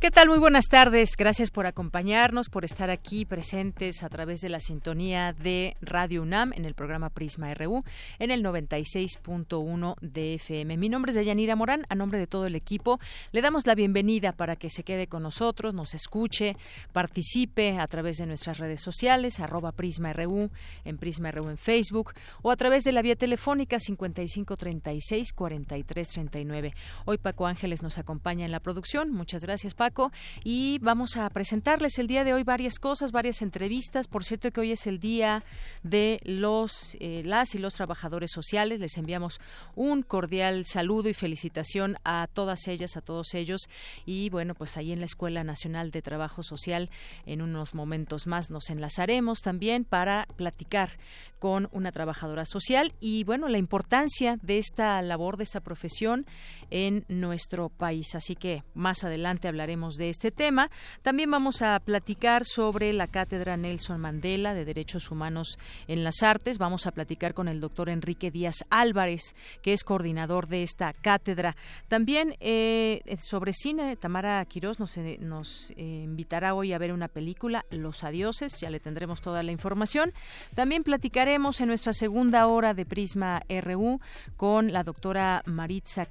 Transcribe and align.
¿Qué 0.00 0.12
tal? 0.12 0.28
Muy 0.28 0.38
buenas 0.38 0.68
tardes. 0.68 1.16
Gracias 1.18 1.50
por 1.50 1.66
acompañarnos, 1.66 2.50
por 2.50 2.64
estar 2.64 2.88
aquí 2.88 3.24
presentes 3.24 4.04
a 4.04 4.08
través 4.08 4.40
de 4.40 4.48
la 4.48 4.60
sintonía 4.60 5.32
de 5.32 5.76
Radio 5.80 6.22
UNAM 6.22 6.52
en 6.52 6.66
el 6.66 6.74
programa 6.74 7.10
Prisma 7.10 7.52
RU 7.52 7.82
en 8.20 8.30
el 8.30 8.44
96.1 8.44 9.96
de 10.00 10.34
FM. 10.34 10.76
Mi 10.76 10.88
nombre 10.88 11.10
es 11.10 11.16
Dayanira 11.16 11.56
Morán. 11.56 11.84
A 11.88 11.96
nombre 11.96 12.20
de 12.20 12.28
todo 12.28 12.46
el 12.46 12.54
equipo, 12.54 13.00
le 13.32 13.42
damos 13.42 13.66
la 13.66 13.74
bienvenida 13.74 14.30
para 14.30 14.54
que 14.54 14.70
se 14.70 14.84
quede 14.84 15.08
con 15.08 15.24
nosotros, 15.24 15.74
nos 15.74 15.94
escuche, 15.94 16.56
participe 16.92 17.80
a 17.80 17.86
través 17.88 18.18
de 18.18 18.26
nuestras 18.26 18.58
redes 18.58 18.80
sociales, 18.80 19.40
arroba 19.40 19.72
Prisma 19.72 20.12
RU, 20.12 20.52
en 20.84 20.98
Prisma 20.98 21.32
RU 21.32 21.50
en 21.50 21.58
Facebook 21.58 22.12
o 22.42 22.52
a 22.52 22.56
través 22.56 22.84
de 22.84 22.92
la 22.92 23.02
vía 23.02 23.16
telefónica 23.16 23.80
5536 23.80 25.32
4339. 25.32 26.72
Hoy 27.04 27.18
Paco 27.18 27.48
Ángeles 27.48 27.82
nos 27.82 27.98
acompaña 27.98 28.44
en 28.44 28.52
la 28.52 28.60
producción. 28.60 29.10
Muchas 29.10 29.42
gracias, 29.42 29.74
Paco 29.74 29.87
y 30.44 30.78
vamos 30.80 31.16
a 31.16 31.28
presentarles 31.30 31.98
el 31.98 32.06
día 32.06 32.24
de 32.24 32.34
hoy 32.34 32.42
varias 32.42 32.78
cosas, 32.78 33.12
varias 33.12 33.42
entrevistas. 33.42 34.06
Por 34.06 34.24
cierto 34.24 34.50
que 34.50 34.60
hoy 34.60 34.72
es 34.72 34.86
el 34.86 34.98
día 34.98 35.44
de 35.82 36.18
los 36.24 36.96
eh, 37.00 37.22
las 37.24 37.54
y 37.54 37.58
los 37.58 37.74
trabajadores 37.74 38.30
sociales. 38.30 38.80
Les 38.80 38.96
enviamos 38.98 39.40
un 39.74 40.02
cordial 40.02 40.64
saludo 40.66 41.08
y 41.08 41.14
felicitación 41.14 41.96
a 42.04 42.26
todas 42.32 42.68
ellas, 42.68 42.96
a 42.96 43.00
todos 43.00 43.34
ellos 43.34 43.68
y 44.04 44.30
bueno, 44.30 44.54
pues 44.54 44.76
ahí 44.76 44.92
en 44.92 45.00
la 45.00 45.06
Escuela 45.06 45.44
Nacional 45.44 45.90
de 45.90 46.02
Trabajo 46.02 46.42
Social 46.42 46.90
en 47.26 47.42
unos 47.42 47.74
momentos 47.74 48.26
más 48.26 48.50
nos 48.50 48.70
enlazaremos 48.70 49.40
también 49.40 49.84
para 49.84 50.26
platicar 50.36 50.90
con 51.38 51.68
una 51.72 51.92
trabajadora 51.92 52.44
social 52.44 52.92
y 53.00 53.24
bueno, 53.24 53.48
la 53.48 53.58
importancia 53.58 54.38
de 54.42 54.58
esta 54.58 55.00
labor, 55.02 55.36
de 55.36 55.44
esta 55.44 55.60
profesión 55.60 56.26
en 56.70 57.04
nuestro 57.08 57.68
país. 57.68 58.14
Así 58.14 58.34
que 58.34 58.64
más 58.74 59.04
adelante 59.04 59.48
hablaremos 59.48 59.77
de 59.78 60.10
este 60.10 60.32
tema. 60.32 60.70
También 61.02 61.30
vamos 61.30 61.62
a 61.62 61.78
platicar 61.78 62.44
sobre 62.44 62.92
la 62.92 63.06
Cátedra 63.06 63.56
Nelson 63.56 64.00
Mandela 64.00 64.52
de 64.52 64.64
Derechos 64.64 65.12
Humanos 65.12 65.56
en 65.86 66.02
las 66.02 66.24
Artes. 66.24 66.58
Vamos 66.58 66.88
a 66.88 66.90
platicar 66.90 67.32
con 67.32 67.46
el 67.46 67.60
doctor 67.60 67.88
Enrique 67.88 68.32
Díaz 68.32 68.64
Álvarez, 68.70 69.36
que 69.62 69.72
es 69.72 69.84
coordinador 69.84 70.48
de 70.48 70.64
esta 70.64 70.92
cátedra. 70.92 71.54
También 71.86 72.34
eh, 72.40 73.02
sobre 73.20 73.52
cine, 73.52 73.94
Tamara 73.94 74.44
Quirós 74.46 74.80
nos, 74.80 74.96
eh, 74.96 75.16
nos 75.20 75.70
eh, 75.76 76.02
invitará 76.04 76.54
hoy 76.54 76.72
a 76.72 76.78
ver 76.78 76.92
una 76.92 77.06
película, 77.06 77.64
Los 77.70 78.02
Adioses, 78.02 78.58
ya 78.60 78.70
le 78.70 78.80
tendremos 78.80 79.20
toda 79.20 79.44
la 79.44 79.52
información. 79.52 80.12
También 80.56 80.82
platicaremos 80.82 81.60
en 81.60 81.68
nuestra 81.68 81.92
segunda 81.92 82.48
hora 82.48 82.74
de 82.74 82.84
Prisma 82.84 83.42
RU 83.62 84.00
con 84.36 84.72
la 84.72 84.82
doctora 84.82 85.44
Maritza 85.46 86.06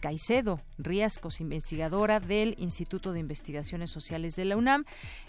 Caicedo 0.00 0.62
Riascos, 0.78 1.40
investigadora 1.40 2.18
del 2.18 2.54
Instituto 2.58 2.93
de 3.12 3.20
Investigaciones 3.20 3.90
Sociales 3.90 4.36
de 4.36 4.44
la 4.44 4.56
UNAM. 4.56 4.84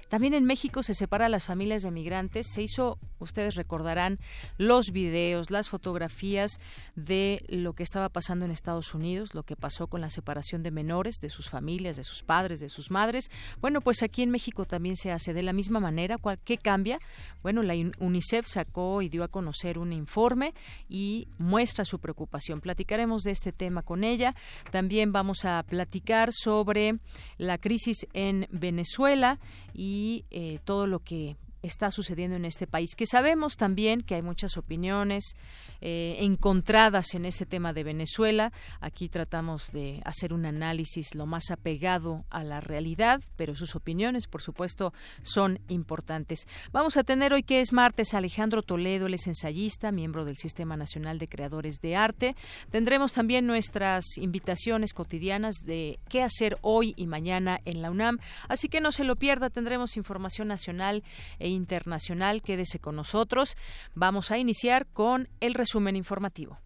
También 0.10 0.34
en 0.34 0.46
México 0.46 0.84
se 0.84 0.94
separa 0.94 1.26
a 1.26 1.30
las 1.30 1.46
familias 1.46 1.82
de 1.82 1.92
migrantes. 1.92 2.48
Se 2.54 2.62
hizo, 2.62 3.00
ustedes 3.20 3.56
recordarán, 3.56 4.20
los 4.58 4.92
videos, 4.92 5.50
las 5.50 5.70
fotografías 5.70 6.60
de 6.96 7.44
lo 7.48 7.74
que 7.74 7.84
estaba 7.84 8.10
pasando 8.10 8.46
en 8.46 8.52
Estados 8.52 8.94
Unidos, 8.94 9.34
lo 9.34 9.44
que 9.44 9.56
pasó 9.56 9.88
con 9.88 10.02
la 10.02 10.10
separación 10.10 10.64
de 10.64 10.72
menores, 10.72 11.16
de 11.22 11.30
sus 11.30 11.50
familias, 11.50 11.98
de 11.98 12.04
sus 12.04 12.24
padres, 12.24 12.60
de 12.60 12.70
sus 12.70 12.92
madres. 12.92 13.32
Bueno, 13.62 13.82
pues 13.82 14.04
aquí 14.04 14.22
en 14.22 14.32
México 14.32 14.66
también 14.66 14.96
se 14.96 15.12
hace 15.12 15.34
de 15.34 15.44
la 15.44 15.54
misma 15.54 15.80
manera. 15.80 16.18
¿Qué 16.44 16.58
cambia? 16.58 17.00
Bueno, 17.42 17.64
la 17.64 17.74
UNICEF 18.00 18.46
sacó 18.48 19.02
y 19.02 19.10
dio 19.10 19.24
a 19.24 19.28
conocer 19.28 19.80
un 19.80 19.92
informe 19.92 20.54
y 20.88 21.28
muestra 21.38 21.84
su 21.86 22.00
preocupación. 22.00 22.62
Platicaremos 22.62 23.24
de 23.24 23.32
este 23.32 23.52
tema 23.52 23.82
con 23.82 24.04
ella. 24.04 24.36
También 24.72 25.12
vamos 25.12 25.46
a 25.46 25.64
platicar 25.64 26.32
sobre 26.32 27.00
la 27.38 27.58
crisis 27.58 28.08
en 28.14 28.48
Venezuela 28.52 29.40
y 29.76 30.26
eh, 30.32 30.60
todo 30.64 30.88
lo 30.88 31.00
que 31.00 31.36
está 31.66 31.92
sucediendo 31.92 32.36
en 32.36 32.46
este 32.46 32.68
país, 32.68 32.96
que 32.96 33.06
sabemos 33.06 33.58
también 33.58 34.02
que 34.02 34.16
hay 34.16 34.22
muchas 34.22 34.58
opiniones 34.58 35.36
eh, 35.82 36.18
encontradas 36.20 37.14
en 37.14 37.26
este 37.26 37.46
tema 37.46 37.74
de 37.74 37.84
Venezuela. 37.84 38.52
Aquí 38.80 39.10
tratamos 39.10 39.72
de 39.72 40.02
hacer 40.06 40.34
un 40.34 40.46
análisis 40.46 41.16
lo 41.16 41.26
más 41.26 41.52
apegado 41.52 42.26
a 42.30 42.44
la 42.44 42.62
realidad, 42.62 43.22
pero 43.36 43.56
sus 43.56 43.76
opiniones, 43.76 44.28
por 44.28 44.42
supuesto, 44.42 44.94
son 45.22 45.60
importantes. 45.68 46.48
Vamos 46.72 46.98
a 46.98 47.04
tener 47.04 47.34
hoy 47.34 47.44
que 47.44 47.62
es 47.62 47.74
martes 47.74 48.14
Alejandro 48.14 48.62
Toledo, 48.62 49.08
él 49.08 49.14
es 49.14 49.28
ensayista, 49.28 49.92
miembro 49.92 50.26
del 50.26 50.38
Sistema 50.38 50.78
Nacional 50.78 51.20
de 51.20 51.28
Creadores 51.28 51.80
de 51.82 51.96
Arte. 51.96 52.36
Tendremos 52.72 53.14
también 53.14 53.46
nuestras 53.46 54.18
invitaciones 54.18 54.94
cotidianas 54.94 55.66
de 55.66 56.00
qué 56.10 56.24
hacer 56.24 56.58
hoy 56.62 56.94
y 56.98 57.08
mañana 57.08 57.60
en 57.66 57.82
la 57.82 57.92
UNAM, 57.92 58.20
así 58.48 58.70
que 58.70 58.82
no 58.82 58.92
se 58.92 59.04
lo 59.04 59.16
pierda, 59.16 59.50
tendremos 59.50 59.98
información 59.98 60.48
nacional 60.48 61.04
e 61.40 61.50
internacional. 61.56 62.44
Quédese 62.44 62.78
con 62.80 62.96
nosotros. 62.96 63.58
Vamos 63.96 64.30
a 64.32 64.38
iniciar 64.38 64.86
con 64.86 65.28
el 65.40 65.56
resumen 65.56 65.96
informativo. 65.96 66.60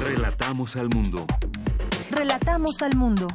Relatamos 0.00 0.76
al 0.76 0.88
mundo. 0.88 1.26
Relatamos 2.10 2.82
al 2.82 2.96
mundo. 2.96 3.28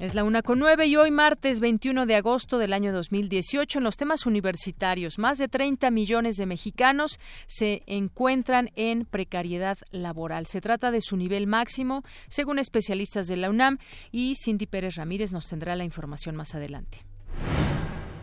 Es 0.00 0.12
la 0.12 0.24
una 0.24 0.42
con 0.42 0.58
nueve 0.58 0.86
y 0.86 0.96
hoy 0.96 1.12
martes 1.12 1.60
21 1.60 2.06
de 2.06 2.16
agosto 2.16 2.58
del 2.58 2.72
año 2.72 2.92
2018 2.92 3.78
en 3.78 3.84
los 3.84 3.96
temas 3.96 4.26
universitarios 4.26 5.20
más 5.20 5.38
de 5.38 5.46
30 5.46 5.88
millones 5.92 6.36
de 6.36 6.46
mexicanos 6.46 7.20
se 7.46 7.84
encuentran 7.86 8.72
en 8.74 9.04
precariedad 9.04 9.78
laboral. 9.92 10.46
Se 10.46 10.60
trata 10.60 10.90
de 10.90 11.00
su 11.00 11.16
nivel 11.16 11.46
máximo 11.46 12.02
según 12.26 12.58
especialistas 12.58 13.28
de 13.28 13.36
la 13.36 13.50
UNAM 13.50 13.78
y 14.10 14.34
Cindy 14.34 14.66
Pérez 14.66 14.96
Ramírez 14.96 15.30
nos 15.30 15.46
tendrá 15.46 15.76
la 15.76 15.84
información 15.84 16.34
más 16.34 16.56
adelante. 16.56 17.06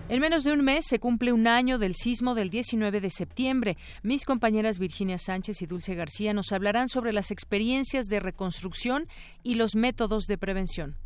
En 0.09 0.19
menos 0.19 0.43
de 0.43 0.51
un 0.51 0.65
mes 0.65 0.85
se 0.85 0.99
cumple 0.99 1.31
un 1.31 1.47
año 1.47 1.77
del 1.79 1.95
sismo 1.95 2.35
del 2.35 2.49
19 2.49 2.99
de 2.99 3.09
septiembre. 3.09 3.77
Mis 4.03 4.25
compañeras 4.25 4.77
Virginia 4.77 5.17
Sánchez 5.17 5.61
y 5.61 5.67
Dulce 5.67 5.95
García 5.95 6.33
nos 6.33 6.51
hablarán 6.51 6.89
sobre 6.89 7.13
las 7.13 7.31
experiencias 7.31 8.07
de 8.07 8.19
reconstrucción 8.19 9.07
y 9.41 9.55
los 9.55 9.77
métodos 9.77 10.25
de 10.25 10.37
prevención. 10.37 10.97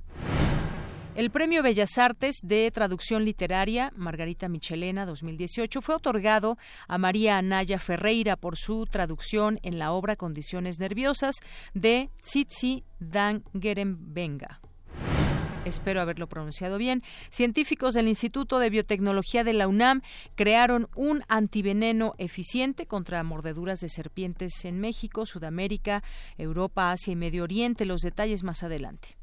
El 1.16 1.32
Premio 1.32 1.64
Bellas 1.64 1.98
Artes 1.98 2.40
de 2.44 2.70
Traducción 2.72 3.24
Literaria 3.24 3.94
Margarita 3.96 4.50
Michelena 4.50 5.06
2018 5.06 5.82
fue 5.82 5.96
otorgado 5.96 6.58
a 6.90 6.98
María 6.98 7.38
Anaya 7.38 7.80
Ferreira 7.80 8.36
por 8.36 8.58
su 8.58 8.86
traducción 8.86 9.58
en 9.64 9.80
la 9.80 9.94
obra 9.94 10.18
Condiciones 10.18 10.78
Nerviosas 10.78 11.36
de 11.74 12.10
Tsitsi 12.20 12.84
Dangerenbenga 13.00 14.60
espero 15.64 16.00
haberlo 16.00 16.28
pronunciado 16.28 16.78
bien, 16.78 17.02
científicos 17.30 17.96
del 17.96 18.08
Instituto 18.08 18.60
de 18.60 18.70
Biotecnología 18.70 19.44
de 19.44 19.54
la 19.54 19.68
UNAM 19.68 20.02
crearon 20.36 20.90
un 20.96 21.24
antiveneno 21.28 22.14
eficiente 22.20 22.86
contra 22.86 23.24
mordeduras 23.24 23.80
de 23.80 23.90
serpientes 23.90 24.64
en 24.64 24.80
México, 24.80 25.26
Sudamérica, 25.26 26.04
Europa, 26.38 26.92
Asia 26.92 27.14
y 27.14 27.16
Medio 27.16 27.42
Oriente. 27.42 27.86
Los 27.86 28.02
detalles 28.02 28.44
más 28.44 28.62
adelante. 28.62 29.18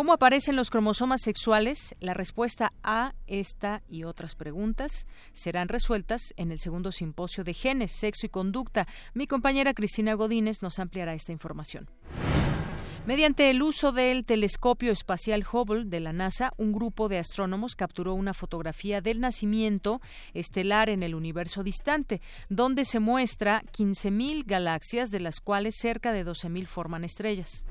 ¿Cómo 0.00 0.14
aparecen 0.14 0.56
los 0.56 0.70
cromosomas 0.70 1.20
sexuales? 1.20 1.94
La 2.00 2.14
respuesta 2.14 2.72
a 2.82 3.12
esta 3.26 3.82
y 3.86 4.04
otras 4.04 4.34
preguntas 4.34 5.06
serán 5.34 5.68
resueltas 5.68 6.32
en 6.38 6.52
el 6.52 6.58
segundo 6.58 6.90
simposio 6.90 7.44
de 7.44 7.52
genes, 7.52 7.92
sexo 7.92 8.24
y 8.24 8.30
conducta. 8.30 8.88
Mi 9.12 9.26
compañera 9.26 9.74
Cristina 9.74 10.14
Godínez 10.14 10.62
nos 10.62 10.78
ampliará 10.78 11.12
esta 11.12 11.32
información. 11.32 11.90
Mediante 13.04 13.50
el 13.50 13.60
uso 13.60 13.92
del 13.92 14.24
telescopio 14.24 14.90
espacial 14.90 15.44
Hubble 15.52 15.84
de 15.84 16.00
la 16.00 16.14
NASA, 16.14 16.54
un 16.56 16.72
grupo 16.72 17.10
de 17.10 17.18
astrónomos 17.18 17.76
capturó 17.76 18.14
una 18.14 18.32
fotografía 18.32 19.02
del 19.02 19.20
nacimiento 19.20 20.00
estelar 20.32 20.88
en 20.88 21.02
el 21.02 21.14
universo 21.14 21.62
distante, 21.62 22.22
donde 22.48 22.86
se 22.86 23.00
muestra 23.00 23.64
15.000 23.76 24.44
galaxias, 24.46 25.10
de 25.10 25.20
las 25.20 25.40
cuales 25.40 25.74
cerca 25.78 26.10
de 26.12 26.24
12.000 26.24 26.66
forman 26.66 27.04
estrellas. 27.04 27.66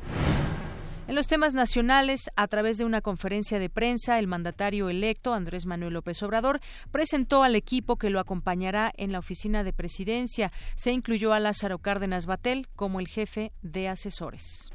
En 1.09 1.15
los 1.15 1.25
temas 1.25 1.55
nacionales, 1.55 2.29
a 2.35 2.47
través 2.47 2.77
de 2.77 2.85
una 2.85 3.01
conferencia 3.01 3.57
de 3.57 3.71
prensa, 3.71 4.19
el 4.19 4.27
mandatario 4.27 4.89
electo, 4.89 5.33
Andrés 5.33 5.65
Manuel 5.65 5.93
López 5.95 6.21
Obrador, 6.21 6.61
presentó 6.91 7.41
al 7.41 7.55
equipo 7.55 7.95
que 7.95 8.11
lo 8.11 8.19
acompañará 8.19 8.93
en 8.95 9.11
la 9.11 9.17
oficina 9.17 9.63
de 9.63 9.73
presidencia. 9.73 10.51
Se 10.75 10.91
incluyó 10.91 11.33
a 11.33 11.39
Lázaro 11.39 11.79
Cárdenas 11.79 12.27
Batel 12.27 12.67
como 12.75 12.99
el 12.99 13.07
jefe 13.07 13.51
de 13.63 13.87
asesores. 13.87 14.69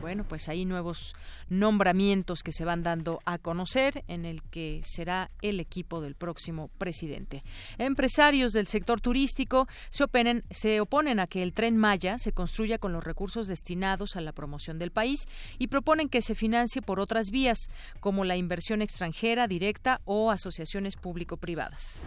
Bueno, 0.00 0.24
pues 0.24 0.48
hay 0.48 0.64
nuevos 0.64 1.14
nombramientos 1.50 2.42
que 2.42 2.52
se 2.52 2.64
van 2.64 2.82
dando 2.82 3.20
a 3.26 3.36
conocer 3.36 4.02
en 4.08 4.24
el 4.24 4.42
que 4.44 4.80
será 4.82 5.30
el 5.42 5.60
equipo 5.60 6.00
del 6.00 6.14
próximo 6.14 6.68
presidente. 6.78 7.44
Empresarios 7.76 8.52
del 8.52 8.66
sector 8.66 9.00
turístico 9.00 9.68
se, 9.90 10.04
oponen, 10.04 10.42
se 10.50 10.80
oponen 10.80 11.20
a 11.20 11.26
que 11.26 11.42
el 11.42 11.52
tren 11.52 11.76
Maya 11.76 12.18
se 12.18 12.32
construya 12.32 12.78
con 12.78 12.94
los 12.94 13.04
recursos 13.04 13.46
destinados 13.46 14.16
a 14.16 14.22
la 14.22 14.32
promoción 14.32 14.78
del 14.78 14.90
país 14.90 15.26
y 15.58 15.66
proponen 15.66 16.08
que 16.08 16.22
se 16.22 16.34
financie 16.34 16.80
por 16.80 16.98
otras 16.98 17.30
vías, 17.30 17.68
como 18.00 18.24
la 18.24 18.36
inversión 18.36 18.80
extranjera 18.80 19.48
directa 19.48 20.00
o 20.06 20.30
asociaciones 20.30 20.96
público-privadas. 20.96 22.06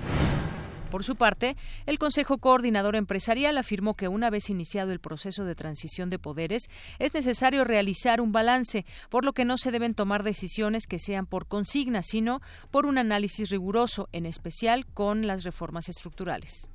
Por 0.94 1.04
su 1.04 1.16
parte, 1.16 1.58
el 1.88 1.98
Consejo 1.98 2.38
Coordinador 2.38 2.96
Empresarial 2.96 3.58
afirmó 3.58 3.96
que 3.96 4.08
una 4.08 4.30
vez 4.30 4.52
iniciado 4.52 4.92
el 4.92 5.00
proceso 5.00 5.44
de 5.44 5.56
transición 5.56 6.12
de 6.12 6.20
poderes, 6.20 6.70
es 7.00 7.16
necesario 7.16 7.64
realizar 7.64 8.22
un 8.22 8.32
balance, 8.32 8.86
por 9.10 9.26
lo 9.26 9.34
que 9.34 9.44
no 9.44 9.58
se 9.58 9.72
deben 9.72 9.96
tomar 9.96 10.22
decisiones 10.22 10.86
que 10.86 11.00
sean 11.00 11.26
por 11.26 11.48
consigna, 11.48 12.04
sino 12.04 12.42
por 12.70 12.86
un 12.86 13.00
análisis 13.00 13.50
riguroso, 13.50 14.08
en 14.12 14.28
especial 14.28 14.86
con 14.86 15.26
las 15.26 15.44
reformas 15.44 15.90
estructurales. 15.90 16.70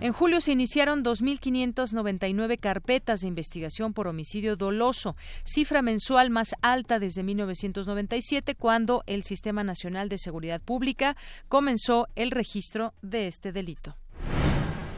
En 0.00 0.12
julio 0.12 0.40
se 0.40 0.52
iniciaron 0.52 1.04
2.599 1.04 2.58
carpetas 2.58 3.20
de 3.20 3.28
investigación 3.28 3.94
por 3.94 4.08
homicidio 4.08 4.56
doloso, 4.56 5.16
cifra 5.44 5.82
mensual 5.82 6.30
más 6.30 6.54
alta 6.62 6.98
desde 6.98 7.22
1997, 7.22 8.54
cuando 8.54 9.02
el 9.06 9.22
Sistema 9.22 9.64
Nacional 9.64 10.08
de 10.08 10.18
Seguridad 10.18 10.60
Pública 10.60 11.16
comenzó 11.48 12.08
el 12.16 12.32
registro 12.32 12.92
de 13.02 13.28
este 13.28 13.52
delito. 13.52 13.96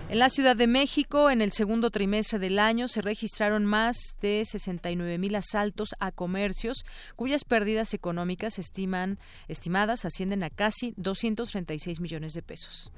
En 0.09 0.21
la 0.21 0.31
Ciudad 0.31 0.55
de 0.55 0.69
México, 0.69 1.31
en 1.31 1.43
el 1.43 1.51
segundo 1.51 1.91
trimestre 1.91 2.39
del 2.39 2.61
año, 2.61 2.87
se 2.87 3.03
registraron 3.03 3.65
más 3.65 3.97
de 4.21 4.45
69 4.45 5.19
mil 5.19 5.35
asaltos 5.35 5.91
a 5.99 6.13
comercios, 6.13 6.85
cuyas 7.17 7.45
pérdidas 7.45 7.93
económicas 7.93 8.61
estiman, 8.61 9.19
estimadas 9.49 10.05
ascienden 10.05 10.45
a 10.45 10.51
casi 10.51 10.95
236 10.97 12.01
millones 12.01 12.35
de 12.35 12.43
pesos. 12.43 12.93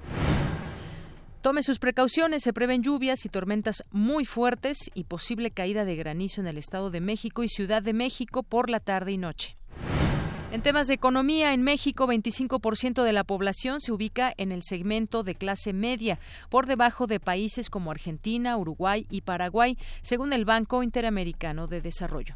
Tome 1.49 1.63
sus 1.63 1.79
precauciones, 1.79 2.43
se 2.43 2.53
prevén 2.53 2.83
lluvias 2.83 3.25
y 3.25 3.31
tormentas 3.31 3.83
muy 3.91 4.27
fuertes 4.27 4.91
y 4.93 5.05
posible 5.05 5.51
caída 5.51 5.87
de 5.87 5.97
granizo 5.97 6.43
en 6.43 6.47
el 6.47 6.59
Estado 6.59 6.91
de 6.91 7.01
México 7.01 7.43
y 7.43 7.49
Ciudad 7.49 7.83
de 7.83 7.95
México 7.95 8.43
por 8.43 8.69
la 8.69 8.81
tarde 8.81 9.13
y 9.13 9.17
noche. 9.17 9.57
En 10.53 10.61
temas 10.61 10.89
de 10.89 10.95
economía, 10.95 11.55
en 11.55 11.63
México, 11.63 12.07
25% 12.07 13.03
de 13.03 13.13
la 13.15 13.25
población 13.25 13.81
se 13.81 13.93
ubica 13.93 14.31
en 14.37 14.53
el 14.53 14.63
segmento 14.63 15.23
de 15.23 15.37
clase 15.37 15.73
media, 15.73 16.19
por 16.51 16.67
debajo 16.67 17.07
de 17.07 17.19
países 17.19 17.71
como 17.71 17.93
Argentina, 17.93 18.59
Uruguay 18.59 19.07
y 19.09 19.23
Paraguay, 19.23 19.79
según 20.03 20.35
el 20.35 20.45
Banco 20.45 20.83
Interamericano 20.83 21.67
de 21.67 21.81
Desarrollo. 21.81 22.35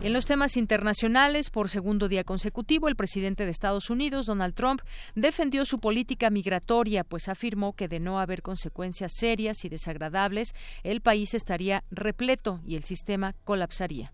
En 0.00 0.12
los 0.12 0.26
temas 0.26 0.56
internacionales, 0.56 1.50
por 1.50 1.68
segundo 1.68 2.06
día 2.06 2.22
consecutivo, 2.22 2.86
el 2.86 2.94
presidente 2.94 3.44
de 3.44 3.50
Estados 3.50 3.90
Unidos, 3.90 4.26
Donald 4.26 4.54
Trump, 4.54 4.80
defendió 5.16 5.64
su 5.64 5.80
política 5.80 6.30
migratoria, 6.30 7.02
pues 7.02 7.28
afirmó 7.28 7.72
que 7.72 7.88
de 7.88 7.98
no 7.98 8.20
haber 8.20 8.42
consecuencias 8.42 9.10
serias 9.16 9.64
y 9.64 9.68
desagradables, 9.68 10.54
el 10.84 11.00
país 11.00 11.34
estaría 11.34 11.82
repleto 11.90 12.60
y 12.64 12.76
el 12.76 12.84
sistema 12.84 13.34
colapsaría. 13.42 14.12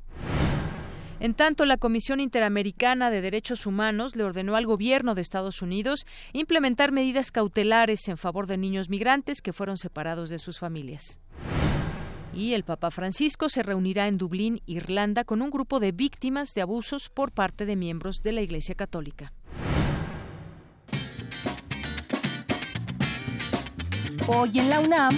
En 1.20 1.34
tanto, 1.34 1.66
la 1.66 1.76
Comisión 1.76 2.18
Interamericana 2.18 3.10
de 3.10 3.20
Derechos 3.20 3.66
Humanos 3.66 4.16
le 4.16 4.24
ordenó 4.24 4.56
al 4.56 4.64
gobierno 4.64 5.14
de 5.14 5.20
Estados 5.20 5.60
Unidos 5.60 6.06
implementar 6.32 6.92
medidas 6.92 7.30
cautelares 7.30 8.08
en 8.08 8.16
favor 8.16 8.46
de 8.46 8.56
niños 8.56 8.88
migrantes 8.88 9.42
que 9.42 9.52
fueron 9.52 9.76
separados 9.76 10.30
de 10.30 10.38
sus 10.38 10.58
familias. 10.58 11.20
Y 12.36 12.54
el 12.54 12.64
Papa 12.64 12.90
Francisco 12.90 13.48
se 13.48 13.62
reunirá 13.62 14.08
en 14.08 14.18
Dublín, 14.18 14.60
Irlanda, 14.66 15.24
con 15.24 15.40
un 15.40 15.50
grupo 15.50 15.78
de 15.78 15.92
víctimas 15.92 16.52
de 16.54 16.62
abusos 16.62 17.08
por 17.08 17.30
parte 17.30 17.64
de 17.64 17.76
miembros 17.76 18.22
de 18.22 18.32
la 18.32 18.42
Iglesia 18.42 18.74
Católica. 18.74 19.32
Hoy 24.26 24.58
en 24.58 24.70
la 24.70 24.80
UNAM, 24.80 25.16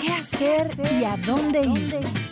¿qué 0.00 0.12
hacer 0.12 0.80
y 0.98 1.04
a 1.04 1.16
dónde 1.16 1.66
ir? 1.66 2.29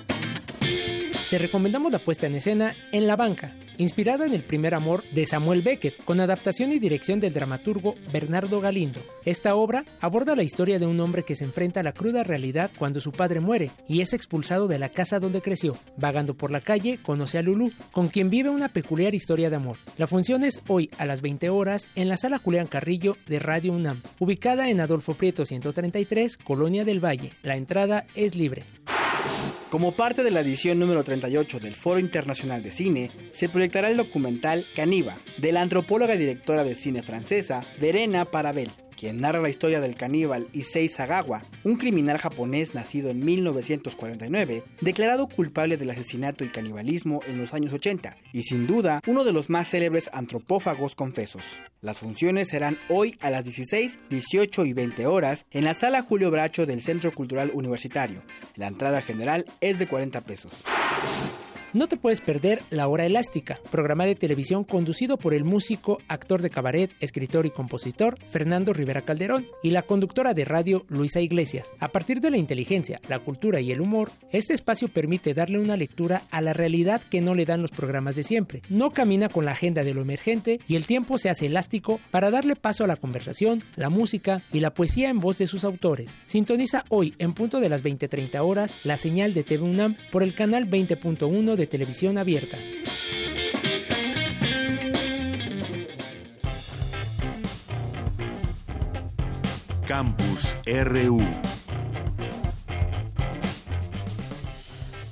Te 1.31 1.37
recomendamos 1.37 1.93
la 1.93 1.99
puesta 1.99 2.27
en 2.27 2.37
escena 2.37 2.75
En 2.91 3.07
la 3.07 3.15
banca, 3.15 3.55
inspirada 3.77 4.25
en 4.25 4.33
el 4.33 4.43
primer 4.43 4.75
amor 4.75 5.05
de 5.13 5.27
Samuel 5.27 5.61
Beckett, 5.61 6.03
con 6.05 6.21
adaptación 6.21 6.73
y 6.73 6.79
dirección 6.79 7.21
del 7.21 7.35
dramaturgo 7.35 7.97
Bernardo 8.11 8.63
Galindo. 8.63 9.01
Esta 9.27 9.55
obra 9.55 9.85
aborda 10.01 10.35
la 10.35 10.43
historia 10.43 10.79
de 10.79 10.87
un 10.87 10.99
hombre 11.01 11.25
que 11.25 11.37
se 11.37 11.45
enfrenta 11.45 11.81
a 11.81 11.83
la 11.83 11.93
cruda 11.93 12.25
realidad 12.25 12.71
cuando 12.79 13.03
su 13.03 13.13
padre 13.13 13.41
muere 13.41 13.71
y 13.87 14.01
es 14.01 14.15
expulsado 14.15 14.69
de 14.69 14.79
la 14.79 14.89
casa 14.89 15.21
donde 15.21 15.43
creció. 15.43 15.77
Vagando 15.99 16.33
por 16.33 16.51
la 16.51 16.63
calle, 16.63 16.99
conoce 17.03 17.37
a 17.37 17.43
Lulu, 17.43 17.73
con 17.93 18.09
quien 18.09 18.31
vive 18.31 18.49
una 18.49 18.71
peculiar 18.71 19.15
historia 19.15 19.51
de 19.51 19.57
amor. 19.57 19.77
La 19.99 20.07
función 20.07 20.45
es 20.45 20.63
hoy 20.67 20.91
a 20.97 21.05
las 21.05 21.21
20 21.21 21.51
horas 21.51 21.89
en 21.95 22.09
la 22.09 22.17
sala 22.17 22.39
Julián 22.39 22.69
Carrillo 22.69 23.19
de 23.27 23.39
Radio 23.39 23.75
UNAM, 23.75 24.01
ubicada 24.19 24.71
en 24.71 24.81
Adolfo 24.81 25.13
Prieto 25.13 25.45
133, 25.45 26.39
Colonia 26.39 26.87
del 26.87 27.05
Valle. 27.05 27.35
La 27.43 27.57
entrada 27.57 28.07
es 28.15 28.35
libre. 28.35 28.65
Como 29.71 29.93
parte 29.93 30.23
de 30.23 30.31
la 30.31 30.41
edición 30.41 30.79
número 30.79 31.05
38 31.05 31.61
del 31.61 31.77
Foro 31.77 32.01
Internacional 32.01 32.63
de 32.63 32.73
Cine, 32.73 33.11
se 33.33 33.51
proyectará 33.51 33.91
el 33.91 33.99
documental 33.99 34.65
Caniva, 34.75 35.19
de 35.37 35.53
la 35.53 35.61
antropóloga 35.61 36.15
y 36.15 36.19
directora 36.19 36.65
de 36.65 36.75
cine 36.75 37.03
francesa 37.03 37.65
Verena 37.79 38.25
Parabel, 38.25 38.71
quien 38.99 39.21
narra 39.21 39.41
la 39.41 39.49
historia 39.49 39.81
del 39.81 39.95
caníbal 39.95 40.49
Issei 40.53 40.89
Sagawa, 40.89 41.43
un 41.65 41.77
criminal 41.77 42.19
japonés 42.19 42.75
nacido 42.75 43.11
en 43.11 43.25
1949, 43.25 44.65
declarado 44.81 45.29
culpable 45.29 45.77
del 45.77 45.91
asesinato 45.91 46.45
y 46.45 46.49
canibalismo 46.49 47.21
en 47.29 47.39
los 47.39 47.55
años 47.55 47.73
80, 47.73 48.17
y 48.33 48.43
sin 48.43 48.67
duda 48.67 49.01
uno 49.07 49.25
de 49.25 49.33
los 49.33 49.51
más 49.51 49.69
célebres 49.71 50.11
antropófagos 50.13 50.95
confesos. 50.95 51.45
Las 51.81 52.01
funciones 52.01 52.49
serán 52.49 52.77
hoy 52.89 53.17
a 53.21 53.31
las 53.31 53.45
16, 53.45 53.99
18 54.11 54.65
y 54.65 54.73
20 54.73 55.07
horas 55.07 55.47
en 55.53 55.65
la 55.65 55.75
sala 55.75 56.03
Julio 56.03 56.31
Bracho 56.31 56.67
del 56.67 56.83
Centro 56.83 57.15
Cultural 57.15 57.53
Universitario. 57.55 58.23
La 58.57 58.67
entrada 58.67 59.01
general 59.01 59.45
es 59.61 59.79
de 59.79 59.87
40 59.87 60.21
pesos. 60.23 60.53
No 61.75 61.87
te 61.87 61.99
puedes 61.99 62.23
perder 62.23 62.63
La 62.71 62.89
Hora 62.89 63.05
Elástica, 63.05 63.59
programa 63.71 64.07
de 64.07 64.15
televisión 64.15 64.65
conducido 64.65 65.19
por 65.19 65.35
el 65.35 65.45
músico, 65.45 65.99
actor 66.09 66.41
de 66.41 66.49
cabaret, 66.49 66.91
escritor 67.01 67.45
y 67.45 67.51
compositor 67.51 68.19
Fernando 68.31 68.73
Rivera 68.73 69.03
Calderón 69.03 69.47
y 69.63 69.73
la 69.73 69.83
conductora 69.83 70.33
de 70.33 70.47
radio 70.47 70.87
Luisa 70.89 71.21
Iglesias. 71.21 71.71
A 71.79 71.89
partir 71.89 72.23
de 72.23 72.31
la 72.31 72.39
inteligencia, 72.39 73.03
la 73.07 73.19
cultura 73.19 73.61
y 73.61 73.71
el 73.71 73.83
humor, 73.83 74.11
este 74.33 74.55
espacio 74.55 74.89
permite 74.89 75.35
darle 75.35 75.59
una 75.59 75.77
lectura 75.77 76.23
a 76.31 76.41
la 76.41 76.55
realidad 76.55 77.03
que 77.03 77.21
no 77.21 77.35
le 77.35 77.45
dan 77.45 77.61
los 77.61 77.71
programas 77.71 78.17
de 78.17 78.23
siempre. 78.23 78.63
No 78.71 78.91
camina 78.91 79.29
con 79.29 79.45
la 79.45 79.53
agenda 79.53 79.85
de 79.85 79.93
lo 79.93 80.01
emergente 80.01 80.61
y 80.69 80.75
el 80.75 80.87
tiempo 80.87 81.19
se 81.19 81.29
hace 81.29 81.47
elástico 81.47 82.01
para 82.11 82.31
darle 82.31 82.57
paso 82.57 82.85
a 82.85 82.87
la 82.89 82.97
conversación, 82.97 83.63
la 83.77 83.91
música 83.91 84.43
y 84.55 84.61
la 84.61 84.73
poesía 84.73 85.11
en 85.11 85.19
voz 85.19 85.37
de 85.37 85.47
sus 85.47 85.65
autores. 85.65 86.17
Sintoniza 86.25 86.87
hoy 86.89 87.15
en 87.19 87.35
punto 87.35 87.61
de 87.61 87.69
las 87.69 87.85
20:30 87.85 88.41
horas 88.43 88.75
la 88.85 88.97
señal 88.97 89.35
de 89.35 89.45
TV 89.45 89.65
UNAM 89.65 89.97
por 90.11 90.23
el 90.23 90.35
canal 90.35 90.67
20.1 90.67 91.58
de 91.59 91.67
televisión 91.67 92.17
abierta. 92.17 92.57
Campus 99.87 100.57
RU. 100.67 101.21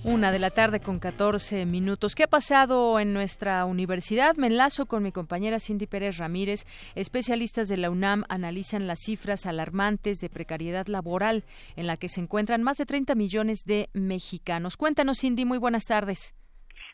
Una 0.08 0.30
de 0.30 0.38
la 0.38 0.50
tarde 0.50 0.78
con 0.78 1.00
14 1.00 1.66
minutos. 1.66 2.14
¿Qué 2.14 2.22
ha 2.22 2.28
pasado 2.28 3.00
en 3.00 3.12
nuestra 3.12 3.64
universidad? 3.64 4.36
Me 4.36 4.46
enlazo 4.46 4.86
con 4.86 5.02
mi 5.02 5.10
compañera 5.10 5.58
Cindy 5.58 5.88
Pérez 5.88 6.18
Ramírez. 6.18 6.64
Especialistas 6.94 7.66
de 7.66 7.76
la 7.76 7.90
UNAM 7.90 8.22
analizan 8.28 8.86
las 8.86 9.00
cifras 9.00 9.46
alarmantes 9.46 10.20
de 10.20 10.30
precariedad 10.30 10.86
laboral 10.86 11.42
en 11.75 11.88
la 11.88 11.96
que 11.96 12.08
se 12.08 12.20
encuentran 12.20 12.62
más 12.62 12.76
de 12.76 12.86
30 12.86 13.16
millones 13.16 13.64
de 13.64 13.88
mexicanos. 13.94 14.76
Cuéntanos, 14.76 15.18
Cindy, 15.18 15.44
muy 15.44 15.58
buenas 15.58 15.86
tardes. 15.86 16.36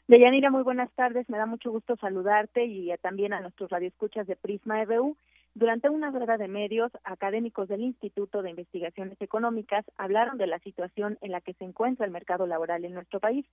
Deyanira, 0.08 0.50
muy 0.50 0.62
buenas 0.62 0.90
tardes. 0.92 1.28
Me 1.28 1.36
da 1.36 1.44
mucho 1.44 1.70
gusto 1.70 1.96
saludarte 1.96 2.64
y 2.64 2.88
también 3.02 3.34
a 3.34 3.40
nuestros 3.42 3.68
radioescuchas 3.68 4.26
de 4.26 4.36
Prisma 4.36 4.82
RU. 4.86 5.18
Durante 5.54 5.90
una 5.90 6.10
rueda 6.10 6.38
de 6.38 6.48
medios, 6.48 6.90
académicos 7.04 7.68
del 7.68 7.82
Instituto 7.82 8.40
de 8.40 8.50
Investigaciones 8.50 9.20
Económicas 9.20 9.84
hablaron 9.98 10.38
de 10.38 10.46
la 10.46 10.58
situación 10.60 11.18
en 11.20 11.30
la 11.30 11.42
que 11.42 11.52
se 11.54 11.64
encuentra 11.64 12.06
el 12.06 12.10
mercado 12.10 12.46
laboral 12.46 12.86
en 12.86 12.94
nuestro 12.94 13.20
país. 13.20 13.44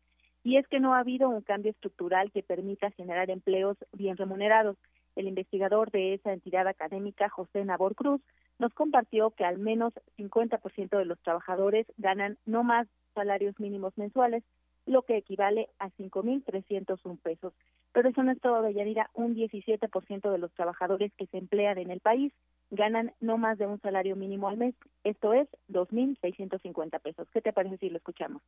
Y 0.41 0.55
es 0.55 0.65
que 0.69 0.79
no 0.79 0.93
ha 0.93 0.99
habido 0.99 1.27
un 1.27 1.41
cambio 1.41 1.71
estructural 1.71 2.31
que 2.31 2.41
permita 2.41 2.91
generar 2.91 3.29
empleos 3.29 3.77
bien 3.91 4.15
remunerados. 4.15 4.77
El 5.17 5.27
investigador 5.27 5.91
de 5.91 6.13
esa 6.13 6.31
entidad 6.31 6.67
académica, 6.67 7.27
José 7.27 7.65
Nabor 7.65 7.95
Cruz, 7.95 8.21
nos 8.59 8.73
compartió 8.73 9.31
que 9.31 9.43
al 9.43 9.57
menos 9.59 9.93
50% 10.17 10.97
de 10.97 11.05
los 11.05 11.19
trabajadores 11.19 11.85
ganan 11.97 12.37
no 12.45 12.63
más 12.63 12.87
salarios 13.13 13.59
mínimos 13.59 13.97
mensuales 13.97 14.43
lo 14.85 15.03
que 15.03 15.17
equivale 15.17 15.69
a 15.79 15.89
5.301 15.89 17.19
pesos. 17.21 17.53
Pero 17.91 18.09
eso 18.09 18.23
no 18.23 18.31
es 18.31 18.39
todo, 18.39 18.61
Deyanira. 18.61 19.09
Un 19.13 19.35
17% 19.35 20.31
de 20.31 20.37
los 20.37 20.51
trabajadores 20.53 21.11
que 21.17 21.25
se 21.27 21.37
emplean 21.37 21.77
en 21.77 21.91
el 21.91 21.99
país 21.99 22.31
ganan 22.71 23.13
no 23.19 23.37
más 23.37 23.57
de 23.57 23.65
un 23.65 23.79
salario 23.81 24.15
mínimo 24.15 24.47
al 24.47 24.57
mes. 24.57 24.75
Esto 25.03 25.33
es 25.33 25.47
2.650 25.69 26.99
pesos. 27.01 27.27
¿Qué 27.33 27.41
te 27.41 27.53
parece 27.53 27.77
si 27.77 27.89
lo 27.89 27.97
escuchamos? 27.97 28.41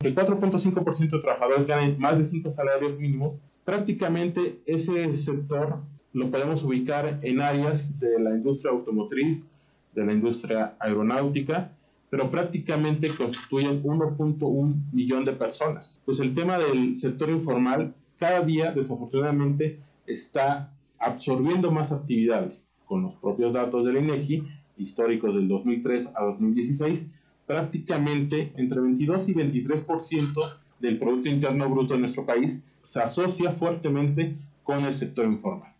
El 0.00 0.14
4.5% 0.14 1.10
de 1.10 1.20
trabajadores 1.20 1.66
ganan 1.66 1.98
más 1.98 2.18
de 2.18 2.24
5 2.24 2.50
salarios 2.50 2.98
mínimos. 2.98 3.40
Prácticamente 3.64 4.60
ese 4.66 5.16
sector 5.16 5.78
lo 6.12 6.30
podemos 6.30 6.62
ubicar 6.64 7.20
en 7.22 7.40
áreas 7.40 7.98
de 8.00 8.20
la 8.20 8.30
industria 8.30 8.72
automotriz, 8.72 9.50
de 9.94 10.04
la 10.04 10.12
industria 10.12 10.74
aeronáutica, 10.80 11.70
pero 12.10 12.30
prácticamente 12.30 13.08
constituyen 13.08 13.82
1.1 13.82 14.92
millón 14.92 15.24
de 15.24 15.32
personas. 15.32 16.02
Pues 16.04 16.20
el 16.20 16.34
tema 16.34 16.58
del 16.58 16.96
sector 16.96 17.30
informal 17.30 17.94
cada 18.22 18.42
día 18.42 18.70
desafortunadamente 18.70 19.80
está 20.06 20.72
absorbiendo 21.00 21.72
más 21.72 21.90
actividades. 21.90 22.70
Con 22.86 23.02
los 23.02 23.16
propios 23.16 23.52
datos 23.52 23.84
del 23.84 23.96
INEGI, 23.96 24.44
históricos 24.76 25.34
del 25.34 25.48
2003 25.48 26.12
a 26.14 26.26
2016, 26.26 27.10
prácticamente 27.48 28.52
entre 28.54 28.80
22 28.80 29.28
y 29.28 29.34
23% 29.34 30.34
del 30.78 31.00
Producto 31.00 31.30
Interno 31.30 31.68
Bruto 31.68 31.94
de 31.94 32.00
nuestro 32.00 32.24
país 32.24 32.64
se 32.84 33.00
asocia 33.00 33.50
fuertemente 33.50 34.36
con 34.62 34.84
el 34.84 34.94
sector 34.94 35.26
informal. 35.26 35.74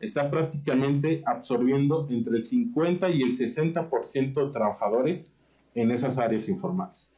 Está 0.00 0.30
prácticamente 0.30 1.22
absorbiendo 1.24 2.06
entre 2.10 2.36
el 2.36 2.44
50 2.44 3.08
y 3.08 3.22
el 3.22 3.30
60% 3.30 4.34
de 4.34 4.52
trabajadores 4.52 5.32
en 5.74 5.92
esas 5.92 6.18
áreas 6.18 6.46
informales. 6.46 7.14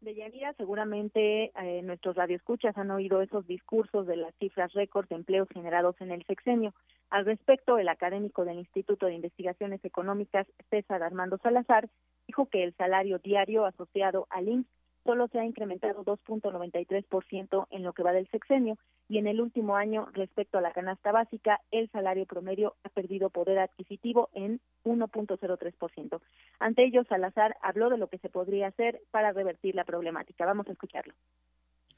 Deyanira, 0.00 0.52
seguramente 0.54 1.52
eh, 1.60 1.82
nuestros 1.82 2.16
radioescuchas 2.16 2.76
han 2.76 2.90
oído 2.90 3.22
esos 3.22 3.46
discursos 3.46 4.06
de 4.06 4.16
las 4.16 4.34
cifras 4.36 4.72
récord 4.74 5.08
de 5.08 5.16
empleos 5.16 5.48
generados 5.48 5.96
en 6.00 6.10
el 6.10 6.24
sexenio. 6.26 6.74
Al 7.08 7.24
respecto, 7.24 7.78
el 7.78 7.88
académico 7.88 8.44
del 8.44 8.58
Instituto 8.58 9.06
de 9.06 9.14
Investigaciones 9.14 9.84
Económicas, 9.84 10.46
César 10.70 11.02
Armando 11.02 11.38
Salazar, 11.38 11.88
dijo 12.26 12.46
que 12.46 12.62
el 12.62 12.74
salario 12.74 13.18
diario 13.18 13.64
asociado 13.64 14.26
al 14.30 14.48
IMSS 14.48 14.75
solo 15.06 15.28
se 15.28 15.38
ha 15.38 15.44
incrementado 15.44 16.04
2.93% 16.04 17.66
en 17.70 17.82
lo 17.82 17.92
que 17.92 18.02
va 18.02 18.12
del 18.12 18.28
sexenio 18.28 18.76
y 19.08 19.18
en 19.18 19.28
el 19.28 19.40
último 19.40 19.76
año 19.76 20.08
respecto 20.12 20.58
a 20.58 20.60
la 20.60 20.72
canasta 20.72 21.12
básica 21.12 21.60
el 21.70 21.88
salario 21.90 22.26
promedio 22.26 22.74
ha 22.84 22.88
perdido 22.88 23.30
poder 23.30 23.58
adquisitivo 23.58 24.28
en 24.34 24.60
1.03%. 24.84 26.20
Ante 26.58 26.84
ello 26.84 27.04
Salazar 27.08 27.56
habló 27.62 27.88
de 27.88 27.98
lo 27.98 28.08
que 28.08 28.18
se 28.18 28.28
podría 28.28 28.66
hacer 28.66 29.00
para 29.10 29.32
revertir 29.32 29.74
la 29.74 29.84
problemática. 29.84 30.44
Vamos 30.44 30.68
a 30.68 30.72
escucharlo 30.72 31.14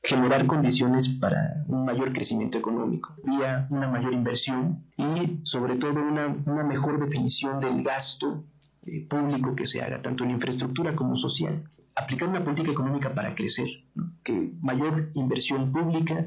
generar 0.01 0.47
condiciones 0.47 1.09
para 1.09 1.65
un 1.67 1.85
mayor 1.85 2.13
crecimiento 2.13 2.57
económico, 2.57 3.15
vía 3.25 3.67
una 3.69 3.89
mayor 3.89 4.15
inversión 4.15 4.85
y 4.97 5.41
sobre 5.43 5.77
todo 5.77 6.01
una, 6.01 6.29
mejor 6.63 7.05
definición 7.05 7.61
del 7.61 7.83
gasto 7.83 8.45
eh, 8.87 9.07
público 9.07 9.55
que 9.57 9.67
se 9.67 9.83
haga, 9.83 10.01
tanto 10.01 10.25
en 10.25 10.31
infraestructura 10.31 10.95
como 10.95 11.17
social 11.17 11.63
aplicar 11.99 12.29
una 12.29 12.45
política 12.45 12.71
económica 12.71 13.15
para 13.15 13.35
crecer, 13.35 13.69
que 14.23 14.53
mayor 14.61 15.11
inversión 15.15 15.73
pública, 15.73 16.27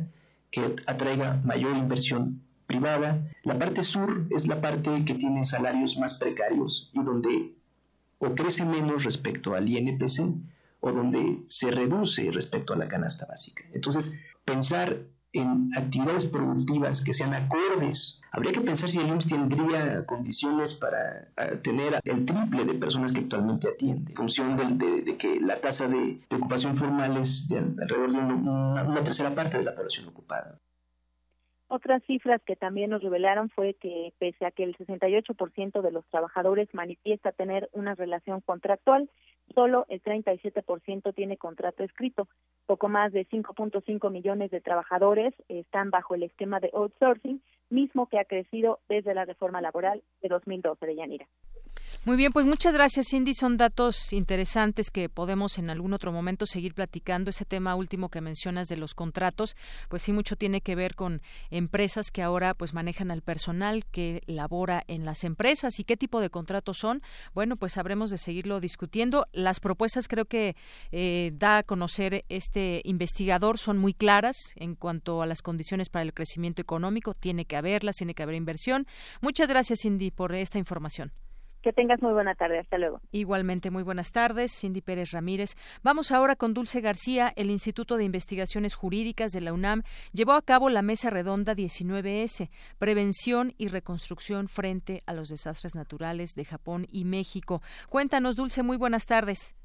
que 0.51 0.75
atraiga 0.85 1.41
mayor 1.45 1.75
inversión 1.77 2.41
privada. 2.67 3.27
La 3.43 3.57
parte 3.57 3.83
sur 3.83 4.27
es 4.29 4.47
la 4.47 4.61
parte 4.61 5.03
que 5.05 5.15
tiene 5.15 5.43
salarios 5.45 5.97
más 5.97 6.15
precarios 6.15 6.91
y 6.93 7.01
donde 7.03 7.53
o 8.19 8.35
crece 8.35 8.65
menos 8.65 9.03
respecto 9.03 9.55
al 9.55 9.67
INPC 9.67 10.21
o 10.79 10.91
donde 10.91 11.43
se 11.47 11.71
reduce 11.71 12.29
respecto 12.31 12.73
a 12.73 12.77
la 12.77 12.87
canasta 12.87 13.25
básica. 13.25 13.63
Entonces, 13.73 14.19
pensar 14.45 14.99
en 15.33 15.69
actividades 15.75 16.25
productivas 16.25 17.01
que 17.01 17.13
sean 17.13 17.33
acordes. 17.33 18.21
Habría 18.31 18.53
que 18.53 18.61
pensar 18.61 18.89
si 18.89 18.99
el 18.99 19.07
IMSS 19.07 19.27
tendría 19.27 20.05
condiciones 20.05 20.73
para 20.73 21.27
tener 21.63 21.99
el 22.03 22.25
triple 22.25 22.65
de 22.65 22.73
personas 22.75 23.11
que 23.11 23.21
actualmente 23.21 23.69
atiende, 23.69 24.11
en 24.11 24.15
función 24.15 24.77
de, 24.77 25.17
que 25.17 25.39
la 25.39 25.59
tasa 25.59 25.87
de, 25.87 26.21
ocupación 26.31 26.77
formal 26.77 27.17
es 27.17 27.47
de 27.47 27.59
alrededor 27.59 28.11
de 28.11 28.19
una 28.19 29.03
tercera 29.03 29.33
parte 29.33 29.57
de 29.57 29.63
la 29.63 29.75
población 29.75 30.07
ocupada. 30.07 30.57
Otras 31.73 32.03
cifras 32.03 32.41
que 32.45 32.57
también 32.57 32.89
nos 32.89 33.01
revelaron 33.01 33.49
fue 33.49 33.75
que 33.75 34.11
pese 34.19 34.45
a 34.45 34.51
que 34.51 34.65
el 34.65 34.75
68% 34.75 35.81
de 35.81 35.91
los 35.91 36.05
trabajadores 36.07 36.67
manifiesta 36.73 37.31
tener 37.31 37.69
una 37.71 37.95
relación 37.95 38.41
contractual, 38.41 39.09
solo 39.55 39.85
el 39.87 40.03
37% 40.03 41.15
tiene 41.15 41.37
contrato 41.37 41.85
escrito. 41.85 42.27
Poco 42.65 42.89
más 42.89 43.13
de 43.13 43.25
5.5 43.25 44.11
millones 44.11 44.51
de 44.51 44.59
trabajadores 44.59 45.33
están 45.47 45.91
bajo 45.91 46.13
el 46.13 46.23
esquema 46.23 46.59
de 46.59 46.71
outsourcing, 46.73 47.41
mismo 47.69 48.07
que 48.07 48.19
ha 48.19 48.25
crecido 48.25 48.79
desde 48.89 49.13
la 49.13 49.23
reforma 49.23 49.61
laboral 49.61 50.03
de 50.21 50.27
2012 50.27 50.85
de 50.85 50.95
Yanira. 50.97 51.27
Muy 52.03 52.17
bien, 52.17 52.31
pues 52.31 52.47
muchas 52.47 52.73
gracias, 52.73 53.09
Cindy. 53.11 53.35
Son 53.35 53.57
datos 53.57 54.11
interesantes 54.11 54.89
que 54.89 55.07
podemos 55.07 55.59
en 55.59 55.69
algún 55.69 55.93
otro 55.93 56.11
momento 56.11 56.47
seguir 56.47 56.73
platicando. 56.73 57.29
Ese 57.29 57.45
tema 57.45 57.75
último 57.75 58.09
que 58.09 58.21
mencionas 58.21 58.67
de 58.69 58.75
los 58.75 58.95
contratos, 58.95 59.55
pues 59.87 60.01
sí 60.01 60.11
mucho 60.11 60.35
tiene 60.35 60.61
que 60.61 60.73
ver 60.73 60.95
con 60.95 61.21
empresas 61.51 62.09
que 62.09 62.23
ahora 62.23 62.55
pues 62.55 62.73
manejan 62.73 63.11
al 63.11 63.21
personal 63.21 63.85
que 63.85 64.23
labora 64.25 64.83
en 64.87 65.05
las 65.05 65.23
empresas 65.23 65.79
y 65.79 65.83
qué 65.83 65.95
tipo 65.95 66.21
de 66.21 66.31
contratos 66.31 66.79
son. 66.79 67.03
Bueno, 67.35 67.55
pues 67.55 67.77
habremos 67.77 68.09
de 68.09 68.17
seguirlo 68.17 68.59
discutiendo. 68.59 69.27
Las 69.31 69.59
propuestas 69.59 70.07
creo 70.07 70.25
que 70.25 70.55
eh, 70.91 71.29
da 71.35 71.59
a 71.59 71.63
conocer 71.63 72.25
este 72.29 72.81
investigador 72.83 73.59
son 73.59 73.77
muy 73.77 73.93
claras 73.93 74.37
en 74.55 74.73
cuanto 74.73 75.21
a 75.21 75.27
las 75.27 75.43
condiciones 75.43 75.89
para 75.89 76.01
el 76.01 76.15
crecimiento 76.15 76.63
económico. 76.63 77.13
Tiene 77.13 77.45
que 77.45 77.57
haberlas, 77.57 77.97
tiene 77.97 78.15
que 78.15 78.23
haber 78.23 78.37
inversión. 78.37 78.87
Muchas 79.21 79.47
gracias, 79.47 79.81
Cindy, 79.83 80.09
por 80.09 80.33
esta 80.33 80.57
información. 80.57 81.11
Que 81.61 81.73
tengas 81.73 82.01
muy 82.01 82.13
buena 82.13 82.33
tarde. 82.35 82.59
Hasta 82.59 82.77
luego. 82.77 82.99
Igualmente, 83.11 83.69
muy 83.69 83.83
buenas 83.83 84.11
tardes. 84.11 84.51
Cindy 84.59 84.81
Pérez 84.81 85.11
Ramírez. 85.11 85.55
Vamos 85.83 86.11
ahora 86.11 86.35
con 86.35 86.53
Dulce 86.53 86.81
García. 86.81 87.31
El 87.35 87.51
Instituto 87.51 87.97
de 87.97 88.03
Investigaciones 88.03 88.75
Jurídicas 88.75 89.31
de 89.31 89.41
la 89.41 89.53
UNAM 89.53 89.83
llevó 90.11 90.33
a 90.33 90.41
cabo 90.41 90.69
la 90.69 90.81
Mesa 90.81 91.09
Redonda 91.09 91.53
19S, 91.53 92.49
Prevención 92.79 93.53
y 93.57 93.67
Reconstrucción 93.67 94.47
frente 94.47 95.01
a 95.05 95.13
los 95.13 95.29
desastres 95.29 95.75
naturales 95.75 96.33
de 96.35 96.45
Japón 96.45 96.87
y 96.91 97.05
México. 97.05 97.61
Cuéntanos, 97.89 98.35
Dulce, 98.35 98.63
muy 98.63 98.77
buenas 98.77 99.05
tardes. 99.05 99.55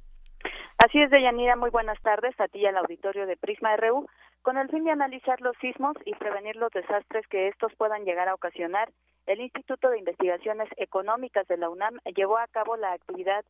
Así 0.78 1.00
es, 1.00 1.10
Deyanira, 1.10 1.56
muy 1.56 1.70
buenas 1.70 1.98
tardes 2.02 2.38
a 2.38 2.48
ti 2.48 2.58
y 2.58 2.66
al 2.66 2.76
auditorio 2.76 3.26
de 3.26 3.36
Prisma 3.36 3.74
RU. 3.76 4.06
Con 4.46 4.58
el 4.58 4.68
fin 4.68 4.84
de 4.84 4.92
analizar 4.92 5.40
los 5.40 5.56
sismos 5.56 5.96
y 6.04 6.14
prevenir 6.14 6.54
los 6.54 6.70
desastres 6.70 7.26
que 7.26 7.48
estos 7.48 7.74
puedan 7.74 8.04
llegar 8.04 8.28
a 8.28 8.34
ocasionar, 8.34 8.88
el 9.26 9.40
Instituto 9.40 9.90
de 9.90 9.98
Investigaciones 9.98 10.68
Económicas 10.76 11.48
de 11.48 11.56
la 11.56 11.68
UNAM 11.68 11.98
llevó 12.14 12.38
a 12.38 12.46
cabo 12.46 12.76
la 12.76 12.92
actividad 12.92 13.44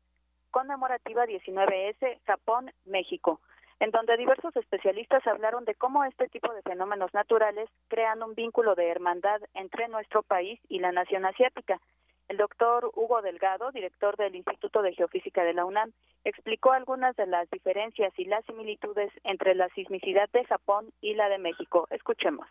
conmemorativa 0.50 1.26
19S 1.26 2.18
Japón, 2.24 2.70
México, 2.86 3.42
en 3.78 3.90
donde 3.90 4.16
diversos 4.16 4.56
especialistas 4.56 5.26
hablaron 5.26 5.66
de 5.66 5.74
cómo 5.74 6.02
este 6.02 6.28
tipo 6.28 6.50
de 6.54 6.62
fenómenos 6.62 7.12
naturales 7.12 7.68
crean 7.88 8.22
un 8.22 8.34
vínculo 8.34 8.74
de 8.74 8.88
hermandad 8.88 9.42
entre 9.52 9.88
nuestro 9.88 10.22
país 10.22 10.58
y 10.70 10.78
la 10.78 10.92
nación 10.92 11.26
asiática. 11.26 11.78
El 12.28 12.38
doctor 12.38 12.90
Hugo 12.94 13.22
Delgado, 13.22 13.70
director 13.72 14.16
del 14.16 14.34
Instituto 14.34 14.82
de 14.82 14.94
Geofísica 14.94 15.44
de 15.44 15.54
la 15.54 15.64
UNAM, 15.64 15.92
explicó 16.24 16.72
algunas 16.72 17.14
de 17.16 17.26
las 17.26 17.48
diferencias 17.50 18.12
y 18.16 18.24
las 18.24 18.44
similitudes 18.46 19.12
entre 19.24 19.54
la 19.54 19.68
sismicidad 19.70 20.28
de 20.30 20.44
Japón 20.44 20.90
y 21.00 21.14
la 21.14 21.28
de 21.28 21.38
México. 21.38 21.86
Escuchemos 21.90 22.46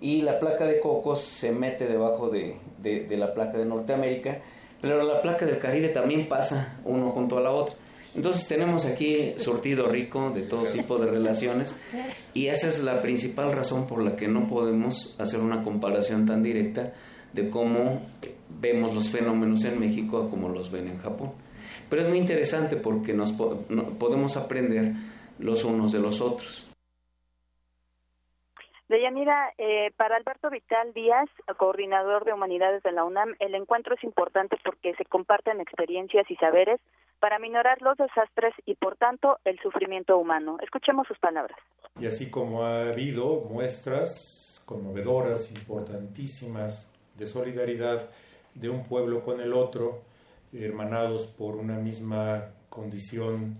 y 0.00 0.22
la 0.22 0.38
placa 0.38 0.66
de 0.66 0.80
Cocos 0.80 1.22
se 1.22 1.52
mete 1.52 1.86
debajo 1.86 2.28
de, 2.28 2.56
de, 2.78 3.16
la 3.16 3.32
placa 3.32 3.58
de 3.58 3.64
Norteamérica, 3.64 4.42
pero 4.80 5.02
la 5.02 5.20
placa 5.20 5.46
del 5.46 5.58
Caribe 5.58 5.88
también 5.88 6.28
pasa 6.28 6.78
uno 6.84 7.10
junto 7.10 7.38
a 7.38 7.40
la 7.40 7.50
otra. 7.50 7.74
Entonces 8.14 8.46
tenemos 8.46 8.86
aquí 8.86 9.34
surtido 9.36 9.88
rico 9.88 10.30
de 10.30 10.42
todo 10.42 10.62
tipo 10.62 10.96
de 10.96 11.10
relaciones 11.10 11.76
y 12.32 12.46
esa 12.46 12.68
es 12.68 12.82
la 12.82 13.02
principal 13.02 13.52
razón 13.52 13.86
por 13.86 14.02
la 14.02 14.16
que 14.16 14.26
no 14.26 14.46
podemos 14.46 15.14
hacer 15.18 15.40
una 15.40 15.62
comparación 15.62 16.24
tan 16.24 16.42
directa 16.42 16.94
de 17.32 17.50
cómo 17.50 18.00
vemos 18.48 18.94
los 18.94 19.10
fenómenos 19.10 19.64
en 19.64 19.78
México 19.78 20.18
a 20.18 20.30
cómo 20.30 20.48
los 20.48 20.70
ven 20.70 20.88
en 20.88 20.98
Japón. 20.98 21.32
Pero 21.88 22.02
es 22.02 22.08
muy 22.08 22.18
interesante 22.18 22.76
porque 22.76 23.12
nos 23.12 23.32
podemos 23.32 24.36
aprender 24.36 24.92
los 25.38 25.64
unos 25.64 25.92
de 25.92 26.00
los 26.00 26.20
otros. 26.20 26.68
Deyanira, 28.88 29.52
eh, 29.58 29.90
para 29.96 30.16
Alberto 30.16 30.48
Vital 30.48 30.92
Díaz, 30.92 31.28
coordinador 31.56 32.24
de 32.24 32.32
Humanidades 32.32 32.84
de 32.84 32.92
la 32.92 33.02
UNAM, 33.02 33.34
el 33.40 33.56
encuentro 33.56 33.96
es 33.96 34.04
importante 34.04 34.56
porque 34.64 34.94
se 34.94 35.04
comparten 35.04 35.60
experiencias 35.60 36.30
y 36.30 36.36
saberes 36.36 36.80
para 37.18 37.40
minorar 37.40 37.82
los 37.82 37.96
desastres 37.96 38.54
y, 38.64 38.76
por 38.76 38.96
tanto, 38.96 39.38
el 39.44 39.58
sufrimiento 39.58 40.16
humano. 40.16 40.58
Escuchemos 40.62 41.08
sus 41.08 41.18
palabras. 41.18 41.58
Y 41.98 42.06
así 42.06 42.30
como 42.30 42.62
ha 42.62 42.82
habido 42.82 43.40
muestras 43.50 44.62
conmovedoras, 44.66 45.50
importantísimas, 45.50 46.88
de 47.18 47.26
solidaridad 47.26 48.08
de 48.54 48.68
un 48.68 48.84
pueblo 48.84 49.24
con 49.24 49.40
el 49.40 49.52
otro, 49.52 50.02
hermanados 50.52 51.26
por 51.26 51.56
una 51.56 51.78
misma 51.78 52.50
condición 52.68 53.58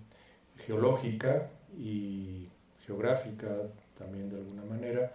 geológica 0.58 1.50
y 1.78 2.48
geográfica 2.86 3.48
también 3.98 4.30
de 4.30 4.36
alguna 4.36 4.64
manera, 4.64 5.12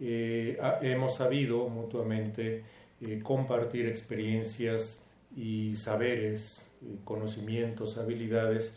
eh, 0.00 0.58
hemos 0.82 1.16
sabido 1.16 1.68
mutuamente 1.68 2.64
eh, 3.00 3.20
compartir 3.22 3.86
experiencias 3.86 5.00
y 5.34 5.74
saberes, 5.76 6.66
eh, 6.82 6.96
conocimientos, 7.04 7.96
habilidades 7.98 8.74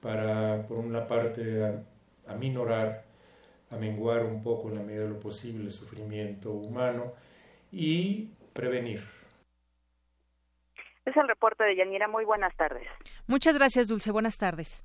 para, 0.00 0.66
por 0.66 0.78
una 0.78 1.06
parte, 1.06 1.72
aminorar, 2.26 3.04
amenguar 3.70 4.24
un 4.24 4.42
poco 4.42 4.68
en 4.70 4.76
la 4.76 4.82
medida 4.82 5.02
de 5.04 5.10
lo 5.10 5.20
posible 5.20 5.64
el 5.64 5.72
sufrimiento 5.72 6.52
humano 6.52 7.12
y 7.70 8.28
prevenir. 8.52 9.00
Es 11.04 11.16
el 11.16 11.26
reporte 11.26 11.64
de 11.64 11.76
Yanira. 11.76 12.06
Muy 12.08 12.24
buenas 12.24 12.54
tardes. 12.56 12.86
Muchas 13.26 13.56
gracias, 13.56 13.88
Dulce. 13.88 14.12
Buenas 14.12 14.38
tardes. 14.38 14.84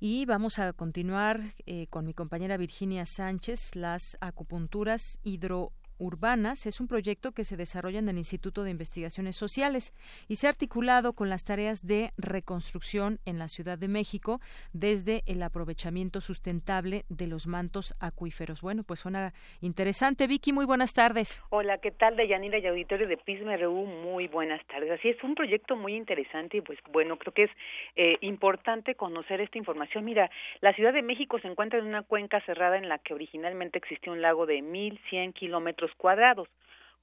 Y 0.00 0.26
vamos 0.26 0.58
a 0.58 0.72
continuar 0.72 1.40
eh, 1.66 1.88
con 1.88 2.06
mi 2.06 2.14
compañera 2.14 2.56
Virginia 2.56 3.04
Sánchez, 3.04 3.74
las 3.74 4.16
acupunturas 4.20 5.18
hidro 5.24 5.72
urbanas 5.98 6.66
es 6.66 6.80
un 6.80 6.88
proyecto 6.88 7.32
que 7.32 7.44
se 7.44 7.56
desarrolla 7.56 7.98
en 7.98 8.08
el 8.08 8.18
Instituto 8.18 8.62
de 8.62 8.70
Investigaciones 8.70 9.36
Sociales 9.36 9.92
y 10.28 10.36
se 10.36 10.46
ha 10.46 10.50
articulado 10.50 11.12
con 11.12 11.28
las 11.28 11.44
tareas 11.44 11.86
de 11.86 12.10
reconstrucción 12.16 13.18
en 13.24 13.38
la 13.38 13.48
Ciudad 13.48 13.78
de 13.78 13.88
México 13.88 14.40
desde 14.72 15.22
el 15.26 15.42
aprovechamiento 15.42 16.20
sustentable 16.20 17.04
de 17.08 17.26
los 17.26 17.46
mantos 17.46 17.94
acuíferos. 18.00 18.62
Bueno, 18.62 18.82
pues 18.84 19.00
suena 19.00 19.32
interesante. 19.60 20.26
Vicky, 20.26 20.52
muy 20.52 20.66
buenas 20.66 20.94
tardes. 20.94 21.42
Hola, 21.50 21.78
¿qué 21.78 21.90
tal? 21.90 22.16
De 22.16 22.28
Yanira 22.28 22.58
y 22.58 22.66
Auditorio 22.66 23.08
de 23.08 23.16
Pisma 23.16 23.56
RU, 23.56 23.86
muy 23.86 24.28
buenas 24.28 24.64
tardes. 24.66 24.90
Así 24.90 25.08
es, 25.08 25.22
un 25.22 25.34
proyecto 25.34 25.76
muy 25.76 25.94
interesante 25.94 26.58
y 26.58 26.60
pues 26.60 26.78
bueno, 26.92 27.18
creo 27.18 27.32
que 27.32 27.44
es 27.44 27.50
eh, 27.96 28.16
importante 28.20 28.94
conocer 28.94 29.40
esta 29.40 29.58
información. 29.58 30.04
Mira, 30.04 30.30
la 30.60 30.72
Ciudad 30.74 30.92
de 30.92 31.02
México 31.02 31.38
se 31.40 31.48
encuentra 31.48 31.78
en 31.78 31.86
una 31.86 32.02
cuenca 32.02 32.40
cerrada 32.42 32.78
en 32.78 32.88
la 32.88 32.98
que 32.98 33.14
originalmente 33.14 33.78
existía 33.78 34.12
un 34.12 34.22
lago 34.22 34.46
de 34.46 34.58
1.100 34.62 35.32
kilómetros 35.34 35.87
cuadrados. 35.94 36.48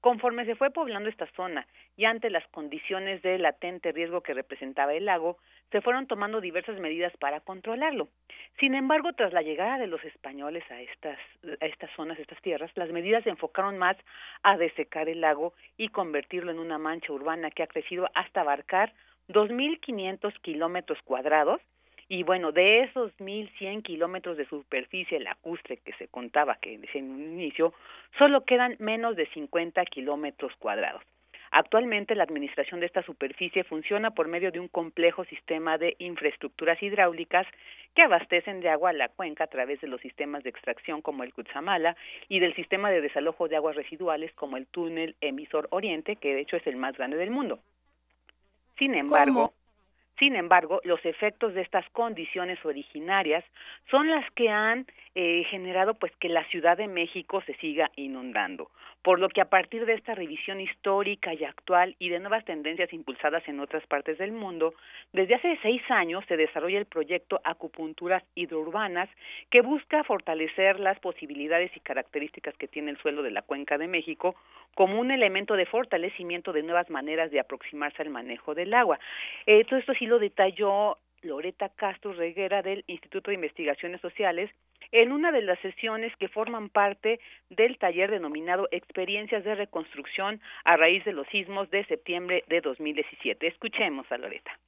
Conforme 0.00 0.44
se 0.44 0.54
fue 0.54 0.70
poblando 0.70 1.08
esta 1.08 1.26
zona 1.34 1.66
y 1.96 2.04
ante 2.04 2.30
las 2.30 2.46
condiciones 2.48 3.22
de 3.22 3.38
latente 3.38 3.92
riesgo 3.92 4.20
que 4.20 4.34
representaba 4.34 4.94
el 4.94 5.06
lago, 5.06 5.38
se 5.72 5.80
fueron 5.80 6.06
tomando 6.06 6.40
diversas 6.40 6.78
medidas 6.78 7.12
para 7.16 7.40
controlarlo. 7.40 8.08
Sin 8.60 8.74
embargo, 8.74 9.12
tras 9.14 9.32
la 9.32 9.42
llegada 9.42 9.78
de 9.78 9.88
los 9.88 10.04
españoles 10.04 10.62
a 10.70 10.80
estas, 10.80 11.18
a 11.60 11.66
estas 11.66 11.90
zonas, 11.96 12.18
estas 12.18 12.40
tierras, 12.42 12.70
las 12.76 12.90
medidas 12.90 13.24
se 13.24 13.30
enfocaron 13.30 13.78
más 13.78 13.96
a 14.42 14.56
desecar 14.56 15.08
el 15.08 15.22
lago 15.22 15.54
y 15.76 15.88
convertirlo 15.88 16.52
en 16.52 16.58
una 16.58 16.78
mancha 16.78 17.12
urbana 17.12 17.50
que 17.50 17.62
ha 17.62 17.66
crecido 17.66 18.08
hasta 18.14 18.42
abarcar 18.42 18.92
2.500 19.28 20.40
kilómetros 20.40 20.98
cuadrados 21.02 21.60
y 22.08 22.22
bueno, 22.22 22.52
de 22.52 22.82
esos 22.84 23.12
1.100 23.18 23.82
kilómetros 23.82 24.36
de 24.36 24.46
superficie 24.46 25.18
lacustre 25.20 25.78
que 25.78 25.92
se 25.94 26.08
contaba 26.08 26.56
que 26.56 26.80
en 26.94 27.10
un 27.10 27.22
inicio, 27.22 27.74
solo 28.18 28.44
quedan 28.44 28.76
menos 28.78 29.16
de 29.16 29.26
50 29.26 29.84
kilómetros 29.86 30.52
cuadrados. 30.58 31.02
Actualmente 31.50 32.14
la 32.14 32.24
administración 32.24 32.80
de 32.80 32.86
esta 32.86 33.02
superficie 33.02 33.64
funciona 33.64 34.10
por 34.10 34.28
medio 34.28 34.52
de 34.52 34.60
un 34.60 34.68
complejo 34.68 35.24
sistema 35.24 35.78
de 35.78 35.96
infraestructuras 35.98 36.82
hidráulicas 36.82 37.46
que 37.94 38.02
abastecen 38.02 38.60
de 38.60 38.68
agua 38.68 38.90
a 38.90 38.92
la 38.92 39.08
cuenca 39.08 39.44
a 39.44 39.46
través 39.46 39.80
de 39.80 39.88
los 39.88 40.00
sistemas 40.00 40.42
de 40.44 40.50
extracción 40.50 41.02
como 41.02 41.22
el 41.22 41.32
Cutzamala 41.32 41.96
y 42.28 42.40
del 42.40 42.54
sistema 42.54 42.90
de 42.90 43.00
desalojo 43.00 43.48
de 43.48 43.56
aguas 43.56 43.76
residuales 43.76 44.32
como 44.34 44.56
el 44.56 44.66
túnel 44.66 45.16
emisor 45.20 45.68
Oriente, 45.70 46.16
que 46.16 46.34
de 46.34 46.40
hecho 46.42 46.56
es 46.56 46.66
el 46.66 46.76
más 46.76 46.96
grande 46.96 47.16
del 47.16 47.30
mundo. 47.30 47.58
Sin 48.78 48.94
embargo, 48.94 49.54
sin 50.18 50.34
embargo, 50.34 50.80
los 50.84 51.04
efectos 51.04 51.54
de 51.54 51.62
estas 51.62 51.88
condiciones 51.90 52.64
originarias 52.64 53.44
son 53.90 54.08
las 54.08 54.30
que 54.32 54.48
han 54.48 54.86
eh, 55.14 55.44
generado 55.50 55.94
pues 55.94 56.12
que 56.16 56.28
la 56.28 56.44
Ciudad 56.44 56.76
de 56.76 56.88
México 56.88 57.42
se 57.46 57.54
siga 57.56 57.90
inundando, 57.96 58.70
por 59.06 59.20
lo 59.20 59.28
que 59.28 59.40
a 59.40 59.48
partir 59.48 59.86
de 59.86 59.94
esta 59.94 60.16
revisión 60.16 60.60
histórica 60.60 61.32
y 61.32 61.44
actual 61.44 61.94
y 62.00 62.08
de 62.08 62.18
nuevas 62.18 62.44
tendencias 62.44 62.92
impulsadas 62.92 63.46
en 63.46 63.60
otras 63.60 63.86
partes 63.86 64.18
del 64.18 64.32
mundo, 64.32 64.74
desde 65.12 65.36
hace 65.36 65.56
seis 65.62 65.80
años 65.90 66.24
se 66.26 66.36
desarrolla 66.36 66.80
el 66.80 66.86
proyecto 66.86 67.40
Acupunturas 67.44 68.24
Hidrourbanas 68.34 69.08
que 69.48 69.60
busca 69.60 70.02
fortalecer 70.02 70.80
las 70.80 70.98
posibilidades 70.98 71.70
y 71.76 71.78
características 71.78 72.56
que 72.56 72.66
tiene 72.66 72.90
el 72.90 72.98
suelo 72.98 73.22
de 73.22 73.30
la 73.30 73.42
Cuenca 73.42 73.78
de 73.78 73.86
México 73.86 74.34
como 74.74 74.98
un 74.98 75.12
elemento 75.12 75.54
de 75.54 75.66
fortalecimiento 75.66 76.52
de 76.52 76.64
nuevas 76.64 76.90
maneras 76.90 77.30
de 77.30 77.38
aproximarse 77.38 78.02
al 78.02 78.10
manejo 78.10 78.56
del 78.56 78.74
agua. 78.74 78.98
Eh, 79.46 79.64
todo 79.66 79.78
esto 79.78 79.94
sí 79.94 80.06
lo 80.06 80.18
detalló 80.18 80.98
Loreta 81.22 81.68
Castro 81.68 82.12
Reguera 82.12 82.60
del 82.60 82.82
Instituto 82.88 83.30
de 83.30 83.36
Investigaciones 83.36 84.00
Sociales 84.00 84.50
en 84.92 85.12
una 85.12 85.32
de 85.32 85.42
las 85.42 85.58
sesiones 85.60 86.14
que 86.16 86.28
forman 86.28 86.68
parte 86.68 87.20
del 87.50 87.78
taller 87.78 88.10
denominado 88.10 88.68
Experiencias 88.70 89.44
de 89.44 89.54
Reconstrucción 89.54 90.40
a 90.64 90.76
raíz 90.76 91.04
de 91.04 91.12
los 91.12 91.26
sismos 91.28 91.70
de 91.70 91.84
septiembre 91.86 92.44
de 92.48 92.60
2017. 92.60 93.46
Escuchemos 93.46 94.10
a 94.10 94.18
Loreta 94.18 94.58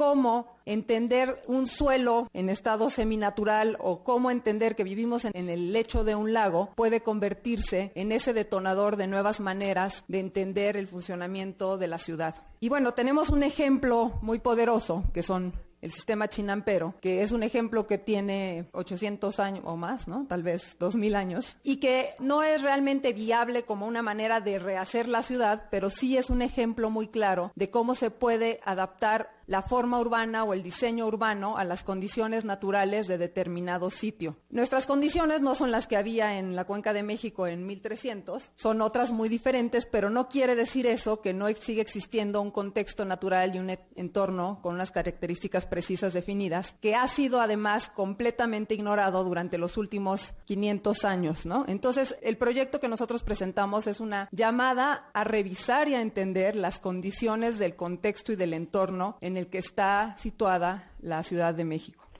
cómo 0.00 0.56
entender 0.64 1.34
un 1.46 1.66
suelo 1.66 2.28
en 2.32 2.48
estado 2.48 2.90
seminatural 2.90 3.76
o 3.80 4.02
cómo 4.02 4.30
entender 4.30 4.74
que 4.76 4.84
vivimos 4.84 5.24
en, 5.24 5.50
el 5.50 5.72
lecho 5.72 6.04
de 6.04 6.14
un 6.14 6.32
lago 6.32 6.72
puede 6.74 7.02
convertirse 7.02 7.92
en 7.94 8.12
ese 8.12 8.32
detonador 8.32 8.96
de 8.96 9.06
nuevas 9.06 9.40
maneras 9.40 10.04
de 10.08 10.20
entender 10.20 10.76
el 10.76 10.86
funcionamiento 10.86 11.76
de 11.76 11.88
la 11.88 11.98
ciudad. 11.98 12.34
Y 12.60 12.68
bueno, 12.68 12.92
tenemos 12.92 13.30
un 13.30 13.42
ejemplo 13.42 14.18
muy 14.22 14.38
poderoso 14.38 15.04
que 15.12 15.22
son 15.22 15.52
el 15.80 15.90
sistema 15.90 16.28
chinampero, 16.28 16.94
que 17.00 17.22
es 17.22 17.32
un 17.32 17.42
ejemplo 17.42 17.86
que 17.86 17.98
tiene 17.98 18.66
800 18.72 19.40
años 19.40 19.64
o 19.66 19.76
más, 19.76 20.08
¿no? 20.08 20.26
Tal 20.26 20.42
vez 20.42 20.76
2000 20.78 21.14
años, 21.14 21.56
y 21.62 21.76
que 21.76 22.10
no 22.18 22.42
es 22.42 22.62
realmente 22.62 23.12
viable 23.12 23.62
como 23.62 23.86
una 23.86 24.02
manera 24.02 24.40
de 24.40 24.58
rehacer 24.58 25.08
la 25.08 25.22
ciudad, 25.22 25.68
pero 25.70 25.90
sí 25.90 26.16
es 26.16 26.30
un 26.30 26.42
ejemplo 26.42 26.90
muy 26.90 27.08
claro 27.08 27.52
de 27.54 27.70
cómo 27.70 27.94
se 27.94 28.10
puede 28.10 28.60
adaptar 28.64 29.39
la 29.50 29.62
forma 29.62 29.98
urbana 29.98 30.44
o 30.44 30.54
el 30.54 30.62
diseño 30.62 31.08
urbano 31.08 31.56
a 31.58 31.64
las 31.64 31.82
condiciones 31.82 32.44
naturales 32.44 33.08
de 33.08 33.18
determinado 33.18 33.90
sitio. 33.90 34.36
Nuestras 34.48 34.86
condiciones 34.86 35.40
no 35.40 35.56
son 35.56 35.72
las 35.72 35.88
que 35.88 35.96
había 35.96 36.38
en 36.38 36.54
la 36.54 36.66
Cuenca 36.66 36.92
de 36.92 37.02
México 37.02 37.48
en 37.48 37.66
1300, 37.66 38.52
son 38.54 38.80
otras 38.80 39.10
muy 39.10 39.28
diferentes, 39.28 39.86
pero 39.86 40.08
no 40.08 40.28
quiere 40.28 40.54
decir 40.54 40.86
eso 40.86 41.20
que 41.20 41.34
no 41.34 41.48
sigue 41.48 41.82
existiendo 41.82 42.40
un 42.40 42.52
contexto 42.52 43.04
natural 43.04 43.52
y 43.56 43.58
un 43.58 43.76
entorno 43.96 44.60
con 44.62 44.76
unas 44.76 44.92
características 44.92 45.66
precisas 45.66 46.12
definidas, 46.12 46.76
que 46.80 46.94
ha 46.94 47.08
sido 47.08 47.40
además 47.40 47.88
completamente 47.88 48.74
ignorado 48.74 49.24
durante 49.24 49.58
los 49.58 49.76
últimos 49.76 50.34
500 50.44 51.04
años, 51.04 51.44
¿no? 51.44 51.64
Entonces, 51.66 52.14
el 52.22 52.36
proyecto 52.36 52.78
que 52.78 52.86
nosotros 52.86 53.24
presentamos 53.24 53.88
es 53.88 53.98
una 53.98 54.28
llamada 54.30 55.10
a 55.12 55.24
revisar 55.24 55.88
y 55.88 55.94
a 55.96 56.02
entender 56.02 56.54
las 56.54 56.78
condiciones 56.78 57.58
del 57.58 57.74
contexto 57.74 58.30
y 58.30 58.36
del 58.36 58.54
entorno 58.54 59.18
en 59.20 59.39
el 59.39 59.39
que 59.48 59.58
está 59.58 60.16
situada 60.16 60.90
la 61.00 61.22
Ciudad 61.22 61.54
de 61.54 61.64
México. 61.64 62.10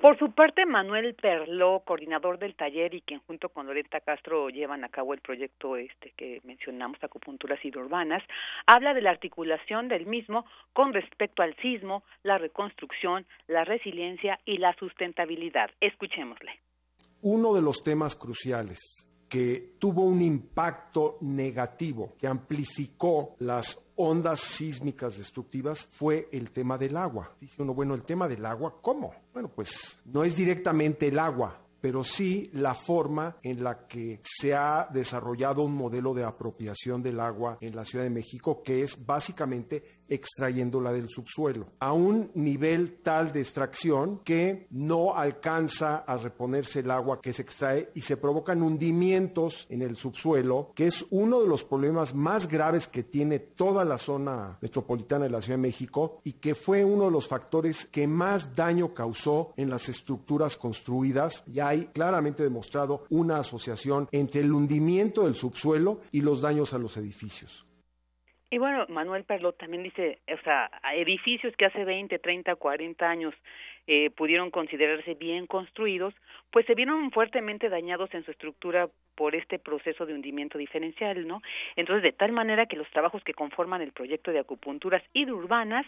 Por 0.00 0.18
su 0.18 0.32
parte, 0.32 0.64
Manuel 0.64 1.14
Perló, 1.14 1.82
coordinador 1.84 2.38
del 2.38 2.54
taller 2.54 2.94
y 2.94 3.02
quien 3.02 3.20
junto 3.26 3.50
con 3.50 3.66
Loreta 3.66 4.00
Castro 4.00 4.48
llevan 4.48 4.82
a 4.82 4.88
cabo 4.88 5.12
el 5.12 5.20
proyecto 5.20 5.76
este 5.76 6.14
que 6.16 6.40
mencionamos, 6.44 6.96
acupunturas 7.04 7.62
hidrourbanas, 7.62 8.22
habla 8.66 8.94
de 8.94 9.02
la 9.02 9.10
articulación 9.10 9.88
del 9.88 10.06
mismo 10.06 10.46
con 10.72 10.94
respecto 10.94 11.42
al 11.42 11.54
sismo, 11.56 12.02
la 12.22 12.38
reconstrucción, 12.38 13.26
la 13.46 13.64
resiliencia 13.64 14.40
y 14.46 14.56
la 14.56 14.74
sustentabilidad. 14.78 15.68
Escuchémosle. 15.82 16.52
Uno 17.20 17.52
de 17.52 17.60
los 17.60 17.82
temas 17.82 18.16
cruciales 18.16 19.09
que 19.30 19.76
tuvo 19.78 20.02
un 20.02 20.20
impacto 20.20 21.16
negativo, 21.20 22.14
que 22.18 22.26
amplificó 22.26 23.36
las 23.38 23.78
ondas 23.94 24.40
sísmicas 24.40 25.16
destructivas, 25.16 25.86
fue 25.88 26.28
el 26.32 26.50
tema 26.50 26.76
del 26.76 26.96
agua. 26.96 27.32
Dice 27.40 27.62
uno, 27.62 27.72
bueno, 27.72 27.94
el 27.94 28.02
tema 28.02 28.26
del 28.26 28.44
agua, 28.44 28.74
¿cómo? 28.82 29.14
Bueno, 29.32 29.48
pues 29.48 30.00
no 30.04 30.24
es 30.24 30.34
directamente 30.34 31.06
el 31.06 31.18
agua, 31.20 31.60
pero 31.80 32.02
sí 32.02 32.50
la 32.54 32.74
forma 32.74 33.36
en 33.44 33.62
la 33.62 33.86
que 33.86 34.20
se 34.24 34.52
ha 34.52 34.88
desarrollado 34.92 35.62
un 35.62 35.76
modelo 35.76 36.12
de 36.12 36.24
apropiación 36.24 37.00
del 37.00 37.20
agua 37.20 37.56
en 37.60 37.76
la 37.76 37.84
Ciudad 37.84 38.04
de 38.04 38.10
México, 38.10 38.64
que 38.64 38.82
es 38.82 39.06
básicamente 39.06 39.99
extrayéndola 40.10 40.92
del 40.92 41.08
subsuelo, 41.08 41.68
a 41.78 41.92
un 41.92 42.30
nivel 42.34 42.98
tal 43.02 43.32
de 43.32 43.40
extracción 43.40 44.20
que 44.24 44.66
no 44.70 45.16
alcanza 45.16 45.98
a 45.98 46.18
reponerse 46.18 46.80
el 46.80 46.90
agua 46.90 47.20
que 47.20 47.32
se 47.32 47.42
extrae 47.42 47.90
y 47.94 48.02
se 48.02 48.16
provocan 48.16 48.62
hundimientos 48.62 49.66
en 49.70 49.82
el 49.82 49.96
subsuelo, 49.96 50.72
que 50.74 50.86
es 50.86 51.06
uno 51.10 51.40
de 51.40 51.48
los 51.48 51.64
problemas 51.64 52.14
más 52.14 52.48
graves 52.48 52.86
que 52.86 53.02
tiene 53.02 53.38
toda 53.38 53.84
la 53.84 53.98
zona 53.98 54.58
metropolitana 54.60 55.24
de 55.24 55.30
la 55.30 55.40
Ciudad 55.40 55.58
de 55.58 55.62
México 55.62 56.20
y 56.24 56.34
que 56.34 56.54
fue 56.54 56.84
uno 56.84 57.04
de 57.04 57.10
los 57.10 57.28
factores 57.28 57.86
que 57.86 58.06
más 58.06 58.54
daño 58.54 58.92
causó 58.92 59.52
en 59.56 59.70
las 59.70 59.88
estructuras 59.88 60.56
construidas. 60.56 61.44
Ya 61.46 61.68
hay 61.68 61.86
claramente 61.86 62.42
demostrado 62.42 63.04
una 63.10 63.38
asociación 63.38 64.08
entre 64.12 64.40
el 64.40 64.52
hundimiento 64.52 65.24
del 65.24 65.34
subsuelo 65.34 66.00
y 66.10 66.20
los 66.20 66.40
daños 66.40 66.74
a 66.74 66.78
los 66.78 66.96
edificios. 66.96 67.69
Y 68.52 68.58
bueno, 68.58 68.84
Manuel 68.88 69.22
Perlot 69.22 69.56
también 69.58 69.84
dice, 69.84 70.18
o 70.26 70.42
sea, 70.42 70.68
edificios 70.92 71.54
que 71.56 71.66
hace 71.66 71.84
20, 71.84 72.18
30, 72.18 72.56
40 72.56 73.08
años 73.08 73.32
eh, 73.86 74.10
pudieron 74.10 74.50
considerarse 74.50 75.14
bien 75.14 75.46
construidos, 75.46 76.14
pues 76.50 76.66
se 76.66 76.74
vieron 76.74 77.12
fuertemente 77.12 77.68
dañados 77.68 78.12
en 78.12 78.24
su 78.24 78.32
estructura 78.32 78.88
por 79.14 79.36
este 79.36 79.60
proceso 79.60 80.04
de 80.04 80.14
hundimiento 80.14 80.58
diferencial, 80.58 81.28
¿no? 81.28 81.42
Entonces, 81.76 82.02
de 82.02 82.12
tal 82.12 82.32
manera 82.32 82.66
que 82.66 82.76
los 82.76 82.90
trabajos 82.90 83.22
que 83.22 83.34
conforman 83.34 83.82
el 83.82 83.92
proyecto 83.92 84.32
de 84.32 84.40
acupunturas 84.40 85.02
hidrourbanas 85.12 85.86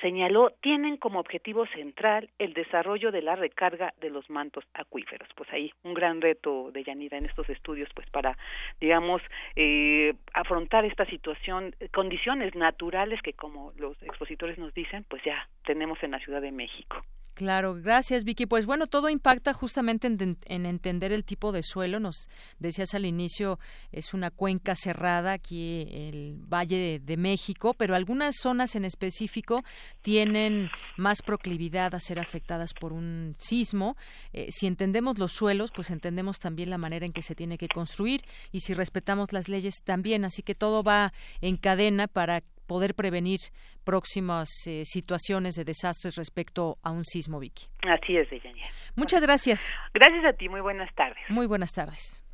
señaló 0.00 0.50
tienen 0.60 0.96
como 0.96 1.20
objetivo 1.20 1.66
central 1.66 2.30
el 2.38 2.52
desarrollo 2.52 3.12
de 3.12 3.22
la 3.22 3.36
recarga 3.36 3.94
de 4.00 4.10
los 4.10 4.28
mantos 4.30 4.64
acuíferos. 4.74 5.28
Pues 5.36 5.50
ahí 5.52 5.72
un 5.82 5.94
gran 5.94 6.20
reto 6.20 6.70
de 6.72 6.84
Yanira 6.84 7.18
en 7.18 7.26
estos 7.26 7.48
estudios, 7.48 7.88
pues 7.94 8.08
para, 8.10 8.36
digamos, 8.80 9.22
eh, 9.56 10.14
afrontar 10.32 10.84
esta 10.84 11.04
situación, 11.06 11.74
condiciones 11.92 12.54
naturales 12.54 13.20
que 13.22 13.32
como 13.32 13.72
los 13.76 14.00
expositores 14.02 14.58
nos 14.58 14.74
dicen, 14.74 15.04
pues 15.08 15.22
ya 15.24 15.48
tenemos 15.64 16.02
en 16.02 16.12
la 16.12 16.18
Ciudad 16.18 16.42
de 16.42 16.52
México. 16.52 17.02
Claro, 17.34 17.74
gracias 17.74 18.22
Vicky. 18.22 18.46
Pues 18.46 18.64
bueno, 18.64 18.86
todo 18.86 19.08
impacta 19.08 19.52
justamente 19.52 20.06
en, 20.06 20.36
entender 20.46 21.10
el 21.10 21.24
tipo 21.24 21.50
de 21.50 21.64
suelo. 21.64 21.98
Nos 21.98 22.28
decías 22.60 22.94
al 22.94 23.06
inicio, 23.06 23.58
es 23.90 24.14
una 24.14 24.30
cuenca 24.30 24.76
cerrada 24.76 25.32
aquí, 25.32 25.88
el 25.90 26.36
Valle 26.38 27.00
de, 27.04 27.16
México, 27.16 27.74
pero 27.74 27.96
algunas 27.96 28.36
zonas 28.36 28.76
en 28.76 28.84
específico 28.84 29.64
tienen 30.02 30.68
más 30.96 31.22
proclividad 31.22 31.94
a 31.94 32.00
ser 32.00 32.20
afectadas 32.20 32.72
por 32.72 32.92
un 32.92 33.34
sismo. 33.36 33.96
Eh, 34.32 34.46
si 34.50 34.68
entendemos 34.68 35.18
los 35.18 35.32
suelos, 35.32 35.72
pues 35.74 35.90
entendemos 35.90 36.38
también 36.38 36.70
la 36.70 36.78
manera 36.78 37.04
en 37.04 37.12
que 37.12 37.22
se 37.22 37.34
tiene 37.34 37.58
que 37.58 37.68
construir 37.68 38.22
y 38.52 38.60
si 38.60 38.74
respetamos 38.74 39.32
las 39.32 39.48
leyes 39.48 39.82
también. 39.82 40.24
Así 40.24 40.42
que 40.42 40.54
todo 40.54 40.84
va 40.84 41.12
en 41.40 41.56
cadena 41.56 42.06
para 42.06 42.42
poder 42.66 42.94
prevenir 42.94 43.40
próximas 43.84 44.48
eh, 44.66 44.84
situaciones 44.84 45.54
de 45.54 45.64
desastres 45.64 46.16
respecto 46.16 46.78
a 46.82 46.90
un 46.90 47.04
sismo, 47.04 47.38
Vicky. 47.38 47.66
Así 47.82 48.16
es, 48.16 48.28
Deyanira. 48.30 48.68
Muchas 48.96 49.22
gracias. 49.22 49.72
Gracias 49.92 50.24
a 50.24 50.32
ti, 50.32 50.48
muy 50.48 50.60
buenas 50.60 50.92
tardes. 50.94 51.22
Muy 51.28 51.46
buenas 51.46 51.72
tardes. 51.72 52.24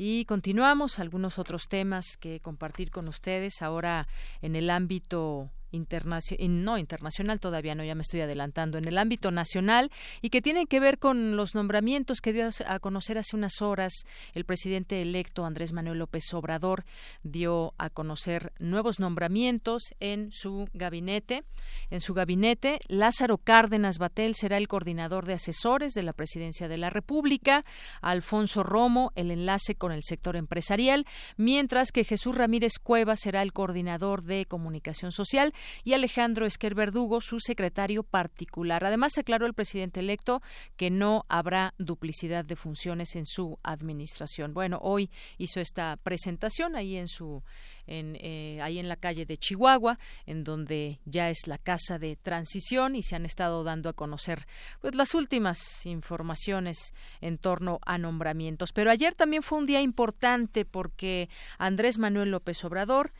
Y 0.00 0.26
continuamos 0.26 1.00
algunos 1.00 1.40
otros 1.40 1.66
temas 1.68 2.16
que 2.20 2.38
compartir 2.38 2.92
con 2.92 3.08
ustedes 3.08 3.62
ahora 3.62 4.06
en 4.42 4.54
el 4.54 4.70
ámbito 4.70 5.50
internacional, 5.70 6.64
no 6.64 6.78
internacional 6.78 7.40
todavía 7.40 7.74
no, 7.74 7.84
ya 7.84 7.94
me 7.94 8.02
estoy 8.02 8.20
adelantando, 8.20 8.78
en 8.78 8.86
el 8.86 8.98
ámbito 8.98 9.30
nacional 9.30 9.90
y 10.22 10.30
que 10.30 10.42
tiene 10.42 10.66
que 10.66 10.80
ver 10.80 10.98
con 10.98 11.36
los 11.36 11.54
nombramientos 11.54 12.20
que 12.20 12.32
dio 12.32 12.48
a 12.66 12.78
conocer 12.78 13.18
hace 13.18 13.36
unas 13.36 13.60
horas 13.60 13.92
el 14.34 14.44
presidente 14.44 15.00
electo 15.02 15.44
Andrés 15.44 15.72
Manuel 15.72 15.98
López 15.98 16.32
Obrador 16.34 16.84
dio 17.22 17.74
a 17.78 17.90
conocer 17.90 18.52
nuevos 18.58 19.00
nombramientos 19.00 19.82
en 20.00 20.30
su 20.32 20.68
gabinete. 20.72 21.44
En 21.90 22.00
su 22.00 22.14
gabinete, 22.14 22.78
Lázaro 22.88 23.38
Cárdenas 23.38 23.98
Batel 23.98 24.34
será 24.34 24.56
el 24.56 24.68
coordinador 24.68 25.26
de 25.26 25.34
asesores 25.34 25.92
de 25.94 26.02
la 26.02 26.12
Presidencia 26.12 26.68
de 26.68 26.78
la 26.78 26.90
República, 26.90 27.64
Alfonso 28.00 28.62
Romo 28.62 29.12
el 29.14 29.30
enlace 29.30 29.74
con 29.74 29.92
el 29.92 30.02
sector 30.02 30.36
empresarial, 30.36 31.06
mientras 31.36 31.92
que 31.92 32.04
Jesús 32.04 32.34
Ramírez 32.34 32.78
Cueva 32.82 33.16
será 33.16 33.42
el 33.42 33.52
coordinador 33.52 34.22
de 34.22 34.46
comunicación 34.46 35.12
social 35.12 35.52
y 35.84 35.92
Alejandro 35.92 36.46
Esquer 36.46 36.74
Verdugo, 36.74 37.20
su 37.20 37.40
secretario 37.40 38.02
particular. 38.02 38.84
Además, 38.84 39.18
aclaró 39.18 39.46
el 39.46 39.54
presidente 39.54 40.00
electo 40.00 40.42
que 40.76 40.90
no 40.90 41.24
habrá 41.28 41.74
duplicidad 41.78 42.44
de 42.44 42.56
funciones 42.56 43.16
en 43.16 43.26
su 43.26 43.58
administración. 43.62 44.54
Bueno, 44.54 44.78
hoy 44.82 45.10
hizo 45.38 45.60
esta 45.60 45.96
presentación 45.96 46.76
ahí 46.76 46.96
en 46.96 47.08
su 47.08 47.42
en, 47.88 48.16
eh, 48.20 48.60
ahí 48.62 48.78
en 48.78 48.88
la 48.88 48.96
calle 48.96 49.26
de 49.26 49.38
Chihuahua, 49.38 49.98
en 50.26 50.44
donde 50.44 51.00
ya 51.04 51.30
es 51.30 51.46
la 51.46 51.58
casa 51.58 51.98
de 51.98 52.16
transición 52.16 52.94
y 52.94 53.02
se 53.02 53.16
han 53.16 53.24
estado 53.24 53.64
dando 53.64 53.88
a 53.88 53.94
conocer 53.94 54.46
pues, 54.80 54.94
las 54.94 55.14
últimas 55.14 55.84
informaciones 55.86 56.94
en 57.20 57.38
torno 57.38 57.80
a 57.84 57.98
nombramientos. 57.98 58.72
Pero 58.72 58.90
ayer 58.90 59.14
también 59.14 59.42
fue 59.42 59.58
un 59.58 59.66
día 59.66 59.80
importante 59.80 60.64
porque 60.64 61.28
Andrés 61.56 61.98
Manuel 61.98 62.30
López 62.30 62.62
Obrador 62.64 63.12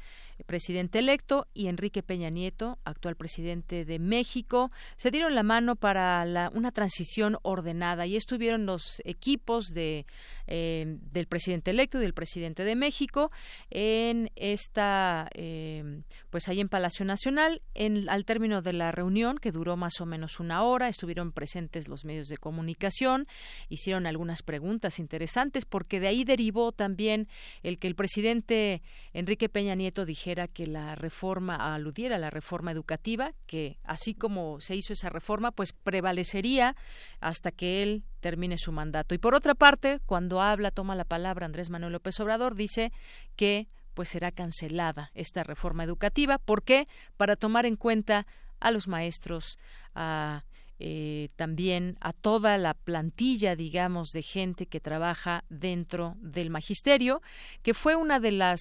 presidente 0.46 0.98
electo, 0.98 1.46
y 1.54 1.68
Enrique 1.68 2.02
Peña 2.02 2.30
Nieto, 2.30 2.78
actual 2.84 3.16
presidente 3.16 3.84
de 3.84 3.98
México, 3.98 4.70
se 4.96 5.10
dieron 5.10 5.34
la 5.34 5.42
mano 5.42 5.76
para 5.76 6.50
una 6.54 6.72
transición 6.72 7.38
ordenada 7.42 8.06
y 8.06 8.16
estuvieron 8.16 8.66
los 8.66 9.02
equipos 9.04 9.68
de 9.68 10.06
eh, 10.50 10.96
del 11.12 11.26
presidente 11.26 11.70
electo 11.70 11.98
y 11.98 12.00
del 12.00 12.14
presidente 12.14 12.64
de 12.64 12.74
México 12.74 13.30
en 13.68 14.30
esta, 14.34 15.28
eh, 15.34 16.00
pues 16.30 16.48
ahí 16.48 16.60
en 16.60 16.70
Palacio 16.70 17.04
Nacional. 17.04 17.60
En, 17.74 18.08
al 18.08 18.24
término 18.24 18.62
de 18.62 18.72
la 18.72 18.90
reunión, 18.90 19.36
que 19.36 19.52
duró 19.52 19.76
más 19.76 20.00
o 20.00 20.06
menos 20.06 20.40
una 20.40 20.62
hora, 20.62 20.88
estuvieron 20.88 21.32
presentes 21.32 21.86
los 21.86 22.06
medios 22.06 22.28
de 22.28 22.38
comunicación, 22.38 23.26
hicieron 23.68 24.06
algunas 24.06 24.42
preguntas 24.42 24.98
interesantes, 24.98 25.66
porque 25.66 26.00
de 26.00 26.08
ahí 26.08 26.24
derivó 26.24 26.72
también 26.72 27.28
el 27.62 27.78
que 27.78 27.88
el 27.88 27.94
presidente 27.94 28.80
Enrique 29.12 29.50
Peña 29.50 29.74
Nieto 29.74 30.06
dijera 30.06 30.27
que 30.48 30.66
la 30.66 30.94
reforma, 30.94 31.74
aludiera 31.74 32.16
a 32.16 32.18
la 32.18 32.30
reforma 32.30 32.70
educativa, 32.70 33.32
que 33.46 33.78
así 33.82 34.14
como 34.14 34.60
se 34.60 34.76
hizo 34.76 34.92
esa 34.92 35.08
reforma, 35.08 35.50
pues 35.50 35.72
prevalecería 35.72 36.76
hasta 37.20 37.50
que 37.50 37.82
él 37.82 38.04
termine 38.20 38.58
su 38.58 38.72
mandato. 38.72 39.14
Y 39.14 39.18
por 39.18 39.34
otra 39.34 39.54
parte, 39.54 40.00
cuando 40.06 40.40
habla, 40.40 40.70
toma 40.70 40.94
la 40.94 41.04
palabra 41.04 41.46
Andrés 41.46 41.70
Manuel 41.70 41.94
López 41.94 42.20
Obrador, 42.20 42.54
dice 42.54 42.92
que 43.36 43.68
pues 43.94 44.10
será 44.10 44.30
cancelada 44.30 45.10
esta 45.14 45.42
reforma 45.42 45.82
educativa. 45.82 46.38
¿Por 46.38 46.62
qué? 46.62 46.86
Para 47.16 47.34
tomar 47.34 47.66
en 47.66 47.74
cuenta 47.74 48.26
a 48.60 48.70
los 48.70 48.86
maestros, 48.86 49.58
a 49.94 50.44
eh, 50.80 51.30
también 51.36 51.96
a 52.00 52.12
toda 52.12 52.56
la 52.58 52.74
plantilla, 52.74 53.56
digamos, 53.56 54.10
de 54.10 54.22
gente 54.22 54.66
que 54.66 54.80
trabaja 54.80 55.44
dentro 55.48 56.16
del 56.20 56.50
magisterio, 56.50 57.20
que 57.62 57.74
fue 57.74 57.96
una 57.96 58.20
de 58.20 58.32
las 58.32 58.60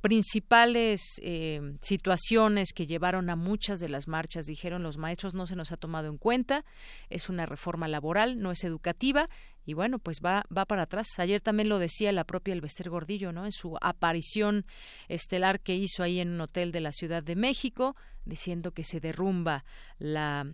principales 0.00 1.00
eh, 1.22 1.76
situaciones 1.80 2.72
que 2.72 2.88
llevaron 2.88 3.30
a 3.30 3.36
muchas 3.36 3.78
de 3.78 3.88
las 3.88 4.08
marchas. 4.08 4.46
Dijeron 4.46 4.82
los 4.82 4.98
maestros 4.98 5.34
no 5.34 5.46
se 5.46 5.54
nos 5.54 5.70
ha 5.70 5.76
tomado 5.76 6.08
en 6.08 6.18
cuenta, 6.18 6.64
es 7.08 7.28
una 7.28 7.46
reforma 7.46 7.86
laboral, 7.86 8.40
no 8.40 8.50
es 8.50 8.64
educativa 8.64 9.28
y 9.64 9.74
bueno, 9.74 10.00
pues 10.00 10.18
va, 10.24 10.44
va 10.56 10.64
para 10.64 10.82
atrás. 10.82 11.06
Ayer 11.18 11.40
también 11.40 11.68
lo 11.68 11.78
decía 11.78 12.10
la 12.10 12.24
propia 12.24 12.52
Elvester 12.52 12.90
Gordillo, 12.90 13.30
¿no? 13.30 13.44
En 13.44 13.52
su 13.52 13.76
aparición 13.80 14.66
estelar 15.06 15.60
que 15.60 15.76
hizo 15.76 16.02
ahí 16.02 16.18
en 16.18 16.30
un 16.30 16.40
hotel 16.40 16.72
de 16.72 16.80
la 16.80 16.90
Ciudad 16.90 17.22
de 17.22 17.36
México, 17.36 17.94
diciendo 18.24 18.72
que 18.72 18.82
se 18.82 18.98
derrumba 18.98 19.64
la 19.98 20.52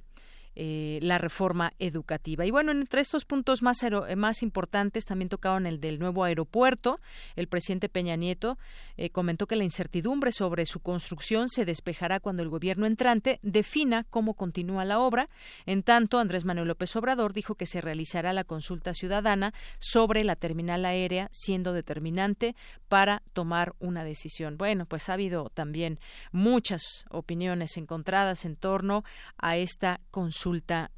eh, 0.61 0.99
la 1.03 1.18
reforma 1.18 1.73
educativa. 1.79 2.44
Y 2.44 2.51
bueno, 2.51 2.73
entre 2.73 3.01
estos 3.01 3.25
puntos 3.25 3.62
más, 3.62 3.81
eh, 3.85 4.16
más 4.16 4.42
importantes 4.42 5.05
también 5.05 5.29
tocaban 5.29 5.66
el 5.66 5.79
del 5.79 6.01
nuevo 6.01 6.25
aeropuerto. 6.25 6.99
El 7.37 7.47
presidente 7.47 7.88
Peña 7.88 8.16
Nieto 8.16 8.59
eh, 8.97 9.11
comentó 9.11 9.47
que 9.47 9.55
la 9.55 9.62
incertidumbre 9.62 10.33
sobre 10.33 10.66
su 10.66 10.81
construcción 10.81 11.49
se 11.49 11.64
despejará 11.64 12.18
cuando 12.18 12.42
el 12.42 12.49
gobierno 12.49 12.87
entrante 12.87 13.38
defina 13.42 14.03
cómo 14.11 14.35
continúa 14.35 14.85
la 14.85 14.99
obra. 14.99 15.29
En 15.64 15.85
tanto, 15.85 16.18
Andrés 16.18 16.44
Manuel 16.44 16.66
López 16.66 16.97
Obrador 16.97 17.35
dijo 17.35 17.55
que 17.55 17.66
se 17.66 17.81
realizará 17.81 18.33
la 18.33 18.42
consulta 18.42 18.94
ciudadana 18.94 19.55
sobre 19.79 20.25
la 20.25 20.35
terminal 20.35 20.85
aérea, 20.87 21.29
siendo 21.31 21.73
determinante 21.73 22.57
para 22.88 23.23
tomar 23.33 23.77
una 23.79 24.03
decisión. 24.03 24.59
Bueno, 24.59 24.87
pues 24.87 25.09
ha 25.09 25.12
habido 25.12 25.53
también 25.55 26.01
muchas 26.33 27.05
opiniones 27.11 27.77
encontradas 27.77 28.44
en 28.44 28.57
torno 28.57 29.05
a 29.37 29.57
esta 29.57 30.01
consulta 30.11 30.47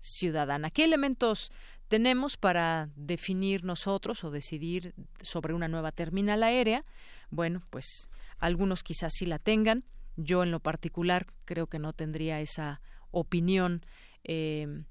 ciudadana. 0.00 0.70
¿Qué 0.70 0.84
elementos 0.84 1.50
tenemos 1.88 2.36
para 2.36 2.88
definir 2.96 3.64
nosotros 3.64 4.22
o 4.24 4.30
decidir 4.30 4.94
sobre 5.22 5.54
una 5.54 5.68
nueva 5.68 5.92
terminal 5.92 6.42
aérea? 6.42 6.84
Bueno, 7.30 7.62
pues 7.70 8.08
algunos 8.38 8.82
quizás 8.82 9.12
sí 9.14 9.26
la 9.26 9.38
tengan. 9.38 9.84
Yo 10.16 10.42
en 10.42 10.50
lo 10.50 10.60
particular 10.60 11.26
creo 11.44 11.66
que 11.66 11.78
no 11.78 11.92
tendría 11.92 12.40
esa 12.40 12.80
opinión, 13.10 13.84
eh, 14.24 14.84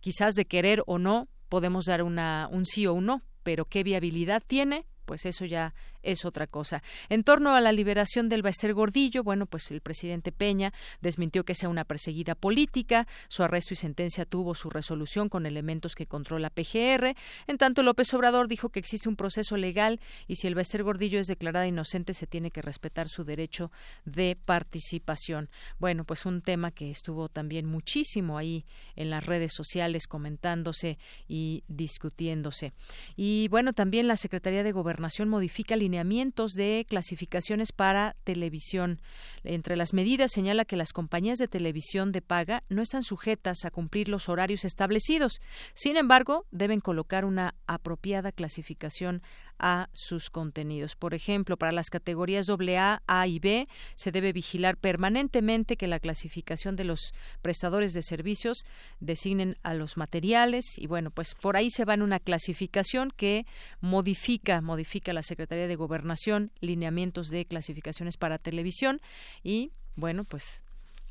quizás 0.00 0.34
de 0.34 0.44
querer 0.44 0.82
o 0.86 0.98
no, 0.98 1.28
podemos 1.48 1.84
dar 1.86 2.02
una, 2.02 2.48
un 2.50 2.66
sí 2.66 2.86
o 2.86 2.92
un 2.92 3.06
no, 3.06 3.22
pero 3.42 3.64
qué 3.64 3.82
viabilidad 3.82 4.42
tiene, 4.46 4.86
pues 5.04 5.24
eso 5.24 5.44
ya 5.44 5.74
es 6.06 6.24
otra 6.24 6.46
cosa. 6.46 6.82
En 7.08 7.22
torno 7.22 7.54
a 7.54 7.60
la 7.60 7.72
liberación 7.72 8.28
del 8.28 8.42
Bester 8.42 8.74
Gordillo, 8.74 9.22
bueno, 9.22 9.46
pues 9.46 9.70
el 9.70 9.80
presidente 9.80 10.32
Peña 10.32 10.72
desmintió 11.00 11.44
que 11.44 11.54
sea 11.54 11.68
una 11.68 11.84
perseguida 11.84 12.34
política, 12.34 13.06
su 13.28 13.42
arresto 13.42 13.74
y 13.74 13.76
sentencia 13.76 14.24
tuvo 14.24 14.54
su 14.54 14.70
resolución 14.70 15.28
con 15.28 15.46
elementos 15.46 15.94
que 15.94 16.06
controla 16.06 16.50
PGR, 16.50 17.14
en 17.46 17.58
tanto 17.58 17.82
López 17.82 18.12
Obrador 18.14 18.48
dijo 18.48 18.70
que 18.70 18.80
existe 18.80 19.08
un 19.08 19.16
proceso 19.16 19.56
legal 19.56 20.00
y 20.26 20.36
si 20.36 20.46
el 20.46 20.54
Bester 20.54 20.82
Gordillo 20.82 21.20
es 21.20 21.26
declarada 21.26 21.66
inocente 21.66 22.14
se 22.14 22.26
tiene 22.26 22.50
que 22.50 22.62
respetar 22.62 23.08
su 23.08 23.24
derecho 23.24 23.70
de 24.04 24.36
participación. 24.44 25.50
Bueno, 25.78 26.04
pues 26.04 26.26
un 26.26 26.42
tema 26.42 26.70
que 26.70 26.90
estuvo 26.90 27.28
también 27.28 27.66
muchísimo 27.66 28.38
ahí 28.38 28.64
en 28.94 29.10
las 29.10 29.26
redes 29.26 29.52
sociales 29.52 30.06
comentándose 30.06 30.98
y 31.28 31.64
discutiéndose. 31.68 32.72
Y 33.16 33.48
bueno, 33.48 33.72
también 33.72 34.08
la 34.08 34.16
Secretaría 34.16 34.62
de 34.62 34.72
Gobernación 34.72 34.86
Gobernación 34.86 35.28
modifica 35.28 35.74
lineamientos 35.74 35.95
de 36.04 36.86
clasificaciones 36.88 37.72
para 37.72 38.16
televisión. 38.24 39.00
Entre 39.44 39.76
las 39.76 39.92
medidas 39.92 40.32
señala 40.32 40.64
que 40.64 40.76
las 40.76 40.92
compañías 40.92 41.38
de 41.38 41.48
televisión 41.48 42.12
de 42.12 42.22
paga 42.22 42.62
no 42.68 42.82
están 42.82 43.02
sujetas 43.02 43.64
a 43.64 43.70
cumplir 43.70 44.08
los 44.08 44.28
horarios 44.28 44.64
establecidos. 44.64 45.40
Sin 45.74 45.96
embargo, 45.96 46.46
deben 46.50 46.80
colocar 46.80 47.24
una 47.24 47.54
apropiada 47.66 48.32
clasificación 48.32 49.22
a 49.58 49.88
sus 49.92 50.30
contenidos. 50.30 50.96
Por 50.96 51.14
ejemplo, 51.14 51.56
para 51.56 51.72
las 51.72 51.90
categorías 51.90 52.48
AA, 52.48 53.02
A 53.06 53.26
y 53.26 53.38
B 53.38 53.68
se 53.94 54.12
debe 54.12 54.32
vigilar 54.32 54.76
permanentemente 54.76 55.76
que 55.76 55.86
la 55.86 56.00
clasificación 56.00 56.76
de 56.76 56.84
los 56.84 57.12
prestadores 57.42 57.92
de 57.92 58.02
servicios 58.02 58.64
designen 59.00 59.56
a 59.62 59.74
los 59.74 59.96
materiales 59.96 60.78
y 60.78 60.86
bueno, 60.86 61.10
pues 61.10 61.34
por 61.34 61.56
ahí 61.56 61.70
se 61.70 61.84
va 61.84 61.94
en 61.94 62.02
una 62.02 62.20
clasificación 62.20 63.12
que 63.16 63.46
modifica 63.80 64.60
modifica 64.60 65.12
la 65.12 65.22
Secretaría 65.22 65.68
de 65.68 65.76
Gobernación 65.76 66.50
lineamientos 66.60 67.28
de 67.28 67.44
clasificaciones 67.44 68.16
para 68.16 68.38
televisión 68.38 69.00
y 69.42 69.72
bueno, 69.94 70.24
pues 70.24 70.62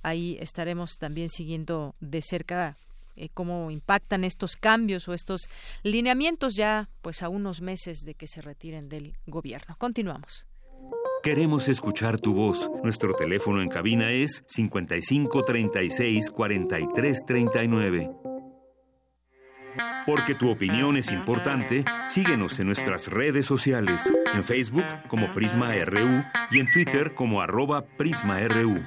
ahí 0.03 0.37
estaremos 0.39 0.97
también 0.97 1.29
siguiendo 1.29 1.95
de 1.99 2.21
cerca 2.21 2.77
eh, 3.15 3.29
cómo 3.33 3.71
impactan 3.71 4.23
estos 4.23 4.55
cambios 4.55 5.07
o 5.07 5.13
estos 5.13 5.49
lineamientos 5.83 6.55
ya 6.55 6.89
pues 7.01 7.23
a 7.23 7.29
unos 7.29 7.61
meses 7.61 8.05
de 8.05 8.15
que 8.15 8.27
se 8.27 8.41
retiren 8.41 8.89
del 8.89 9.17
gobierno. 9.25 9.75
Continuamos. 9.77 10.47
Queremos 11.23 11.69
escuchar 11.69 12.19
tu 12.19 12.33
voz. 12.33 12.69
Nuestro 12.83 13.15
teléfono 13.15 13.61
en 13.61 13.69
cabina 13.69 14.11
es 14.11 14.43
55 14.47 15.43
36 15.43 16.29
43 16.29 17.25
39. 17.25 18.11
Porque 20.05 20.35
tu 20.35 20.51
opinión 20.51 20.97
es 20.97 21.11
importante, 21.11 21.83
síguenos 22.05 22.59
en 22.59 22.67
nuestras 22.67 23.07
redes 23.07 23.47
sociales, 23.47 24.13
en 24.33 24.43
Facebook 24.43 24.85
como 25.07 25.33
Prisma 25.33 25.73
RU 25.83 26.23
y 26.51 26.59
en 26.59 26.71
Twitter 26.71 27.15
como 27.15 27.41
arroba 27.41 27.85
PrismaRU. 27.97 28.83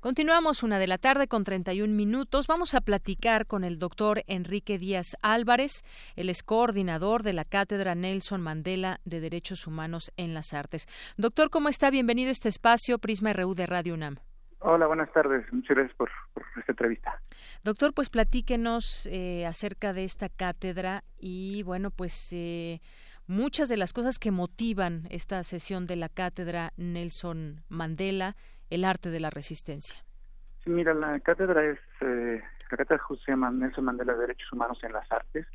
Continuamos 0.00 0.62
una 0.62 0.78
de 0.78 0.86
la 0.86 0.96
tarde 0.96 1.28
con 1.28 1.44
31 1.44 1.94
minutos. 1.94 2.46
Vamos 2.46 2.74
a 2.74 2.80
platicar 2.80 3.44
con 3.44 3.64
el 3.64 3.78
doctor 3.78 4.22
Enrique 4.28 4.78
Díaz 4.78 5.14
Álvarez. 5.20 5.82
Él 6.16 6.30
es 6.30 6.42
coordinador 6.42 7.22
de 7.22 7.34
la 7.34 7.44
Cátedra 7.44 7.94
Nelson 7.94 8.40
Mandela 8.40 9.00
de 9.04 9.20
Derechos 9.20 9.66
Humanos 9.66 10.10
en 10.16 10.32
las 10.32 10.54
Artes. 10.54 10.86
Doctor, 11.18 11.50
¿cómo 11.50 11.68
está? 11.68 11.90
Bienvenido 11.90 12.30
a 12.30 12.32
este 12.32 12.48
espacio 12.48 12.98
Prisma 12.98 13.34
RU 13.34 13.54
de 13.54 13.66
Radio 13.66 13.92
UNAM. 13.92 14.16
Hola, 14.60 14.86
buenas 14.86 15.12
tardes. 15.12 15.44
Muchas 15.52 15.76
gracias 15.76 15.94
por, 15.98 16.08
esta 16.56 16.72
entrevista. 16.72 17.20
Doctor, 17.62 17.92
pues 17.92 18.08
platíquenos 18.08 19.04
eh, 19.04 19.44
acerca 19.44 19.92
de 19.92 20.04
esta 20.04 20.30
cátedra 20.30 21.04
y, 21.18 21.62
bueno, 21.64 21.90
pues 21.90 22.32
eh, 22.32 22.80
muchas 23.26 23.68
de 23.68 23.76
las 23.76 23.92
cosas 23.92 24.18
que 24.18 24.30
motivan 24.30 25.08
esta 25.10 25.44
sesión 25.44 25.86
de 25.86 25.96
la 25.96 26.08
cátedra 26.08 26.72
Nelson 26.78 27.64
Mandela 27.68 28.34
el 28.70 28.84
arte 28.84 29.10
de 29.10 29.20
la 29.20 29.30
resistencia. 29.30 29.98
Sí, 30.64 30.70
mira, 30.70 30.94
la 30.94 31.18
cátedra 31.20 31.64
es, 31.64 31.78
eh, 32.00 32.40
la 32.70 32.76
cátedra 32.76 33.02
llama 33.26 33.50
Nelson 33.50 33.84
Mandela 33.84 34.14
de 34.14 34.20
Derechos 34.20 34.52
Humanos 34.52 34.78
en 34.82 34.92
las 34.92 35.10
Artes, 35.10 35.46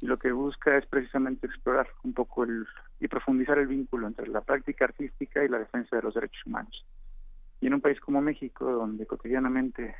y 0.00 0.06
lo 0.06 0.18
que 0.18 0.30
busca 0.32 0.76
es 0.76 0.84
precisamente 0.86 1.46
explorar 1.46 1.88
un 2.02 2.12
poco 2.12 2.44
el, 2.44 2.66
y 3.00 3.08
profundizar 3.08 3.58
el 3.58 3.66
vínculo 3.66 4.06
entre 4.06 4.28
la 4.28 4.42
práctica 4.42 4.84
artística 4.84 5.42
y 5.42 5.48
la 5.48 5.58
defensa 5.58 5.96
de 5.96 6.02
los 6.02 6.14
derechos 6.14 6.44
humanos. 6.44 6.84
Y 7.60 7.66
en 7.66 7.74
un 7.74 7.80
país 7.80 7.98
como 8.00 8.20
México, 8.20 8.70
donde 8.70 9.06
cotidianamente 9.06 9.96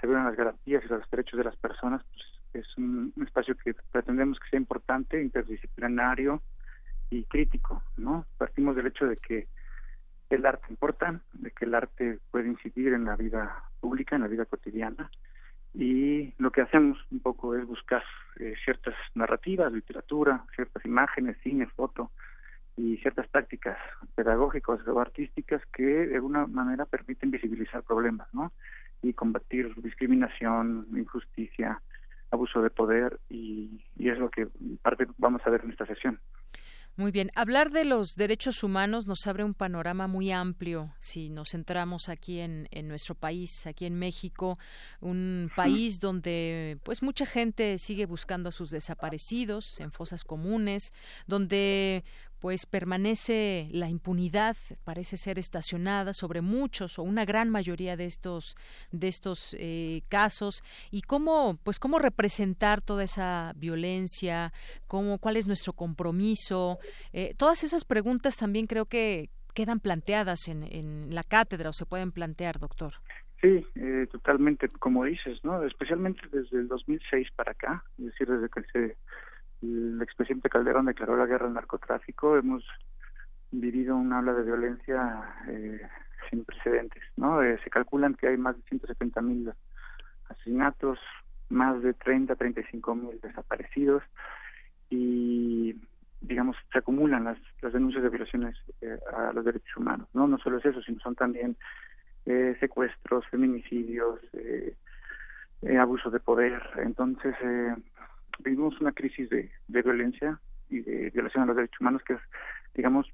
se 0.00 0.06
violan 0.06 0.26
las 0.26 0.36
garantías 0.36 0.84
y 0.84 0.88
los 0.88 1.10
derechos 1.10 1.38
de 1.38 1.44
las 1.44 1.56
personas, 1.56 2.02
pues 2.12 2.64
es 2.64 2.78
un, 2.78 3.12
un 3.16 3.26
espacio 3.26 3.56
que 3.56 3.74
pretendemos 3.90 4.38
que 4.38 4.48
sea 4.50 4.58
importante, 4.60 5.20
interdisciplinario 5.20 6.40
y 7.10 7.24
crítico, 7.24 7.82
¿no? 7.96 8.26
Partimos 8.38 8.76
del 8.76 8.86
hecho 8.86 9.06
de 9.06 9.16
que 9.16 9.48
el 10.30 10.46
arte 10.46 10.66
importa, 10.70 11.20
de 11.32 11.50
que 11.50 11.64
el 11.64 11.74
arte 11.74 12.18
puede 12.30 12.48
incidir 12.48 12.92
en 12.92 13.04
la 13.04 13.16
vida 13.16 13.64
pública, 13.80 14.16
en 14.16 14.22
la 14.22 14.28
vida 14.28 14.46
cotidiana. 14.46 15.10
Y 15.74 16.34
lo 16.38 16.50
que 16.50 16.62
hacemos 16.62 16.98
un 17.10 17.20
poco 17.20 17.54
es 17.54 17.66
buscar 17.66 18.02
eh, 18.38 18.54
ciertas 18.64 18.94
narrativas, 19.14 19.72
literatura, 19.72 20.44
ciertas 20.54 20.84
imágenes, 20.84 21.36
cine, 21.42 21.66
foto 21.66 22.10
y 22.76 22.96
ciertas 22.98 23.28
prácticas 23.28 23.76
pedagógicas 24.14 24.86
o 24.86 25.00
artísticas 25.00 25.62
que 25.72 25.82
de 25.82 26.14
alguna 26.16 26.46
manera 26.46 26.86
permiten 26.86 27.30
visibilizar 27.30 27.82
problemas, 27.82 28.32
¿no? 28.32 28.52
Y 29.02 29.12
combatir 29.12 29.74
discriminación, 29.76 30.86
injusticia, 30.94 31.80
abuso 32.30 32.62
de 32.62 32.70
poder 32.70 33.18
y, 33.28 33.84
y 33.96 34.08
es 34.08 34.18
lo 34.18 34.30
que 34.30 34.48
parte 34.82 35.06
vamos 35.18 35.42
a 35.44 35.50
ver 35.50 35.62
en 35.64 35.70
esta 35.70 35.86
sesión. 35.86 36.20
Muy 37.00 37.12
bien, 37.12 37.30
hablar 37.34 37.70
de 37.70 37.86
los 37.86 38.14
derechos 38.14 38.62
humanos 38.62 39.06
nos 39.06 39.26
abre 39.26 39.42
un 39.42 39.54
panorama 39.54 40.06
muy 40.06 40.30
amplio. 40.32 40.92
Si 40.98 41.30
nos 41.30 41.52
centramos 41.52 42.10
aquí 42.10 42.40
en, 42.40 42.68
en 42.72 42.88
nuestro 42.88 43.14
país, 43.14 43.66
aquí 43.66 43.86
en 43.86 43.98
México, 43.98 44.58
un 45.00 45.50
país 45.56 45.98
donde 45.98 46.78
pues 46.82 47.02
mucha 47.02 47.24
gente 47.24 47.78
sigue 47.78 48.04
buscando 48.04 48.50
a 48.50 48.52
sus 48.52 48.68
desaparecidos 48.68 49.80
en 49.80 49.92
fosas 49.92 50.24
comunes, 50.24 50.92
donde 51.26 52.04
pues 52.40 52.66
permanece 52.66 53.68
la 53.70 53.88
impunidad, 53.88 54.56
parece 54.84 55.16
ser 55.16 55.38
estacionada 55.38 56.12
sobre 56.12 56.40
muchos 56.40 56.98
o 56.98 57.02
una 57.02 57.24
gran 57.24 57.50
mayoría 57.50 57.96
de 57.96 58.06
estos 58.06 58.56
de 58.90 59.08
estos 59.08 59.54
eh, 59.58 60.02
casos 60.08 60.62
y 60.90 61.02
cómo 61.02 61.58
pues 61.62 61.78
cómo 61.78 61.98
representar 61.98 62.80
toda 62.80 63.04
esa 63.04 63.52
violencia, 63.56 64.52
cómo 64.86 65.18
cuál 65.18 65.36
es 65.36 65.46
nuestro 65.46 65.74
compromiso, 65.74 66.78
eh, 67.12 67.34
todas 67.36 67.62
esas 67.62 67.84
preguntas 67.84 68.36
también 68.36 68.66
creo 68.66 68.86
que 68.86 69.28
quedan 69.54 69.80
planteadas 69.80 70.48
en, 70.48 70.62
en 70.62 71.14
la 71.14 71.22
cátedra 71.22 71.70
o 71.70 71.72
se 71.72 71.84
pueden 71.84 72.12
plantear, 72.12 72.58
doctor. 72.58 72.94
Sí, 73.40 73.66
eh, 73.74 74.06
totalmente, 74.12 74.68
como 74.68 75.04
dices, 75.04 75.42
¿no? 75.44 75.62
Especialmente 75.64 76.20
desde 76.30 76.58
el 76.58 76.68
2006 76.68 77.28
para 77.34 77.52
acá, 77.52 77.82
es 77.98 78.06
decir, 78.06 78.28
desde 78.28 78.48
que 78.50 78.62
se 78.70 78.96
el 79.62 80.00
expresidente 80.02 80.48
Calderón 80.48 80.86
declaró 80.86 81.16
la 81.16 81.26
guerra 81.26 81.46
al 81.46 81.54
narcotráfico, 81.54 82.36
hemos 82.36 82.64
vivido 83.50 83.96
una 83.96 84.20
ola 84.20 84.32
de 84.32 84.42
violencia 84.42 85.22
eh, 85.48 85.80
sin 86.28 86.44
precedentes, 86.44 87.02
¿no? 87.16 87.42
Eh, 87.42 87.58
se 87.62 87.70
calculan 87.70 88.14
que 88.14 88.28
hay 88.28 88.36
más 88.36 88.56
de 88.56 88.62
170 88.62 89.20
mil 89.22 89.52
asesinatos, 90.28 90.98
más 91.48 91.82
de 91.82 91.94
30, 91.94 92.36
35 92.36 92.94
mil 92.94 93.20
desaparecidos 93.20 94.02
y 94.88 95.76
digamos 96.20 96.56
se 96.70 96.78
acumulan 96.78 97.24
las, 97.24 97.38
las 97.60 97.72
denuncias 97.72 98.02
de 98.02 98.10
violaciones 98.10 98.56
eh, 98.80 98.98
a 99.16 99.32
los 99.32 99.44
derechos 99.44 99.76
humanos, 99.76 100.08
¿no? 100.14 100.28
No 100.28 100.38
solo 100.38 100.58
es 100.58 100.66
eso, 100.66 100.80
sino 100.82 101.00
son 101.00 101.14
también 101.14 101.56
secuestros, 102.60 103.26
feminicidios, 103.26 104.20
abuso 105.80 106.10
de 106.10 106.20
poder. 106.20 106.62
Entonces, 106.76 107.34
vivimos 108.42 108.80
una 108.80 108.92
crisis 108.92 109.28
de, 109.30 109.50
violencia 109.68 110.38
y 110.68 110.80
de 110.80 111.10
violación 111.10 111.44
a 111.44 111.46
los 111.46 111.56
derechos 111.56 111.80
humanos 111.80 112.02
que 112.04 112.14
es, 112.14 112.20
digamos, 112.74 113.06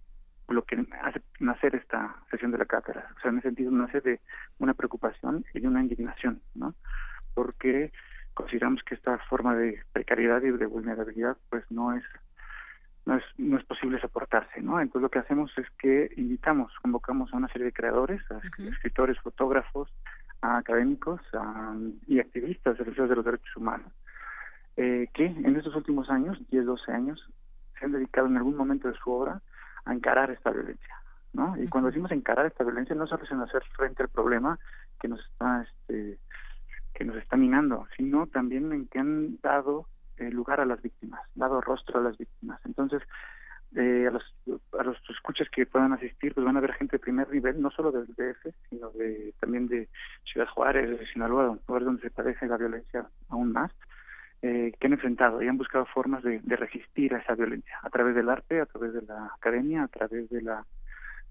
lo 0.48 0.64
que 0.64 0.84
hace 1.02 1.22
nacer 1.40 1.74
esta 1.74 2.16
sesión 2.30 2.52
de 2.52 2.58
la 2.58 2.66
cátedra. 2.66 3.08
O 3.16 3.20
sea, 3.20 3.30
en 3.30 3.38
ese 3.38 3.48
sentido 3.48 3.70
nace 3.70 4.00
de 4.00 4.20
una 4.58 4.74
preocupación 4.74 5.44
y 5.54 5.60
de 5.60 5.68
una 5.68 5.82
indignación, 5.82 6.40
¿no? 6.54 6.74
Porque 7.34 7.92
consideramos 8.34 8.82
que 8.84 8.94
esta 8.94 9.18
forma 9.30 9.56
de 9.56 9.82
precariedad 9.92 10.42
y 10.42 10.50
de 10.50 10.66
vulnerabilidad, 10.66 11.36
pues 11.50 11.64
no 11.70 11.94
es 11.94 12.04
no 13.06 13.16
es, 13.16 13.24
no 13.38 13.56
es 13.56 13.64
posible 13.64 14.00
soportarse, 14.00 14.60
¿no? 14.60 14.80
Entonces 14.80 15.02
lo 15.02 15.10
que 15.10 15.20
hacemos 15.20 15.56
es 15.56 15.66
que 15.78 16.10
invitamos, 16.16 16.72
convocamos 16.82 17.32
a 17.32 17.36
una 17.36 17.48
serie 17.48 17.66
de 17.66 17.72
creadores, 17.72 18.20
a 18.32 18.40
escritores, 18.68 19.18
fotógrafos, 19.20 19.88
a 20.42 20.58
académicos 20.58 21.20
y 22.06 22.18
activistas 22.18 22.76
de 22.78 22.84
los 22.84 23.24
derechos 23.24 23.56
humanos, 23.56 23.92
eh, 24.76 25.08
que 25.14 25.26
en 25.26 25.56
estos 25.56 25.74
últimos 25.74 26.10
años, 26.10 26.38
10, 26.50 26.66
12 26.66 26.92
años, 26.92 27.30
se 27.78 27.84
han 27.84 27.92
dedicado 27.92 28.26
en 28.26 28.36
algún 28.36 28.56
momento 28.56 28.88
de 28.88 28.94
su 28.94 29.10
obra 29.10 29.40
a 29.84 29.94
encarar 29.94 30.30
esta 30.30 30.50
violencia. 30.50 30.94
¿no? 31.32 31.54
Y 31.62 31.68
cuando 31.68 31.88
decimos 31.88 32.10
encarar 32.12 32.46
esta 32.46 32.64
violencia, 32.64 32.94
no 32.94 33.06
solo 33.06 33.24
es 33.24 33.30
en 33.30 33.40
hacer 33.40 33.62
frente 33.76 34.02
al 34.02 34.08
problema 34.08 34.58
que 35.00 35.08
nos 35.08 35.20
está, 35.20 35.62
este, 35.62 36.18
que 36.94 37.04
nos 37.04 37.16
está 37.16 37.36
minando, 37.36 37.86
sino 37.96 38.26
también 38.26 38.72
en 38.72 38.88
que 38.88 38.98
han 38.98 39.38
dado 39.42 39.86
eh, 40.16 40.30
lugar 40.30 40.60
a 40.60 40.66
las 40.66 40.80
víctimas, 40.80 41.20
dado 41.34 41.60
rostro 41.60 42.00
a 42.00 42.02
las 42.02 42.16
víctimas. 42.16 42.58
Entonces, 42.64 43.02
eh, 43.74 44.06
a, 44.08 44.10
los, 44.10 44.22
a 44.78 44.82
los 44.82 44.96
escuchas 45.10 45.48
que 45.50 45.66
puedan 45.66 45.92
asistir, 45.92 46.32
pues 46.32 46.46
van 46.46 46.56
a 46.56 46.60
ver 46.60 46.72
gente 46.72 46.96
de 46.96 47.00
primer 47.00 47.30
nivel, 47.30 47.60
no 47.60 47.70
solo 47.70 47.92
del 47.92 48.06
DF, 48.06 48.46
sino 48.70 48.90
de 48.92 49.34
también 49.40 49.68
de 49.68 49.88
Ciudad 50.24 50.48
Juárez, 50.48 50.98
de 50.98 51.06
Sinaloa, 51.06 51.58
lugares 51.68 51.86
donde 51.86 52.02
se 52.02 52.10
padece 52.10 52.46
la 52.46 52.56
violencia 52.56 53.06
aún 53.28 53.52
más, 53.52 53.70
eh, 54.46 54.72
que 54.78 54.86
han 54.86 54.92
enfrentado 54.92 55.42
y 55.42 55.48
han 55.48 55.58
buscado 55.58 55.86
formas 55.86 56.22
de, 56.22 56.40
resistir 56.44 57.12
a 57.14 57.18
esa 57.18 57.34
violencia 57.34 57.80
a 57.82 57.90
través 57.90 58.14
del 58.14 58.28
arte, 58.28 58.60
a 58.60 58.66
través 58.66 58.92
de 58.92 59.02
la 59.02 59.32
academia, 59.34 59.82
a 59.82 59.88
través 59.88 60.30
de 60.30 60.40
la 60.40 60.64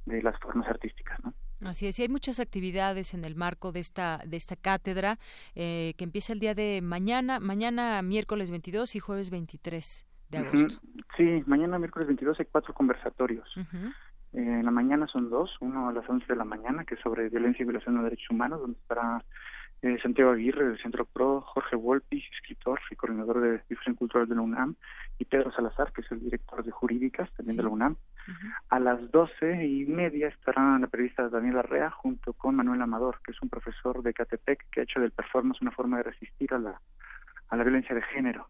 de 0.06 0.22
las 0.22 0.38
formas 0.40 0.68
artísticas, 0.68 1.18
¿no? 1.24 1.34
Así 1.66 1.88
es, 1.88 1.98
y 1.98 2.02
hay 2.02 2.10
muchas 2.10 2.42
actividades 2.42 3.14
en 3.14 3.24
el 3.24 3.36
marco 3.36 3.72
de 3.72 3.80
esta 3.80 4.20
de 4.26 4.36
esta 4.36 4.58
cátedra 4.58 5.18
eh, 5.56 5.94
que 5.98 6.04
empieza 6.04 6.34
el 6.34 6.40
día 6.40 6.56
de 6.56 6.82
mañana, 6.82 7.40
mañana 7.40 8.02
miércoles 8.02 8.52
22 8.52 8.98
y 8.98 9.00
jueves 9.00 9.30
23 9.30 10.06
de 10.32 10.38
agosto. 10.38 10.82
Sí, 11.16 11.42
mañana 11.46 11.80
miércoles 11.80 12.10
22 12.10 12.38
hay 12.42 12.48
cuatro 12.52 12.74
conversatorios. 12.74 13.48
en 14.34 14.66
la 14.66 14.72
mañana 14.72 15.08
son 15.08 15.30
dos, 15.30 15.56
uno 15.62 15.88
a 15.88 15.94
las 15.94 16.08
11 16.10 16.26
de 16.28 16.36
la 16.36 16.44
mañana, 16.44 16.84
que 16.84 16.96
es 16.96 17.00
sobre 17.00 17.30
violencia 17.30 17.64
y 17.64 17.66
violación 17.66 17.96
de 17.96 18.04
derechos 18.04 18.30
humanos, 18.30 18.60
donde 18.60 18.78
estará 18.78 19.24
eh, 19.82 19.98
Santiago 20.02 20.32
Aguirre 20.32 20.68
del 20.68 20.82
Centro 20.82 21.06
PRO, 21.06 21.42
Jorge 21.42 21.76
Volpi, 21.76 22.24
escritor 22.34 22.80
y 22.90 22.96
coordinador 22.96 23.42
de 23.42 23.62
difusión 23.70 23.96
cultural 23.96 24.28
de 24.28 24.36
la 24.36 24.42
UNAM, 24.42 24.76
y 25.18 25.26
Pedro 25.26 25.52
Salazar, 25.52 25.92
que 25.94 26.02
es 26.02 26.12
el 26.12 26.20
director 26.22 26.64
de 26.64 26.72
Jurídicas, 26.72 27.30
también 27.34 27.58
de 27.58 27.64
la 27.64 27.70
UNAM. 27.70 27.96
A 28.70 28.80
las 28.80 29.12
doce 29.12 29.66
y 29.66 29.86
media 29.86 30.28
estará 30.28 30.80
la 30.80 30.88
periodista 30.88 31.30
Daniela 31.30 31.62
Rea 31.62 31.92
junto 31.92 32.34
con 32.34 32.56
Manuel 32.56 32.82
Amador, 32.82 33.20
que 33.24 33.32
es 33.32 33.42
un 33.42 33.50
profesor 33.50 34.02
de 34.02 34.14
Catepec 34.14 34.66
que 34.72 34.80
ha 34.80 34.84
hecho 34.84 35.00
del 35.00 35.12
performance 35.12 35.62
una 35.62 35.72
forma 35.72 35.98
de 35.98 36.04
resistir 36.04 36.54
a 36.54 36.58
la, 36.58 36.82
a 37.50 37.56
la 37.56 37.64
violencia 37.64 37.96
de 37.96 38.02
género. 38.02 38.48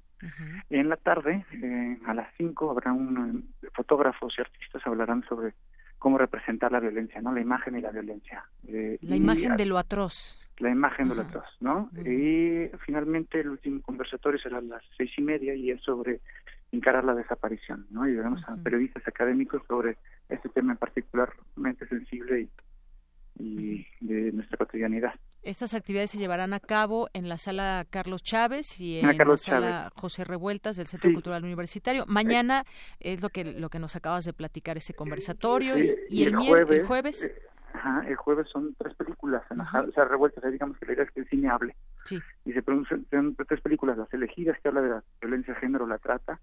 Y 0.69 0.77
en 0.77 0.89
la 0.89 0.95
tarde, 0.95 1.45
eh, 1.51 1.99
a 2.07 2.13
las 2.13 2.33
cinco, 2.37 2.71
habrá 2.71 2.93
un, 2.93 3.47
eh, 3.61 3.67
fotógrafos 3.73 4.33
y 4.37 4.41
artistas 4.41 4.81
hablarán 4.85 5.23
sobre 5.27 5.53
cómo 5.99 6.17
representar 6.17 6.71
la 6.71 6.79
violencia, 6.79 7.21
¿no? 7.21 7.33
La 7.33 7.41
imagen 7.41 7.75
y 7.77 7.81
la 7.81 7.91
violencia. 7.91 8.45
Eh, 8.67 8.97
la 9.01 9.15
imagen 9.15 9.55
de 9.55 9.65
lo 9.65 9.77
atroz. 9.77 10.44
La 10.59 10.69
imagen 10.69 11.09
de 11.09 11.15
lo 11.15 11.21
atroz, 11.23 11.45
¿no? 11.59 11.89
Y 12.05 12.69
finalmente 12.85 13.41
el 13.41 13.49
último 13.49 13.81
conversatorio 13.81 14.39
será 14.39 14.59
a 14.59 14.61
las 14.61 14.83
seis 14.97 15.11
y 15.17 15.21
media 15.21 15.53
y 15.53 15.71
es 15.71 15.81
sobre 15.81 16.21
encarar 16.71 17.03
la 17.03 17.13
desaparición, 17.13 17.85
¿no? 17.89 18.07
Y 18.07 18.15
veremos 18.15 18.41
a 18.47 18.55
periodistas 18.55 19.05
académicos 19.07 19.61
sobre 19.67 19.97
este 20.29 20.49
tema 20.49 20.75
particularmente 20.75 21.87
sensible 21.87 22.41
y, 22.41 22.49
y 23.37 23.85
de 23.99 24.31
nuestra 24.31 24.57
cotidianidad. 24.57 25.13
Estas 25.45 25.75
actividades 25.75 26.09
se 26.09 26.17
llevarán 26.17 26.53
a 26.53 26.59
cabo 26.59 27.07
en 27.13 27.29
la 27.29 27.37
sala 27.37 27.85
Carlos 27.91 28.23
Chávez 28.23 28.81
y 28.81 28.97
en, 28.97 29.15
la 29.15 29.37
sala 29.37 29.91
José 29.95 30.23
Revueltas 30.23 30.75
del 30.75 30.87
Centro 30.87 31.13
Cultural 31.13 31.43
Universitario. 31.43 32.03
Mañana 32.07 32.65
es 32.99 33.21
lo 33.21 33.29
que 33.29 33.43
lo 33.43 33.69
que 33.69 33.77
nos 33.77 33.95
acabas 33.95 34.25
de 34.25 34.33
platicar 34.33 34.77
ese 34.77 34.95
conversatorio 34.95 35.77
y, 35.77 36.23
el, 36.23 36.35
jueves, 36.35 36.79
el 36.79 36.85
jueves 36.85 37.23
eh, 37.25 37.35
Ajá, 37.75 38.07
el 38.07 38.15
jueves 38.15 38.47
son 38.49 38.73
tres 38.75 38.95
películas, 38.95 39.43
en 39.51 39.59
o 39.59 39.91
sea, 39.91 40.05
revueltas, 40.05 40.49
digamos 40.49 40.77
que 40.77 40.85
la 40.85 40.93
idea 40.93 41.03
es 41.03 41.11
que 41.11 41.19
el 41.19 41.27
cine 41.27 41.49
hable. 41.49 41.75
Sí. 42.05 42.21
Y 42.45 42.53
se 42.53 42.63
pronuncian 42.63 43.05
tres 43.47 43.61
películas, 43.61 43.97
las 43.97 44.13
elegidas, 44.13 44.57
que 44.61 44.69
habla 44.69 44.81
de 44.81 44.89
la 44.89 45.03
violencia 45.19 45.53
de 45.53 45.59
género, 45.59 45.85
la 45.85 45.97
trata, 45.97 46.39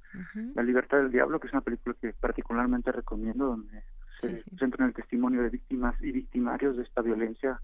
La 0.55 0.63
libertad 0.63 0.99
del 0.99 1.11
diablo, 1.11 1.41
que 1.41 1.47
es 1.47 1.53
una 1.53 1.63
película 1.63 1.97
que 2.01 2.13
particularmente 2.13 2.93
recomiendo, 2.93 3.47
donde 3.47 3.83
se 4.19 4.43
centra 4.59 4.85
en 4.85 4.89
el 4.91 4.95
testimonio 4.95 5.43
de 5.43 5.49
víctimas 5.49 5.95
y 6.03 6.13
victimarios 6.13 6.77
de 6.77 6.83
esta 6.83 7.01
violencia 7.01 7.61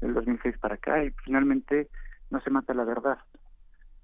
del 0.00 0.14
2006 0.14 0.58
para 0.58 0.76
acá 0.76 1.04
y 1.04 1.10
finalmente 1.24 1.88
no 2.30 2.40
se 2.40 2.50
mata 2.50 2.74
la 2.74 2.84
verdad 2.84 3.18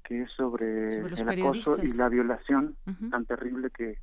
que 0.04 0.22
es 0.22 0.30
sobre, 0.32 1.00
el 1.00 1.28
acoso 1.28 1.78
y 1.82 1.92
la 1.94 2.08
violación 2.08 2.76
tan 3.10 3.24
terrible 3.26 3.70
que, 3.70 3.98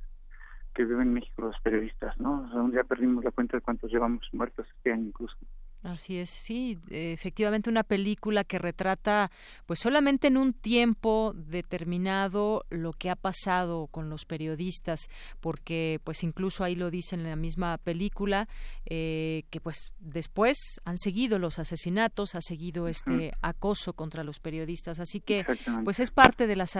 que 0.73 0.85
viven 0.85 1.07
en 1.07 1.13
México 1.13 1.41
los 1.41 1.59
periodistas, 1.61 2.19
¿no? 2.19 2.45
O 2.45 2.49
sea, 2.49 2.81
ya 2.81 2.83
perdimos 2.83 3.23
la 3.23 3.31
cuenta 3.31 3.57
de 3.57 3.61
cuántos 3.61 3.91
llevamos 3.91 4.27
muertos 4.33 4.67
este 4.77 4.91
año 4.91 5.07
incluso. 5.07 5.35
Así 5.83 6.17
es, 6.17 6.29
sí, 6.29 6.79
efectivamente 6.89 7.69
una 7.69 7.83
película 7.83 8.45
que 8.45 8.57
retrata 8.57 9.29
pues 9.65 9.79
solamente 9.81 10.27
en 10.27 10.37
un 10.37 10.53
tiempo 10.53 11.33
determinado 11.35 12.65
lo 12.69 12.93
que 12.93 13.09
ha 13.09 13.17
pasado 13.17 13.87
con 13.87 14.09
los 14.09 14.23
periodistas, 14.23 15.09
porque 15.41 15.99
pues 16.05 16.23
incluso 16.23 16.63
ahí 16.63 16.77
lo 16.77 16.89
dicen 16.89 17.19
en 17.19 17.29
la 17.29 17.35
misma 17.35 17.77
película, 17.79 18.47
eh, 18.85 19.43
que 19.49 19.59
pues 19.59 19.91
después 19.99 20.57
han 20.85 20.97
seguido 20.97 21.37
los 21.37 21.59
asesinatos, 21.59 22.35
ha 22.35 22.41
seguido 22.41 22.87
este 22.87 23.33
acoso 23.41 23.91
contra 23.91 24.23
los 24.23 24.39
periodistas, 24.39 25.01
así 25.01 25.19
que 25.19 25.45
pues 25.83 25.99
es 25.99 26.11
parte 26.11 26.47
de 26.47 26.55
las, 26.55 26.77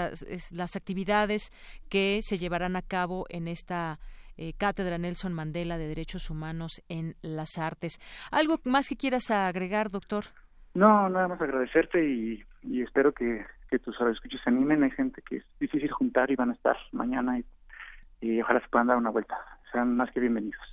las 0.51 0.77
actividades 0.77 1.51
que 1.89 2.21
se 2.23 2.37
llevarán 2.37 2.77
a 2.77 2.81
cabo 2.81 3.25
en 3.27 3.49
esta 3.49 3.99
eh, 4.37 4.53
Cátedra 4.57 4.97
Nelson 4.97 5.33
Mandela 5.33 5.77
de 5.77 5.87
Derechos 5.87 6.29
Humanos 6.29 6.81
en 6.89 7.15
las 7.21 7.57
Artes. 7.57 7.99
¿Algo 8.31 8.59
más 8.63 8.87
que 8.89 8.97
quieras 8.97 9.31
agregar, 9.31 9.89
doctor? 9.89 10.25
No, 10.73 11.09
nada 11.09 11.27
más 11.27 11.41
agradecerte 11.41 12.03
y, 12.03 12.43
espero 12.81 13.11
que, 13.13 13.45
tus 13.83 13.99
escuches 13.99 14.39
se 14.43 14.49
animen. 14.49 14.83
Hay 14.83 14.91
gente 14.91 15.21
que 15.21 15.37
es 15.37 15.45
difícil 15.59 15.91
juntar 15.91 16.29
y 16.29 16.35
van 16.35 16.51
a 16.51 16.53
estar 16.53 16.77
mañana 16.91 17.39
y, 17.39 17.45
y 18.21 18.41
ojalá 18.41 18.59
se 18.61 18.69
puedan 18.69 18.87
dar 18.87 18.97
una 18.97 19.09
vuelta. 19.09 19.35
Sean 19.71 19.95
más 19.95 20.11
que 20.11 20.19
bienvenidos. 20.19 20.72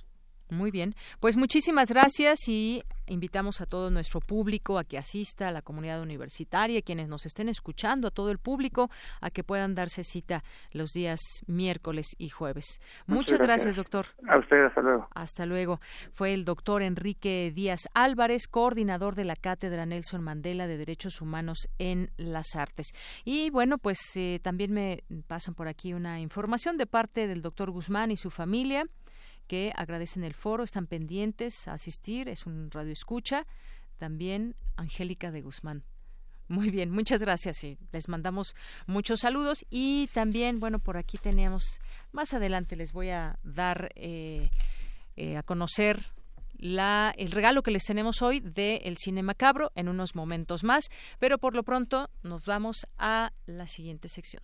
Muy 0.51 0.69
bien, 0.69 0.95
pues 1.21 1.37
muchísimas 1.37 1.89
gracias 1.89 2.49
y 2.49 2.83
invitamos 3.07 3.61
a 3.61 3.65
todo 3.65 3.89
nuestro 3.89 4.19
público 4.19 4.77
a 4.77 4.83
que 4.83 4.97
asista 4.97 5.47
a 5.47 5.51
la 5.51 5.61
comunidad 5.61 6.01
universitaria, 6.01 6.81
quienes 6.81 7.07
nos 7.07 7.25
estén 7.25 7.47
escuchando, 7.47 8.09
a 8.09 8.11
todo 8.11 8.31
el 8.31 8.37
público, 8.37 8.89
a 9.21 9.29
que 9.29 9.45
puedan 9.45 9.75
darse 9.75 10.03
cita 10.03 10.43
los 10.73 10.89
días 10.91 11.21
miércoles 11.47 12.07
y 12.17 12.27
jueves. 12.27 12.65
Muchas, 13.07 13.41
gracias. 13.41 13.77
doctor. 13.77 14.07
A 14.27 14.39
usted, 14.39 14.65
hasta 14.65 14.81
luego. 14.81 15.07
Hasta 15.15 15.45
luego. 15.45 15.79
Fue 16.11 16.33
el 16.33 16.43
doctor 16.43 16.81
Enrique 16.81 17.53
Díaz 17.55 17.87
Álvarez, 17.93 18.49
coordinador 18.49 19.15
de 19.15 19.23
la 19.23 19.37
Cátedra 19.37 19.85
Nelson 19.85 20.21
Mandela 20.21 20.67
de 20.67 20.77
Derechos 20.77 21.21
Humanos 21.21 21.69
en 21.79 22.11
las 22.17 22.57
Artes. 22.57 22.87
Y 23.23 23.51
bueno, 23.51 23.77
pues 23.77 23.99
eh, 24.15 24.41
también 24.43 24.73
me 24.73 25.05
pasan 25.27 25.53
por 25.53 25.69
aquí 25.69 25.93
una 25.93 26.19
información 26.19 26.75
de 26.75 26.87
parte 26.87 27.27
del 27.27 27.41
doctor 27.41 27.71
Guzmán 27.71 28.11
y 28.11 28.17
su 28.17 28.31
familia 28.31 28.85
que 29.47 29.71
agradecen 29.75 30.23
el 30.23 30.33
foro, 30.33 30.63
están 30.63 30.87
pendientes 30.87 31.67
a 31.67 31.73
asistir, 31.73 32.29
es 32.29 32.45
un 32.45 32.71
radio 32.71 32.91
escucha. 32.91 33.45
También 33.97 34.55
Angélica 34.77 35.31
de 35.31 35.41
Guzmán. 35.41 35.83
Muy 36.47 36.69
bien, 36.69 36.91
muchas 36.91 37.21
gracias 37.21 37.63
y 37.63 37.77
les 37.93 38.09
mandamos 38.09 38.55
muchos 38.85 39.21
saludos 39.21 39.65
y 39.69 40.07
también, 40.13 40.59
bueno, 40.59 40.79
por 40.79 40.97
aquí 40.97 41.17
teníamos, 41.17 41.79
más 42.11 42.33
adelante 42.33 42.75
les 42.75 42.91
voy 42.91 43.09
a 43.09 43.39
dar 43.43 43.91
eh, 43.95 44.49
eh, 45.15 45.37
a 45.37 45.43
conocer 45.43 46.11
la, 46.57 47.13
el 47.17 47.31
regalo 47.31 47.63
que 47.63 47.71
les 47.71 47.85
tenemos 47.85 48.21
hoy 48.21 48.41
de 48.41 48.81
El 48.83 48.97
Cine 48.97 49.23
Macabro 49.23 49.71
en 49.75 49.87
unos 49.87 50.13
momentos 50.13 50.65
más, 50.65 50.89
pero 51.19 51.37
por 51.37 51.55
lo 51.55 51.63
pronto 51.63 52.09
nos 52.21 52.45
vamos 52.45 52.85
a 52.97 53.31
la 53.45 53.67
siguiente 53.67 54.09
sección. 54.09 54.43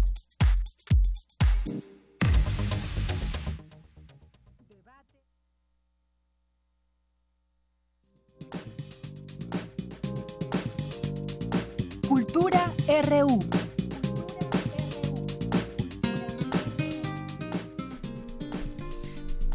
Cultura 12.51 12.73
RU. 13.07 13.60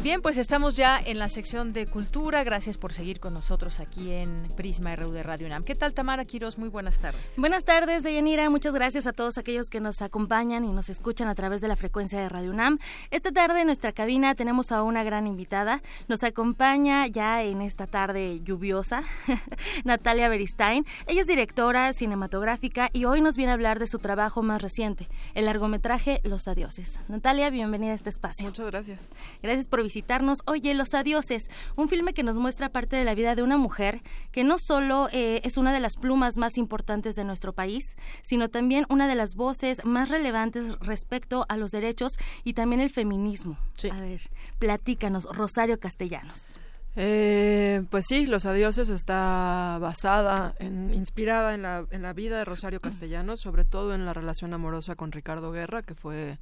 Bien, 0.07 0.21
pues 0.21 0.37
estamos 0.37 0.77
ya 0.77 1.01
en 1.03 1.19
la 1.19 1.27
sección 1.27 1.73
de 1.73 1.85
cultura. 1.85 2.45
Gracias 2.45 2.77
por 2.77 2.93
seguir 2.93 3.19
con 3.19 3.33
nosotros 3.33 3.81
aquí 3.81 4.13
en 4.13 4.47
Prisma 4.55 4.95
RU 4.95 5.11
de 5.11 5.21
Radio 5.21 5.47
UNAM. 5.47 5.65
¿Qué 5.65 5.75
tal, 5.75 5.93
Tamara 5.93 6.23
Quiroz? 6.23 6.57
Muy 6.57 6.69
buenas 6.69 6.99
tardes. 6.99 7.33
Buenas 7.35 7.65
tardes, 7.65 8.03
Deyanira. 8.03 8.49
Muchas 8.49 8.73
gracias 8.73 9.05
a 9.05 9.11
todos 9.11 9.37
aquellos 9.37 9.69
que 9.69 9.81
nos 9.81 10.01
acompañan 10.01 10.63
y 10.63 10.71
nos 10.71 10.87
escuchan 10.87 11.27
a 11.27 11.35
través 11.35 11.59
de 11.59 11.67
la 11.67 11.75
frecuencia 11.75 12.21
de 12.21 12.29
Radio 12.29 12.51
UNAM. 12.51 12.79
Esta 13.11 13.33
tarde 13.33 13.59
en 13.59 13.65
nuestra 13.65 13.91
cabina 13.91 14.33
tenemos 14.33 14.71
a 14.71 14.81
una 14.81 15.03
gran 15.03 15.27
invitada. 15.27 15.81
Nos 16.07 16.23
acompaña 16.23 17.05
ya 17.07 17.43
en 17.43 17.61
esta 17.61 17.85
tarde 17.85 18.39
lluviosa 18.41 19.03
Natalia 19.83 20.29
Beristain. 20.29 20.85
Ella 21.07 21.19
es 21.19 21.27
directora 21.27 21.91
cinematográfica 21.91 22.89
y 22.93 23.03
hoy 23.03 23.19
nos 23.19 23.35
viene 23.35 23.51
a 23.51 23.55
hablar 23.55 23.77
de 23.77 23.87
su 23.87 23.99
trabajo 23.99 24.41
más 24.41 24.61
reciente, 24.61 25.09
el 25.33 25.47
largometraje 25.47 26.21
Los 26.23 26.47
Adioses. 26.47 26.97
Natalia, 27.09 27.49
bienvenida 27.49 27.91
a 27.91 27.95
este 27.95 28.09
espacio. 28.09 28.45
Muchas 28.45 28.67
gracias. 28.67 29.09
Gracias 29.43 29.67
por 29.67 29.83
visitar 29.83 29.96
Oye, 30.45 30.73
Los 30.73 30.93
Adioses, 30.93 31.49
un 31.75 31.89
filme 31.89 32.13
que 32.13 32.23
nos 32.23 32.37
muestra 32.37 32.69
parte 32.69 32.95
de 32.95 33.03
la 33.03 33.15
vida 33.15 33.35
de 33.35 33.43
una 33.43 33.57
mujer 33.57 34.01
que 34.31 34.43
no 34.43 34.57
solo 34.57 35.07
eh, 35.11 35.41
es 35.43 35.57
una 35.57 35.73
de 35.73 35.79
las 35.79 35.95
plumas 35.95 36.37
más 36.37 36.57
importantes 36.57 37.15
de 37.15 37.23
nuestro 37.23 37.53
país, 37.53 37.95
sino 38.23 38.49
también 38.49 38.85
una 38.89 39.07
de 39.07 39.15
las 39.15 39.35
voces 39.35 39.83
más 39.85 40.09
relevantes 40.09 40.77
respecto 40.79 41.45
a 41.49 41.57
los 41.57 41.71
derechos 41.71 42.13
y 42.43 42.53
también 42.53 42.81
el 42.81 42.89
feminismo. 42.89 43.57
A 43.91 43.99
ver, 43.99 44.21
platícanos, 44.59 45.25
Rosario 45.25 45.79
Castellanos. 45.79 46.59
Eh, 46.99 47.83
pues 47.91 48.05
sí, 48.07 48.25
Los 48.25 48.45
Adioses 48.45 48.89
está 48.89 49.77
basada, 49.79 50.55
en, 50.57 50.91
inspirada 50.93 51.53
en 51.53 51.61
la, 51.61 51.85
en 51.91 52.01
la 52.01 52.13
vida 52.13 52.39
de 52.39 52.45
Rosario 52.45 52.81
Castellanos, 52.81 53.39
sobre 53.39 53.65
todo 53.65 53.93
en 53.93 54.03
la 54.05 54.13
relación 54.13 54.53
amorosa 54.53 54.95
con 54.95 55.11
Ricardo 55.11 55.51
Guerra, 55.51 55.83
que 55.83 55.93
fue 55.93 56.39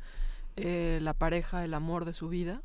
eh, 0.56 0.99
la 1.01 1.14
pareja, 1.14 1.66
el 1.66 1.74
amor 1.74 2.06
de 2.06 2.14
su 2.14 2.30
vida 2.30 2.62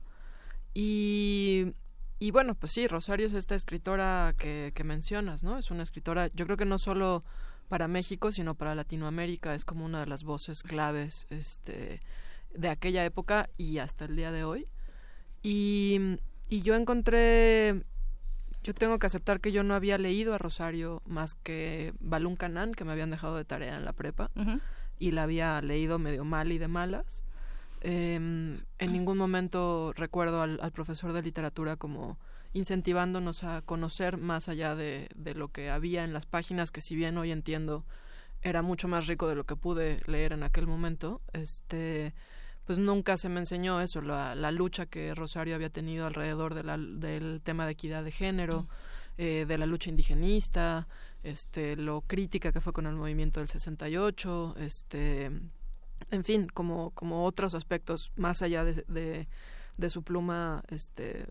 y, 0.75 1.73
y 2.19 2.31
bueno, 2.31 2.55
pues 2.55 2.73
sí, 2.73 2.87
Rosario 2.87 3.27
es 3.27 3.35
esta 3.35 3.55
escritora 3.55 4.35
que, 4.39 4.73
que 4.75 4.85
mencionas, 4.85 5.43
¿no? 5.43 5.59
Es 5.59 5.71
una 5.71 5.83
escritora, 5.83 6.29
yo 6.35 6.45
creo 6.45 6.57
que 6.57 6.65
no 6.65 6.79
solo 6.79 7.25
para 7.69 7.89
México, 7.89 8.33
sino 8.33 8.57
para 8.57 8.75
Latinoamérica, 8.75 9.55
es 9.55 9.65
como 9.65 9.85
una 9.85 10.01
de 10.01 10.07
las 10.07 10.25
voces 10.25 10.63
claves 10.63 11.27
este, 11.31 12.01
de 12.53 12.69
aquella 12.69 13.05
época 13.05 13.49
y 13.57 13.79
hasta 13.79 14.07
el 14.07 14.17
día 14.17 14.33
de 14.33 14.45
hoy. 14.45 14.67
Y, 15.43 16.19
y 16.49 16.63
yo 16.63 16.75
encontré, 16.75 17.85
yo 18.65 18.75
tengo 18.75 18.99
que 18.99 19.07
aceptar 19.07 19.41
que 19.41 19.53
yo 19.53 19.63
no 19.63 19.75
había 19.75 19.99
leído 19.99 20.35
a 20.35 20.39
Rosario 20.39 21.01
más 21.07 21.35
que 21.35 21.95
Balún 22.01 22.37
Canán, 22.37 22.75
que 22.75 22.85
me 22.85 22.93
habían 22.93 23.11
dejado 23.11 23.37
de 23.37 23.45
tarea 23.45 23.77
en 23.77 23.85
la 23.85 23.93
prepa, 23.93 24.31
y 24.99 25.13
la 25.13 25.23
había 25.23 25.63
leído 25.63 25.99
medio 25.99 26.25
mal 26.25 26.53
y 26.53 26.59
de 26.59 26.69
malas. 26.69 27.23
Em, 27.81 28.61
en 28.79 28.93
ningún 28.93 29.17
momento 29.17 29.93
recuerdo 29.97 30.43
al, 30.43 30.59
al, 30.61 30.71
profesor 30.71 31.15
de 31.15 31.23
literatura 31.23 31.77
como 31.77 32.19
incentivándonos 32.53 33.43
a 33.43 33.63
conocer 33.63 34.19
más 34.19 34.49
allá 34.49 34.75
de, 34.75 35.09
de, 35.15 35.35
lo 35.35 35.49
que 35.49 35.71
había 35.71 36.05
en 36.05 36.13
las 36.13 36.27
páginas, 36.27 36.71
que 36.73 36.83
si 36.83 36.95
bien 36.95 37.17
hoy 37.17 37.31
entiendo 37.31 37.87
era 38.43 38.63
mucho 38.63 38.89
más 38.89 39.07
rico 39.07 39.29
de 39.29 39.35
lo 39.35 39.45
que 39.45 39.57
pude 39.57 40.01
leer 40.07 40.33
en 40.33 40.43
aquel 40.43 40.67
momento, 40.67 41.23
este 41.33 42.15
pues 42.71 42.79
nunca 42.79 43.17
se 43.17 43.29
me 43.29 43.41
enseñó 43.41 43.81
eso, 43.81 44.01
la, 44.01 44.37
la 44.37 44.53
lucha 44.53 44.87
que 44.87 45.13
Rosario 45.15 45.57
había 45.57 45.71
tenido 45.71 46.07
alrededor 46.07 46.55
de 46.55 46.63
la, 46.63 46.79
del 46.79 47.41
tema 47.43 47.67
de 47.67 47.73
equidad 47.73 48.05
de 48.05 48.13
género, 48.13 48.69
eh, 49.19 49.45
de 49.49 49.59
la 49.59 49.67
lucha 49.67 49.91
indigenista, 49.91 50.87
este, 51.25 51.75
lo 51.75 52.03
crítica 52.03 52.53
que 52.53 52.61
fue 52.61 52.73
con 52.73 52.87
el 52.87 52.95
movimiento 52.95 53.41
del 53.41 53.49
68, 53.49 54.55
este, 54.59 55.33
en 56.11 56.25
fin, 56.25 56.49
como, 56.53 56.91
como 56.91 57.25
otros 57.25 57.55
aspectos 57.55 58.13
más 58.17 58.43
allá 58.43 58.65
de, 58.65 59.27
de, 59.77 59.91
su 59.91 60.03
pluma 60.03 60.63
este, 60.69 61.27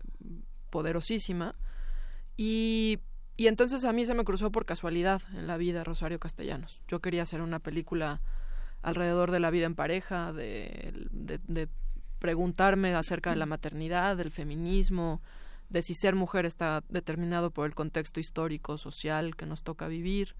poderosísima. 0.70 1.54
Y, 2.36 2.98
y 3.36 3.46
entonces 3.46 3.84
a 3.84 3.92
mí 3.92 4.04
se 4.04 4.14
me 4.14 4.24
cruzó 4.24 4.50
por 4.50 4.66
casualidad 4.66 5.22
en 5.34 5.46
la 5.46 5.56
vida 5.56 5.84
Rosario 5.84 6.18
Castellanos. 6.18 6.82
Yo 6.88 7.00
quería 7.00 7.22
hacer 7.22 7.40
una 7.40 7.58
película 7.58 8.20
alrededor 8.82 9.30
de 9.30 9.40
la 9.40 9.50
vida 9.50 9.66
en 9.66 9.74
pareja, 9.74 10.32
de, 10.32 11.08
de, 11.10 11.38
de, 11.46 11.68
preguntarme 12.18 12.94
acerca 12.94 13.30
de 13.30 13.36
la 13.36 13.46
maternidad, 13.46 14.16
del 14.16 14.30
feminismo, 14.30 15.22
de 15.70 15.80
si 15.80 15.94
ser 15.94 16.14
mujer 16.14 16.44
está 16.44 16.82
determinado 16.90 17.50
por 17.50 17.66
el 17.66 17.74
contexto 17.74 18.20
histórico, 18.20 18.76
social 18.76 19.36
que 19.36 19.46
nos 19.46 19.62
toca 19.62 19.88
vivir. 19.88 20.34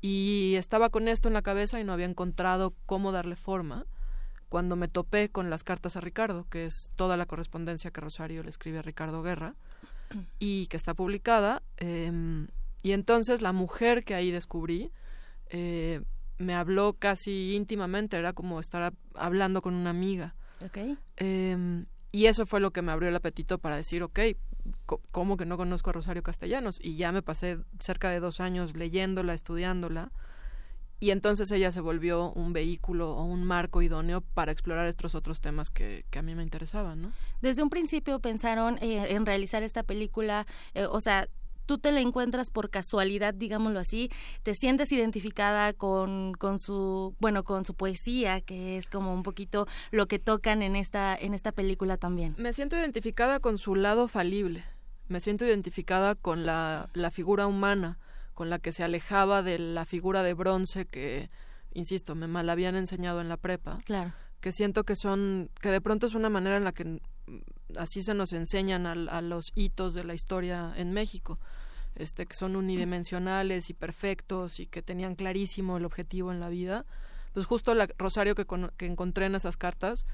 Y 0.00 0.54
estaba 0.56 0.90
con 0.90 1.08
esto 1.08 1.28
en 1.28 1.34
la 1.34 1.42
cabeza 1.42 1.80
y 1.80 1.84
no 1.84 1.92
había 1.92 2.06
encontrado 2.06 2.74
cómo 2.86 3.12
darle 3.12 3.36
forma 3.36 3.86
cuando 4.48 4.76
me 4.76 4.88
topé 4.88 5.28
con 5.28 5.50
las 5.50 5.64
cartas 5.64 5.96
a 5.96 6.00
Ricardo, 6.00 6.46
que 6.48 6.66
es 6.66 6.90
toda 6.96 7.16
la 7.16 7.26
correspondencia 7.26 7.90
que 7.90 8.00
Rosario 8.00 8.42
le 8.42 8.50
escribe 8.50 8.78
a 8.78 8.82
Ricardo 8.82 9.22
Guerra 9.22 9.54
y 10.38 10.66
que 10.66 10.76
está 10.76 10.94
publicada. 10.94 11.62
Eh, 11.78 12.46
y 12.82 12.92
entonces 12.92 13.42
la 13.42 13.52
mujer 13.52 14.04
que 14.04 14.14
ahí 14.14 14.30
descubrí 14.30 14.92
eh, 15.50 16.00
me 16.38 16.54
habló 16.54 16.94
casi 16.94 17.54
íntimamente, 17.54 18.16
era 18.16 18.32
como 18.32 18.60
estar 18.60 18.92
hablando 19.14 19.60
con 19.60 19.74
una 19.74 19.90
amiga. 19.90 20.34
Okay. 20.64 20.96
Eh, 21.16 21.84
y 22.10 22.26
eso 22.26 22.46
fue 22.46 22.60
lo 22.60 22.70
que 22.70 22.82
me 22.82 22.92
abrió 22.92 23.08
el 23.08 23.16
apetito 23.16 23.58
para 23.58 23.76
decir, 23.76 24.02
ok, 24.02 24.18
¿cómo 25.10 25.36
que 25.36 25.46
no 25.46 25.56
conozco 25.56 25.90
a 25.90 25.92
Rosario 25.92 26.22
Castellanos? 26.22 26.78
Y 26.82 26.96
ya 26.96 27.12
me 27.12 27.22
pasé 27.22 27.58
cerca 27.78 28.10
de 28.10 28.20
dos 28.20 28.40
años 28.40 28.76
leyéndola, 28.76 29.34
estudiándola, 29.34 30.10
y 31.00 31.12
entonces 31.12 31.50
ella 31.52 31.70
se 31.70 31.80
volvió 31.80 32.32
un 32.32 32.52
vehículo 32.52 33.12
o 33.12 33.22
un 33.22 33.44
marco 33.44 33.82
idóneo 33.82 34.20
para 34.20 34.50
explorar 34.50 34.88
estos 34.88 35.14
otros 35.14 35.40
temas 35.40 35.70
que, 35.70 36.04
a 36.16 36.22
mí 36.22 36.34
me 36.34 36.42
interesaban, 36.42 37.02
¿no? 37.02 37.12
Desde 37.40 37.62
un 37.62 37.70
principio 37.70 38.18
pensaron 38.18 38.78
eh, 38.82 39.14
en 39.14 39.24
realizar 39.24 39.62
esta 39.62 39.84
película, 39.84 40.46
eh, 40.74 40.86
o 40.86 41.00
sea, 41.00 41.28
tú 41.68 41.78
te 41.78 41.92
la 41.92 42.00
encuentras 42.00 42.50
por 42.50 42.70
casualidad, 42.70 43.34
digámoslo 43.34 43.78
así, 43.78 44.10
te 44.42 44.54
sientes 44.54 44.90
identificada 44.90 45.74
con, 45.74 46.32
con 46.32 46.58
su, 46.58 47.14
bueno, 47.20 47.44
con 47.44 47.66
su 47.66 47.74
poesía, 47.74 48.40
que 48.40 48.78
es 48.78 48.88
como 48.88 49.12
un 49.12 49.22
poquito 49.22 49.66
lo 49.90 50.08
que 50.08 50.18
tocan 50.18 50.62
en 50.62 50.76
esta, 50.76 51.14
en 51.14 51.34
esta 51.34 51.52
película 51.52 51.98
también. 51.98 52.34
Me 52.38 52.54
siento 52.54 52.74
identificada 52.76 53.38
con 53.38 53.58
su 53.58 53.74
lado 53.74 54.08
falible, 54.08 54.64
me 55.08 55.20
siento 55.20 55.44
identificada 55.44 56.14
con 56.14 56.46
la, 56.46 56.88
la 56.94 57.10
figura 57.10 57.46
humana, 57.46 57.98
con 58.32 58.48
la 58.48 58.58
que 58.58 58.72
se 58.72 58.82
alejaba 58.82 59.42
de 59.42 59.58
la 59.58 59.84
figura 59.84 60.22
de 60.22 60.32
bronce 60.32 60.86
que, 60.86 61.28
insisto, 61.74 62.14
me 62.14 62.28
mal 62.28 62.48
habían 62.48 62.76
enseñado 62.76 63.20
en 63.20 63.28
la 63.28 63.36
prepa. 63.36 63.76
Claro. 63.84 64.14
Que 64.40 64.52
siento 64.52 64.84
que 64.84 64.96
son, 64.96 65.50
que 65.60 65.68
de 65.68 65.82
pronto 65.82 66.06
es 66.06 66.14
una 66.14 66.30
manera 66.30 66.56
en 66.56 66.64
la 66.64 66.72
que 66.72 66.98
así 67.76 68.02
se 68.02 68.14
nos 68.14 68.32
enseñan 68.32 68.86
a, 68.86 68.92
a 68.92 69.22
los 69.22 69.52
hitos 69.54 69.94
de 69.94 70.04
la 70.04 70.14
historia 70.14 70.72
en 70.76 70.92
México. 70.92 71.38
Este, 71.98 72.26
que 72.26 72.36
son 72.36 72.54
unidimensionales 72.54 73.70
y 73.70 73.74
perfectos 73.74 74.60
y 74.60 74.66
que 74.66 74.82
tenían 74.82 75.16
clarísimo 75.16 75.78
el 75.78 75.84
objetivo 75.84 76.30
en 76.30 76.38
la 76.38 76.48
vida, 76.48 76.86
pues 77.34 77.44
justo 77.44 77.74
la 77.74 77.88
Rosario 77.98 78.36
que, 78.36 78.46
que 78.76 78.86
encontré 78.86 79.26
en 79.26 79.34
esas 79.34 79.56
cartas 79.56 80.06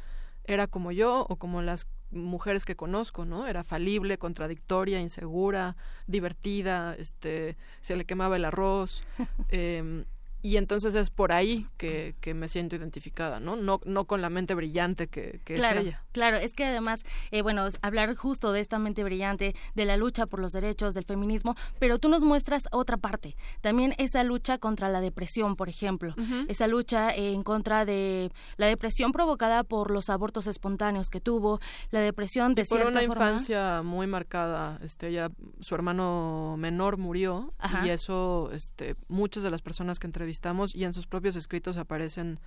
era 0.45 0.67
como 0.67 0.93
yo 0.93 1.27
o 1.29 1.37
como 1.37 1.61
las 1.61 1.87
mujeres 2.11 2.65
que 2.65 2.75
conozco, 2.77 3.27
¿no? 3.27 3.47
Era 3.47 3.65
falible, 3.65 4.19
contradictoria, 4.19 5.01
insegura, 5.01 5.77
divertida, 6.07 6.95
este, 6.95 7.57
se 7.83 7.97
le 7.97 8.07
quemaba 8.07 8.37
el 8.37 8.47
arroz, 8.47 9.03
eh, 9.51 10.05
y 10.45 10.59
entonces 10.59 10.95
es 10.95 11.09
por 11.09 11.33
ahí 11.33 11.67
que, 11.79 12.17
que, 12.21 12.35
me 12.35 12.49
siento 12.49 12.77
identificada, 12.77 13.41
¿no? 13.41 13.57
No, 13.57 13.81
no 13.87 14.05
con 14.05 14.21
la 14.21 14.29
mente 14.29 14.55
brillante 14.55 15.07
que, 15.07 15.41
que 15.43 15.55
claro, 15.55 15.81
es 15.81 15.87
ella. 15.87 16.05
Claro, 16.13 16.37
es 16.37 16.53
que 16.53 16.67
además, 16.67 17.03
eh, 17.31 17.41
bueno, 17.41 17.67
hablar 17.81 18.15
justo 18.15 18.53
de 18.53 18.61
esta 18.61 18.79
mente 18.79 19.03
brillante, 19.05 19.55
de 19.75 19.85
la 19.87 19.97
lucha 19.97 20.27
por 20.27 20.41
los 20.41 20.53
derechos, 20.53 20.93
del 20.93 21.07
feminismo, 21.07 21.57
pero 21.79 21.99
tú 21.99 22.11
nos 22.11 22.25
muestras 22.25 22.69
otra 22.73 22.99
parte, 22.99 23.37
también 23.63 23.95
esa 23.97 24.23
lucha 24.23 24.59
contra 24.59 24.91
la 24.91 25.01
depresión, 25.01 25.57
por 25.57 25.71
ejemplo, 25.71 26.13
uh 26.19 26.21
-huh. 26.21 26.45
esa 26.51 26.67
lucha 26.67 27.15
en 27.15 27.43
contra 27.43 27.87
de 27.87 28.31
la 28.59 28.67
depresión 28.67 29.13
provocada 29.13 29.65
por 29.65 29.91
los 29.91 30.11
abortos 30.11 30.47
espontáneos 30.47 31.09
que 31.09 31.23
tuvo, 31.23 31.59
la 31.91 32.01
depresión 32.01 32.55
de 32.55 32.63
y 32.63 32.65
por 32.67 32.81
cierta 32.81 32.99
una 32.99 33.07
forma... 33.07 33.31
infancia 33.31 33.83
muy 33.83 34.07
marcada, 34.07 34.79
este, 34.83 35.09
ella, 35.09 35.31
su 35.61 35.75
hermano 35.75 36.57
menor 36.59 36.99
murió 36.99 37.55
Ajá. 37.57 37.87
y 37.87 37.89
eso, 37.89 38.51
este, 38.53 38.95
muchas 39.09 39.43
de 39.43 39.51
las 39.51 39.63
personas 39.63 39.99
que 39.99 40.07
entrevistamos 40.07 40.34
y 40.75 40.85
en 40.85 40.93
sus 40.93 41.07
propios 41.07 41.37
escritos 41.37 41.77
aparecen 41.77 42.39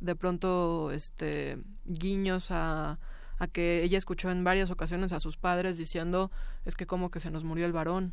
de 0.00 0.14
pronto 0.14 0.90
este 0.92 1.58
guiños 1.84 2.50
a, 2.50 2.98
que 3.52 3.82
ella 3.82 3.98
escuchó 3.98 4.30
en 4.30 4.44
varias 4.44 4.70
ocasiones 4.70 5.12
a 5.12 5.20
sus 5.20 5.36
padres 5.36 5.78
diciendo 5.78 6.30
es 6.64 6.74
que 6.74 6.86
como 6.86 7.10
que 7.10 7.20
se 7.20 7.30
nos 7.30 7.44
murió 7.44 7.66
el 7.66 7.72
varón 7.72 8.12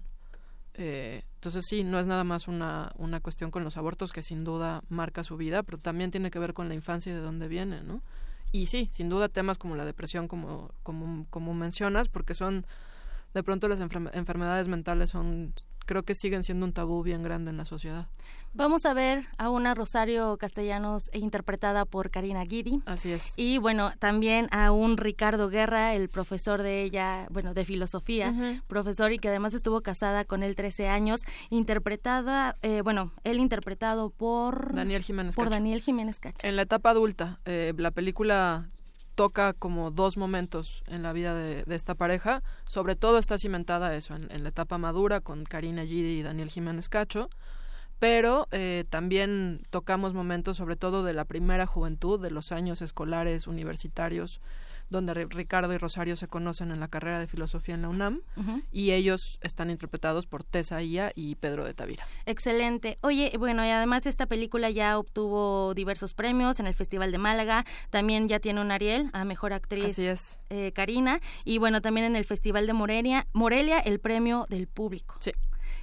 eh, 0.77 1.23
entonces 1.35 1.65
sí, 1.67 1.83
no 1.83 1.99
es 1.99 2.07
nada 2.07 2.23
más 2.23 2.47
una, 2.47 2.91
una 2.97 3.21
cuestión 3.21 3.49
con 3.49 3.63
los 3.63 3.77
abortos 3.77 4.11
que 4.11 4.21
sin 4.21 4.43
duda 4.43 4.83
marca 4.89 5.23
su 5.23 5.37
vida, 5.37 5.63
pero 5.63 5.77
también 5.77 6.11
tiene 6.11 6.31
que 6.31 6.39
ver 6.39 6.53
con 6.53 6.67
la 6.67 6.73
infancia 6.73 7.11
y 7.11 7.15
de 7.15 7.21
dónde 7.21 7.47
viene, 7.47 7.81
¿no? 7.81 8.01
Y 8.51 8.65
sí, 8.67 8.89
sin 8.91 9.09
duda 9.09 9.29
temas 9.29 9.57
como 9.57 9.75
la 9.75 9.85
depresión, 9.85 10.27
como, 10.27 10.71
como, 10.83 11.27
como 11.29 11.53
mencionas, 11.53 12.09
porque 12.09 12.33
son, 12.33 12.65
de 13.33 13.43
pronto 13.43 13.67
las 13.67 13.79
enfer 13.79 14.11
enfermedades 14.13 14.67
mentales 14.67 15.11
son 15.11 15.53
creo 15.85 16.03
que 16.03 16.15
siguen 16.15 16.43
siendo 16.43 16.65
un 16.65 16.73
tabú 16.73 17.03
bien 17.03 17.23
grande 17.23 17.51
en 17.51 17.57
la 17.57 17.65
sociedad. 17.65 18.07
Vamos 18.53 18.85
a 18.85 18.93
ver 18.93 19.25
a 19.37 19.49
una 19.49 19.73
Rosario 19.73 20.37
Castellanos 20.37 21.09
interpretada 21.13 21.83
por 21.83 22.09
Karina 22.09 22.43
Guidi. 22.45 22.81
Así 22.85 23.11
es. 23.11 23.33
Y 23.37 23.57
bueno, 23.57 23.91
también 23.99 24.47
a 24.51 24.71
un 24.71 24.95
Ricardo 24.95 25.49
Guerra, 25.49 25.93
el 25.93 26.07
profesor 26.07 26.61
de 26.61 26.83
ella, 26.83 27.27
bueno, 27.31 27.53
de 27.53 27.65
filosofía, 27.65 28.29
uh 28.29 28.33
-huh. 28.33 28.61
profesor 28.67 29.11
y 29.11 29.19
que 29.19 29.27
además 29.27 29.53
estuvo 29.53 29.81
casada 29.81 30.23
con 30.23 30.41
él 30.41 30.55
13 30.55 30.87
años, 30.87 31.21
interpretada, 31.49 32.55
eh, 32.61 32.81
bueno, 32.81 33.11
él 33.25 33.39
interpretado 33.39 34.09
por 34.09 34.73
Daniel 34.73 35.03
Jiménez 35.03 35.35
por 35.35 35.45
Cacho. 35.45 35.55
Daniel 35.55 35.81
Jiménez 35.81 36.19
Cacho. 36.19 36.47
En 36.47 36.55
la 36.55 36.61
etapa 36.61 36.91
adulta, 36.91 37.39
eh, 37.45 37.73
la 37.77 37.91
película 37.91 38.69
toca 39.15 39.53
como 39.53 39.91
dos 39.91 40.17
momentos 40.17 40.83
en 40.87 41.01
la 41.01 41.13
vida 41.13 41.33
de, 41.33 41.63
esta 41.73 41.95
pareja. 41.95 42.43
Sobre 42.65 42.95
todo 42.95 43.17
está 43.17 43.39
cimentada 43.39 43.95
eso, 43.95 44.15
en, 44.15 44.29
en 44.31 44.43
la 44.43 44.49
etapa 44.49 44.77
madura 44.77 45.21
con 45.21 45.45
Karina 45.45 45.83
Gidi 45.83 46.19
y 46.19 46.21
Daniel 46.21 46.49
Jiménez 46.49 46.89
Cacho. 46.89 47.29
Pero 47.99 48.47
eh, 48.51 48.83
también 48.89 49.61
tocamos 49.69 50.13
momentos, 50.13 50.57
sobre 50.57 50.75
todo 50.75 51.03
de 51.03 51.13
la 51.13 51.25
primera 51.25 51.65
juventud, 51.65 52.19
de 52.19 52.29
los 52.29 52.51
años 52.51 52.81
escolares, 52.81 53.47
universitarios, 53.47 54.41
donde 54.89 55.13
Ricardo 55.25 55.73
y 55.73 55.77
Rosario 55.77 56.15
se 56.15 56.27
conocen 56.27 56.71
en 56.71 56.79
la 56.79 56.87
carrera 56.87 57.19
de 57.19 57.27
filosofía 57.27 57.75
en 57.75 57.81
la 57.81 57.89
UNAM 57.89 58.21
uh 58.35 58.41
-huh. 58.41 58.63
y 58.71 58.91
ellos 58.91 59.39
están 59.41 59.69
interpretados 59.69 60.25
por 60.27 60.43
Tessa 60.43 60.81
Ia 60.81 61.11
y 61.15 61.35
Pedro 61.35 61.65
de 61.65 61.73
Tavira. 61.73 62.07
Excelente. 62.25 62.97
Oye, 63.01 63.31
bueno, 63.37 63.65
y 63.65 63.69
además 63.69 64.05
esta 64.05 64.25
película 64.25 64.69
ya 64.69 64.97
obtuvo 64.97 65.73
diversos 65.73 66.13
premios 66.13 66.59
en 66.59 66.67
el 66.67 66.73
Festival 66.73 67.11
de 67.11 67.17
Málaga, 67.17 67.65
también 67.89 68.27
ya 68.27 68.39
tiene 68.39 68.61
un 68.61 68.71
Ariel 68.71 69.09
a 69.13 69.25
Mejor 69.25 69.53
Actriz 69.53 69.91
Así 69.91 70.05
es. 70.05 70.39
Eh, 70.49 70.71
Karina 70.73 71.19
y 71.43 71.57
bueno, 71.57 71.81
también 71.81 72.05
en 72.05 72.15
el 72.15 72.25
Festival 72.25 72.67
de 72.67 72.73
Morelia, 72.73 73.27
Morelia 73.33 73.79
el 73.79 73.99
premio 73.99 74.45
del 74.49 74.67
público. 74.67 75.15
Sí. 75.19 75.31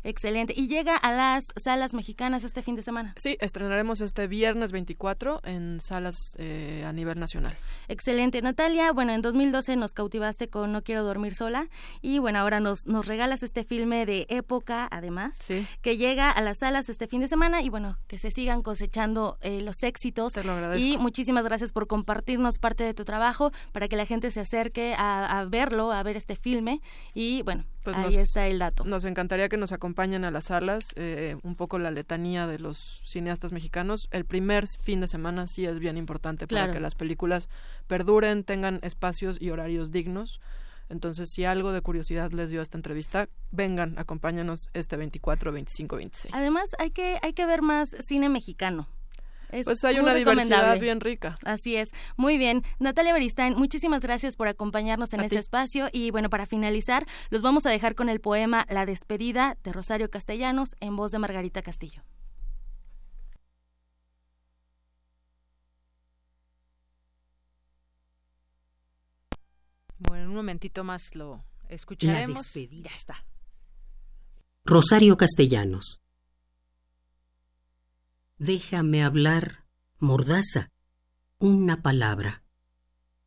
Excelente. 0.05 0.53
¿Y 0.57 0.68
llega 0.68 0.96
a 0.96 1.12
las 1.12 1.46
salas 1.57 1.94
mexicanas 1.94 2.44
este 2.44 2.62
fin 2.62 2.76
de 2.76 2.82
semana? 2.82 3.14
Sí, 3.16 3.36
estrenaremos 3.40 4.00
este 4.00 4.26
viernes 4.26 4.72
24 4.72 5.40
en 5.44 5.80
salas 5.80 6.16
eh, 6.38 6.84
a 6.86 6.92
nivel 6.92 7.18
nacional. 7.18 7.57
Excelente. 7.88 8.42
Natalia, 8.42 8.92
bueno, 8.92 9.12
en 9.12 9.22
2012 9.22 9.76
nos 9.76 9.92
cautivaste 9.92 10.48
con 10.48 10.72
No 10.72 10.82
quiero 10.82 11.05
dormir 11.05 11.34
sola 11.34 11.68
y 12.00 12.18
bueno, 12.18 12.38
ahora 12.38 12.61
nos, 12.61 12.86
nos 12.86 13.07
regalas 13.07 13.42
este 13.42 13.64
filme 13.64 14.07
de 14.07 14.26
época, 14.28 14.88
además, 14.90 15.36
que 15.80 15.96
llega 15.96 16.30
a 16.30 16.40
las 16.40 16.59
salas 16.59 16.88
este 16.88 17.07
fin 17.07 17.20
de 17.20 17.28
semana 17.28 17.62
y 17.62 17.68
bueno, 17.68 17.98
que 18.07 18.18
se 18.18 18.30
sigan 18.30 18.62
cosechando 18.62 19.38
eh, 19.40 19.61
los 19.61 19.82
éxitos. 19.82 20.34
y 20.76 20.96
muchísimas 20.98 21.44
gracias 21.44 21.72
por 21.72 21.86
compartirnos 21.86 22.59
parte 22.59 22.84
de 22.84 22.94
tu 22.94 23.05
trabajo 23.05 23.53
para 23.72 23.88
que 23.88 23.96
la 23.96 24.07
gente 24.07 24.30
se 24.30 24.40
acerque 24.40 24.94
a, 24.96 25.44
verlo, 25.48 25.92
a 25.92 26.03
ver 26.03 26.16
este 26.16 26.36
filme 26.36 26.80
y 27.14 27.42
bueno, 27.42 27.64
pues 27.83 27.97
ahí 27.97 28.16
está 28.16 28.47
el 28.47 28.59
dato. 28.59 28.85
Nos 28.85 29.05
encantaría 29.05 29.49
que 29.49 29.57
nos 29.57 29.72
acompañen 29.72 30.24
a 30.24 30.30
las 30.30 30.45
salas, 30.45 30.93
eh, 30.97 31.37
un 31.43 31.57
poco 31.57 31.78
la 31.78 31.91
letanía 31.91 32.47
de 32.47 32.59
los 32.59 33.03
cineastas 33.05 33.53
mexicanos. 33.53 34.09
El 34.11 34.24
primer 34.24 34.66
fin 34.66 35.01
de 35.01 35.09
semana 35.09 35.47
sí 35.47 35.66
es 35.66 35.78
bien 35.78 35.97
importante 35.97 36.47
para 36.47 36.70
que 36.70 36.80
las 36.80 36.95
películas 36.95 37.49
perduren, 37.87 38.45
tengan 38.45 38.78
espacios 38.83 39.41
y 39.41 39.51
horarios 39.51 39.91
dignos. 39.91 40.41
Entonces, 40.89 41.30
si 41.30 41.45
algo 41.45 41.72
de 41.72 41.80
curiosidad 41.80 42.33
les 42.33 42.51
dio 42.51 42.61
esta 42.61 42.76
entrevista, 42.76 43.28
vengan, 43.51 43.99
acompáñanos 43.99 44.68
este 44.74 44.97
24, 44.97 45.51
25, 45.51 45.97
26. 45.97 46.35
Además, 46.35 46.76
hay 46.78 46.91
que, 46.91 47.18
hay 47.22 47.33
que 47.33 47.47
ver 47.47 47.62
más 47.62 47.97
cine 48.01 48.28
mexicano 48.28 48.89
pues 49.64 49.84
hay 49.84 49.98
una 49.98 50.14
diversidad 50.14 50.78
bien 50.78 51.00
rica. 51.00 51.38
Así 51.44 51.76
es. 51.76 51.90
Muy 52.16 52.38
bien. 52.38 52.62
Natalia 52.78 53.12
Beristain, 53.12 53.55
muchísimas 53.55 54.03
gracias 54.03 54.36
por 54.36 54.48
acompañarnos 54.48 55.12
en 55.12 55.20
este 55.20 55.38
espacio. 55.38 55.88
Y 55.92 56.11
bueno, 56.11 56.30
para 56.30 56.46
finalizar, 56.46 57.07
los 57.30 57.42
vamos 57.42 57.66
a 57.66 57.70
dejar 57.70 57.94
con 57.94 58.09
el 58.09 58.20
poema 58.20 58.66
La 58.68 58.86
despedida 58.86 59.57
de 59.62 59.72
Rosario 59.72 60.11
Castellanos 60.11 60.74
en 60.80 60.96
voz 60.96 61.12
de 61.12 61.18
Margarita 61.18 61.62
Castillo. 61.62 62.03
Bueno, 69.98 70.24
en 70.24 70.30
un 70.30 70.36
momentito 70.36 70.82
más 70.82 71.14
lo 71.14 71.44
escucharemos. 71.68 72.34
La 72.34 72.42
despedida. 72.42 72.90
Está. 72.94 73.24
Rosario 74.64 75.16
Castellanos. 75.16 76.01
Déjame 78.45 79.05
hablar, 79.05 79.68
mordaza, 80.01 80.72
una 81.38 81.80
palabra, 81.80 82.43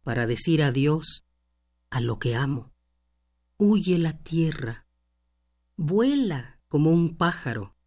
para 0.04 0.28
decir 0.28 0.62
adiós 0.62 1.24
a 1.90 2.02
lo 2.02 2.20
que 2.20 2.36
amo. 2.36 2.74
Huye 3.56 3.98
la 3.98 4.18
tierra, 4.18 4.90
vuela 5.78 6.60
como 6.68 6.90
un 6.90 7.16
pájaro. 7.16 7.78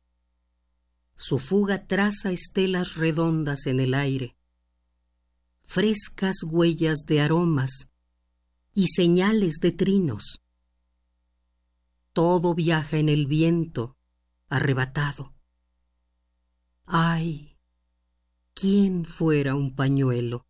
Su 1.16 1.39
fuga 1.39 1.87
traza 1.87 2.31
estelas 2.33 2.95
redondas 2.97 3.66
en 3.66 3.81
el 3.81 3.93
aire, 3.93 4.35
frescas 5.66 6.37
huellas 6.43 7.01
de 7.07 7.20
aromas 7.20 7.91
y 8.72 8.87
señales 8.87 9.57
de 9.61 9.72
trinos. 9.72 10.41
Todo 12.14 12.55
viaja 12.55 12.97
en 12.97 13.11
el 13.11 13.26
viento, 13.26 13.99
arrebatado 14.49 15.35
Ay, 16.91 17.55
¿quién 18.55 19.05
fuera 19.05 19.55
un 19.55 19.76
pañuelo? 19.76 20.47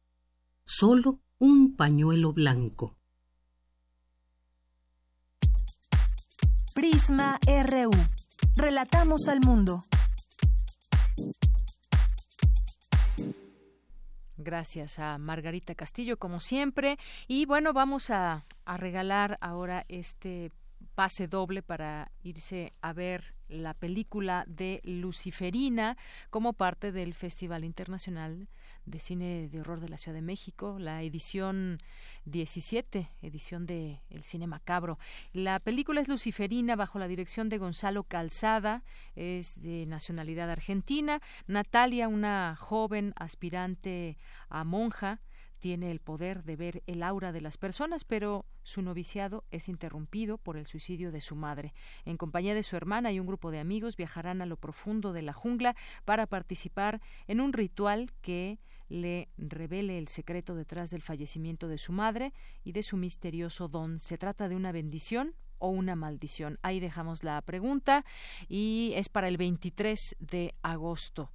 Solo 0.65 1.19
un 1.39 1.75
pañuelo 1.75 2.33
blanco. 2.33 2.97
Prisma 6.77 7.41
RU. 7.45 7.91
Relatamos 8.55 9.27
al 9.27 9.41
mundo. 9.41 9.83
Gracias 14.37 15.01
a 15.01 15.19
Margarita 15.19 15.75
Castillo, 15.75 16.19
como 16.19 16.39
siempre. 16.39 16.99
Y 17.27 17.47
bueno, 17.47 17.73
vamos 17.73 18.11
a, 18.11 18.47
a 18.65 18.77
regalar 18.77 19.39
ahora 19.41 19.85
este 19.89 20.53
pase 20.95 21.27
doble 21.27 21.63
para 21.63 22.13
irse 22.23 22.75
a 22.81 22.93
ver 22.93 23.35
la 23.49 23.75
película 23.75 24.45
de 24.47 24.81
Luciferina 24.85 25.97
como 26.31 26.53
parte 26.53 26.93
del 26.93 27.15
Festival 27.15 27.65
Internacional 27.65 28.49
de 28.85 29.01
Cine 29.01 29.49
de 29.49 29.61
Horror 29.61 29.81
de 29.81 29.89
la 29.89 29.99
Ciudad 29.99 30.17
de 30.17 30.23
México, 30.23 30.79
la 30.79 31.03
edición 31.03 31.79
17, 32.25 33.11
edición 33.23 33.67
de 33.67 34.01
El 34.11 34.23
Cine 34.23 34.47
Macabro. 34.47 34.99
La 35.33 35.61
película 35.61 36.01
es 36.01 36.09
Luciferina 36.09 36.77
bajo 36.77 36.99
la 36.99 37.09
dirección 37.09 37.49
de 37.49 37.59
Gonzalo 37.59 38.05
Calzada, 38.05 38.83
es 39.15 39.61
de 39.63 39.87
nacionalidad 39.87 40.51
argentina. 40.51 41.21
Natalia, 41.47 42.09
una 42.09 42.57
joven 42.57 43.13
aspirante 43.17 44.17
a 44.49 44.65
monja, 44.65 45.21
tiene 45.59 45.91
el 45.91 46.01
poder 46.01 46.45
de 46.45 46.57
ver 46.57 46.83
el 46.87 47.03
aura 47.03 47.33
de 47.33 47.41
las 47.41 47.59
personas, 47.59 48.05
pero 48.05 48.47
su 48.63 48.83
noviciado 48.83 49.45
es 49.51 49.69
interrumpido 49.69 50.39
por 50.39 50.57
el 50.57 50.67
suicidio 50.67 51.13
de 51.13 51.21
su 51.21 51.37
madre. 51.37 51.75
En 52.05 52.17
compañía 52.17 52.55
de 52.55 52.63
su 52.63 52.77
hermana 52.77 53.13
y 53.13 53.21
un 53.21 53.27
grupo 53.27 53.51
de 53.51 53.61
amigos 53.61 53.97
viajarán 53.97 54.43
a 54.43 54.47
lo 54.47 54.57
profundo 54.57 55.13
de 55.13 55.23
la 55.23 55.33
jungla 55.33 55.77
para 56.05 56.27
participar 56.27 57.01
en 57.27 57.41
un 57.41 57.53
ritual 57.53 58.13
que 58.21 58.59
le 58.89 59.29
revele 59.37 59.99
el 59.99 60.09
secreto 60.09 60.55
detrás 60.55 60.91
del 60.91 61.03
fallecimiento 61.03 61.69
de 61.69 61.79
su 61.79 61.93
madre 61.93 62.33
y 62.65 62.73
de 62.73 62.83
su 62.83 62.97
misterioso 62.97 63.69
don. 63.69 63.99
¿Se 63.99 64.17
trata 64.17 64.49
de 64.49 64.57
una 64.57 64.73
bendición 64.73 65.35
o 65.59 65.69
una 65.69 65.95
maldición? 65.95 66.59
Ahí 66.63 66.81
dejamos 66.81 67.25
la 67.25 67.41
pregunta 67.43 68.05
y 68.49 68.93
es 68.95 69.09
para 69.09 69.29
el 69.29 69.37
23 69.37 70.17
de 70.21 70.55
agosto 70.63 71.31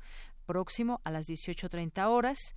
próximo 0.46 1.00
a 1.04 1.12
las 1.12 1.30
18.30 1.30 2.08
horas 2.08 2.56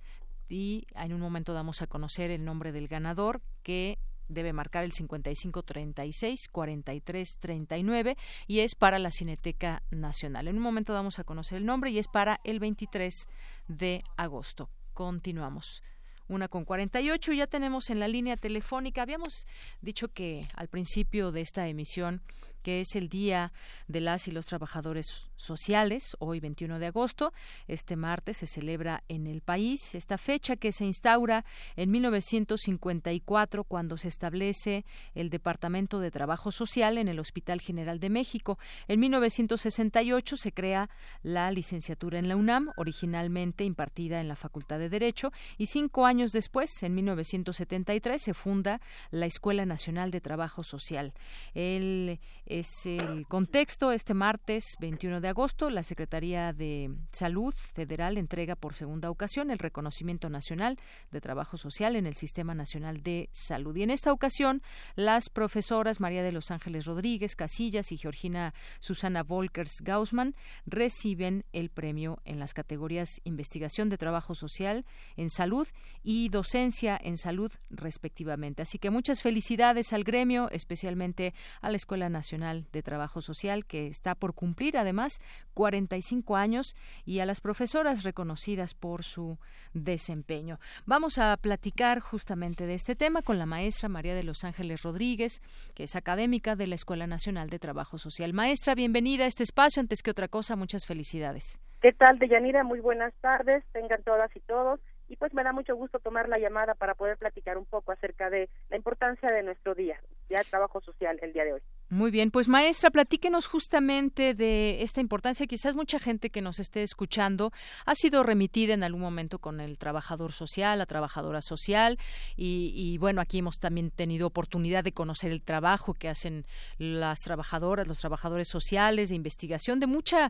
y 0.49 0.87
en 0.95 1.13
un 1.13 1.19
momento 1.19 1.53
damos 1.53 1.81
a 1.81 1.87
conocer 1.87 2.31
el 2.31 2.45
nombre 2.45 2.71
del 2.71 2.87
ganador 2.87 3.41
que 3.63 3.99
debe 4.27 4.53
marcar 4.53 4.83
el 4.83 4.91
5536 4.91 6.49
4339 6.49 8.17
y 8.47 8.59
es 8.59 8.75
para 8.75 8.99
la 8.99 9.11
Cineteca 9.11 9.83
Nacional. 9.89 10.47
En 10.47 10.57
un 10.57 10.63
momento 10.63 10.93
damos 10.93 11.19
a 11.19 11.23
conocer 11.23 11.57
el 11.57 11.65
nombre 11.65 11.91
y 11.91 11.99
es 11.99 12.07
para 12.07 12.39
el 12.43 12.59
23 12.59 13.27
de 13.67 14.03
agosto. 14.17 14.69
Continuamos. 14.93 15.83
Una 16.29 16.49
con 16.49 16.65
48 16.65 17.33
ya 17.33 17.47
tenemos 17.47 17.89
en 17.89 17.99
la 17.99 18.09
línea 18.09 18.35
telefónica. 18.35 19.01
Habíamos 19.01 19.47
dicho 19.81 20.09
que 20.09 20.47
al 20.55 20.67
principio 20.67 21.31
de 21.31 21.41
esta 21.41 21.67
emisión 21.69 22.21
que 22.63 22.81
es 22.81 22.95
el 22.95 23.09
Día 23.09 23.51
de 23.87 24.01
las 24.01 24.27
y 24.27 24.31
los 24.31 24.45
Trabajadores 24.45 25.29
Sociales, 25.35 26.15
hoy 26.19 26.39
21 26.39 26.79
de 26.79 26.87
agosto. 26.87 27.33
Este 27.67 27.95
martes 27.95 28.37
se 28.37 28.47
celebra 28.47 29.03
en 29.07 29.27
el 29.27 29.41
país 29.41 29.95
esta 29.95 30.17
fecha 30.17 30.55
que 30.55 30.71
se 30.71 30.85
instaura 30.85 31.45
en 31.75 31.91
1954 31.91 33.63
cuando 33.63 33.97
se 33.97 34.07
establece 34.07 34.85
el 35.15 35.29
Departamento 35.29 35.99
de 35.99 36.11
Trabajo 36.11 36.51
Social 36.51 36.97
en 36.97 37.07
el 37.07 37.19
Hospital 37.19 37.61
General 37.61 37.99
de 37.99 38.09
México. 38.09 38.57
En 38.87 38.99
1968 38.99 40.37
se 40.37 40.51
crea 40.51 40.89
la 41.23 41.51
licenciatura 41.51 42.19
en 42.19 42.27
la 42.27 42.35
UNAM, 42.35 42.71
originalmente 42.77 43.63
impartida 43.63 44.19
en 44.19 44.27
la 44.27 44.35
Facultad 44.35 44.79
de 44.79 44.89
Derecho, 44.89 45.31
y 45.57 45.67
cinco 45.67 46.05
años 46.05 46.31
después, 46.31 46.83
en 46.83 46.95
1973, 46.95 48.21
se 48.21 48.33
funda 48.33 48.81
la 49.11 49.25
Escuela 49.25 49.65
Nacional 49.65 50.11
de 50.11 50.21
Trabajo 50.21 50.63
Social. 50.63 51.13
El 51.53 52.19
es 52.49 52.85
el 52.85 53.27
contexto. 53.27 53.91
Este 53.91 54.13
martes 54.13 54.75
21 54.79 55.21
de 55.21 55.27
agosto, 55.27 55.69
la 55.69 55.83
Secretaría 55.83 56.53
de 56.53 56.95
Salud 57.11 57.53
Federal 57.53 58.17
entrega 58.17 58.55
por 58.55 58.73
segunda 58.73 59.09
ocasión 59.09 59.51
el 59.51 59.59
reconocimiento 59.59 60.29
nacional 60.29 60.77
de 61.11 61.21
trabajo 61.21 61.57
social 61.57 61.95
en 61.95 62.05
el 62.05 62.15
Sistema 62.15 62.55
Nacional 62.55 63.01
de 63.03 63.29
Salud. 63.31 63.75
Y 63.75 63.83
en 63.83 63.89
esta 63.89 64.13
ocasión, 64.13 64.61
las 64.95 65.29
profesoras 65.29 65.99
María 65.99 66.23
de 66.23 66.31
los 66.31 66.51
Ángeles 66.51 66.85
Rodríguez 66.85 67.35
Casillas 67.35 67.91
y 67.91 67.97
Georgina 67.97 68.53
Susana 68.79 69.23
Volkers 69.23 69.81
Gaussman 69.81 70.35
reciben 70.65 71.43
el 71.51 71.69
premio 71.69 72.19
en 72.23 72.39
las 72.39 72.53
categorías 72.53 73.19
Investigación 73.23 73.89
de 73.89 73.97
Trabajo 73.97 74.35
Social 74.35 74.85
en 75.15 75.29
Salud 75.29 75.67
y 76.03 76.29
Docencia 76.29 76.99
en 77.01 77.17
Salud, 77.17 77.51
respectivamente. 77.69 78.61
Así 78.61 78.79
que 78.79 78.89
muchas 78.89 79.21
felicidades 79.21 79.93
al 79.93 80.03
gremio, 80.03 80.49
especialmente 80.51 81.33
a 81.61 81.69
la 81.69 81.77
Escuela 81.77 82.09
Nacional 82.09 82.36
de 82.37 82.83
Trabajo 82.83 83.21
Social, 83.21 83.65
que 83.65 83.87
está 83.87 84.13
por 84.13 84.35
cumplir 84.35 84.77
además 84.77 85.19
45 85.55 86.35
años, 86.35 86.75
y 87.03 87.19
a 87.19 87.25
las 87.25 87.41
profesoras 87.41 88.03
reconocidas 88.03 88.75
por 88.75 89.03
su 89.03 89.39
desempeño. 89.73 90.59
Vamos 90.85 91.17
a 91.17 91.35
platicar 91.37 91.99
justamente 91.99 92.67
de 92.67 92.75
este 92.75 92.95
tema 92.95 93.23
con 93.23 93.39
la 93.39 93.47
maestra 93.47 93.89
María 93.89 94.13
de 94.13 94.23
los 94.23 94.43
Ángeles 94.43 94.83
Rodríguez, 94.83 95.41
que 95.73 95.83
es 95.83 95.95
académica 95.95 96.55
de 96.55 96.67
la 96.67 96.75
Escuela 96.75 97.07
Nacional 97.07 97.49
de 97.49 97.57
Trabajo 97.57 97.97
Social. 97.97 98.33
Maestra, 98.33 98.75
bienvenida 98.75 99.23
a 99.23 99.27
este 99.27 99.43
espacio. 99.43 99.79
Antes 99.79 100.03
que 100.03 100.11
otra 100.11 100.27
cosa, 100.27 100.55
muchas 100.55 100.85
felicidades. 100.85 101.59
¿Qué 101.81 101.91
tal, 101.91 102.19
Deyanira? 102.19 102.63
Muy 102.63 102.79
buenas 102.79 103.13
tardes. 103.21 103.63
Tengan 103.71 104.03
todas 104.03 104.35
y 104.35 104.41
todos 104.41 104.79
y 105.09 105.15
pues 105.15 105.33
me 105.33 105.43
da 105.43 105.53
mucho 105.53 105.75
gusto 105.75 105.99
tomar 105.99 106.27
la 106.29 106.37
llamada 106.37 106.75
para 106.75 106.95
poder 106.95 107.17
platicar 107.17 107.57
un 107.57 107.65
poco 107.65 107.91
acerca 107.91 108.29
de 108.29 108.49
la 108.69 108.77
importancia 108.77 109.31
de 109.31 109.43
nuestro 109.43 109.73
día, 109.73 109.99
ya 110.29 110.43
trabajo 110.43 110.81
social 110.81 111.17
el 111.21 111.33
día 111.33 111.45
de 111.45 111.53
hoy. 111.53 111.61
Muy 111.89 112.11
bien, 112.11 112.31
pues 112.31 112.49
maestra, 112.49 112.91
platíquenos 112.91 113.47
justamente 113.47 114.33
de 114.33 114.83
esta 114.83 114.99
importancia. 114.99 115.47
Quizás 115.47 115.73
mucha 115.73 115.99
gente 115.99 116.29
que 116.29 116.41
nos 116.41 116.59
esté 116.59 116.83
escuchando 116.83 117.53
ha 117.85 117.95
sido 117.95 118.23
remitida 118.23 118.73
en 118.73 118.83
algún 118.83 118.99
momento 118.99 119.39
con 119.39 119.61
el 119.61 119.77
trabajador 119.77 120.33
social, 120.33 120.79
la 120.79 120.85
trabajadora 120.85 121.41
social, 121.41 121.97
y, 122.35 122.97
bueno, 122.97 123.21
aquí 123.21 123.37
hemos 123.37 123.59
también 123.59 123.89
tenido 123.89 124.27
oportunidad 124.27 124.83
de 124.83 124.91
conocer 124.91 125.31
el 125.31 125.41
trabajo 125.41 125.93
que 125.93 126.09
hacen 126.09 126.45
las 126.77 127.21
trabajadoras, 127.21 127.87
los 127.87 127.99
trabajadores 127.99 128.49
sociales 128.49 129.07
de 129.07 129.15
investigación, 129.15 129.79
de 129.79 129.87
mucha, 129.87 130.29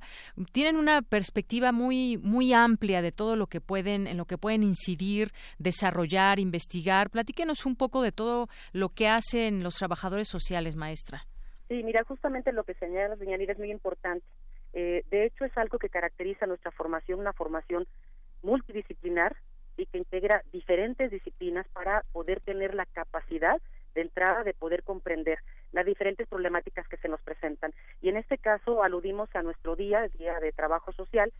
tienen 0.51 0.75
una 0.75 1.01
perspectiva 1.01 1.71
muy 1.71 2.19
muy 2.19 2.53
amplia 2.53 3.01
de 3.01 3.11
todo 3.11 3.35
lo 3.35 3.47
que 3.47 3.61
pueden, 3.61 4.05
en 4.05 4.17
lo 4.17 4.25
que 4.25 4.37
pueden 4.37 4.61
incidir, 4.61 5.33
desarrollar, 5.57 6.39
investigar. 6.39 7.09
Platíquenos 7.09 7.65
un 7.65 7.75
poco 7.75 8.03
de 8.03 8.11
todo 8.11 8.47
lo 8.73 8.89
que 8.89 9.07
hacen 9.07 9.63
los 9.63 9.73
trabajadores 9.73 10.27
sociales, 10.27 10.75
maestra. 10.75 11.25
Sí, 11.67 11.83
mira, 11.83 12.03
justamente 12.03 12.51
lo 12.53 12.63
que 12.63 12.73
señala 12.75 13.17
señalida 13.17 13.51
es 13.51 13.59
muy 13.59 13.71
importante. 13.71 14.25
Eh, 14.73 15.03
de 15.09 15.25
hecho, 15.25 15.43
es 15.43 15.57
algo 15.57 15.79
que 15.79 15.89
caracteriza 15.89 16.45
nuestra 16.45 16.71
formación, 16.71 17.19
una 17.19 17.33
formación 17.33 17.87
multidisciplinar 18.41 19.35
y 19.75 19.85
que 19.85 19.97
integra 19.97 20.43
diferentes 20.51 21.11
disciplinas 21.11 21.67
para 21.69 22.03
poder 22.13 22.39
tener 22.41 22.73
la 22.73 22.85
capacidad 22.85 23.61
de 23.95 24.01
entrada 24.01 24.43
de 24.43 24.53
poder 24.53 24.83
comprender 24.83 25.39
las 25.71 25.85
diferentes 25.85 26.27
problemáticas 26.27 26.87
que 26.87 26.97
se 26.97 27.09
nos 27.09 27.21
presentan. 27.21 27.73
Y 28.01 28.09
en 28.09 28.17
este 28.17 28.37
caso 28.37 28.83
aludimos 28.83 29.29
a 29.35 29.43
nuestro 29.43 29.75
día, 29.75 30.05
el 30.05 30.11
Día 30.11 30.39
de 30.39 30.51
Trabajo 30.51 30.93
Social, 30.93 31.33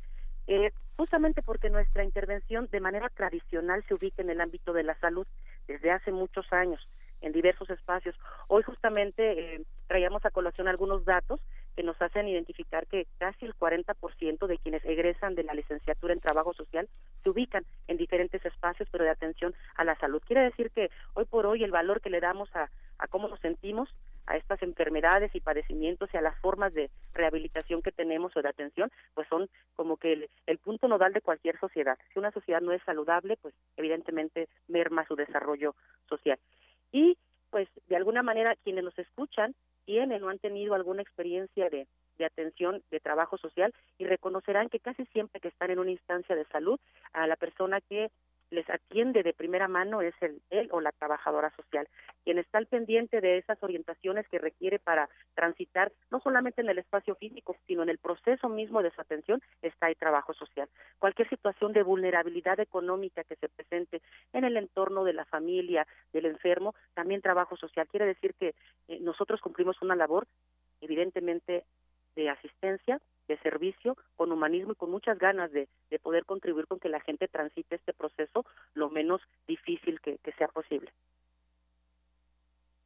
eh, 0.48 0.72
justamente 0.96 1.42
porque 1.42 1.70
nuestra 1.70 2.04
intervención 2.04 2.68
de 2.72 2.80
manera 2.80 3.10
tradicional 3.10 3.84
se 3.88 3.94
ubica 3.94 4.22
en 4.22 4.30
el 4.30 4.42
ámbito 4.42 4.74
de 4.74 4.84
la 4.84 4.96
salud 5.00 5.28
desde 5.68 5.92
hace 5.92 6.12
muchos 6.12 6.52
años 6.52 6.82
en 7.22 7.32
diversos 7.32 7.70
espacios. 7.70 8.16
Hoy 8.48 8.64
justamente 8.64 9.56
eh, 9.56 9.62
traíamos 9.88 10.26
a 10.26 10.32
colación 10.32 10.68
algunos 10.68 11.06
datos 11.06 11.40
que 11.76 11.84
nos 11.84 12.02
hacen 12.02 12.28
identificar 12.28 12.88
que 12.88 13.06
casi 13.20 13.46
el 13.46 13.56
40% 13.56 14.48
de 14.48 14.58
quienes 14.58 14.84
egresan 14.84 15.36
de 15.36 15.44
la 15.44 15.54
licenciatura 15.54 16.14
en 16.14 16.20
trabajo 16.20 16.54
social 16.54 16.90
se 17.24 17.30
ubican 17.30 17.66
en 17.88 17.98
diferentes 17.98 18.44
espacios, 18.46 18.90
pero 18.92 19.04
de 19.04 19.12
atención 19.12 19.54
a 19.76 19.84
la 19.84 19.96
salud. 20.00 20.22
Quiere 20.26 20.42
decir 20.42 20.72
que 20.72 20.90
hoy 21.14 21.26
por 21.26 21.46
hoy 21.46 21.64
el 21.64 21.72
valor 21.72 22.02
que 22.02 22.10
le 22.10 22.20
damos 22.20 22.50
a, 22.56 22.70
a 22.98 23.08
cómo 23.08 23.28
nos 23.28 23.40
sentimos, 23.42 23.90
a 24.26 24.36
estas 24.38 24.62
enfermedades 24.64 25.34
y 25.36 25.40
padecimientos 25.40 26.10
y 26.14 26.18
a 26.18 26.22
las 26.22 26.38
formas 26.40 26.74
de 26.74 26.90
rehabilitación 27.14 27.82
que 27.82 27.92
tenemos 27.92 28.36
o 28.36 28.42
de 28.42 28.50
atención, 28.50 28.92
pues 29.14 29.28
son 29.30 29.48
como 29.76 29.98
que 29.98 30.14
el, 30.14 30.30
el, 30.48 30.58
punto 30.58 30.88
nodal 30.88 31.14
de 31.14 31.22
cualquier 31.22 31.60
sociedad. 31.60 31.98
Si 32.12 32.20
una 32.20 32.32
sociedad 32.32 32.60
no 32.60 32.74
es 32.74 32.82
saludable, 32.84 33.38
pues 33.38 33.54
evidentemente 33.78 34.50
merma 34.68 35.06
su 35.06 35.16
desarrollo 35.16 35.76
social 36.10 36.40
y 36.92 37.18
pues 37.50 37.68
de 37.88 37.96
alguna 37.96 38.24
manera 38.24 38.56
quienes 38.64 38.84
nos 38.84 38.98
escuchan 39.00 39.56
tienen 39.86 40.24
o 40.24 40.30
han 40.30 40.40
tenido 40.40 40.76
alguna 40.76 41.02
experiencia 41.02 41.70
de, 41.70 41.88
de 42.18 42.26
atención 42.26 42.84
de 42.92 43.00
trabajo 43.00 43.38
social 43.38 43.74
y 43.98 44.06
reconocerán 44.06 44.70
que 44.70 44.80
casi 44.80 45.06
siempre 45.08 45.40
que 45.40 45.48
están 45.48 45.72
en 45.72 45.80
una 45.80 45.92
instancia 45.92 46.36
de 46.36 46.46
salud 46.46 46.80
a 47.14 47.28
la 47.28 47.36
persona 47.36 47.80
que 47.82 48.12
les 48.50 48.70
atiende 48.70 49.24
de 49.24 49.34
primera 49.34 49.68
mano 49.68 50.02
es 50.02 50.14
el, 50.22 50.42
él 50.50 50.70
o 50.72 50.82
la 50.82 50.92
trabajadora 50.92 51.52
social, 51.56 51.88
quien 52.24 52.38
está 52.38 52.58
al 52.58 52.68
pendiente 52.68 53.22
de 53.22 53.38
esas 53.38 53.62
orientaciones 53.62 54.28
que 54.30 54.40
requiere 54.40 54.80
para 54.80 55.10
transitar 55.36 55.92
no 56.10 56.20
solamente 56.20 56.62
en 56.62 56.70
el 56.70 56.78
espacio 56.78 57.16
físico, 57.16 57.56
sino 57.68 57.84
en 57.84 57.90
el 57.90 57.98
proceso 57.98 58.50
mismo 58.50 58.82
de 58.82 58.92
su 58.92 59.02
atención, 59.02 59.42
está 59.62 59.90
el 59.90 59.96
trabajo 59.96 60.34
social. 60.34 60.70
Cualquier 61.00 61.30
situación 61.30 61.74
de 61.74 61.84
vulnerabilidad 61.84 62.60
económica 62.60 63.24
que 63.24 63.36
se 63.36 63.50
presente 63.50 64.02
en 64.34 64.44
el 64.44 64.58
entorno 64.58 65.04
de 65.04 65.14
la 65.14 65.26
familia, 65.26 65.88
del 66.14 66.26
enfermo, 66.26 66.76
también 66.94 67.22
trabajo 67.22 67.58
social. 67.58 67.88
Quiere 67.88 68.06
decir 68.06 68.34
que 68.36 68.56
eh, 68.88 69.00
nosotros 69.02 69.42
cumplimos 69.42 69.82
una 69.82 69.96
labor 69.96 70.28
evidentemente 70.82 71.66
de 72.16 72.30
asistencia, 72.30 73.00
de 73.28 73.38
servicio, 73.40 73.98
con 74.16 74.32
humanismo 74.32 74.74
y 74.74 74.76
con 74.76 74.92
muchas 74.92 75.18
ganas 75.18 75.52
de, 75.52 75.68
de 75.90 76.00
poder 76.00 76.26
contribuir 76.26 76.68
con 76.68 76.80
que 76.80 76.90
la 76.90 77.00
gente 77.02 77.28
transite 77.28 77.76
este 77.76 77.94
proceso 77.94 78.46
lo 78.74 78.90
menos 78.90 79.22
difícil 79.48 80.00
que, 80.02 80.18
que 80.20 80.32
sea 80.34 80.48
posible. 80.48 80.92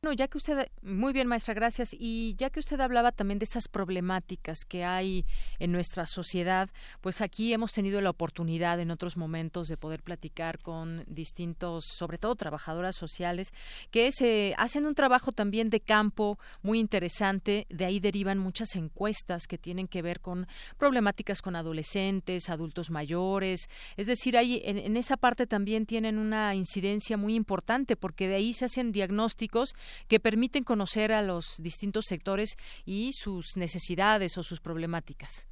Bueno, 0.04 0.18
ya 0.18 0.28
que 0.28 0.40
usted, 0.40 0.72
muy 0.82 1.14
bien 1.14 1.28
maestra, 1.28 1.54
gracias. 1.54 1.96
Y 1.96 2.34
ya 2.36 2.50
que 2.50 2.60
usted 2.60 2.80
hablaba 2.80 3.12
también 3.12 3.38
de 3.38 3.44
estas 3.44 3.68
problemáticas 3.68 4.66
que 4.66 4.84
hay 4.84 5.28
en 5.60 5.72
nuestra 5.72 6.08
sociedad, 6.08 6.72
pues 7.02 7.22
aquí 7.22 7.54
hemos 7.54 7.72
tenido 7.72 8.02
la 8.02 8.10
oportunidad 8.10 8.80
en 8.80 8.90
otros 8.90 9.16
momentos 9.16 9.68
de 9.68 9.78
poder 9.78 10.02
platicar 10.02 10.58
con 10.58 11.04
distintos, 11.06 11.86
sobre 11.86 12.18
todo 12.18 12.34
trabajadoras 12.34 12.96
sociales, 12.96 13.54
que 13.92 14.12
se 14.12 14.56
hacen 14.58 14.88
un 14.88 14.96
trabajo 14.96 15.34
también 15.34 15.70
de 15.70 15.82
campo 15.82 16.40
muy 16.64 16.80
interesante. 16.80 17.68
De 17.70 17.86
ahí 17.86 18.00
derivan 18.00 18.40
muchas 18.40 18.76
encuestas 18.76 19.46
que 19.46 19.60
tienen 19.60 19.88
que 19.88 20.02
ver 20.02 20.20
con 20.20 20.48
problemáticas 20.80 21.44
con 21.44 21.56
adolescentes, 21.56 22.50
adultos 22.50 22.90
mayores. 22.90 23.70
Es 23.98 24.08
decir, 24.08 24.36
ahí 24.36 24.64
en, 24.66 24.80
en 24.80 24.98
esa 24.98 25.16
parte 25.16 25.46
también 25.46 25.86
tienen 25.86 26.18
una 26.18 26.56
incidencia 26.56 27.18
muy 27.18 27.36
importante 27.36 27.96
porque 27.96 28.28
de 28.28 28.34
ahí 28.34 28.54
se 28.56 28.66
hacen 28.66 28.92
diagnósticos 28.92 29.76
que 30.08 30.20
permiten 30.20 30.64
conocer 30.64 31.12
a 31.12 31.22
los 31.22 31.62
distintos 31.62 32.06
sectores 32.06 32.58
y 32.86 33.14
sus 33.14 33.58
necesidades 33.58 34.38
o 34.38 34.44
sus 34.44 34.60
problemáticas. 34.60 35.48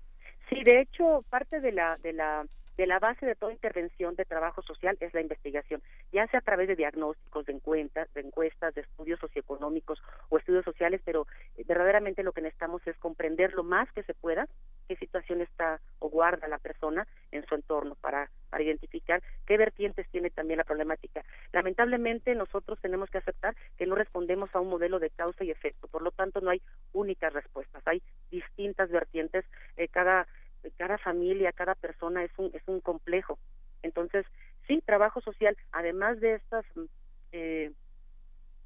Sí, 0.49 0.63
de 0.63 0.81
hecho, 0.81 1.23
parte 1.29 1.59
de 1.59 1.71
la 1.71 1.97
de 1.97 2.13
la 2.13 2.45
de 2.79 2.87
la 2.87 2.97
base 2.97 3.25
de 3.25 3.35
toda 3.35 3.51
intervención 3.51 4.15
de 4.15 4.23
trabajo 4.23 4.61
social 4.61 4.95
es 5.01 5.13
la 5.13 5.19
investigación, 5.19 5.83
ya 6.13 6.25
sea 6.27 6.39
a 6.39 6.43
través 6.43 6.69
de 6.69 6.77
diagnósticos, 6.77 7.45
de 7.45 7.51
encuestas, 7.51 8.07
de 8.13 8.21
encuestas, 8.21 8.73
de 8.73 8.79
estudios 8.79 9.19
socioeconómicos 9.19 10.01
o 10.29 10.37
estudios 10.37 10.63
sociales, 10.63 11.01
pero 11.03 11.27
eh, 11.57 11.65
verdaderamente 11.67 12.23
lo 12.23 12.31
que 12.31 12.39
necesitamos 12.39 12.81
es 12.87 12.97
comprender 12.99 13.51
lo 13.51 13.63
más 13.63 13.91
que 13.91 14.03
se 14.03 14.13
pueda 14.13 14.47
qué 14.87 14.95
situación 14.95 15.41
está 15.41 15.79
o 15.99 16.09
guarda 16.09 16.47
la 16.47 16.57
persona 16.57 17.05
en 17.31 17.45
su 17.45 17.53
entorno 17.53 17.95
para, 17.95 18.31
para 18.49 18.63
identificar 18.63 19.21
qué 19.45 19.57
vertientes 19.57 20.07
tiene 20.09 20.31
también 20.31 20.57
la 20.57 20.63
problemática. 20.63 21.23
Lamentablemente 21.53 22.33
nosotros 22.33 22.79
tenemos 22.81 23.09
que 23.09 23.19
aceptar 23.19 23.55
que 23.77 23.85
no 23.85 23.95
respondemos 23.95 24.49
a 24.55 24.59
un 24.59 24.69
modelo 24.69 24.99
de 24.99 25.11
causa 25.11 25.43
y 25.43 25.51
efecto, 25.51 25.87
por 25.89 26.01
lo 26.01 26.11
tanto 26.11 26.41
no 26.41 26.49
hay 26.49 26.61
únicas 26.93 27.33
respuestas, 27.33 27.83
hay 27.85 28.01
distintas 28.31 28.89
vertientes, 28.89 29.45
eh, 29.77 29.89
cada 29.89 30.27
cada 30.77 30.97
familia, 30.97 31.51
cada 31.51 31.75
persona 31.75 32.23
es 32.23 32.31
un, 32.37 32.51
es 32.53 32.63
un 32.67 32.81
complejo. 32.81 33.37
Entonces, 33.83 34.25
sí, 34.67 34.81
trabajo 34.85 35.21
social, 35.21 35.57
además 35.71 36.19
de 36.19 36.35
estas 36.35 36.65
mm, 36.75 36.83
eh, 37.31 37.71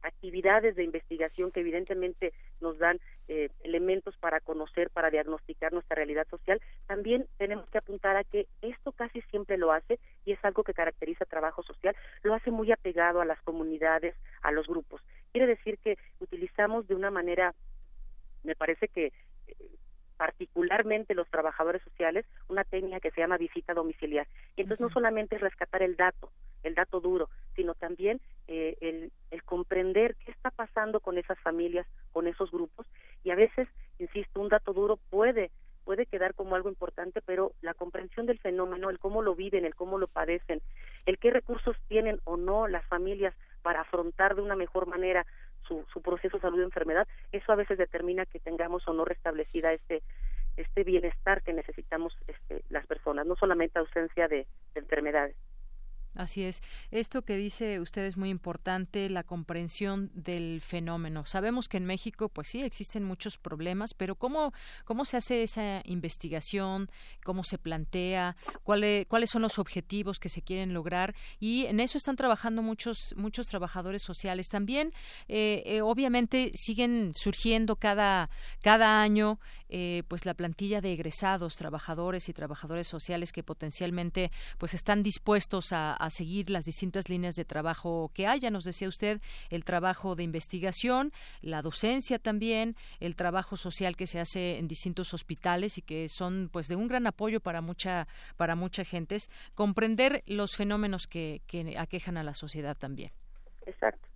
actividades 0.03 0.75
de 0.75 0.83
investigación 0.83 1.51
que 1.51 1.61
evidentemente 1.61 2.33
nos 2.61 2.77
dan 2.77 2.99
eh, 3.27 3.49
elementos 3.63 4.15
para 4.17 4.41
conocer, 4.41 4.89
para 4.89 5.09
diagnosticar 5.09 5.71
nuestra 5.71 5.95
realidad 5.95 6.27
social, 6.29 6.61
también 6.87 7.25
tenemos 7.37 7.69
que 7.69 7.77
apuntar 7.77 8.17
a 8.17 8.23
que 8.23 8.47
esto 8.61 8.91
casi 8.91 9.21
siempre 9.23 9.57
lo 9.57 9.71
hace, 9.71 9.99
y 10.25 10.33
es 10.33 10.43
algo 10.43 10.63
que 10.63 10.73
caracteriza 10.73 11.25
trabajo 11.25 11.63
social, 11.63 11.95
lo 12.21 12.33
hace 12.33 12.51
muy 12.51 12.71
apegado 12.71 13.21
a 13.21 13.25
las 13.25 13.41
comunidades, 13.41 14.15
a 14.41 14.51
los 14.51 14.67
grupos. 14.67 15.01
Quiere 15.31 15.47
decir 15.47 15.77
que 15.79 15.97
utilizamos 16.19 16.87
de 16.87 16.95
una 16.95 17.09
manera, 17.09 17.55
me 18.43 18.55
parece 18.55 18.89
que 18.89 19.13
eh, 19.47 19.69
particularmente 20.23 21.15
los 21.15 21.29
trabajadores 21.29 21.81
sociales, 21.81 22.25
una 22.47 22.63
técnica 22.63 23.01
que 23.01 23.11
se 23.11 23.19
llama 23.19 23.37
visita 23.37 23.73
domiciliar. 23.73 24.25
Y 24.55 24.61
entonces 24.61 24.79
no 24.79 24.89
solamente 24.89 25.35
es 25.35 25.41
rescatar 25.41 25.83
el 25.83 25.97
dato, 25.97 26.29
el 26.63 26.75
dato 26.75 27.01
duro, 27.01 27.29
sino 27.57 27.75
también 27.75 28.21
eh, 28.47 28.77
el, 28.79 29.11
el 29.31 29.43
comprender 29.43 30.15
qué 30.23 30.31
está 30.31 30.49
pasando 30.49 31.01
con 31.01 31.17
esas 31.17 31.37
familias, 31.39 31.85
con 32.13 32.27
esos 32.27 32.51
grupos. 32.51 32.87
Y 33.25 33.31
a 33.31 33.35
veces, 33.35 33.67
insisto, 33.99 34.39
un 34.39 34.47
dato 34.47 34.71
duro 34.71 34.97
puede 35.09 35.51
puede 35.83 36.05
quedar 36.05 36.33
como 36.33 36.55
algo 36.55 36.69
importante, 36.69 37.21
pero 37.21 37.51
la 37.59 37.73
comprensión 37.73 38.25
del 38.25 38.39
fenómeno, 38.39 38.89
el 38.89 38.99
cómo 38.99 39.21
lo 39.21 39.35
viven, 39.35 39.65
el 39.65 39.75
cómo 39.75 39.97
lo 39.97 40.07
padecen, 40.07 40.61
el 41.05 41.17
qué 41.17 41.31
recursos 41.31 41.75
tienen 41.89 42.21
o 42.23 42.37
no 42.37 42.69
las 42.69 42.85
familias 42.85 43.33
para 43.63 43.81
afrontar 43.81 44.35
de 44.35 44.41
una 44.41 44.55
mejor 44.55 44.87
manera 44.87 45.25
su, 45.67 45.85
su 45.91 46.01
proceso 46.01 46.37
de 46.37 46.41
salud 46.41 46.57
de 46.59 46.65
enfermedad, 46.65 47.07
eso 47.31 47.51
a 47.51 47.55
veces 47.55 47.77
determina 47.77 48.25
que 48.25 48.39
tengamos 48.39 48.87
o 48.87 48.93
no 48.93 49.05
restablecida 49.05 49.73
este 49.73 50.03
este 50.57 50.83
bienestar 50.83 51.41
que 51.41 51.53
necesitamos 51.53 52.15
este, 52.27 52.63
las 52.69 52.85
personas, 52.85 53.25
no 53.25 53.35
solamente 53.35 53.79
ausencia 53.79 54.27
de 54.27 54.45
enfermedades. 54.75 55.35
Así 56.15 56.43
es. 56.43 56.61
Esto 56.91 57.23
que 57.23 57.35
dice 57.35 57.79
usted 57.79 58.03
es 58.03 58.17
muy 58.17 58.29
importante, 58.29 59.09
la 59.09 59.23
comprensión 59.23 60.11
del 60.13 60.61
fenómeno. 60.61 61.25
Sabemos 61.25 61.67
que 61.67 61.77
en 61.77 61.85
México, 61.85 62.29
pues 62.29 62.49
sí, 62.49 62.61
existen 62.61 63.03
muchos 63.03 63.39
problemas, 63.39 63.95
pero 63.95 64.15
¿cómo, 64.15 64.53
cómo 64.85 65.05
se 65.05 65.17
hace 65.17 65.41
esa 65.41 65.81
investigación? 65.85 66.91
¿Cómo 67.23 67.43
se 67.43 67.57
plantea? 67.57 68.35
¿Cuáles, 68.63 69.07
¿Cuáles 69.07 69.31
son 69.31 69.41
los 69.41 69.57
objetivos 69.57 70.19
que 70.19 70.29
se 70.29 70.43
quieren 70.43 70.73
lograr? 70.73 71.15
Y 71.39 71.65
en 71.65 71.79
eso 71.79 71.97
están 71.97 72.15
trabajando 72.15 72.61
muchos, 72.61 73.15
muchos 73.17 73.47
trabajadores 73.47 74.03
sociales. 74.03 74.49
También, 74.49 74.93
eh, 75.27 75.63
eh, 75.65 75.81
obviamente, 75.81 76.51
siguen 76.53 77.13
surgiendo 77.15 77.75
cada, 77.75 78.29
cada 78.61 79.01
año 79.01 79.39
eh, 79.75 80.03
pues 80.07 80.27
la 80.27 80.35
plantilla 80.35 80.81
de 80.81 80.93
egresados, 80.93 81.55
trabajadores 81.55 82.29
y 82.29 82.33
trabajadores 82.33 82.85
sociales 82.85 83.31
que 83.31 83.41
potencialmente 83.41 84.31
pues 84.59 84.75
están 84.75 85.01
dispuestos 85.01 85.73
a 85.73 86.07
seguir 86.11 86.51
las 86.51 86.65
distintas 86.65 87.09
líneas 87.09 87.33
de 87.33 87.43
trabajo 87.43 88.11
que 88.13 88.27
haya. 88.27 88.51
Nos 88.51 88.65
decía 88.65 88.87
usted 88.87 89.19
el 89.49 89.63
trabajo 89.63 90.15
de 90.15 90.21
investigación, 90.21 91.11
la 91.41 91.63
docencia 91.63 92.19
también, 92.19 92.75
el 92.99 93.15
trabajo 93.15 93.57
social 93.57 93.95
que 93.95 94.05
se 94.05 94.19
hace 94.19 94.59
en 94.59 94.67
distintos 94.67 95.11
hospitales 95.15 95.79
y 95.79 95.81
que 95.81 96.07
son 96.07 96.49
pues 96.53 96.67
de 96.67 96.75
un 96.75 96.87
gran 96.87 97.07
apoyo 97.07 97.39
para 97.39 97.61
mucha 97.61 98.07
para 98.37 98.55
mucha 98.55 98.85
gente. 98.85 99.15
Es 99.15 99.31
comprender 99.55 100.23
los 100.27 100.55
fenómenos 100.55 101.07
que, 101.07 101.41
que 101.47 101.79
aquejan 101.79 102.17
a 102.17 102.23
la 102.23 102.35
sociedad 102.35 102.77
también. 102.77 103.11
Exacto. 103.65 104.12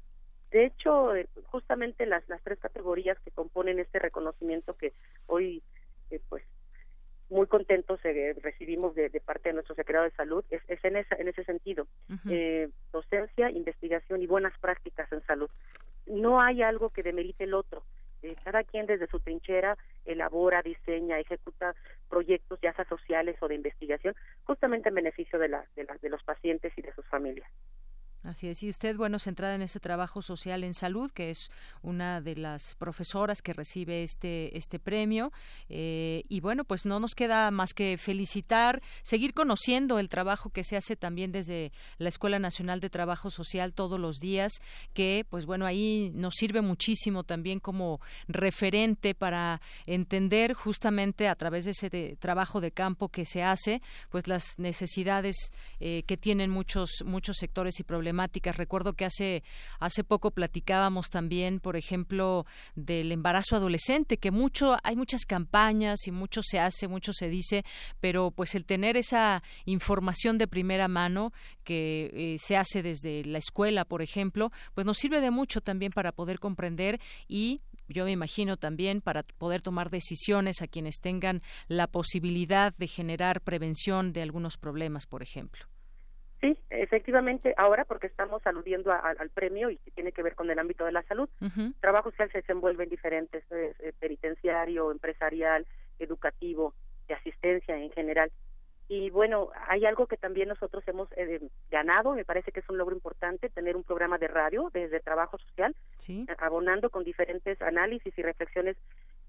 De 0.52 0.66
hecho, 0.66 1.16
eh, 1.16 1.28
justamente 1.48 2.06
las, 2.06 2.28
las 2.30 2.41
tres 2.41 2.60
categorías 2.60 3.18
que 3.20 3.32
componen 3.32 3.80
este 3.80 4.00
reconocimiento 4.00 4.76
que 4.76 4.93
hoy, 5.26 5.62
eh, 6.10 6.22
pues, 6.30 6.43
muy 7.30 7.48
contentos 7.48 8.00
eh, 8.06 8.36
recibimos 8.41 8.95
de, 8.95 9.10
parte 9.26 9.50
de 9.50 9.54
nuestro 9.54 9.76
secretario 9.76 10.10
de 10.10 10.16
salud 10.16 10.45
es, 10.50 10.62
en, 10.68 10.95
esa, 10.95 11.16
en 11.16 11.28
ese 11.28 11.43
sentido. 11.43 11.86
Docencia 12.93 13.52
investigación 13.52 14.22
y 14.22 14.28
buenas 14.28 14.58
prácticas 14.60 15.12
en 15.12 15.22
salud. 15.26 15.50
No 16.06 16.39
hay 16.39 16.62
algo 16.62 16.89
que 16.89 17.04
demerite 17.04 17.43
el 17.43 17.54
otro. 17.54 17.84
Cada 18.45 18.64
quien 18.64 18.86
desde 18.86 19.08
su 19.08 19.20
trinchera 19.20 19.78
elabora 20.06 20.62
diseña 20.62 21.20
ejecuta 21.20 21.76
proyectos 22.10 22.60
ya 22.62 22.74
sea 22.74 22.86
sociales 22.86 23.36
o 23.41 23.48
de 23.48 23.56
investigación 23.56 24.16
justamente 24.43 24.89
en 24.89 24.95
beneficio 24.95 25.38
de 25.38 25.50
la, 25.50 25.66
de, 25.76 25.84
la, 25.84 25.98
de 25.98 26.10
los 26.10 26.24
pacientes 26.24 26.74
y 26.78 26.82
de 26.82 26.93
sus 26.93 27.06
familias 27.08 27.50
Así 28.24 28.47
es. 28.47 28.61
Y 28.63 28.70
usted, 28.70 28.97
bueno, 28.97 29.20
centrada 29.20 29.55
en 29.55 29.61
ese 29.61 29.80
trabajo 29.80 30.22
social 30.22 30.63
en 30.63 30.74
salud, 30.74 31.11
que 31.11 31.30
es 31.30 31.49
una 31.82 32.20
de 32.20 32.36
las 32.36 32.76
profesoras 32.76 33.41
que 33.41 33.53
recibe 33.53 34.03
este, 34.03 34.57
este 34.57 34.80
premio. 34.80 35.32
Eh, 35.70 36.24
y 36.28 36.39
bueno, 36.39 36.65
pues 36.65 36.86
no 36.86 36.99
nos 36.99 37.15
queda 37.15 37.51
más 37.51 37.74
que 37.74 37.97
felicitar, 37.97 38.82
seguir 39.01 39.34
conociendo 39.34 39.99
el 39.99 40.09
trabajo 40.09 40.49
que 40.49 40.63
se 40.63 40.76
hace 40.76 40.95
también 40.95 41.32
desde 41.32 41.72
la 41.99 42.09
Escuela 42.09 42.39
Nacional 42.39 42.80
de 42.80 42.89
Trabajo 42.89 43.30
Social 43.30 43.74
todos 43.74 43.99
los 43.99 44.18
días, 44.18 44.51
que 44.93 45.26
pues 45.30 45.45
bueno, 45.45 45.65
ahí 45.65 46.11
nos 46.13 46.34
sirve 46.36 46.61
muchísimo 46.61 47.24
también 47.24 47.59
como 47.59 48.01
referente 48.28 49.15
para 49.15 49.61
entender 49.86 50.53
justamente 50.53 51.28
a 51.28 51.36
través 51.36 51.65
de 51.65 51.72
ese 51.72 52.18
trabajo 52.20 52.61
de 52.61 52.72
campo 52.72 53.09
que 53.09 53.26
se 53.26 53.43
hace, 53.43 53.82
pues 54.09 54.28
las 54.28 54.59
necesidades 54.59 55.36
eh, 55.80 56.03
que 56.07 56.18
tienen 56.18 56.49
muchos, 56.49 57.03
muchos 57.05 57.38
sectores 57.38 57.80
y 57.80 57.84
problemas 57.84 58.07
Recuerdo 58.58 58.93
que 58.93 59.05
hace, 59.05 59.43
hace 59.80 60.03
poco 60.03 60.32
platicábamos 60.32 61.10
también, 61.10 61.60
por 61.60 61.76
ejemplo, 61.76 62.45
del 62.76 63.12
embarazo 63.12 63.55
adolescente, 63.55 64.18
que 64.18 64.32
mucho, 64.32 64.78
hay 64.84 64.95
muchas 64.95 65.26
campañas 65.26 66.08
y 66.08 66.12
mucho 66.12 66.41
se 66.43 66.60
hace, 66.60 66.88
mucho 66.88 67.14
se 67.14 67.30
dice, 67.30 67.66
pero 67.99 68.32
pues 68.32 68.55
el 68.55 68.66
tener 68.66 68.97
esa 68.97 69.43
información 69.66 70.38
de 70.38 70.47
primera 70.47 70.88
mano 70.88 71.34
que 71.64 72.12
eh, 72.14 72.38
se 72.39 72.58
hace 72.58 72.84
desde 72.84 73.24
la 73.26 73.38
escuela, 73.38 73.86
por 73.86 74.01
ejemplo, 74.01 74.51
pues 74.74 74.86
nos 74.86 74.97
sirve 74.97 75.22
de 75.22 75.32
mucho 75.32 75.62
también 75.62 75.91
para 75.91 76.12
poder 76.12 76.39
comprender 76.39 76.99
y 77.28 77.62
yo 77.89 78.05
me 78.05 78.12
imagino 78.12 78.58
también 78.58 79.01
para 79.01 79.24
poder 79.24 79.62
tomar 79.62 79.89
decisiones 79.89 80.62
a 80.62 80.68
quienes 80.68 80.99
tengan 80.99 81.41
la 81.68 81.88
posibilidad 81.88 82.74
de 82.78 82.88
generar 82.88 83.41
prevención 83.41 84.12
de 84.14 84.22
algunos 84.22 84.58
problemas, 84.58 85.05
por 85.05 85.24
ejemplo. 85.24 85.66
Sí, 86.40 86.56
efectivamente, 86.70 87.56
ahora 87.58 87.84
porque 87.86 88.08
estamos 88.08 88.46
aludiendo 88.46 88.92
al 88.92 89.30
premio 89.32 89.72
y 89.72 89.78
que 89.78 89.92
tiene 89.92 90.12
que 90.12 90.22
ver 90.22 90.36
con 90.36 90.50
el 90.52 90.60
ámbito 90.60 90.86
de 90.86 90.92
la 90.92 91.02
salud. 91.04 91.28
Trabajo 91.80 92.12
social 92.12 92.32
se 92.32 92.40
desenvuelve 92.40 92.84
en 92.84 92.90
diferentes, 92.92 93.44
eh, 93.52 93.74
eh, 93.80 93.94
penitenciario, 94.00 94.92
empresarial, 94.92 95.66
educativo, 95.98 96.76
de 97.08 97.16
asistencia 97.16 97.76
en 97.76 97.90
general. 97.92 98.32
Y 98.88 99.10
bueno, 99.10 99.50
hay 99.68 99.86
algo 99.86 100.06
que 100.06 100.16
también 100.16 100.48
nosotros 100.48 100.84
hemos 100.88 101.10
eh, 101.18 101.42
ganado, 101.72 102.14
me 102.14 102.24
parece 102.24 102.52
que 102.52 102.60
es 102.60 102.70
un 102.70 102.78
logro 102.78 102.96
importante, 102.96 103.50
tener 103.50 103.76
un 103.76 103.84
programa 103.84 104.18
de 104.18 104.28
radio 104.28 104.70
desde 104.72 105.00
trabajo 105.00 105.38
social, 105.40 105.76
abonando 106.38 106.90
con 106.90 107.04
diferentes 107.04 107.62
análisis 107.62 108.18
y 108.18 108.22
reflexiones 108.22 108.78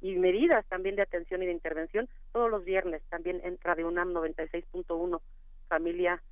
y 0.01 0.15
medidas 0.17 0.65
también 0.67 0.95
de 0.95 1.03
atención 1.03 1.43
y 1.43 1.47
de 1.47 1.53
intervención 1.53 2.09
todos 2.33 2.51
los 2.51 2.65
viernes, 2.65 3.03
también 3.09 3.41
en 3.43 3.59
Radio 3.63 3.89
UNAM 3.89 4.13
96.1, 4.13 5.21
familia 5.69 6.23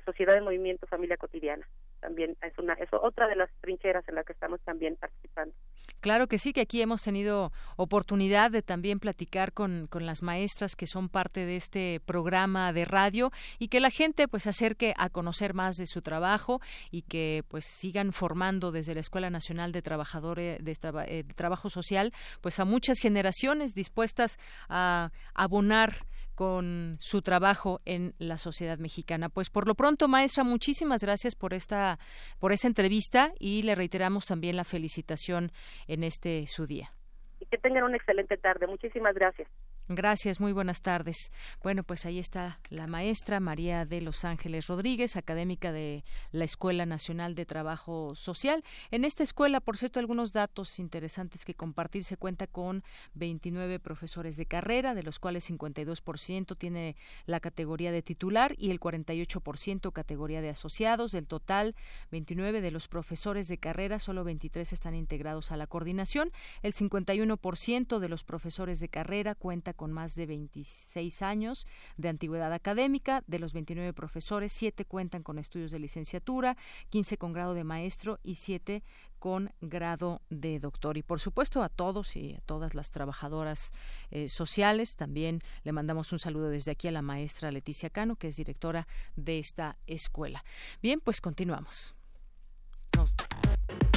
Sociedad 0.00 0.34
de 0.34 0.40
Movimiento 0.40 0.86
Familia 0.86 1.16
Cotidiana. 1.16 1.68
También 2.00 2.36
es 2.42 2.58
una 2.58 2.74
es 2.74 2.88
otra 2.92 3.28
de 3.28 3.36
las 3.36 3.50
trincheras 3.60 4.06
en 4.08 4.14
la 4.14 4.24
que 4.24 4.32
estamos 4.32 4.60
también 4.62 4.96
participando. 4.96 5.54
Claro 6.00 6.26
que 6.26 6.38
sí, 6.38 6.52
que 6.52 6.62
aquí 6.62 6.82
hemos 6.82 7.02
tenido 7.02 7.52
oportunidad 7.76 8.50
de 8.50 8.62
también 8.62 8.98
platicar 8.98 9.52
con, 9.52 9.86
con 9.88 10.06
las 10.06 10.22
maestras 10.22 10.74
que 10.74 10.86
son 10.86 11.08
parte 11.08 11.46
de 11.46 11.56
este 11.56 12.00
programa 12.04 12.72
de 12.72 12.84
radio 12.84 13.30
y 13.58 13.68
que 13.68 13.80
la 13.80 13.90
gente 13.90 14.26
pues 14.26 14.46
acerque 14.46 14.94
a 14.96 15.10
conocer 15.10 15.54
más 15.54 15.76
de 15.76 15.86
su 15.86 16.02
trabajo 16.02 16.60
y 16.90 17.02
que 17.02 17.44
pues 17.48 17.64
sigan 17.66 18.12
formando 18.12 18.72
desde 18.72 18.94
la 18.94 19.00
Escuela 19.00 19.30
Nacional 19.30 19.72
de 19.72 19.82
Trabajadores 19.82 20.64
de, 20.64 20.72
eh, 21.06 21.22
de 21.22 21.34
Trabajo 21.34 21.70
Social 21.70 22.12
pues 22.40 22.58
a 22.58 22.64
muchas 22.64 22.98
generaciones 22.98 23.74
dispuestas 23.74 24.38
a 24.68 25.10
abonar 25.34 26.06
con 26.34 26.96
su 27.00 27.22
trabajo 27.22 27.80
en 27.84 28.14
la 28.18 28.38
sociedad 28.38 28.78
mexicana. 28.78 29.28
Pues 29.28 29.50
por 29.50 29.66
lo 29.66 29.74
pronto, 29.74 30.08
maestra, 30.08 30.44
muchísimas 30.44 31.02
gracias 31.02 31.34
por 31.34 31.54
esta 31.54 31.98
por 32.38 32.52
esa 32.52 32.68
entrevista 32.68 33.32
y 33.38 33.62
le 33.62 33.74
reiteramos 33.74 34.26
también 34.26 34.56
la 34.56 34.64
felicitación 34.64 35.52
en 35.86 36.04
este 36.04 36.46
su 36.46 36.66
día. 36.66 36.92
Y 37.40 37.46
que 37.46 37.58
tengan 37.58 37.84
una 37.84 37.96
excelente 37.96 38.36
tarde. 38.36 38.66
Muchísimas 38.66 39.14
gracias. 39.14 39.48
Gracias, 39.88 40.38
muy 40.38 40.52
buenas 40.52 40.80
tardes. 40.80 41.32
Bueno, 41.60 41.82
pues 41.82 42.06
ahí 42.06 42.20
está 42.20 42.56
la 42.70 42.86
maestra 42.86 43.40
María 43.40 43.84
de 43.84 44.00
Los 44.00 44.24
Ángeles 44.24 44.68
Rodríguez, 44.68 45.16
académica 45.16 45.72
de 45.72 46.04
la 46.30 46.44
Escuela 46.44 46.86
Nacional 46.86 47.34
de 47.34 47.46
Trabajo 47.46 48.14
Social. 48.14 48.62
En 48.92 49.04
esta 49.04 49.24
escuela, 49.24 49.60
por 49.60 49.76
cierto, 49.76 49.98
algunos 49.98 50.32
datos 50.32 50.78
interesantes 50.78 51.44
que 51.44 51.54
compartir. 51.54 52.04
Se 52.04 52.16
cuenta 52.16 52.46
con 52.46 52.84
29 53.14 53.80
profesores 53.80 54.36
de 54.36 54.46
carrera, 54.46 54.94
de 54.94 55.02
los 55.02 55.18
cuales 55.18 55.50
52% 55.50 56.56
tiene 56.56 56.94
la 57.26 57.40
categoría 57.40 57.90
de 57.90 58.02
titular 58.02 58.54
y 58.58 58.70
el 58.70 58.78
48% 58.78 59.92
categoría 59.92 60.40
de 60.40 60.50
asociados. 60.50 61.10
Del 61.10 61.26
total, 61.26 61.74
29 62.12 62.60
de 62.60 62.70
los 62.70 62.86
profesores 62.86 63.48
de 63.48 63.58
carrera, 63.58 63.98
solo 63.98 64.22
23 64.22 64.72
están 64.72 64.94
integrados 64.94 65.50
a 65.50 65.56
la 65.56 65.66
coordinación. 65.66 66.30
El 66.62 66.72
51% 66.72 67.98
de 67.98 68.08
los 68.08 68.22
profesores 68.22 68.78
de 68.78 68.88
carrera 68.88 69.34
cuenta 69.34 69.71
con 69.74 69.92
más 69.92 70.14
de 70.14 70.26
26 70.26 71.22
años 71.22 71.66
de 71.96 72.08
antigüedad 72.08 72.52
académica. 72.52 73.22
De 73.26 73.38
los 73.38 73.52
29 73.52 73.92
profesores, 73.92 74.52
7 74.52 74.84
cuentan 74.84 75.22
con 75.22 75.38
estudios 75.38 75.70
de 75.70 75.78
licenciatura, 75.78 76.56
15 76.90 77.18
con 77.18 77.32
grado 77.32 77.54
de 77.54 77.64
maestro 77.64 78.18
y 78.22 78.36
7 78.36 78.82
con 79.18 79.52
grado 79.60 80.20
de 80.30 80.58
doctor. 80.58 80.96
Y 80.96 81.02
por 81.02 81.20
supuesto 81.20 81.62
a 81.62 81.68
todos 81.68 82.16
y 82.16 82.34
a 82.34 82.40
todas 82.40 82.74
las 82.74 82.90
trabajadoras 82.90 83.72
eh, 84.10 84.28
sociales. 84.28 84.96
También 84.96 85.40
le 85.62 85.72
mandamos 85.72 86.12
un 86.12 86.18
saludo 86.18 86.48
desde 86.48 86.72
aquí 86.72 86.88
a 86.88 86.92
la 86.92 87.02
maestra 87.02 87.52
Leticia 87.52 87.90
Cano, 87.90 88.16
que 88.16 88.28
es 88.28 88.36
directora 88.36 88.88
de 89.14 89.38
esta 89.38 89.76
escuela. 89.86 90.44
Bien, 90.82 91.00
pues 91.00 91.20
continuamos. 91.20 91.94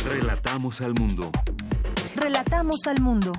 Relatamos 0.06 0.82
al 0.82 0.94
mundo. 0.94 1.32
Relatamos 2.16 2.86
al 2.88 3.02
mundo. 3.02 3.34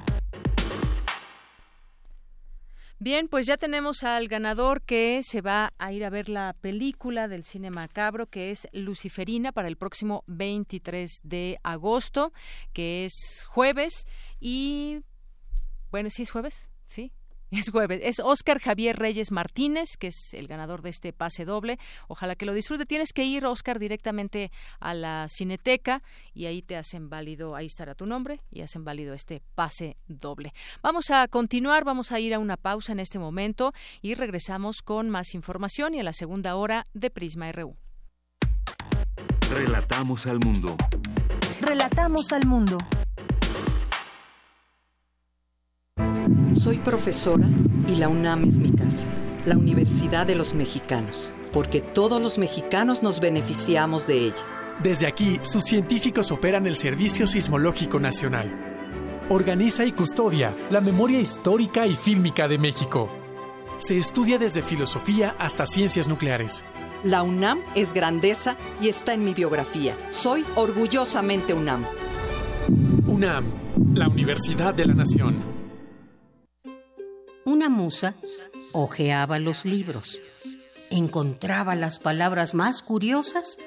Bien, 2.99 3.29
pues 3.29 3.47
ya 3.47 3.59
tenemos 3.59 4.05
al 4.05 4.27
ganador 4.27 4.81
que 4.81 5.21
se 5.23 5.43
va 5.43 5.75
a 5.77 5.93
ir 5.93 6.03
a 6.03 6.09
ver 6.09 6.31
la 6.31 6.57
película 6.59 7.29
del 7.29 7.45
cine 7.45 7.71
macabro 7.71 8.27
que 8.27 8.51
es 8.51 8.69
Luciferina 8.73 9.53
para 9.53 9.69
el 9.69 9.77
próximo 9.77 10.25
23 10.29 11.21
de 11.23 11.59
agosto, 11.63 12.33
que 12.73 13.05
es 13.05 13.45
jueves. 13.51 14.07
Y 14.41 15.03
bueno, 15.91 16.09
sí 16.09 16.23
es 16.23 16.31
jueves, 16.31 16.71
sí, 16.87 17.13
es 17.59 17.71
jueves. 17.71 18.01
Es 18.03 18.21
Oscar 18.21 18.61
Javier 18.61 18.99
Reyes 18.99 19.31
Martínez, 19.31 19.97
que 19.99 20.09
es 20.09 20.35
el 20.35 20.47
ganador 20.47 20.83
de 20.83 20.91
este 20.91 21.13
pase 21.13 21.45
doble. 21.45 21.79
Ojalá 22.09 22.35
que 22.37 22.47
lo 22.47 22.53
disfrute. 22.53 22.87
Tienes 22.87 23.13
que 23.13 23.25
ir, 23.25 23.47
Oscar, 23.47 23.79
directamente 23.79 24.51
a 24.81 24.95
la 24.95 25.27
Cineteca 25.29 26.03
y 26.35 26.47
ahí 26.47 26.63
te 26.63 26.77
hacen 26.77 27.09
válido, 27.09 27.57
ahí 27.57 27.67
estará 27.67 27.95
tu 27.95 28.07
nombre 28.07 28.41
y 28.51 28.63
hacen 28.63 28.85
válido 28.85 29.15
este 29.15 29.43
pase 29.55 29.97
doble. 30.09 30.53
Vamos 30.83 31.11
a 31.11 31.29
continuar, 31.29 31.85
vamos 31.85 32.13
a 32.13 32.21
ir 32.21 32.35
a 32.35 32.39
una 32.39 32.57
pausa 32.57 32.93
en 32.93 33.01
este 33.01 33.19
momento 33.19 33.73
y 34.03 34.15
regresamos 34.15 34.83
con 34.83 35.11
más 35.11 35.35
información 35.35 35.95
y 35.95 36.01
a 36.01 36.03
la 36.03 36.13
segunda 36.13 36.57
hora 36.57 36.87
de 36.95 37.11
Prisma 37.11 37.51
RU. 37.53 37.77
Relatamos 39.51 40.27
al 40.27 40.41
mundo. 40.41 40.77
Relatamos 41.61 42.33
al 42.33 42.47
mundo. 42.47 42.79
Soy 46.59 46.79
profesora 46.79 47.47
y 47.87 47.97
la 47.97 48.09
UNAM 48.09 48.45
es 48.45 48.59
mi 48.59 48.73
casa, 48.73 49.07
la 49.45 49.57
Universidad 49.57 50.27
de 50.27 50.35
los 50.35 50.55
Mexicanos, 50.55 51.31
porque 51.53 51.81
todos 51.81 52.21
los 52.21 52.39
mexicanos 52.39 53.03
nos 53.03 53.21
beneficiamos 53.21 54.07
de 54.07 54.19
ella. 54.19 54.45
Desde 54.83 55.07
aquí, 55.07 55.39
sus 55.43 55.65
científicos 55.65 56.31
operan 56.33 56.67
el 56.67 56.77
Servicio 56.77 57.27
Sismológico 57.27 58.01
Nacional. 58.01 58.51
Organiza 59.29 59.85
y 59.85 59.93
custodia 59.93 60.57
la 60.71 60.81
memoria 60.81 61.21
histórica 61.21 61.87
y 61.87 61.95
fílmica 61.95 62.49
de 62.49 62.59
México. 62.59 63.11
Se 63.77 63.99
estudia 63.99 64.39
desde 64.39 64.63
filosofía 64.63 65.37
hasta 65.39 65.67
ciencias 65.67 66.09
nucleares 66.09 66.65
La 67.05 67.23
UNAM 67.23 67.59
es 67.75 67.93
grandeza 67.93 68.57
y 68.81 68.89
está 68.89 69.15
en 69.15 69.25
mi 69.25 69.35
biografía. 69.35 69.97
Soy 70.11 70.45
orgullosamente 70.55 71.55
UNAM. 71.55 71.85
UNAM, 73.07 73.53
la 73.95 74.09
Universidad 74.09 74.75
de 74.75 74.87
la 74.87 74.95
Nación. 74.95 75.56
Una 77.47 77.69
musa 77.69 78.17
hojeaba 78.73 79.39
los 79.39 79.65
libros, 79.65 80.21
encontraba 80.91 81.77
las 81.77 82.01
palabras 82.01 82.55
más 82.55 82.83
curiosas 82.83 83.59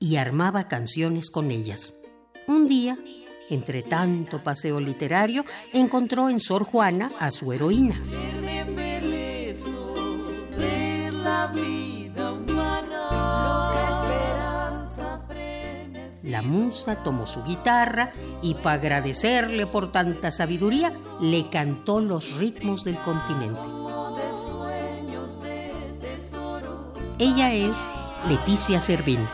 y 0.00 0.16
armaba 0.16 0.66
canciones 0.66 1.30
con 1.30 1.52
ellas. 1.52 2.02
Un 2.48 2.66
día, 2.66 2.98
entre 3.48 3.84
tanto 3.84 4.42
paseo 4.42 4.80
literario, 4.80 5.44
encontró 5.72 6.28
en 6.28 6.40
Sor 6.40 6.64
Juana 6.64 7.12
a 7.20 7.30
su 7.30 7.52
heroína. 7.52 8.00
La 16.28 16.42
musa 16.42 16.96
tomó 17.02 17.26
su 17.26 17.42
guitarra 17.42 18.10
y 18.42 18.52
para 18.52 18.74
agradecerle 18.74 19.66
por 19.66 19.90
tanta 19.90 20.30
sabiduría, 20.30 20.92
le 21.22 21.48
cantó 21.48 22.00
los 22.00 22.36
ritmos 22.36 22.84
del 22.84 22.98
continente. 22.98 23.58
Ella 27.18 27.54
es 27.54 27.88
Leticia 28.28 28.78
Servín, 28.78 29.26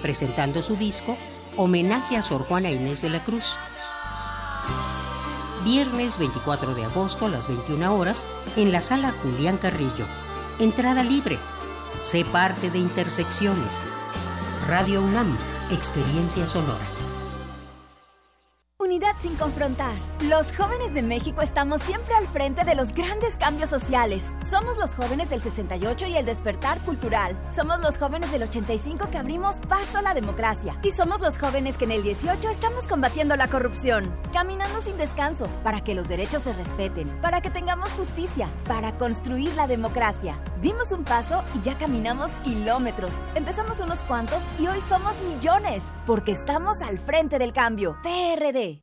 presentando 0.00 0.62
su 0.62 0.74
disco 0.74 1.18
Homenaje 1.58 2.16
a 2.16 2.22
Sor 2.22 2.46
Juana 2.46 2.70
Inés 2.70 3.02
de 3.02 3.10
la 3.10 3.22
Cruz. 3.22 3.58
Viernes 5.64 6.16
24 6.16 6.74
de 6.74 6.84
agosto 6.86 7.26
a 7.26 7.28
las 7.28 7.46
21 7.46 7.94
horas 7.94 8.24
en 8.56 8.72
la 8.72 8.80
sala 8.80 9.12
Julián 9.22 9.58
Carrillo. 9.58 10.06
Entrada 10.58 11.02
libre. 11.02 11.38
Sé 12.00 12.24
parte 12.24 12.70
de 12.70 12.78
Intersecciones. 12.78 13.82
Radio 14.66 15.02
UNAM, 15.02 15.36
Experiencia 15.70 16.46
Sonora. 16.46 16.78
Unidad 18.78 19.14
sin 19.18 19.36
confrontar. 19.36 19.94
Los 20.22 20.56
jóvenes 20.56 20.94
de 20.94 21.02
México 21.02 21.42
estamos 21.42 21.82
siempre 21.82 22.14
al 22.14 22.26
frente 22.28 22.64
de 22.64 22.74
los 22.74 22.94
grandes 22.94 23.36
cambios 23.36 23.68
sociales. 23.68 24.34
Somos 24.42 24.78
los 24.78 24.94
jóvenes 24.94 25.28
del 25.28 25.42
68 25.42 26.06
y 26.06 26.16
el 26.16 26.24
despertar 26.24 26.78
cultural. 26.80 27.36
Somos 27.54 27.80
los 27.80 27.98
jóvenes 27.98 28.32
del 28.32 28.44
85 28.44 29.10
que 29.10 29.18
abrimos 29.18 29.60
paso 29.68 29.98
a 29.98 30.02
la 30.02 30.14
democracia. 30.14 30.78
Y 30.82 30.92
somos 30.92 31.20
los 31.20 31.36
jóvenes 31.36 31.76
que 31.76 31.84
en 31.84 31.92
el 31.92 32.02
18 32.02 32.48
estamos 32.48 32.88
combatiendo 32.88 33.36
la 33.36 33.48
corrupción. 33.48 34.10
Caminando 34.32 34.80
sin 34.80 34.96
descanso 34.96 35.48
para 35.62 35.82
que 35.82 35.94
los 35.94 36.08
derechos 36.08 36.44
se 36.44 36.54
respeten, 36.54 37.08
para 37.20 37.42
que 37.42 37.50
tengamos 37.50 37.92
justicia, 37.92 38.48
para 38.66 38.96
construir 38.96 39.52
la 39.54 39.66
democracia. 39.66 40.38
Dimos 40.60 40.90
un 40.90 41.04
paso 41.04 41.44
y 41.54 41.60
ya 41.60 41.78
caminamos 41.78 42.32
kilómetros. 42.38 43.12
Empezamos 43.36 43.78
unos 43.80 44.00
cuantos 44.00 44.44
y 44.58 44.66
hoy 44.66 44.80
somos 44.80 45.20
millones. 45.22 45.84
Porque 46.04 46.32
estamos 46.32 46.82
al 46.82 46.98
frente 46.98 47.38
del 47.38 47.52
cambio. 47.52 47.96
PRD. 48.02 48.82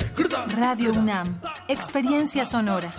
Radio 0.57 0.91
UNAM. 0.91 1.39
Experiencia 1.67 2.45
sonora. 2.45 2.93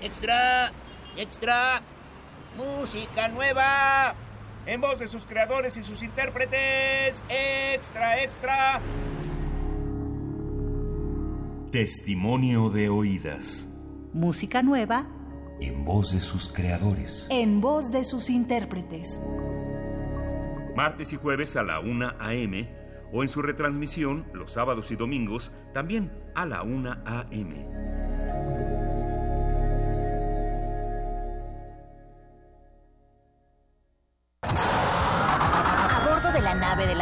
Extra, 0.00 0.70
extra, 1.16 1.82
música 2.56 3.28
nueva, 3.28 4.14
en 4.66 4.80
voz 4.80 5.00
de 5.00 5.08
sus 5.08 5.24
creadores 5.26 5.76
y 5.76 5.82
sus 5.82 6.02
intérpretes. 6.02 7.24
Extra, 7.28 8.22
extra. 8.22 8.80
Testimonio 11.72 12.70
de 12.70 12.88
oídas. 12.88 13.68
Música 14.12 14.62
nueva. 14.62 15.06
En 15.60 15.84
voz 15.84 16.12
de 16.12 16.20
sus 16.20 16.52
creadores. 16.52 17.26
En 17.30 17.60
voz 17.60 17.90
de 17.90 18.04
sus 18.04 18.30
intérpretes. 18.30 19.20
Martes 20.78 21.12
y 21.12 21.16
jueves 21.16 21.56
a 21.56 21.64
la 21.64 21.80
1 21.80 22.12
a.m. 22.20 22.68
o 23.12 23.24
en 23.24 23.28
su 23.28 23.42
retransmisión 23.42 24.28
los 24.32 24.52
sábados 24.52 24.92
y 24.92 24.94
domingos 24.94 25.52
también 25.74 26.12
a 26.36 26.46
la 26.46 26.62
1 26.62 26.98
a.m. 27.04 28.77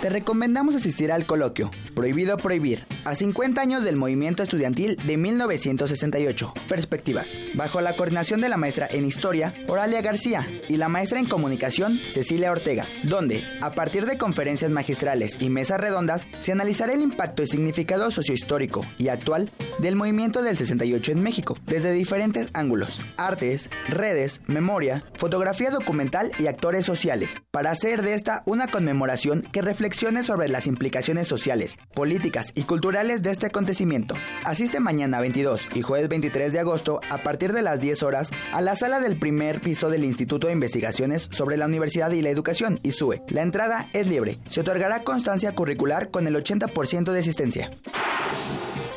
Te 0.01 0.09
recomendamos 0.09 0.75
asistir 0.75 1.13
al 1.13 1.27
coloquio 1.27 1.71
Prohibido 1.95 2.39
Prohibir, 2.39 2.85
a 3.05 3.15
50 3.15 3.61
años 3.61 3.85
del 3.85 3.97
movimiento 3.97 4.43
estudiantil 4.43 4.97
de 5.05 5.17
1968. 5.17 6.55
Perspectivas, 6.69 7.35
bajo 7.55 7.81
la 7.81 7.97
coordinación 7.97 8.41
de 8.41 8.49
la 8.49 8.57
maestra 8.57 8.89
en 8.91 9.05
Historia, 9.05 9.55
Oralia 9.67 10.01
García, 10.01 10.47
y 10.69 10.77
la 10.77 10.89
maestra 10.89 11.21
en 11.21 11.27
Comunicación, 11.27 11.99
Cecilia 12.09 12.53
Ortega, 12.53 12.87
donde, 13.05 13.45
a 13.61 13.73
partir 13.73 14.07
de 14.07 14.17
conferencias 14.17 14.71
magistrales 14.71 15.37
y 15.41 15.51
mesas 15.51 15.81
redondas, 15.81 16.27
se 16.41 16.53
analizará 16.53 16.95
el 16.95 17.03
impacto 17.03 17.43
y 17.43 17.47
significado 17.47 18.11
sociohistórico 18.11 18.87
y 18.97 19.09
actual 19.09 19.51
del 19.79 19.97
movimiento 19.97 20.43
del 20.43 20.57
68 20.57 21.13
en 21.13 21.23
México, 21.23 21.59
desde 21.67 21.93
diferentes 21.93 22.49
ángulos, 22.55 23.03
artes, 23.17 23.69
redes, 23.89 24.41
memoria, 24.47 25.05
fotografía 25.15 25.71
documental 25.71 26.33
y 26.39 26.47
actores 26.47 26.87
sociales, 26.87 27.37
para 27.51 27.71
hacer 27.71 28.03
de 28.03 28.15
esta 28.15 28.43
una 28.47 28.69
conmemoración 28.69 29.43
que 29.53 29.63
reflexione 29.91 30.23
sobre 30.23 30.47
las 30.47 30.69
implicaciones 30.69 31.27
sociales, 31.27 31.77
políticas 31.95 32.53
y 32.55 32.63
culturales 32.63 33.23
de 33.23 33.31
este 33.33 33.47
acontecimiento. 33.47 34.15
Asiste 34.45 34.79
mañana 34.79 35.21
22 35.21 35.69
y 35.75 35.83
jueves 35.83 36.09
23 36.09 36.53
de 36.53 36.61
agosto 36.61 37.01
a 37.11 37.19
partir 37.25 37.53
de 37.53 37.63
las 37.63 37.81
10 37.81 38.05
horas 38.05 38.31
a 38.53 38.61
la 38.61 38.77
sala 38.77 39.01
del 39.01 39.19
primer 39.19 39.61
piso 39.61 39.91
del 39.91 40.05
Instituto 40.05 40.47
de 40.47 40.53
Investigaciones 40.53 41.29
sobre 41.33 41.57
la 41.57 41.67
Universidad 41.67 42.13
y 42.13 42.23
la 42.23 42.31
Educación, 42.31 42.79
ISUE. 42.85 43.23
La 43.27 43.43
entrada 43.43 43.89
es 43.93 44.07
libre. 44.07 44.39
Se 44.49 44.61
otorgará 44.61 45.03
constancia 45.03 45.57
curricular 45.57 46.11
con 46.11 46.29
el 46.29 46.37
80% 46.37 47.11
de 47.11 47.19
asistencia. 47.19 47.71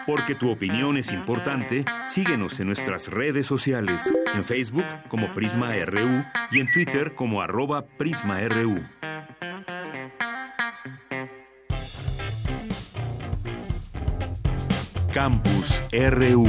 Porque 0.05 0.35
tu 0.35 0.51
opinión 0.51 0.97
es 0.97 1.11
importante, 1.11 1.83
síguenos 2.05 2.59
en 2.59 2.67
nuestras 2.67 3.07
redes 3.07 3.47
sociales, 3.47 4.13
en 4.33 4.43
Facebook 4.43 4.85
como 5.09 5.33
Prisma 5.33 5.73
RU 5.85 6.23
y 6.51 6.59
en 6.59 6.71
Twitter 6.71 7.15
como 7.15 7.41
arroba 7.41 7.85
PrismaRU. 7.85 8.83
Campus 15.11 15.81
RU. 15.91 16.47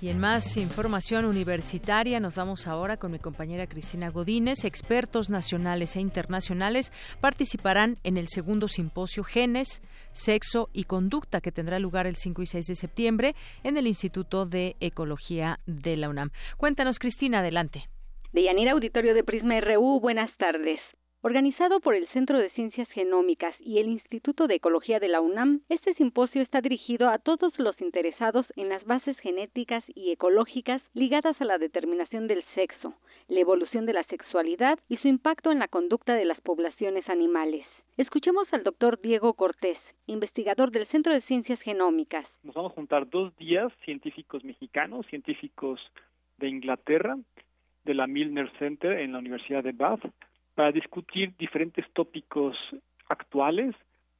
Y 0.00 0.10
en 0.10 0.20
más 0.20 0.56
información 0.56 1.24
universitaria 1.24 2.20
nos 2.20 2.36
vamos 2.36 2.68
ahora 2.68 2.98
con 2.98 3.10
mi 3.10 3.18
compañera 3.18 3.66
Cristina 3.66 4.10
Godínez. 4.10 4.64
Expertos 4.64 5.28
nacionales 5.28 5.96
e 5.96 6.00
internacionales 6.00 6.92
participarán 7.20 7.98
en 8.04 8.16
el 8.16 8.28
segundo 8.28 8.68
simposio 8.68 9.24
Genes, 9.24 9.82
Sexo 10.18 10.68
y 10.72 10.84
Conducta 10.84 11.40
que 11.40 11.52
tendrá 11.52 11.78
lugar 11.78 12.06
el 12.06 12.16
5 12.16 12.42
y 12.42 12.46
6 12.46 12.66
de 12.66 12.74
septiembre 12.74 13.34
en 13.62 13.76
el 13.76 13.86
Instituto 13.86 14.44
de 14.44 14.76
Ecología 14.80 15.60
de 15.66 15.96
la 15.96 16.08
UNAM. 16.08 16.30
Cuéntanos, 16.56 16.98
Cristina, 16.98 17.38
adelante. 17.38 17.88
Deyanira 18.32 18.72
Auditorio 18.72 19.14
de 19.14 19.24
Prisma 19.24 19.60
RU, 19.60 20.00
buenas 20.00 20.30
tardes. 20.36 20.80
Organizado 21.20 21.80
por 21.80 21.96
el 21.96 22.06
Centro 22.08 22.38
de 22.38 22.50
Ciencias 22.50 22.88
Genómicas 22.90 23.52
y 23.58 23.78
el 23.78 23.88
Instituto 23.88 24.46
de 24.46 24.54
Ecología 24.54 25.00
de 25.00 25.08
la 25.08 25.20
UNAM, 25.20 25.62
este 25.68 25.94
simposio 25.94 26.42
está 26.42 26.60
dirigido 26.60 27.08
a 27.08 27.18
todos 27.18 27.52
los 27.58 27.80
interesados 27.80 28.46
en 28.54 28.68
las 28.68 28.84
bases 28.84 29.18
genéticas 29.18 29.82
y 29.96 30.12
ecológicas 30.12 30.80
ligadas 30.94 31.40
a 31.40 31.44
la 31.44 31.58
determinación 31.58 32.28
del 32.28 32.44
sexo, 32.54 32.94
la 33.26 33.40
evolución 33.40 33.84
de 33.84 33.94
la 33.94 34.04
sexualidad 34.04 34.78
y 34.88 34.98
su 34.98 35.08
impacto 35.08 35.50
en 35.50 35.58
la 35.58 35.66
conducta 35.66 36.14
de 36.14 36.24
las 36.24 36.40
poblaciones 36.40 37.08
animales. 37.08 37.66
Escuchemos 37.98 38.46
al 38.52 38.62
doctor 38.62 39.00
Diego 39.00 39.34
Cortés, 39.34 39.76
investigador 40.06 40.70
del 40.70 40.86
Centro 40.86 41.12
de 41.12 41.20
Ciencias 41.22 41.60
Genómicas. 41.62 42.24
Nos 42.44 42.54
vamos 42.54 42.70
a 42.70 42.74
juntar 42.76 43.10
dos 43.10 43.36
días 43.38 43.72
científicos 43.84 44.44
mexicanos, 44.44 45.04
científicos 45.06 45.80
de 46.36 46.48
Inglaterra, 46.48 47.18
de 47.84 47.94
la 47.94 48.06
Milner 48.06 48.52
Center 48.60 49.00
en 49.00 49.10
la 49.10 49.18
Universidad 49.18 49.64
de 49.64 49.72
Bath, 49.72 50.02
para 50.54 50.70
discutir 50.70 51.34
diferentes 51.38 51.84
tópicos 51.92 52.56
actuales 53.08 53.74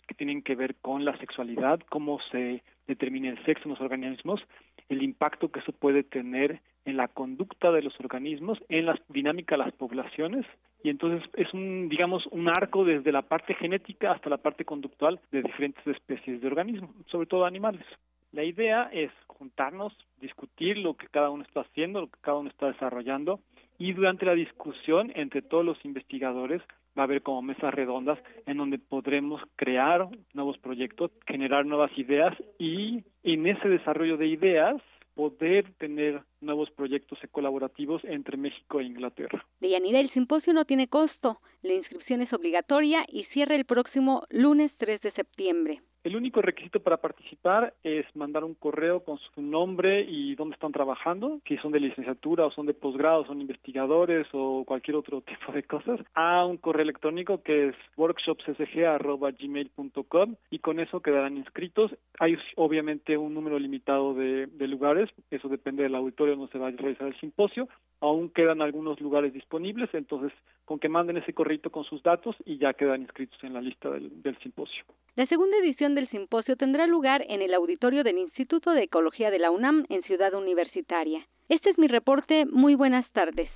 que 0.09 0.15
tienen 0.17 0.43
que 0.43 0.57
ver 0.57 0.75
con 0.83 1.05
la 1.05 1.17
sexualidad, 1.19 1.79
cómo 1.89 2.19
se 2.33 2.65
determina 2.89 3.31
el 3.31 3.45
sexo 3.45 3.69
en 3.69 3.75
los 3.75 3.81
organismos, 3.81 4.41
el 4.89 5.05
impacto 5.05 5.53
que 5.53 5.61
eso 5.61 5.71
puede 5.71 6.03
tener 6.03 6.63
en 6.85 6.97
la 6.97 7.07
conducta 7.07 7.71
de 7.71 7.83
los 7.83 7.95
organismos, 8.01 8.59
en 8.69 8.87
la 8.87 9.01
dinámica 9.09 9.57
de 9.57 9.63
las 9.63 9.73
poblaciones, 9.75 10.47
y 10.83 10.91
entonces 10.91 11.29
es 11.35 11.53
un, 11.55 11.89
digamos, 11.89 12.27
un 12.29 12.49
arco 12.49 12.85
desde 12.85 13.13
la 13.13 13.23
parte 13.23 13.55
genética 13.55 14.13
hasta 14.13 14.31
la 14.31 14.37
parte 14.39 14.65
conductual 14.65 15.21
de 15.33 15.43
diferentes 15.43 15.87
especies 15.87 16.41
de 16.41 16.47
organismos, 16.47 16.91
sobre 17.07 17.27
todo 17.27 17.45
animales. 17.45 17.85
La 18.33 18.45
idea 18.45 18.91
es 18.93 19.11
juntarnos, 19.27 19.97
discutir 20.21 20.77
lo 20.79 20.95
que 20.95 21.07
cada 21.09 21.31
uno 21.31 21.43
está 21.43 21.61
haciendo, 21.61 22.03
lo 22.03 22.09
que 22.09 22.21
cada 22.21 22.39
uno 22.39 22.51
está 22.51 22.67
desarrollando, 22.67 23.41
y 23.79 23.93
durante 23.93 24.27
la 24.27 24.35
discusión 24.35 25.13
entre 25.15 25.41
todos 25.41 25.65
los 25.65 25.83
investigadores 25.85 26.61
va 26.99 27.03
a 27.03 27.05
haber 27.05 27.23
como 27.23 27.43
mesas 27.43 27.73
redondas 27.73 28.19
en 28.47 28.59
donde 28.59 28.79
podremos 28.79 29.41
crear 29.57 30.09
nuevos 30.35 30.59
proyectos, 30.59 31.13
generar 31.27 31.65
nuevas 31.65 31.97
ideas 31.97 32.37
y 32.59 33.05
en 33.23 33.47
ese 33.47 33.69
desarrollo 33.69 34.17
de 34.17 34.27
ideas 34.27 34.83
poder 35.19 35.73
tener 35.79 36.23
nuevos 36.41 36.71
proyectos 36.71 37.19
colaborativos 37.33 38.05
entre 38.05 38.37
México 38.37 38.79
e 38.79 38.85
Inglaterra. 38.85 39.45
Deyanira, 39.59 39.99
el 39.99 40.13
simposio 40.13 40.53
no 40.53 40.65
tiene 40.65 40.87
costo, 40.87 41.41
la 41.63 41.73
inscripción 41.73 42.23
es 42.23 42.33
obligatoria 42.33 43.05
y 43.09 43.25
cierra 43.33 43.57
el 43.57 43.65
próximo 43.65 44.23
lunes 44.31 44.71
3 44.79 45.01
de 45.01 45.11
septiembre. 45.11 45.83
El 46.09 46.17
único 46.17 46.41
requisito 46.41 46.81
para 46.81 46.97
participar 46.97 47.75
es 47.85 48.07
mandar 48.17 48.43
un 48.43 48.55
correo 48.55 49.05
con 49.05 49.19
su 49.19 49.43
nombre 49.43 50.07
y 50.09 50.35
dónde 50.37 50.55
están 50.55 50.73
trabajando, 50.73 51.43
si 51.47 51.59
son 51.59 51.71
de 51.71 51.81
licenciatura 51.81 52.47
o 52.47 52.51
son 52.51 52.65
de 52.65 52.73
posgrado, 52.73 53.27
son 53.27 53.43
investigadores 53.43 54.27
o 54.33 54.65
cualquier 54.65 54.97
otro 54.97 55.21
tipo 55.27 55.53
de 55.53 55.65
cosas, 55.65 56.01
a 56.15 56.47
un 56.47 56.57
correo 56.57 56.85
electrónico 56.85 57.43
que 57.43 57.69
es 57.69 57.75
workshopssg.gmail.com 57.99 60.35
y 60.51 60.61
con 60.61 60.81
eso 60.81 61.03
quedarán 61.03 61.37
inscritos. 61.37 61.95
Hay 62.19 62.39
obviamente 62.57 63.19
un 63.19 63.35
número 63.35 63.59
limitado 63.59 64.15
de, 64.15 64.47
de 64.47 64.67
lugares, 64.67 65.11
eso 65.31 65.51
depende 65.51 65.83
del 65.83 65.95
auditorio 65.95 66.37
donde 66.37 66.53
se 66.53 66.59
va 66.59 66.69
a 66.69 66.71
realizar 66.71 67.09
el 67.09 67.21
simposio, 67.21 67.69
aún 68.01 68.31
quedan 68.31 68.63
algunos 68.63 68.99
lugares 68.99 69.35
disponibles, 69.35 69.91
entonces 69.93 70.33
con 70.65 70.79
que 70.79 70.89
manden 70.89 71.19
ese 71.19 71.35
correo 71.35 71.61
con 71.71 71.85
sus 71.85 72.03
datos 72.03 72.35
y 72.47 72.57
ya 72.57 72.73
quedan 72.73 73.03
inscritos 73.03 73.45
en 73.45 73.53
la 73.53 73.61
lista 73.61 73.91
del, 73.91 74.23
del 74.23 74.39
simposio. 74.39 74.87
La 75.17 75.27
segunda 75.27 75.59
edición 75.59 75.98
del 75.99 76.09
simposio 76.11 76.55
tendrá 76.57 76.87
lugar 76.87 77.25
en 77.29 77.43
el 77.43 77.53
auditorio 77.55 78.05
del 78.05 78.19
Instituto 78.19 78.71
de 78.71 78.85
Ecología 78.85 79.31
de 79.31 79.41
la 79.41 79.51
UNAM 79.51 79.85
en 79.89 80.03
Ciudad 80.05 80.33
Universitaria. 80.33 81.27
Este 81.49 81.71
es 81.71 81.79
mi 81.79 81.89
reporte. 81.89 82.47
Muy 82.47 82.77
buenas 82.77 83.05
tardes. 83.11 83.51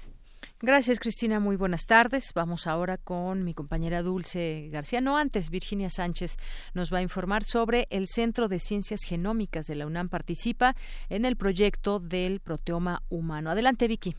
Gracias, 0.61 0.99
Cristina. 0.99 1.39
Muy 1.39 1.55
buenas 1.55 1.87
tardes. 1.87 2.33
Vamos 2.35 2.67
ahora 2.67 2.99
con 2.99 3.45
mi 3.45 3.55
compañera 3.55 4.03
Dulce 4.03 4.69
García. 4.73 5.01
No 5.01 5.17
antes, 5.17 5.51
Virginia 5.51 5.89
Sánchez 5.89 6.37
nos 6.75 6.93
va 6.93 6.99
a 6.99 7.03
informar 7.03 7.45
sobre 7.45 7.87
el 7.91 8.09
Centro 8.09 8.49
de 8.49 8.59
Ciencias 8.59 9.03
Genómicas 9.05 9.67
de 9.67 9.77
la 9.77 9.87
UNAM 9.87 10.09
participa 10.09 10.75
en 11.09 11.25
el 11.25 11.37
proyecto 11.37 12.01
del 12.01 12.41
proteoma 12.41 13.03
humano. 13.09 13.51
Adelante, 13.51 13.87
Vicky. 13.87 14.17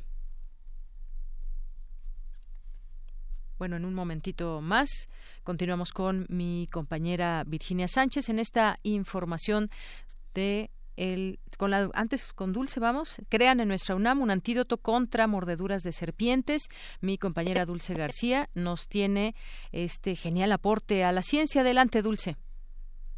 Bueno, 3.64 3.78
en 3.78 3.86
un 3.86 3.94
momentito 3.94 4.60
más 4.60 5.08
continuamos 5.46 5.94
con 5.94 6.26
mi 6.28 6.68
compañera 6.70 7.46
Virginia 7.48 7.88
Sánchez 7.88 8.28
en 8.28 8.40
esta 8.40 8.78
información 8.84 9.72
de 10.34 10.70
el, 10.98 11.40
con 11.58 11.72
la, 11.72 11.90
antes 11.94 12.34
con 12.34 12.52
Dulce 12.52 12.82
vamos, 12.82 13.22
crean 13.30 13.62
en 13.62 13.70
nuestra 13.70 13.96
UNAM 13.96 14.22
un 14.22 14.32
antídoto 14.32 14.80
contra 14.80 15.28
mordeduras 15.28 15.82
de 15.84 15.94
serpientes. 15.94 16.64
Mi 17.00 17.18
compañera 17.18 17.66
Dulce 17.66 17.94
García 17.94 18.50
nos 18.54 18.90
tiene 18.90 19.34
este 19.72 20.18
genial 20.18 20.52
aporte 20.52 21.06
a 21.06 21.14
la 21.14 21.22
ciencia. 21.22 21.62
Adelante, 21.62 22.02
Dulce. 22.02 22.36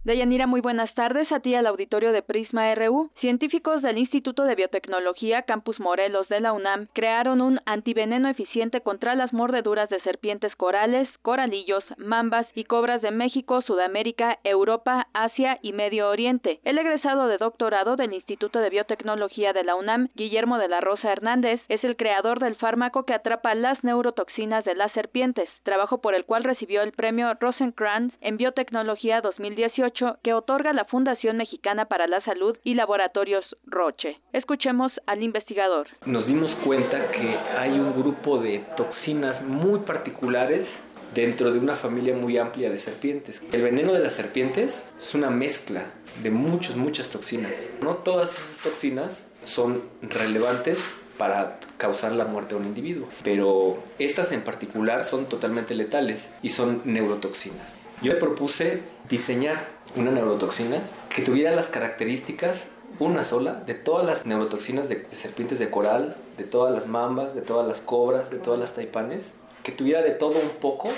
Deyanira, 0.06 0.46
muy 0.46 0.62
buenas 0.62 0.94
tardes 0.94 1.32
a 1.32 1.40
ti 1.40 1.56
al 1.56 1.66
auditorio 1.66 2.12
de 2.12 2.22
Prisma 2.22 2.76
RU. 2.76 3.10
Científicos 3.22 3.82
del 3.82 3.98
Instituto 3.98 4.44
de 4.44 4.54
Biotecnología 4.54 5.42
Campus 5.42 5.80
Morelos 5.80 6.30
de 6.30 6.42
la 6.42 6.54
UNAM 6.54 6.90
crearon 6.94 7.42
un 7.42 7.60
antiveneno 7.66 8.30
eficiente 8.30 8.82
contra 8.82 9.16
las 9.16 9.34
mordeduras 9.34 9.90
de 9.90 10.00
serpientes 10.02 10.56
corales, 10.58 11.10
coralillos, 11.24 11.84
mambas 11.98 12.46
y 12.54 12.66
cobras 12.66 13.02
de 13.02 13.10
México, 13.10 13.64
Sudamérica, 13.64 14.38
Europa, 14.44 15.08
Asia 15.16 15.58
y 15.64 15.74
Medio 15.74 16.08
Oriente. 16.08 16.60
El 16.66 16.78
egresado 16.78 17.28
de 17.28 17.40
doctorado 17.40 17.96
del 17.96 18.14
Instituto 18.14 18.60
de 18.60 18.70
Biotecnología 18.70 19.54
de 19.54 19.64
la 19.64 19.76
UNAM, 19.76 20.10
Guillermo 20.14 20.60
de 20.60 20.68
la 20.68 20.82
Rosa 20.82 21.12
Hernández, 21.12 21.62
es 21.68 21.84
el 21.84 21.96
creador 21.96 22.40
del 22.40 22.58
fármaco 22.58 23.06
que 23.06 23.16
atrapa 23.16 23.56
las 23.56 23.84
neurotoxinas 23.84 24.66
de 24.66 24.76
las 24.76 24.92
serpientes, 24.92 25.50
trabajo 25.64 26.00
por 26.00 26.14
el 26.14 26.26
cual 26.26 26.44
recibió 26.44 26.84
el 26.84 26.92
premio 26.92 27.34
Rosencrantz 27.40 28.14
en 28.22 28.38
Biotecnología 28.38 29.22
2018 29.22 29.95
2018 29.96 30.20
que 30.24 30.34
otorga 30.34 30.74
la 30.74 30.86
Fundación 30.86 31.38
Mexicana 31.38 31.86
para 31.86 32.08
la 32.08 32.24
Salud 32.24 32.58
y 32.64 32.74
Laboratorios 32.74 33.46
Roche. 33.66 34.20
Escuchemos 34.34 34.92
al 35.06 35.24
investigador. 35.24 35.88
Nos 36.06 36.28
dimos 36.28 36.56
cuenta 36.56 37.12
que 37.12 37.38
hay 37.58 37.72
un 37.72 37.94
grupo 37.94 38.40
de 38.40 38.60
toxinas 38.76 39.44
muy 39.44 39.80
particulares 39.80 40.84
dentro 41.14 41.52
de 41.52 41.60
una 41.60 41.76
familia 41.76 42.16
muy 42.16 42.38
amplia 42.38 42.70
de 42.70 42.80
serpientes. 42.80 43.46
El 43.52 43.62
veneno 43.62 43.94
de 43.94 44.00
las 44.00 44.14
serpientes 44.14 44.94
es 44.98 45.16
una 45.16 45.30
mezcla 45.30 45.86
de 46.22 46.32
muchas, 46.32 46.76
muchas 46.76 47.10
toxinas. 47.10 47.72
No 47.82 47.96
todas 47.98 48.34
esas 48.34 48.60
toxinas 48.60 49.32
son 49.44 49.84
relevantes 50.02 50.94
para 51.18 51.60
causar 51.78 52.12
la 52.12 52.26
muerte 52.26 52.56
a 52.56 52.58
un 52.58 52.66
individuo, 52.66 53.08
pero 53.24 53.82
estas 54.00 54.34
en 54.34 54.42
particular 54.42 55.06
son 55.06 55.28
totalmente 55.28 55.74
letales 55.74 56.36
y 56.42 56.50
son 56.50 56.82
neurotoxinas. 56.84 57.76
Yo 58.02 58.12
le 58.12 58.18
propuse 58.18 58.84
diseñar 59.10 59.68
una 59.96 60.12
neurotoxina 60.12 60.82
que 61.10 61.22
tuviera 61.22 61.56
las 61.56 61.68
características 61.68 62.68
una 63.00 63.24
sola 63.24 63.64
de 63.66 63.74
todas 63.74 64.06
las 64.06 64.26
neurotoxinas 64.26 64.88
de, 64.88 65.06
serpientes 65.12 65.60
de 65.60 65.70
coral, 65.70 66.16
de 66.38 66.44
todas 66.44 66.74
las 66.74 66.88
mambas, 66.88 67.36
de 67.36 67.42
todas 67.42 67.68
las 67.68 67.82
cobras, 67.82 68.30
de 68.30 68.38
todas 68.38 68.60
las 68.60 68.74
taipanes, 68.74 69.34
que 69.64 69.72
tuviera 69.72 70.02
de 70.02 70.12
todo 70.12 70.40
un 70.40 70.50
poco 70.62 70.90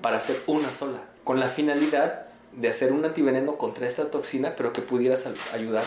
para 0.00 0.18
hacer 0.18 0.40
una 0.46 0.72
sola, 0.72 0.98
con 1.22 1.40
la 1.40 1.48
finalidad 1.48 2.26
de 2.56 2.68
hacer 2.68 2.92
un 2.92 3.04
antiveneno 3.04 3.56
contra 3.56 3.86
esta 3.86 4.10
toxina, 4.10 4.54
pero 4.56 4.72
que 4.72 4.82
pudiera 4.82 5.16
ayudar 5.52 5.84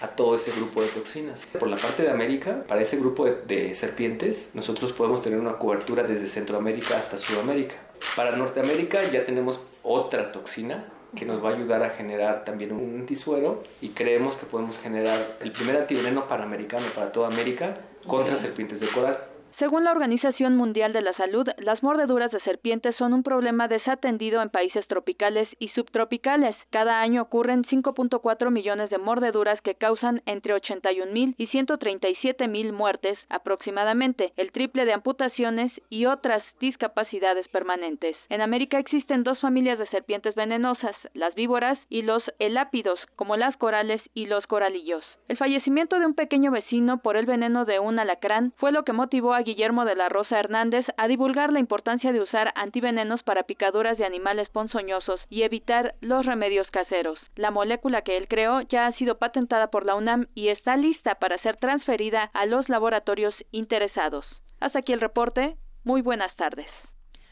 a 0.00 0.08
todo 0.08 0.36
ese 0.36 0.50
grupo 0.52 0.82
de 0.82 0.88
toxinas. 0.88 1.46
Por 1.58 1.68
la 1.68 1.76
parte 1.76 2.02
de 2.02 2.10
América, 2.10 2.64
para 2.66 2.80
ese 2.80 2.96
grupo 2.98 3.24
de, 3.24 3.36
de 3.46 3.74
serpientes, 3.74 4.50
nosotros 4.54 4.92
podemos 4.92 5.22
tener 5.22 5.38
una 5.38 5.58
cobertura 5.58 6.02
desde 6.02 6.28
Centroamérica 6.28 6.96
hasta 6.98 7.18
Sudamérica. 7.18 7.76
Para 8.16 8.36
Norteamérica 8.36 9.02
ya 9.10 9.24
tenemos 9.24 9.60
otra 9.82 10.32
toxina 10.32 10.92
que 11.16 11.24
nos 11.24 11.42
va 11.42 11.50
a 11.50 11.54
ayudar 11.54 11.82
a 11.82 11.90
generar 11.90 12.44
también 12.44 12.72
un 12.72 13.00
antisuero 13.00 13.62
y 13.80 13.90
creemos 13.90 14.36
que 14.36 14.46
podemos 14.46 14.78
generar 14.78 15.36
el 15.40 15.52
primer 15.52 15.76
antiveneno 15.76 16.28
panamericano 16.28 16.86
para 16.94 17.12
toda 17.12 17.28
América 17.28 17.78
contra 18.06 18.36
serpientes 18.36 18.80
de 18.80 18.88
coral. 18.88 19.18
Según 19.58 19.82
la 19.82 19.90
Organización 19.90 20.54
Mundial 20.54 20.92
de 20.92 21.02
la 21.02 21.14
Salud, 21.14 21.48
las 21.58 21.82
mordeduras 21.82 22.30
de 22.30 22.38
serpientes 22.42 22.94
son 22.94 23.12
un 23.12 23.24
problema 23.24 23.66
desatendido 23.66 24.40
en 24.40 24.50
países 24.50 24.86
tropicales 24.86 25.48
y 25.58 25.66
subtropicales. 25.70 26.54
Cada 26.70 27.00
año 27.00 27.22
ocurren 27.22 27.64
5.4 27.64 28.52
millones 28.52 28.88
de 28.88 28.98
mordeduras 28.98 29.60
que 29.62 29.74
causan 29.74 30.22
entre 30.26 30.54
81 30.54 31.10
mil 31.10 31.34
y 31.38 31.48
137 31.48 32.46
mil 32.46 32.72
muertes 32.72 33.18
aproximadamente, 33.30 34.32
el 34.36 34.52
triple 34.52 34.84
de 34.84 34.92
amputaciones 34.92 35.72
y 35.90 36.06
otras 36.06 36.44
discapacidades 36.60 37.48
permanentes. 37.48 38.16
En 38.28 38.42
América 38.42 38.78
existen 38.78 39.24
dos 39.24 39.40
familias 39.40 39.80
de 39.80 39.88
serpientes 39.88 40.36
venenosas, 40.36 40.94
las 41.14 41.34
víboras 41.34 41.80
y 41.88 42.02
los 42.02 42.22
elápidos, 42.38 43.00
como 43.16 43.36
las 43.36 43.56
corales 43.56 44.00
y 44.14 44.26
los 44.26 44.46
coralillos. 44.46 45.02
El 45.26 45.36
fallecimiento 45.36 45.98
de 45.98 46.06
un 46.06 46.14
pequeño 46.14 46.52
vecino 46.52 46.98
por 46.98 47.16
el 47.16 47.26
veneno 47.26 47.64
de 47.64 47.80
un 47.80 47.98
alacrán 47.98 48.52
fue 48.58 48.70
lo 48.70 48.84
que 48.84 48.92
motivó 48.92 49.34
a 49.34 49.47
Guillermo 49.48 49.86
de 49.86 49.94
la 49.94 50.10
Rosa 50.10 50.38
Hernández 50.38 50.84
a 50.98 51.08
divulgar 51.08 51.54
la 51.54 51.58
importancia 51.58 52.12
de 52.12 52.20
usar 52.20 52.52
antivenenos 52.54 53.22
para 53.22 53.44
picaduras 53.44 53.96
de 53.96 54.04
animales 54.04 54.46
ponzoñosos 54.50 55.22
y 55.30 55.42
evitar 55.42 55.94
los 56.02 56.26
remedios 56.26 56.70
caseros. 56.70 57.18
La 57.34 57.50
molécula 57.50 58.02
que 58.02 58.18
él 58.18 58.28
creó 58.28 58.60
ya 58.60 58.86
ha 58.86 58.92
sido 58.92 59.16
patentada 59.16 59.68
por 59.68 59.86
la 59.86 59.94
UNAM 59.94 60.26
y 60.34 60.48
está 60.48 60.76
lista 60.76 61.14
para 61.14 61.38
ser 61.38 61.56
transferida 61.56 62.30
a 62.34 62.44
los 62.44 62.68
laboratorios 62.68 63.34
interesados. 63.50 64.26
Hasta 64.60 64.80
aquí 64.80 64.92
el 64.92 65.00
reporte. 65.00 65.56
Muy 65.82 66.02
buenas 66.02 66.36
tardes. 66.36 66.66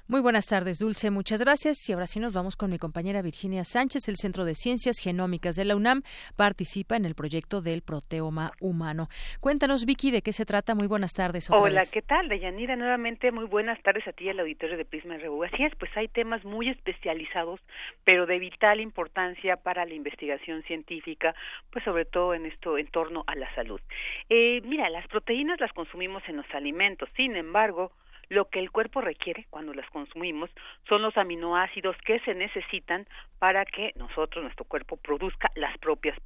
Muy 0.08 0.20
buenas 0.20 0.46
tardes, 0.46 0.78
Dulce. 0.78 1.10
Muchas 1.10 1.40
gracias. 1.40 1.88
Y 1.88 1.92
ahora 1.92 2.06
sí 2.06 2.20
nos 2.20 2.32
vamos 2.32 2.54
con 2.54 2.70
mi 2.70 2.78
compañera 2.78 3.22
Virginia 3.22 3.64
Sánchez. 3.64 4.06
El 4.08 4.14
Centro 4.14 4.44
de 4.44 4.54
Ciencias 4.54 5.00
Genómicas 5.02 5.56
de 5.56 5.64
la 5.64 5.74
UNAM 5.74 6.02
participa 6.36 6.94
en 6.94 7.06
el 7.06 7.16
proyecto 7.16 7.60
del 7.60 7.82
proteoma 7.82 8.52
humano. 8.60 9.08
Cuéntanos, 9.40 9.84
Vicky, 9.84 10.12
de 10.12 10.22
qué 10.22 10.32
se 10.32 10.44
trata. 10.44 10.76
Muy 10.76 10.86
buenas 10.86 11.12
tardes. 11.12 11.50
Hola, 11.50 11.82
¿qué 11.92 12.02
tal? 12.02 12.28
Deyanira, 12.28 12.76
nuevamente 12.76 13.32
muy 13.32 13.46
buenas 13.46 13.82
tardes 13.82 14.06
a 14.06 14.12
ti 14.12 14.26
y 14.26 14.28
al 14.28 14.38
auditorio 14.38 14.76
de 14.76 14.84
Prisma 14.84 15.18
RU. 15.18 15.42
Así 15.42 15.64
es, 15.64 15.74
pues 15.74 15.90
hay 15.96 16.06
temas 16.06 16.44
muy 16.44 16.68
especializados, 16.68 17.58
pero 18.04 18.26
de 18.26 18.38
vital 18.38 18.80
importancia 18.80 19.56
para 19.56 19.84
la 19.86 19.94
investigación 19.94 20.62
científica, 20.62 21.34
pues 21.72 21.84
sobre 21.84 22.04
todo 22.04 22.32
en 22.32 22.46
esto 22.46 22.78
en 22.78 22.86
torno 22.86 23.24
a 23.26 23.34
la 23.34 23.52
salud. 23.56 23.80
Eh, 24.28 24.60
mira, 24.64 24.88
las 24.88 25.08
proteínas 25.08 25.58
las 25.58 25.72
consumimos 25.72 26.22
en 26.28 26.36
los 26.36 26.46
alimentos. 26.54 27.08
Sin 27.16 27.34
embargo, 27.34 27.90
lo 28.28 28.48
que 28.48 28.58
el 28.58 28.70
cuerpo 28.70 29.00
requiere 29.00 29.46
cuando 29.50 29.72
las 29.72 29.88
consumimos 29.90 30.50
son 30.88 31.02
los 31.02 31.16
aminoácidos 31.16 31.96
que 32.04 32.20
se 32.20 32.34
necesitan 32.34 33.06
para 33.38 33.64
que 33.64 33.92
nosotros, 33.96 34.42
nuestro 34.42 34.64
cuerpo, 34.64 34.96
produzca 34.96 35.50
las 35.54 35.76
propias 35.78 36.18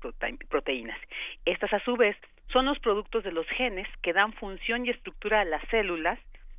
proteínas. 0.48 0.98
Estas, 1.44 1.72
a 1.72 1.80
su 1.80 1.96
vez, 1.96 2.16
son 2.52 2.66
los 2.66 2.78
productos 2.78 3.24
de 3.24 3.32
los 3.32 3.46
genes 3.48 3.88
que 4.02 4.12
dan 4.12 4.32
función 4.34 4.86
y 4.86 4.90
estructura 4.90 5.40
a 5.40 5.44
las 5.44 5.62
células 5.68 6.18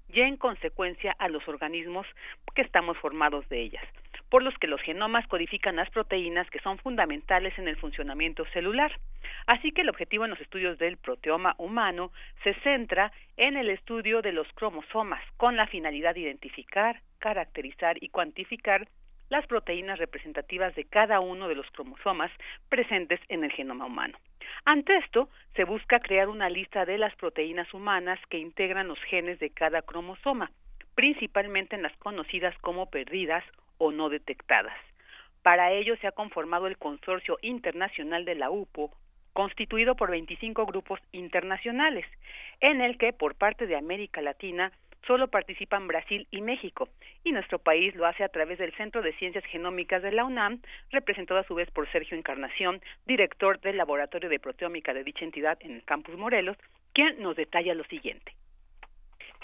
y, 0.09 0.21
en 0.21 0.37
consecuencia, 0.37 1.15
a 1.19 1.29
los 1.29 1.47
organismos 1.47 2.05
que 2.53 2.61
estamos 2.61 2.97
formados 2.97 3.47
de 3.49 3.61
ellas 3.61 3.83
por 4.31 4.43
los 4.43 4.57
que 4.59 4.67
los 4.67 4.81
genomas 4.81 5.27
codifican 5.27 5.75
las 5.75 5.89
proteínas 5.89 6.49
que 6.49 6.61
son 6.61 6.77
fundamentales 6.77 7.53
en 7.59 7.67
el 7.67 7.75
funcionamiento 7.75 8.45
celular. 8.53 8.97
Así 9.45 9.73
que 9.73 9.81
el 9.81 9.89
objetivo 9.89 10.23
en 10.23 10.31
los 10.31 10.39
estudios 10.39 10.79
del 10.79 10.95
proteoma 10.95 11.53
humano 11.57 12.13
se 12.41 12.53
centra 12.61 13.11
en 13.35 13.57
el 13.57 13.69
estudio 13.69 14.21
de 14.21 14.31
los 14.31 14.47
cromosomas 14.53 15.21
con 15.35 15.57
la 15.57 15.67
finalidad 15.67 16.13
de 16.15 16.21
identificar, 16.21 17.01
caracterizar 17.19 18.01
y 18.01 18.07
cuantificar 18.07 18.87
las 19.27 19.45
proteínas 19.47 19.99
representativas 19.99 20.73
de 20.75 20.85
cada 20.85 21.19
uno 21.19 21.49
de 21.49 21.55
los 21.55 21.69
cromosomas 21.71 22.31
presentes 22.69 23.19
en 23.27 23.43
el 23.43 23.51
genoma 23.51 23.85
humano. 23.85 24.17
Ante 24.63 24.95
esto, 24.95 25.27
se 25.55 25.65
busca 25.65 25.99
crear 25.99 26.29
una 26.29 26.49
lista 26.49 26.85
de 26.85 26.97
las 26.97 27.13
proteínas 27.15 27.73
humanas 27.73 28.17
que 28.29 28.37
integran 28.37 28.87
los 28.87 28.99
genes 29.03 29.39
de 29.39 29.49
cada 29.49 29.81
cromosoma, 29.81 30.51
principalmente 30.95 31.75
en 31.75 31.83
las 31.83 31.95
conocidas 31.97 32.57
como 32.59 32.89
perdidas 32.89 33.43
o 33.81 33.91
no 33.91 34.09
detectadas. 34.09 34.77
Para 35.41 35.71
ello 35.71 35.95
se 35.97 36.05
ha 36.05 36.11
conformado 36.11 36.67
el 36.67 36.77
Consorcio 36.77 37.39
Internacional 37.41 38.25
de 38.25 38.35
la 38.35 38.51
UPO, 38.51 38.91
constituido 39.33 39.95
por 39.95 40.11
25 40.11 40.67
grupos 40.67 40.99
internacionales, 41.11 42.05
en 42.59 42.79
el 42.81 42.99
que, 42.99 43.11
por 43.11 43.33
parte 43.33 43.65
de 43.65 43.75
América 43.75 44.21
Latina, 44.21 44.71
solo 45.07 45.29
participan 45.29 45.87
Brasil 45.87 46.27
y 46.29 46.41
México, 46.41 46.89
y 47.23 47.31
nuestro 47.31 47.57
país 47.57 47.95
lo 47.95 48.05
hace 48.05 48.23
a 48.23 48.29
través 48.29 48.59
del 48.59 48.71
Centro 48.75 49.01
de 49.01 49.13
Ciencias 49.13 49.45
Genómicas 49.45 50.03
de 50.03 50.11
la 50.11 50.25
UNAM, 50.25 50.61
representado 50.91 51.39
a 51.39 51.43
su 51.45 51.55
vez 51.55 51.71
por 51.71 51.91
Sergio 51.91 52.15
Encarnación, 52.15 52.81
director 53.07 53.59
del 53.61 53.77
Laboratorio 53.77 54.29
de 54.29 54.39
Proteómica 54.39 54.93
de 54.93 55.03
dicha 55.03 55.25
entidad 55.25 55.57
en 55.61 55.71
el 55.71 55.83
Campus 55.85 56.15
Morelos, 56.17 56.55
quien 56.93 57.19
nos 57.19 57.35
detalla 57.35 57.73
lo 57.73 57.83
siguiente. 57.85 58.31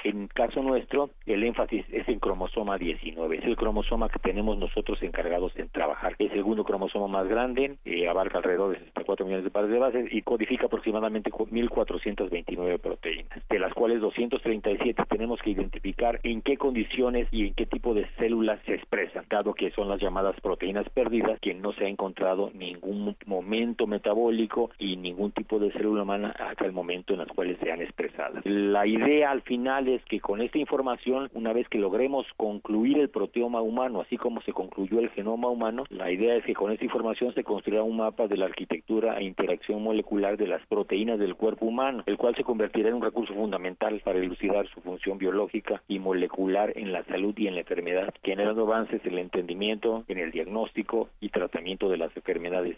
En 0.03 0.27
caso 0.27 0.61
nuestro, 0.61 1.09
el 1.25 1.43
énfasis 1.43 1.85
es 1.91 2.07
en 2.07 2.19
cromosoma 2.19 2.77
19. 2.77 3.37
Es 3.37 3.43
el 3.45 3.55
cromosoma 3.55 4.09
que 4.09 4.19
tenemos 4.19 4.57
nosotros 4.57 5.01
encargados 5.01 5.51
en 5.57 5.69
trabajar. 5.69 6.15
Es 6.19 6.31
el 6.31 6.37
segundo 6.37 6.63
cromosoma 6.63 7.07
más 7.07 7.27
grande, 7.27 7.77
eh, 7.85 8.07
abarca 8.07 8.37
alrededor 8.37 8.71
de 8.71 8.79
64 8.79 9.25
millones 9.25 9.43
de 9.43 9.51
pares 9.51 9.69
de 9.69 9.79
bases 9.79 10.07
y 10.11 10.21
codifica 10.21 10.67
aproximadamente 10.67 11.31
1.429 11.31 12.79
proteínas, 12.79 13.41
de 13.49 13.59
las 13.59 13.73
cuales 13.73 13.99
237 14.01 15.03
tenemos 15.09 15.41
que 15.41 15.51
identificar 15.51 16.19
en 16.23 16.41
qué 16.41 16.57
condiciones 16.57 17.27
y 17.31 17.47
en 17.47 17.53
qué 17.53 17.65
tipo 17.65 17.93
de 17.93 18.07
células 18.17 18.59
se 18.65 18.75
expresan, 18.75 19.25
dado 19.29 19.53
que 19.53 19.71
son 19.71 19.89
las 19.89 19.99
llamadas 19.99 20.39
proteínas 20.41 20.87
perdidas, 20.89 21.39
que 21.39 21.53
no 21.53 21.73
se 21.73 21.85
ha 21.85 21.89
encontrado 21.89 22.51
ningún 22.53 23.15
momento 23.25 23.87
metabólico 23.87 24.69
y 24.77 24.95
ningún 24.97 25.31
tipo 25.31 25.59
de 25.59 25.71
célula 25.71 26.03
humana 26.03 26.35
hasta 26.37 26.65
el 26.65 26.71
momento 26.71 27.13
en 27.13 27.19
las 27.19 27.27
cuales 27.29 27.57
se 27.61 27.71
han 27.71 27.81
expresado. 27.81 28.39
La 28.43 28.85
idea 28.85 29.31
al 29.31 29.41
final 29.41 29.86
es 29.89 30.03
que 30.05 30.19
con 30.19 30.41
esta 30.41 30.57
información, 30.57 31.29
una 31.33 31.53
vez 31.53 31.67
que 31.69 31.79
logremos 31.79 32.25
concluir 32.37 32.99
el 32.99 33.09
proteoma 33.09 33.61
humano, 33.61 34.01
así 34.01 34.17
como 34.17 34.41
se 34.41 34.53
concluyó 34.53 34.99
el 34.99 35.09
genoma 35.09 35.49
humano, 35.49 35.85
la 35.89 36.11
idea 36.11 36.35
es 36.35 36.45
que 36.45 36.53
con 36.53 36.71
esta 36.71 36.85
información 36.85 37.33
se 37.33 37.43
construirá 37.43 37.83
un 37.83 37.97
mapa 37.97 38.27
de 38.27 38.37
la 38.37 38.45
arquitectura 38.45 39.17
e 39.17 39.23
interacción 39.23 39.83
molecular 39.83 40.37
de 40.37 40.47
las 40.47 40.65
proteínas 40.67 41.19
del 41.19 41.35
cuerpo 41.35 41.65
humano, 41.65 42.03
el 42.05 42.17
cual 42.17 42.35
se 42.35 42.43
convertirá 42.43 42.89
en 42.89 42.95
un 42.95 43.01
recurso 43.01 43.33
fundamental 43.33 44.01
para 44.03 44.19
elucidar 44.19 44.67
su 44.67 44.81
función 44.81 45.17
biológica 45.17 45.81
y 45.87 45.99
molecular 45.99 46.73
en 46.75 46.91
la 46.91 47.03
salud 47.05 47.33
y 47.37 47.47
en 47.47 47.55
la 47.55 47.61
enfermedad, 47.61 48.13
generando 48.23 48.63
avances 48.63 49.01
en 49.05 49.13
el 49.13 49.19
entendimiento, 49.19 50.03
en 50.07 50.19
el 50.19 50.31
diagnóstico 50.31 51.09
y 51.19 51.29
tratamiento 51.29 51.89
de 51.89 51.97
las 51.97 52.15
enfermedades. 52.15 52.77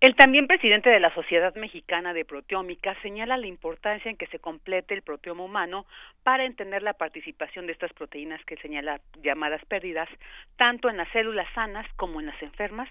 El 0.00 0.14
también 0.14 0.46
presidente 0.46 0.90
de 0.90 1.00
la 1.00 1.12
Sociedad 1.12 1.52
Mexicana 1.56 2.14
de 2.14 2.24
Proteómica 2.24 2.94
señala 3.02 3.36
la 3.36 3.48
importancia 3.48 4.08
en 4.08 4.16
que 4.16 4.28
se 4.28 4.38
complete 4.38 4.94
el 4.94 5.02
proteoma 5.02 5.42
humano 5.42 5.86
para 6.22 6.44
entender 6.44 6.84
la 6.84 6.92
participación 6.92 7.66
de 7.66 7.72
estas 7.72 7.92
proteínas 7.94 8.44
que 8.44 8.56
señala 8.58 9.00
llamadas 9.24 9.64
pérdidas, 9.64 10.08
tanto 10.56 10.88
en 10.88 10.98
las 10.98 11.08
células 11.08 11.48
sanas 11.52 11.84
como 11.96 12.20
en 12.20 12.26
las 12.26 12.40
enfermas, 12.42 12.88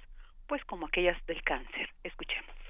pues 0.47 0.61
como 0.65 0.87
aquellas 0.87 1.17
del 1.27 1.41
cáncer. 1.43 1.89
Escuchemos 2.03 2.66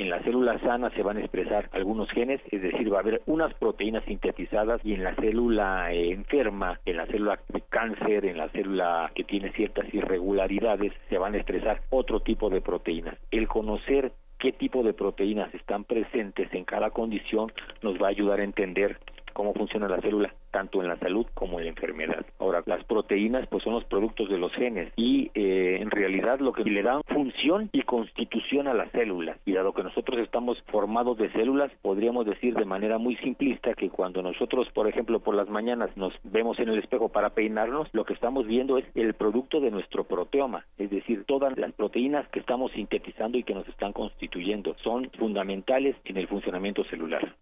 En 0.00 0.08
la 0.08 0.22
célula 0.22 0.58
sana 0.60 0.88
se 0.96 1.02
van 1.02 1.18
a 1.18 1.20
expresar 1.20 1.68
algunos 1.72 2.08
genes, 2.08 2.40
es 2.50 2.62
decir, 2.62 2.90
va 2.90 2.96
a 2.96 3.00
haber 3.00 3.20
unas 3.26 3.52
proteínas 3.52 4.02
sintetizadas 4.04 4.80
y 4.82 4.94
en 4.94 5.04
la 5.04 5.14
célula 5.16 5.92
enferma, 5.92 6.80
en 6.86 6.96
la 6.96 7.04
célula 7.04 7.38
de 7.48 7.60
cáncer, 7.68 8.24
en 8.24 8.38
la 8.38 8.48
célula 8.48 9.12
que 9.14 9.24
tiene 9.24 9.52
ciertas 9.52 9.92
irregularidades, 9.92 10.94
se 11.10 11.18
van 11.18 11.34
a 11.34 11.36
expresar 11.36 11.82
otro 11.90 12.20
tipo 12.20 12.48
de 12.48 12.62
proteínas. 12.62 13.18
El 13.30 13.46
conocer 13.46 14.12
qué 14.38 14.52
tipo 14.52 14.82
de 14.82 14.94
proteínas 14.94 15.54
están 15.54 15.84
presentes 15.84 16.48
en 16.54 16.64
cada 16.64 16.92
condición 16.92 17.52
nos 17.82 18.00
va 18.00 18.06
a 18.06 18.10
ayudar 18.10 18.40
a 18.40 18.44
entender 18.44 18.96
cómo 19.32 19.54
funciona 19.54 19.88
la 19.88 20.00
célula 20.00 20.34
tanto 20.50 20.82
en 20.82 20.88
la 20.88 20.98
salud 20.98 21.26
como 21.34 21.58
en 21.58 21.66
la 21.66 21.70
enfermedad. 21.70 22.26
Ahora, 22.38 22.62
las 22.66 22.84
proteínas 22.84 23.46
pues 23.48 23.62
son 23.62 23.74
los 23.74 23.84
productos 23.84 24.28
de 24.28 24.38
los 24.38 24.52
genes 24.52 24.92
y 24.96 25.30
eh, 25.34 25.78
en 25.80 25.90
realidad 25.90 26.40
lo 26.40 26.52
que 26.52 26.64
le 26.64 26.82
dan 26.82 27.02
función 27.06 27.70
y 27.72 27.82
constitución 27.82 28.68
a 28.68 28.74
la 28.74 28.88
célula. 28.90 29.38
Y 29.44 29.52
dado 29.52 29.72
que 29.72 29.82
nosotros 29.82 30.18
estamos 30.20 30.62
formados 30.70 31.18
de 31.18 31.30
células, 31.32 31.70
podríamos 31.82 32.26
decir 32.26 32.54
de 32.54 32.64
manera 32.64 32.98
muy 32.98 33.16
simplista 33.16 33.74
que 33.74 33.90
cuando 33.90 34.22
nosotros, 34.22 34.68
por 34.74 34.88
ejemplo, 34.88 35.20
por 35.20 35.34
las 35.34 35.48
mañanas 35.48 35.96
nos 35.96 36.12
vemos 36.24 36.58
en 36.58 36.68
el 36.68 36.78
espejo 36.78 37.08
para 37.08 37.30
peinarnos, 37.30 37.88
lo 37.92 38.04
que 38.04 38.14
estamos 38.14 38.46
viendo 38.46 38.78
es 38.78 38.84
el 38.94 39.14
producto 39.14 39.60
de 39.60 39.70
nuestro 39.70 40.04
proteoma, 40.04 40.64
es 40.78 40.90
decir, 40.90 41.24
todas 41.24 41.56
las 41.58 41.72
proteínas 41.72 42.28
que 42.28 42.40
estamos 42.40 42.72
sintetizando 42.72 43.38
y 43.38 43.44
que 43.44 43.54
nos 43.54 43.68
están 43.68 43.92
constituyendo 43.92 44.76
son 44.82 45.10
fundamentales 45.18 45.96
en 46.04 46.16
el 46.16 46.28
funcionamiento 46.28 46.84
celular. 46.84 47.34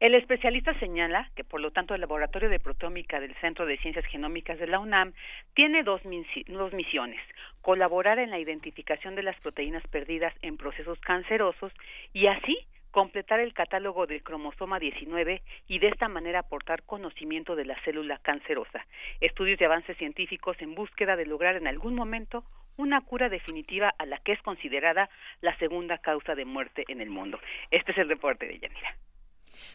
El 0.00 0.14
especialista 0.14 0.78
señala 0.78 1.28
que, 1.34 1.42
por 1.42 1.60
lo 1.60 1.72
tanto, 1.72 1.92
el 1.92 2.00
Laboratorio 2.00 2.48
de 2.48 2.60
Proteómica 2.60 3.18
del 3.18 3.34
Centro 3.40 3.66
de 3.66 3.78
Ciencias 3.78 4.06
Genómicas 4.06 4.56
de 4.60 4.68
la 4.68 4.78
UNAM 4.78 5.12
tiene 5.54 5.82
dos, 5.82 6.00
dos, 6.46 6.72
misiones, 6.72 7.20
colaborar 7.62 8.20
en 8.20 8.30
la 8.30 8.38
identificación 8.38 9.16
de 9.16 9.24
las 9.24 9.34
proteínas 9.40 9.82
perdidas 9.88 10.32
en 10.40 10.56
procesos 10.56 11.00
cancerosos 11.00 11.72
y 12.12 12.28
así 12.28 12.56
completar 12.92 13.40
el 13.40 13.52
catálogo 13.54 14.06
del 14.06 14.22
cromosoma 14.22 14.78
19 14.78 15.42
y 15.66 15.80
de 15.80 15.88
esta 15.88 16.06
manera 16.06 16.40
aportar 16.40 16.84
conocimiento 16.84 17.56
de 17.56 17.64
la 17.64 17.80
célula 17.82 18.20
cancerosa, 18.22 18.86
estudios 19.20 19.58
de 19.58 19.64
avances 19.64 19.96
científicos 19.96 20.56
en 20.60 20.76
búsqueda 20.76 21.16
de 21.16 21.26
lograr 21.26 21.56
en 21.56 21.66
algún 21.66 21.96
momento 21.96 22.44
una 22.76 23.00
cura 23.00 23.28
definitiva 23.28 23.92
a 23.98 24.06
la 24.06 24.18
que 24.18 24.30
es 24.30 24.42
considerada 24.42 25.10
la 25.40 25.56
segunda 25.58 25.98
causa 25.98 26.36
de 26.36 26.44
muerte 26.44 26.84
en 26.86 27.00
el 27.00 27.10
mundo. 27.10 27.40
Este 27.72 27.90
es 27.90 27.98
el 27.98 28.08
reporte 28.08 28.46
de 28.46 28.60
Yanira. 28.60 28.94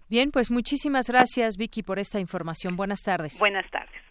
Bien, 0.10 0.32
pues 0.32 0.52
muchísimas 0.52 1.08
gracias, 1.08 1.58
Vicky, 1.58 1.84
por 1.84 2.00
esta 2.00 2.20
información. 2.20 2.76
Buenas 2.76 3.02
tardes. 3.02 3.38
Buenas 3.40 3.70
tardes. 3.72 4.02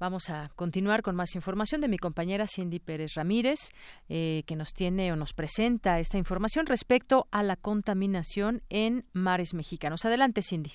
Vamos 0.00 0.30
a 0.30 0.48
continuar 0.56 1.02
con 1.02 1.14
más 1.14 1.34
información 1.34 1.82
de 1.82 1.88
mi 1.88 1.98
compañera 1.98 2.46
Cindy 2.46 2.78
Pérez 2.80 3.12
Ramírez, 3.16 3.58
eh, 4.08 4.44
que 4.46 4.56
nos 4.56 4.72
tiene 4.72 5.12
o 5.12 5.16
nos 5.16 5.34
presenta 5.34 6.00
esta 6.00 6.16
información 6.16 6.64
respecto 6.64 7.26
a 7.30 7.42
la 7.42 7.56
contaminación 7.56 8.62
en 8.70 9.04
mares 9.12 9.52
mexicanos. 9.52 10.06
Adelante, 10.06 10.40
Cindy. 10.42 10.70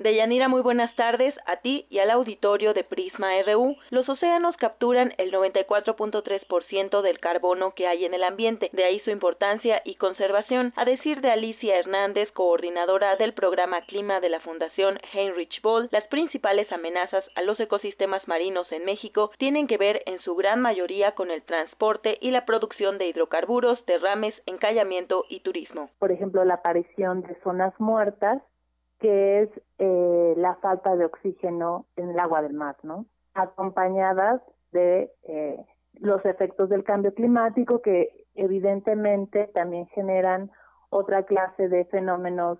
Deyanira, 0.00 0.48
muy 0.48 0.62
buenas 0.62 0.96
tardes 0.96 1.34
a 1.44 1.56
ti 1.56 1.84
y 1.90 1.98
al 1.98 2.10
auditorio 2.10 2.72
de 2.72 2.84
Prisma 2.84 3.32
RU. 3.42 3.76
Los 3.90 4.08
océanos 4.08 4.56
capturan 4.56 5.12
el 5.18 5.30
94.3% 5.30 7.02
del 7.02 7.20
carbono 7.20 7.74
que 7.74 7.86
hay 7.86 8.06
en 8.06 8.14
el 8.14 8.24
ambiente, 8.24 8.70
de 8.72 8.84
ahí 8.84 9.00
su 9.00 9.10
importancia 9.10 9.82
y 9.84 9.96
conservación. 9.96 10.72
A 10.76 10.86
decir 10.86 11.20
de 11.20 11.30
Alicia 11.30 11.78
Hernández, 11.78 12.32
coordinadora 12.32 13.16
del 13.16 13.34
programa 13.34 13.82
Clima 13.82 14.20
de 14.20 14.30
la 14.30 14.40
Fundación 14.40 14.98
Heinrich 15.12 15.60
Boll, 15.60 15.90
las 15.92 16.06
principales 16.06 16.72
amenazas 16.72 17.22
a 17.34 17.42
los 17.42 17.60
ecosistemas 17.60 18.26
marinos 18.26 18.72
en 18.72 18.86
México 18.86 19.30
tienen 19.36 19.66
que 19.66 19.76
ver 19.76 20.02
en 20.06 20.18
su 20.20 20.34
gran 20.34 20.62
mayoría 20.62 21.12
con 21.12 21.30
el 21.30 21.42
transporte 21.42 22.16
y 22.22 22.30
la 22.30 22.46
producción 22.46 22.96
de 22.96 23.08
hidrocarburos, 23.08 23.84
derrames, 23.84 24.34
encallamiento 24.46 25.26
y 25.28 25.40
turismo. 25.40 25.90
Por 25.98 26.10
ejemplo, 26.10 26.42
la 26.46 26.54
aparición 26.54 27.20
de 27.20 27.34
zonas 27.42 27.78
muertas 27.78 28.40
que 29.00 29.42
es 29.42 29.50
eh, 29.78 30.34
la 30.36 30.54
falta 30.56 30.94
de 30.94 31.06
oxígeno 31.06 31.86
en 31.96 32.10
el 32.10 32.18
agua 32.18 32.42
del 32.42 32.54
mar, 32.54 32.76
¿no? 32.82 33.06
Acompañadas 33.34 34.40
de 34.72 35.10
eh, 35.24 35.56
los 35.94 36.24
efectos 36.24 36.68
del 36.68 36.84
cambio 36.84 37.14
climático 37.14 37.82
que 37.82 38.26
evidentemente 38.34 39.48
también 39.48 39.86
generan 39.88 40.50
otra 40.90 41.24
clase 41.24 41.68
de 41.68 41.84
fenómenos 41.86 42.58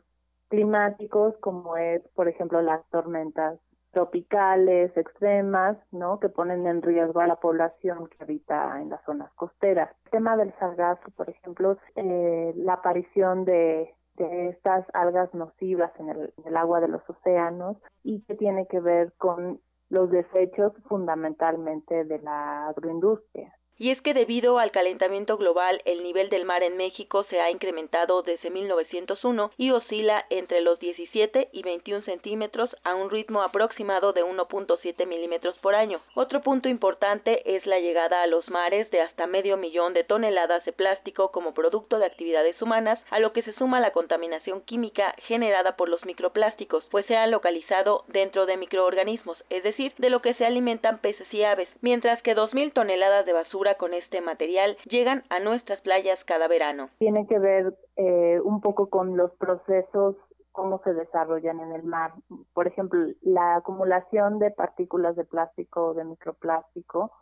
climáticos 0.48 1.36
como 1.40 1.76
es, 1.76 2.02
por 2.14 2.28
ejemplo, 2.28 2.60
las 2.62 2.84
tormentas 2.90 3.58
tropicales 3.92 4.96
extremas, 4.96 5.76
¿no? 5.90 6.20
Que 6.20 6.28
ponen 6.28 6.66
en 6.66 6.82
riesgo 6.82 7.20
a 7.20 7.26
la 7.26 7.36
población 7.36 8.08
que 8.08 8.22
habita 8.22 8.80
en 8.80 8.88
las 8.90 9.02
zonas 9.04 9.32
costeras. 9.34 9.90
El 10.04 10.10
tema 10.10 10.36
del 10.36 10.54
sargazo, 10.58 11.10
por 11.16 11.28
ejemplo, 11.28 11.76
eh, 11.96 12.52
la 12.56 12.74
aparición 12.74 13.44
de 13.44 13.94
de 14.24 14.48
estas 14.48 14.84
algas 14.92 15.32
nocivas 15.34 15.92
en 15.98 16.10
el, 16.10 16.56
agua 16.56 16.80
de 16.80 16.88
los 16.88 17.02
océanos 17.08 17.76
y 18.02 18.20
que 18.22 18.34
tiene 18.34 18.66
que 18.66 18.80
ver 18.80 19.12
con 19.18 19.60
los 19.88 20.10
desechos 20.10 20.72
fundamentalmente 20.88 22.04
de 22.04 22.18
la 22.20 22.68
agroindustria. 22.68 23.52
Y 23.80 23.92
es 23.92 24.02
que 24.02 24.12
debido 24.12 24.58
al 24.58 24.72
calentamiento 24.72 25.38
global, 25.38 25.80
el 25.86 26.02
nivel 26.02 26.28
del 26.28 26.44
mar 26.44 26.62
en 26.62 26.76
México 26.76 27.24
se 27.30 27.40
ha 27.40 27.50
incrementado 27.50 28.20
desde 28.22 28.50
1901 28.50 29.52
y 29.56 29.70
oscila 29.70 30.26
entre 30.28 30.60
los 30.60 30.78
17 30.80 31.48
y 31.50 31.62
21 31.62 32.02
centímetros 32.02 32.68
a 32.84 32.94
un 32.94 33.08
ritmo 33.08 33.40
aproximado 33.40 34.12
de 34.12 34.22
1.7 34.22 35.06
milímetros 35.06 35.56
por 35.60 35.74
año. 35.74 36.02
Otro 36.14 36.42
punto 36.42 36.68
importante 36.68 37.56
es 37.56 37.64
la 37.64 37.80
llegada 37.80 38.20
a 38.20 38.26
los 38.26 38.50
mares 38.50 38.90
de 38.90 39.00
hasta 39.00 39.26
medio 39.26 39.56
millón 39.56 39.94
de 39.94 40.04
toneladas 40.04 40.62
de 40.66 40.72
plástico 40.74 41.30
como 41.30 41.54
producto 41.54 41.98
de 41.98 42.04
actividades 42.04 42.60
humanas, 42.60 43.00
a 43.08 43.18
lo 43.18 43.32
que 43.32 43.40
se 43.40 43.54
suma 43.54 43.80
la 43.80 43.92
contaminación 43.92 44.60
química 44.60 45.14
generada 45.26 45.76
por 45.76 45.88
los 45.88 46.04
microplásticos, 46.04 46.84
pues 46.90 47.06
se 47.06 47.16
han 47.16 47.30
localizado 47.30 48.04
dentro 48.08 48.44
de 48.44 48.58
microorganismos, 48.58 49.42
es 49.48 49.62
decir, 49.62 49.94
de 49.96 50.10
lo 50.10 50.20
que 50.20 50.34
se 50.34 50.44
alimentan 50.44 50.98
peces 50.98 51.32
y 51.32 51.44
aves, 51.44 51.70
mientras 51.80 52.20
que 52.20 52.36
2.000 52.36 52.74
toneladas 52.74 53.24
de 53.24 53.32
basura 53.32 53.69
con 53.76 53.94
este 53.94 54.20
material 54.20 54.76
llegan 54.84 55.24
a 55.30 55.40
nuestras 55.40 55.80
playas 55.80 56.18
cada 56.26 56.48
verano. 56.48 56.90
Tiene 56.98 57.26
que 57.26 57.38
ver 57.38 57.74
eh, 57.96 58.40
un 58.42 58.60
poco 58.60 58.88
con 58.88 59.16
los 59.16 59.32
procesos 59.36 60.16
cómo 60.52 60.80
se 60.82 60.92
desarrollan 60.92 61.60
en 61.60 61.72
el 61.72 61.82
mar. 61.84 62.12
Por 62.54 62.66
ejemplo, 62.66 63.00
la 63.22 63.56
acumulación 63.56 64.38
de 64.38 64.50
partículas 64.50 65.16
de 65.16 65.24
plástico 65.24 65.88
o 65.88 65.94
de 65.94 66.04
microplástico 66.04 67.12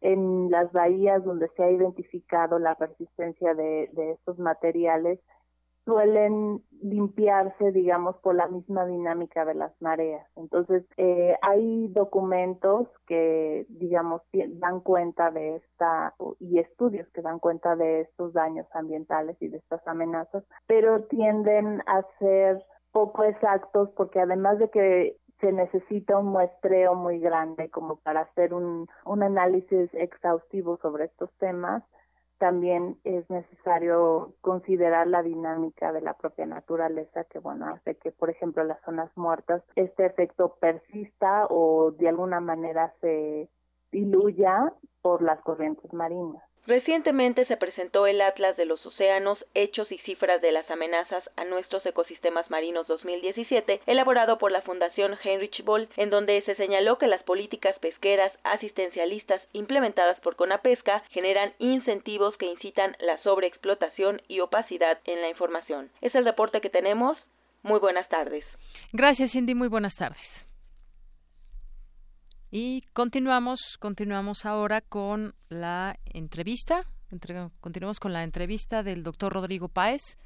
en 0.00 0.50
las 0.50 0.72
bahías 0.72 1.22
donde 1.24 1.48
se 1.56 1.62
ha 1.62 1.70
identificado 1.70 2.58
la 2.58 2.74
resistencia 2.74 3.54
de, 3.54 3.90
de 3.92 4.12
estos 4.12 4.38
materiales 4.38 5.20
suelen 5.90 6.62
limpiarse, 6.82 7.72
digamos, 7.72 8.16
por 8.18 8.36
la 8.36 8.46
misma 8.46 8.86
dinámica 8.86 9.44
de 9.44 9.54
las 9.54 9.72
mareas. 9.82 10.24
Entonces, 10.36 10.84
eh, 10.96 11.34
hay 11.42 11.88
documentos 11.88 12.86
que, 13.08 13.66
digamos, 13.68 14.22
dan 14.32 14.80
cuenta 14.80 15.32
de 15.32 15.56
esta, 15.56 16.14
y 16.38 16.60
estudios 16.60 17.08
que 17.08 17.22
dan 17.22 17.40
cuenta 17.40 17.74
de 17.74 18.02
estos 18.02 18.32
daños 18.32 18.66
ambientales 18.72 19.36
y 19.40 19.48
de 19.48 19.58
estas 19.58 19.84
amenazas, 19.88 20.44
pero 20.68 21.02
tienden 21.04 21.82
a 21.86 22.02
ser 22.20 22.64
poco 22.92 23.24
exactos 23.24 23.90
porque 23.96 24.20
además 24.20 24.58
de 24.58 24.70
que 24.70 25.16
se 25.40 25.52
necesita 25.52 26.18
un 26.18 26.26
muestreo 26.26 26.94
muy 26.94 27.18
grande 27.18 27.68
como 27.70 27.96
para 27.96 28.20
hacer 28.20 28.54
un, 28.54 28.86
un 29.04 29.22
análisis 29.22 29.92
exhaustivo 29.94 30.76
sobre 30.82 31.06
estos 31.06 31.30
temas, 31.38 31.82
también 32.40 32.98
es 33.04 33.28
necesario 33.28 34.32
considerar 34.40 35.06
la 35.06 35.22
dinámica 35.22 35.92
de 35.92 36.00
la 36.00 36.14
propia 36.14 36.46
naturaleza 36.46 37.24
que 37.24 37.38
bueno 37.38 37.66
hace 37.66 37.96
que 37.96 38.12
por 38.12 38.30
ejemplo 38.30 38.64
las 38.64 38.80
zonas 38.80 39.14
muertas 39.14 39.62
este 39.76 40.06
efecto 40.06 40.56
persista 40.58 41.46
o 41.50 41.92
de 41.92 42.08
alguna 42.08 42.40
manera 42.40 42.94
se 43.02 43.50
diluya 43.92 44.72
por 45.02 45.20
las 45.20 45.40
corrientes 45.42 45.92
marinas. 45.92 46.42
Recientemente 46.70 47.46
se 47.46 47.56
presentó 47.56 48.06
el 48.06 48.20
Atlas 48.20 48.56
de 48.56 48.64
los 48.64 48.86
Océanos, 48.86 49.44
Hechos 49.54 49.90
y 49.90 49.98
Cifras 49.98 50.40
de 50.40 50.52
las 50.52 50.70
Amenazas 50.70 51.28
a 51.34 51.44
nuestros 51.44 51.84
ecosistemas 51.84 52.48
marinos 52.48 52.86
2017, 52.86 53.80
elaborado 53.86 54.38
por 54.38 54.52
la 54.52 54.62
Fundación 54.62 55.18
Heinrich 55.20 55.64
Boll, 55.64 55.88
en 55.96 56.10
donde 56.10 56.40
se 56.42 56.54
señaló 56.54 56.96
que 56.96 57.08
las 57.08 57.24
políticas 57.24 57.76
pesqueras 57.80 58.30
asistencialistas 58.44 59.42
implementadas 59.52 60.20
por 60.20 60.36
Conapesca 60.36 61.02
generan 61.10 61.54
incentivos 61.58 62.36
que 62.36 62.46
incitan 62.46 62.96
la 63.00 63.20
sobreexplotación 63.24 64.22
y 64.28 64.38
opacidad 64.38 65.00
en 65.06 65.22
la 65.22 65.28
información. 65.28 65.90
Es 66.00 66.14
el 66.14 66.24
reporte 66.24 66.60
que 66.60 66.70
tenemos. 66.70 67.18
Muy 67.64 67.80
buenas 67.80 68.08
tardes. 68.08 68.44
Gracias, 68.92 69.32
Cindy. 69.32 69.56
Muy 69.56 69.66
buenas 69.66 69.96
tardes. 69.96 70.49
Y 72.52 72.82
continuamos, 72.92 73.76
continuamos 73.78 74.44
ahora 74.44 74.80
con 74.80 75.36
la 75.48 75.96
entrevista. 76.04 76.84
continuamos 77.60 78.00
con 78.00 78.12
la 78.12 78.24
entrevista 78.24 78.82
del 78.82 79.04
doctor 79.04 79.32
Rodrigo 79.32 79.68
Páez. 79.68 80.18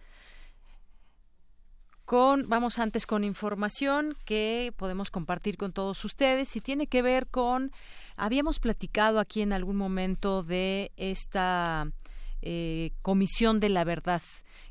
Con, 2.06 2.48
vamos 2.48 2.78
antes 2.78 3.06
con 3.06 3.24
información 3.24 4.14
que 4.24 4.72
podemos 4.76 5.10
compartir 5.10 5.58
con 5.58 5.72
todos 5.72 6.02
ustedes 6.04 6.56
y 6.56 6.60
tiene 6.62 6.86
que 6.86 7.02
ver 7.02 7.26
con, 7.26 7.72
habíamos 8.16 8.58
platicado 8.58 9.20
aquí 9.20 9.42
en 9.42 9.52
algún 9.52 9.76
momento 9.76 10.42
de 10.42 10.92
esta 10.96 11.90
eh, 12.40 12.92
comisión 13.02 13.60
de 13.60 13.68
la 13.68 13.84
verdad 13.84 14.22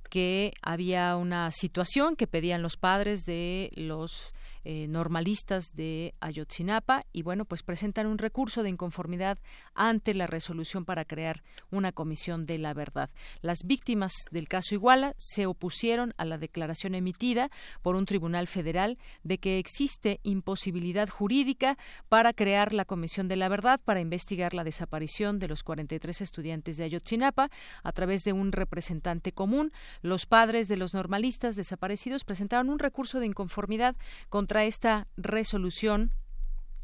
que 0.10 0.54
había 0.62 1.16
una 1.18 1.52
situación 1.52 2.16
que 2.16 2.28
pedían 2.28 2.62
los 2.62 2.78
padres 2.78 3.26
de 3.26 3.72
los 3.76 4.32
eh, 4.64 4.88
normalistas 4.88 5.76
de 5.76 6.16
Ayotzinapa 6.20 7.04
y 7.12 7.22
bueno, 7.22 7.46
pues 7.46 7.64
presentan 7.64 8.08
un 8.08 8.18
recurso 8.18 8.64
de 8.64 8.70
inconformidad 8.70 9.38
ante 9.74 10.14
la 10.14 10.28
resolución 10.28 10.86
para 10.86 11.06
crear 11.06 11.44
una 11.72 11.92
comisión 11.92 12.46
de 12.46 12.58
la 12.58 12.74
verdad. 12.74 13.10
Las 13.42 13.64
víctimas 13.64 14.14
del 14.32 14.48
caso 14.48 14.76
Iguala 14.76 15.16
se 15.18 15.46
opusieron 15.46 16.14
a 16.18 16.26
la 16.26 16.38
declaración 16.38 16.96
emitida 16.96 17.50
por 17.82 17.96
un 17.96 18.06
tribunal 18.06 18.48
federal 18.48 18.98
de 19.24 19.38
que 19.38 19.60
existe 19.60 20.20
imposibilidad 20.24 21.10
jurídica 21.10 21.78
para 22.10 22.34
crear 22.34 22.74
la 22.74 22.86
comisión 22.86 23.28
de 23.28 23.36
la 23.36 23.50
verdad 23.50 23.80
para 23.84 24.02
investigar 24.02 24.54
la 24.54 24.64
desaparición 24.64 25.40
de 25.40 25.48
los 25.48 25.64
43 25.64 26.22
estudiantes 26.22 26.78
de 26.78 26.86
Ayotzinapa 26.86 27.50
a 27.84 27.92
través 27.92 28.24
de 28.24 28.34
un 28.34 28.52
representante 28.52 29.32
común. 29.32 29.72
Los 30.02 30.26
padres 30.26 30.68
de 30.68 30.78
los 30.78 30.94
normalistas 30.94 31.56
desaparecidos 31.56 32.24
presentaron 32.24 32.70
un 32.70 32.80
recurso 32.80 33.20
de 33.20 33.26
inconformidad 33.26 33.96
contra 34.30 34.53
esta 34.62 35.08
resolución 35.18 36.12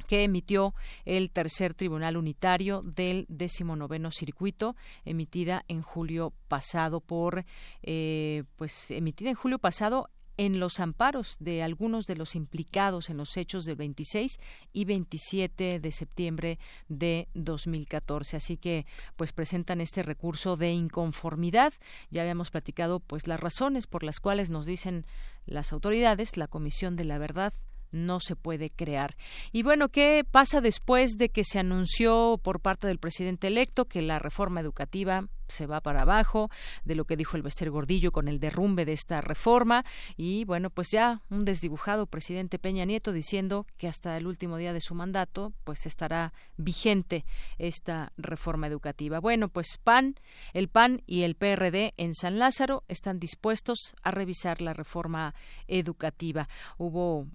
que 0.10 0.24
emitió 0.24 0.74
el 1.06 1.30
tercer 1.30 1.76
tribunal 1.76 2.18
unitario 2.18 2.82
del 2.82 3.28
decimonoveno 3.30 4.10
circuito 4.10 4.76
emitida 5.06 5.64
en 5.68 5.84
julio 5.84 6.34
pasado 6.48 7.00
por 7.00 7.46
eh, 7.84 8.44
pues 8.56 8.90
emitida 8.90 9.30
en 9.30 9.36
julio 9.36 9.60
pasado 9.60 10.10
en 10.40 10.62
los 10.62 10.80
amparos 10.80 11.36
de 11.42 11.64
algunos 11.64 12.06
de 12.06 12.16
los 12.16 12.34
implicados 12.34 13.10
en 13.10 13.18
los 13.18 13.36
hechos 13.36 13.66
del 13.66 13.76
26 13.76 14.40
y 14.72 14.86
27 14.86 15.82
de 15.82 15.92
septiembre 15.92 16.60
de 16.88 17.28
2014. 17.34 18.38
Así 18.38 18.56
que, 18.56 18.86
pues 19.18 19.34
presentan 19.34 19.82
este 19.82 20.02
recurso 20.02 20.56
de 20.56 20.72
inconformidad. 20.72 21.74
Ya 22.10 22.22
habíamos 22.22 22.52
platicado, 22.52 23.02
pues 23.02 23.28
las 23.28 23.42
razones 23.42 23.86
por 23.86 24.04
las 24.04 24.22
cuales 24.22 24.50
nos 24.50 24.66
dicen 24.66 25.06
las 25.46 25.74
autoridades, 25.74 26.38
la 26.38 26.48
Comisión 26.48 26.96
de 26.96 27.04
la 27.04 27.18
Verdad 27.18 27.52
no 27.92 28.22
se 28.22 28.38
puede 28.38 28.70
crear. 28.70 29.18
Y 29.52 29.64
bueno, 29.64 29.90
¿qué 29.90 30.26
pasa 30.30 30.62
después 30.62 31.18
de 31.18 31.28
que 31.28 31.44
se 31.44 31.60
anunció 31.60 32.40
por 32.42 32.62
parte 32.62 32.88
del 32.88 32.98
presidente 32.98 33.48
electo 33.48 33.90
que 33.90 34.02
la 34.02 34.20
reforma 34.20 34.62
educativa 34.62 35.28
se 35.50 35.66
va 35.66 35.82
para 35.82 36.04
abajo, 36.04 36.50
de 36.86 36.96
lo 36.96 37.06
que 37.06 37.18
dijo 37.18 37.38
el 37.38 37.44
Bester 37.44 37.70
Gordillo 37.70 38.12
con 38.12 38.28
el 38.28 38.40
derrumbe 38.40 38.86
de 38.86 38.94
esta 38.94 39.22
reforma 39.22 39.86
y 40.18 40.46
bueno, 40.46 40.70
pues 40.70 40.90
ya 40.92 41.22
un 41.30 41.46
desdibujado 41.46 42.06
presidente 42.06 42.60
Peña 42.60 42.86
Nieto 42.86 43.12
diciendo 43.12 43.66
que 43.78 43.88
hasta 43.88 44.18
el 44.18 44.28
último 44.28 44.58
día 44.58 44.74
de 44.74 44.82
su 44.82 44.96
mandato 44.96 45.54
pues 45.64 45.86
estará 45.86 46.34
vigente 46.58 47.26
esta 47.58 48.14
reforma 48.18 48.68
educativa. 48.68 49.20
Bueno, 49.20 49.50
pues 49.50 49.80
PAN, 49.84 50.16
el 50.54 50.70
PAN 50.70 51.02
y 51.06 51.24
el 51.24 51.36
PRD 51.36 51.94
en 51.98 52.14
San 52.14 52.40
Lázaro 52.40 52.84
están 52.88 53.20
dispuestos 53.20 53.96
a 54.04 54.12
revisar 54.12 54.62
la 54.62 54.74
reforma 54.74 55.34
educativa. 55.68 56.48
Hubo 56.78 57.28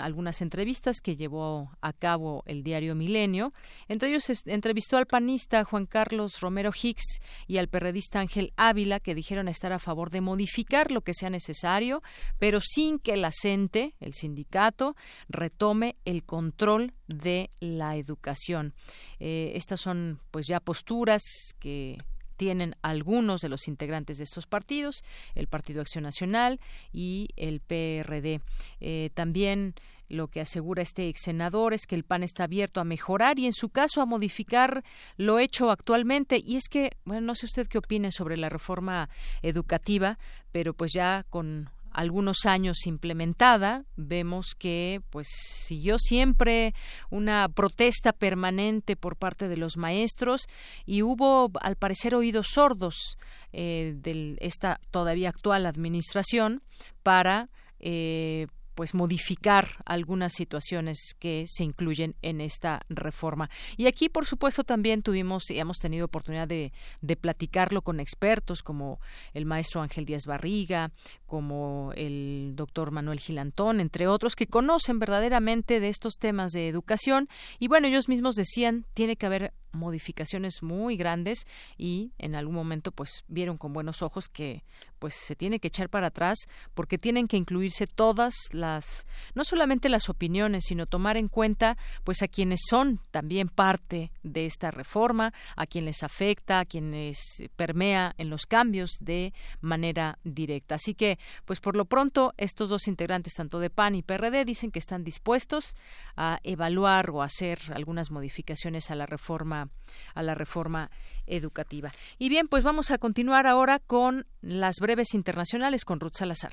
algunas 0.00 0.42
entrevistas 0.42 1.00
que 1.00 1.16
llevó 1.16 1.70
a 1.80 1.92
cabo 1.92 2.42
el 2.46 2.62
diario 2.62 2.94
Milenio, 2.94 3.52
entre 3.88 4.10
ellos 4.10 4.30
entrevistó 4.46 4.96
al 4.96 5.06
panista 5.06 5.64
Juan 5.64 5.86
Carlos 5.86 6.40
Romero 6.40 6.70
Hicks 6.70 7.20
y 7.52 7.58
al 7.58 7.68
perredista 7.68 8.18
Ángel 8.18 8.54
Ávila, 8.56 8.98
que 8.98 9.14
dijeron 9.14 9.46
estar 9.46 9.74
a 9.74 9.78
favor 9.78 10.08
de 10.08 10.22
modificar 10.22 10.90
lo 10.90 11.02
que 11.02 11.12
sea 11.12 11.28
necesario, 11.28 12.02
pero 12.38 12.62
sin 12.62 12.98
que 12.98 13.14
la 13.18 13.30
CENTE, 13.30 13.94
el 14.00 14.14
sindicato, 14.14 14.96
retome 15.28 15.96
el 16.06 16.24
control 16.24 16.94
de 17.08 17.50
la 17.60 17.96
educación. 17.96 18.72
Eh, 19.20 19.52
estas 19.54 19.82
son 19.82 20.18
pues 20.30 20.46
ya 20.46 20.60
posturas 20.60 21.20
que 21.58 21.98
tienen 22.42 22.74
algunos 22.82 23.40
de 23.40 23.48
los 23.48 23.68
integrantes 23.68 24.18
de 24.18 24.24
estos 24.24 24.48
partidos, 24.48 25.04
el 25.36 25.46
Partido 25.46 25.80
Acción 25.80 26.02
Nacional 26.02 26.58
y 26.92 27.28
el 27.36 27.60
PRD. 27.60 28.40
Eh, 28.80 29.10
también 29.14 29.76
lo 30.08 30.26
que 30.26 30.40
asegura 30.40 30.82
este 30.82 31.06
ex 31.06 31.20
senador 31.22 31.72
es 31.72 31.86
que 31.86 31.94
el 31.94 32.02
PAN 32.02 32.24
está 32.24 32.42
abierto 32.42 32.80
a 32.80 32.84
mejorar 32.84 33.38
y 33.38 33.46
en 33.46 33.52
su 33.52 33.68
caso 33.68 34.02
a 34.02 34.06
modificar 34.06 34.82
lo 35.16 35.38
hecho 35.38 35.70
actualmente. 35.70 36.42
Y 36.44 36.56
es 36.56 36.68
que, 36.68 36.90
bueno, 37.04 37.20
no 37.20 37.36
sé 37.36 37.46
usted 37.46 37.68
qué 37.68 37.78
opine 37.78 38.10
sobre 38.10 38.36
la 38.36 38.48
reforma 38.48 39.08
educativa, 39.42 40.18
pero 40.50 40.74
pues 40.74 40.92
ya 40.92 41.24
con 41.30 41.70
algunos 41.94 42.46
años 42.46 42.86
implementada, 42.86 43.84
vemos 43.96 44.54
que 44.58 45.00
pues 45.10 45.28
siguió 45.28 45.98
siempre 45.98 46.74
una 47.10 47.48
protesta 47.48 48.12
permanente 48.12 48.96
por 48.96 49.16
parte 49.16 49.48
de 49.48 49.56
los 49.56 49.76
maestros 49.76 50.46
y 50.86 51.02
hubo 51.02 51.50
al 51.60 51.76
parecer 51.76 52.14
oídos 52.14 52.48
sordos 52.54 53.18
eh, 53.52 53.94
de 53.96 54.36
esta 54.40 54.80
todavía 54.90 55.28
actual 55.28 55.66
administración 55.66 56.62
para 57.02 57.48
eh, 57.80 58.46
pues 58.82 58.94
modificar 58.94 59.68
algunas 59.84 60.32
situaciones 60.32 61.14
que 61.20 61.44
se 61.46 61.62
incluyen 61.62 62.16
en 62.20 62.40
esta 62.40 62.84
reforma. 62.88 63.48
Y 63.76 63.86
aquí, 63.86 64.08
por 64.08 64.26
supuesto, 64.26 64.64
también 64.64 65.02
tuvimos 65.02 65.48
y 65.52 65.60
hemos 65.60 65.78
tenido 65.78 66.06
oportunidad 66.06 66.48
de, 66.48 66.72
de 67.00 67.14
platicarlo 67.14 67.82
con 67.82 68.00
expertos 68.00 68.64
como 68.64 68.98
el 69.34 69.46
maestro 69.46 69.82
Ángel 69.82 70.04
Díaz 70.04 70.26
Barriga, 70.26 70.90
como 71.26 71.92
el 71.94 72.54
doctor 72.56 72.90
Manuel 72.90 73.20
Gilantón, 73.20 73.78
entre 73.78 74.08
otros, 74.08 74.34
que 74.34 74.48
conocen 74.48 74.98
verdaderamente 74.98 75.78
de 75.78 75.88
estos 75.88 76.18
temas 76.18 76.50
de 76.50 76.66
educación. 76.66 77.28
Y 77.60 77.68
bueno, 77.68 77.86
ellos 77.86 78.08
mismos 78.08 78.34
decían, 78.34 78.84
tiene 78.94 79.14
que 79.14 79.26
haber 79.26 79.54
modificaciones 79.70 80.62
muy 80.62 80.96
grandes 80.96 81.46
y 81.78 82.12
en 82.18 82.34
algún 82.34 82.56
momento 82.56 82.92
pues 82.92 83.24
vieron 83.28 83.58
con 83.58 83.72
buenos 83.72 84.02
ojos 84.02 84.28
que 84.28 84.64
pues 85.02 85.16
se 85.16 85.34
tiene 85.34 85.58
que 85.58 85.66
echar 85.66 85.88
para 85.88 86.06
atrás 86.06 86.38
porque 86.74 86.96
tienen 86.96 87.26
que 87.26 87.36
incluirse 87.36 87.88
todas 87.88 88.36
las 88.52 89.04
no 89.34 89.42
solamente 89.42 89.88
las 89.88 90.08
opiniones 90.08 90.62
sino 90.68 90.86
tomar 90.86 91.16
en 91.16 91.26
cuenta 91.26 91.76
pues 92.04 92.22
a 92.22 92.28
quienes 92.28 92.60
son 92.70 93.00
también 93.10 93.48
parte 93.48 94.12
de 94.22 94.46
esta 94.46 94.70
reforma 94.70 95.34
a 95.56 95.66
quienes 95.66 96.04
afecta 96.04 96.60
a 96.60 96.64
quienes 96.64 97.18
permea 97.56 98.14
en 98.16 98.30
los 98.30 98.46
cambios 98.46 98.92
de 99.00 99.34
manera 99.60 100.20
directa. 100.22 100.76
Así 100.76 100.94
que 100.94 101.18
pues 101.46 101.58
por 101.58 101.74
lo 101.74 101.86
pronto 101.86 102.32
estos 102.36 102.68
dos 102.68 102.86
integrantes 102.86 103.34
tanto 103.34 103.58
de 103.58 103.70
PAN 103.70 103.96
y 103.96 104.02
PRD 104.02 104.44
dicen 104.44 104.70
que 104.70 104.78
están 104.78 105.02
dispuestos 105.02 105.74
a 106.16 106.38
evaluar 106.44 107.10
o 107.10 107.22
hacer 107.22 107.58
algunas 107.74 108.12
modificaciones 108.12 108.92
a 108.92 108.94
la 108.94 109.06
reforma 109.06 109.68
a 110.14 110.22
la 110.22 110.36
reforma 110.36 110.92
educativa. 111.26 111.92
Y 112.18 112.28
bien, 112.28 112.48
pues 112.48 112.64
vamos 112.64 112.90
a 112.90 112.98
continuar 112.98 113.46
ahora 113.46 113.78
con 113.78 114.26
las 114.40 114.80
breves 114.80 115.14
internacionales 115.14 115.84
con 115.84 116.00
Ruth 116.00 116.14
Salazar. 116.14 116.52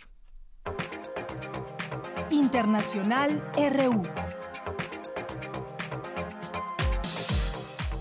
Internacional 2.30 3.44
RU. 3.56 4.04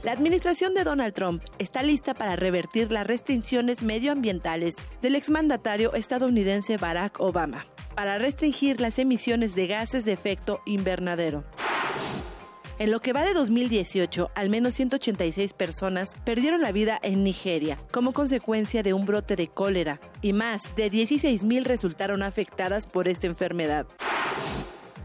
La 0.05 0.12
administración 0.12 0.74
de 0.74 0.85
Donald 0.85 1.12
Trump 1.12 1.43
está 1.59 1.82
lista 1.82 2.15
para 2.15 2.36
revertir 2.36 2.90
las 2.90 3.07
restricciones 3.07 3.82
medioambientales 3.82 4.77
del 5.03 5.16
exmandatario 5.16 5.93
estadounidense 5.93 6.78
Barack 6.78 7.20
Obama 7.20 7.66
para 7.95 8.16
restringir 8.16 8.81
las 8.81 9.01
emisiones 9.01 9.57
de 9.57 9.66
gases 9.66 10.05
de 10.05 10.12
efecto 10.12 10.62
invernadero. 10.66 11.43
En 12.78 12.92
lo 12.92 13.00
que 13.00 13.12
va 13.12 13.24
de 13.24 13.34
2018, 13.34 14.30
al 14.36 14.50
menos 14.50 14.74
186 14.74 15.52
personas 15.52 16.14
perdieron 16.24 16.62
la 16.62 16.70
vida 16.70 16.96
en 17.02 17.24
Nigeria 17.24 17.76
como 17.90 18.12
consecuencia 18.12 18.84
de 18.84 18.94
un 18.94 19.05
brote 19.05 19.34
de 19.34 19.48
cólera 19.48 20.00
y 20.22 20.32
más 20.32 20.76
de 20.76 20.88
16.000 20.88 21.64
resultaron 21.64 22.22
afectadas 22.22 22.86
por 22.86 23.09
esta 23.09 23.26
enfermedad. 23.26 23.86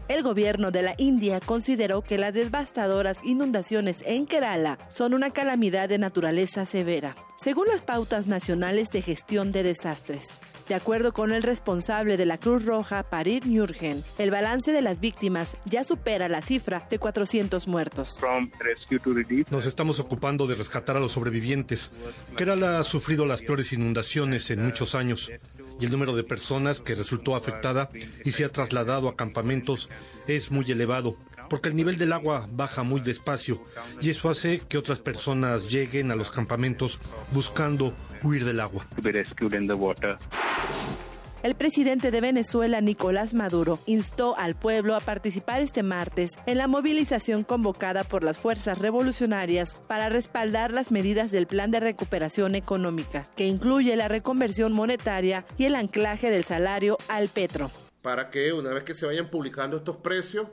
El 0.06 0.22
gobierno 0.22 0.70
de 0.70 0.82
la 0.82 0.94
India 0.98 1.40
consideró 1.40 2.02
que 2.02 2.16
las 2.16 2.32
devastadoras 2.32 3.18
inundaciones 3.24 4.02
en 4.04 4.26
Kerala 4.26 4.78
son 4.88 5.12
una 5.12 5.30
calamidad 5.30 5.88
de 5.88 5.98
naturaleza 5.98 6.66
severa, 6.66 7.16
según 7.38 7.66
las 7.66 7.82
pautas 7.82 8.28
nacionales 8.28 8.90
de 8.90 9.02
gestión 9.02 9.50
de 9.50 9.64
desastres. 9.64 10.40
De 10.68 10.74
acuerdo 10.74 11.12
con 11.12 11.32
el 11.32 11.42
responsable 11.42 12.16
de 12.16 12.24
la 12.24 12.38
Cruz 12.38 12.64
Roja, 12.64 13.02
Parir 13.02 13.46
Nurgen, 13.46 14.02
el 14.18 14.30
balance 14.30 14.72
de 14.72 14.80
las 14.80 14.98
víctimas 14.98 15.58
ya 15.66 15.84
supera 15.84 16.28
la 16.28 16.40
cifra 16.40 16.86
de 16.88 16.98
400 16.98 17.68
muertos. 17.68 18.18
Nos 19.50 19.66
estamos 19.66 20.00
ocupando 20.00 20.46
de 20.46 20.54
rescatar 20.54 20.96
a 20.96 21.00
los 21.00 21.12
sobrevivientes. 21.12 21.90
Kerala 22.36 22.80
ha 22.80 22.84
sufrido 22.84 23.26
las 23.26 23.42
peores 23.42 23.74
inundaciones 23.74 24.50
en 24.50 24.64
muchos 24.64 24.94
años 24.94 25.30
y 25.78 25.84
el 25.84 25.90
número 25.90 26.16
de 26.16 26.24
personas 26.24 26.80
que 26.80 26.94
resultó 26.94 27.36
afectada 27.36 27.90
y 28.24 28.32
se 28.32 28.44
ha 28.44 28.48
trasladado 28.48 29.08
a 29.08 29.16
campamentos 29.16 29.90
es 30.26 30.50
muy 30.50 30.70
elevado 30.70 31.16
porque 31.48 31.68
el 31.68 31.76
nivel 31.76 31.98
del 31.98 32.12
agua 32.12 32.46
baja 32.52 32.82
muy 32.82 33.00
despacio 33.00 33.62
y 34.00 34.10
eso 34.10 34.30
hace 34.30 34.60
que 34.60 34.78
otras 34.78 34.98
personas 34.98 35.70
lleguen 35.70 36.10
a 36.10 36.16
los 36.16 36.30
campamentos 36.30 36.98
buscando 37.32 37.94
huir 38.22 38.44
del 38.44 38.60
agua. 38.60 38.86
El 41.44 41.56
presidente 41.56 42.10
de 42.10 42.22
Venezuela, 42.22 42.80
Nicolás 42.80 43.34
Maduro, 43.34 43.78
instó 43.84 44.34
al 44.38 44.54
pueblo 44.54 44.96
a 44.96 45.00
participar 45.00 45.60
este 45.60 45.82
martes 45.82 46.38
en 46.46 46.56
la 46.56 46.68
movilización 46.68 47.44
convocada 47.44 48.02
por 48.02 48.24
las 48.24 48.38
fuerzas 48.38 48.78
revolucionarias 48.78 49.78
para 49.86 50.08
respaldar 50.08 50.72
las 50.72 50.90
medidas 50.90 51.30
del 51.30 51.46
plan 51.46 51.70
de 51.70 51.80
recuperación 51.80 52.54
económica, 52.54 53.24
que 53.36 53.46
incluye 53.46 53.94
la 53.94 54.08
reconversión 54.08 54.72
monetaria 54.72 55.44
y 55.58 55.66
el 55.66 55.76
anclaje 55.76 56.30
del 56.30 56.44
salario 56.44 56.96
al 57.10 57.28
petro. 57.28 57.70
Para 58.00 58.30
que 58.30 58.54
una 58.54 58.72
vez 58.72 58.84
que 58.84 58.94
se 58.94 59.04
vayan 59.04 59.28
publicando 59.28 59.76
estos 59.76 59.98
precios, 59.98 60.48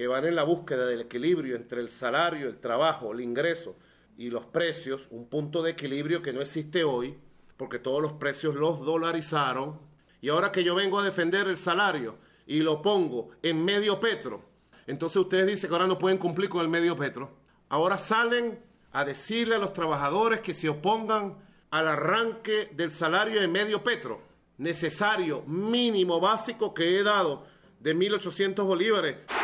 que 0.00 0.08
van 0.08 0.24
en 0.24 0.34
la 0.34 0.44
búsqueda 0.44 0.86
del 0.86 1.02
equilibrio 1.02 1.56
entre 1.56 1.82
el 1.82 1.90
salario, 1.90 2.48
el 2.48 2.58
trabajo, 2.58 3.12
el 3.12 3.20
ingreso 3.20 3.76
y 4.16 4.30
los 4.30 4.46
precios, 4.46 5.06
un 5.10 5.28
punto 5.28 5.62
de 5.62 5.72
equilibrio 5.72 6.22
que 6.22 6.32
no 6.32 6.40
existe 6.40 6.84
hoy, 6.84 7.18
porque 7.58 7.78
todos 7.78 8.00
los 8.00 8.14
precios 8.14 8.54
los 8.54 8.80
dolarizaron. 8.82 9.78
Y 10.22 10.30
ahora 10.30 10.52
que 10.52 10.64
yo 10.64 10.74
vengo 10.74 10.98
a 10.98 11.04
defender 11.04 11.48
el 11.48 11.58
salario 11.58 12.16
y 12.46 12.60
lo 12.60 12.80
pongo 12.80 13.32
en 13.42 13.62
medio 13.62 14.00
petro, 14.00 14.42
entonces 14.86 15.18
ustedes 15.18 15.46
dicen 15.46 15.68
que 15.68 15.74
ahora 15.74 15.86
no 15.86 15.98
pueden 15.98 16.16
cumplir 16.16 16.48
con 16.48 16.62
el 16.62 16.70
medio 16.70 16.96
petro. 16.96 17.36
Ahora 17.68 17.98
salen 17.98 18.58
a 18.92 19.04
decirle 19.04 19.56
a 19.56 19.58
los 19.58 19.74
trabajadores 19.74 20.40
que 20.40 20.54
se 20.54 20.70
opongan 20.70 21.36
al 21.70 21.88
arranque 21.88 22.70
del 22.72 22.90
salario 22.90 23.42
en 23.42 23.52
medio 23.52 23.84
petro, 23.84 24.22
necesario, 24.56 25.42
mínimo, 25.42 26.20
básico 26.20 26.72
que 26.72 26.98
he 26.98 27.02
dado 27.02 27.44
de 27.80 27.94
1.800 27.94 28.64
bolívares. 28.64 29.39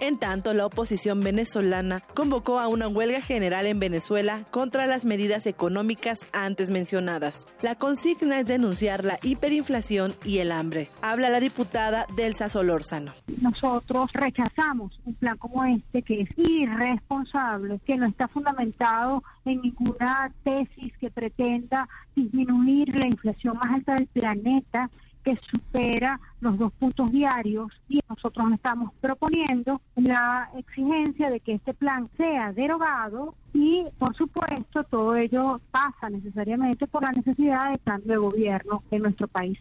En 0.00 0.18
tanto, 0.18 0.54
la 0.54 0.64
oposición 0.64 1.20
venezolana 1.20 2.00
convocó 2.14 2.58
a 2.58 2.68
una 2.68 2.88
huelga 2.88 3.20
general 3.20 3.66
en 3.66 3.78
Venezuela 3.78 4.46
contra 4.50 4.86
las 4.86 5.04
medidas 5.04 5.46
económicas 5.46 6.26
antes 6.32 6.70
mencionadas. 6.70 7.46
La 7.60 7.74
consigna 7.74 8.40
es 8.40 8.46
denunciar 8.46 9.04
la 9.04 9.18
hiperinflación 9.22 10.14
y 10.24 10.38
el 10.38 10.52
hambre. 10.52 10.88
Habla 11.02 11.28
la 11.28 11.38
diputada 11.38 12.06
Delsa 12.16 12.48
Solórzano. 12.48 13.12
Nosotros 13.42 14.10
rechazamos 14.14 14.98
un 15.04 15.12
plan 15.14 15.36
como 15.36 15.66
este 15.66 16.00
que 16.00 16.22
es 16.22 16.30
irresponsable, 16.38 17.78
que 17.84 17.96
no 17.96 18.06
está 18.06 18.26
fundamentado 18.28 19.22
en 19.44 19.60
ninguna 19.60 20.32
tesis 20.44 20.96
que 20.98 21.10
pretenda 21.10 21.86
disminuir 22.16 22.96
la 22.96 23.06
inflación 23.06 23.58
más 23.58 23.70
alta 23.74 23.96
del 23.96 24.06
planeta 24.06 24.90
que 25.24 25.36
supera 25.50 26.20
los 26.40 26.58
dos 26.58 26.72
puntos 26.72 27.10
diarios 27.12 27.68
y 27.88 28.00
nosotros 28.08 28.52
estamos 28.52 28.92
proponiendo 29.00 29.80
la 29.96 30.50
exigencia 30.56 31.30
de 31.30 31.40
que 31.40 31.54
este 31.54 31.74
plan 31.74 32.08
sea 32.16 32.52
derogado 32.52 33.34
y 33.52 33.84
por 33.98 34.14
supuesto 34.16 34.84
todo 34.84 35.16
ello 35.16 35.60
pasa 35.70 36.08
necesariamente 36.10 36.86
por 36.86 37.02
la 37.02 37.12
necesidad 37.12 37.72
de 37.72 37.78
cambio 37.78 38.12
de 38.12 38.16
gobierno 38.18 38.82
en 38.90 39.02
nuestro 39.02 39.28
país. 39.28 39.58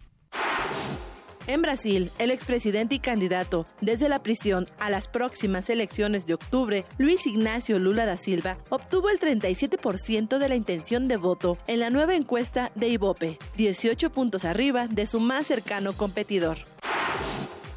En 1.49 1.63
Brasil, 1.63 2.11
el 2.19 2.29
expresidente 2.29 2.93
y 2.93 2.99
candidato 2.99 3.65
desde 3.81 4.07
la 4.07 4.21
prisión 4.21 4.67
a 4.77 4.91
las 4.91 5.07
próximas 5.07 5.71
elecciones 5.71 6.27
de 6.27 6.35
octubre, 6.35 6.85
Luis 6.99 7.25
Ignacio 7.25 7.79
Lula 7.79 8.05
da 8.05 8.17
Silva, 8.17 8.59
obtuvo 8.69 9.09
el 9.09 9.19
37% 9.19 10.37
de 10.37 10.47
la 10.47 10.53
intención 10.53 11.07
de 11.07 11.17
voto 11.17 11.57
en 11.65 11.79
la 11.79 11.89
nueva 11.89 12.13
encuesta 12.13 12.71
de 12.75 12.89
Ibope, 12.89 13.39
18 13.57 14.11
puntos 14.11 14.45
arriba 14.45 14.85
de 14.85 15.07
su 15.07 15.19
más 15.19 15.47
cercano 15.47 15.93
competidor. 15.93 16.59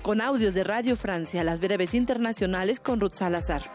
Con 0.03 0.21
audios 0.21 0.53
de 0.53 0.65
Radio 0.65 0.95
Francia, 0.95 1.43
las 1.43 1.59
breves 1.59 1.95
internacionales 1.95 2.79
con 2.79 3.01
Ruth 3.01 3.15
Salazar. 3.15 3.73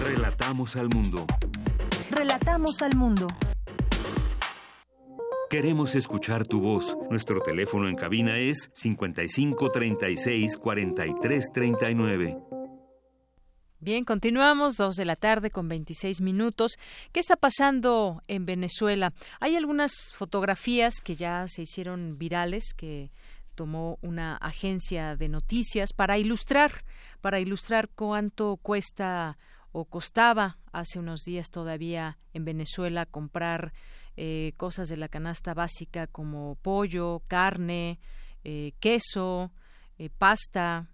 Relatamos 0.00 0.74
al 0.74 0.88
mundo. 0.88 1.24
Relatamos 2.10 2.82
al 2.82 2.96
mundo. 2.96 3.28
Queremos 5.50 5.94
escuchar 5.94 6.44
tu 6.44 6.60
voz. 6.60 6.94
Nuestro 7.08 7.40
teléfono 7.40 7.88
en 7.88 7.96
cabina 7.96 8.36
es 8.36 8.70
55 8.74 9.70
36 9.70 10.58
43 10.58 11.46
39. 11.54 12.38
Bien, 13.80 14.04
continuamos, 14.04 14.76
dos 14.76 14.96
de 14.96 15.06
la 15.06 15.16
tarde 15.16 15.50
con 15.50 15.66
26 15.66 16.20
minutos. 16.20 16.72
¿Qué 17.12 17.20
está 17.20 17.36
pasando 17.36 18.22
en 18.28 18.44
Venezuela? 18.44 19.14
Hay 19.40 19.56
algunas 19.56 20.12
fotografías 20.14 21.00
que 21.02 21.16
ya 21.16 21.46
se 21.48 21.62
hicieron 21.62 22.18
virales, 22.18 22.74
que 22.76 23.10
tomó 23.54 23.98
una 24.02 24.36
agencia 24.36 25.16
de 25.16 25.30
noticias 25.30 25.94
para 25.94 26.18
ilustrar, 26.18 26.84
para 27.22 27.40
ilustrar 27.40 27.88
cuánto 27.88 28.58
cuesta 28.58 29.38
o 29.72 29.86
costaba 29.86 30.58
hace 30.72 30.98
unos 30.98 31.22
días 31.24 31.48
todavía 31.48 32.18
en 32.34 32.44
Venezuela 32.44 33.06
comprar 33.06 33.72
eh, 34.20 34.52
cosas 34.56 34.88
de 34.88 34.96
la 34.96 35.08
canasta 35.08 35.54
básica 35.54 36.08
como 36.08 36.56
pollo, 36.56 37.22
carne, 37.28 38.00
eh, 38.42 38.72
queso, 38.80 39.52
eh, 39.96 40.10
pasta, 40.10 40.88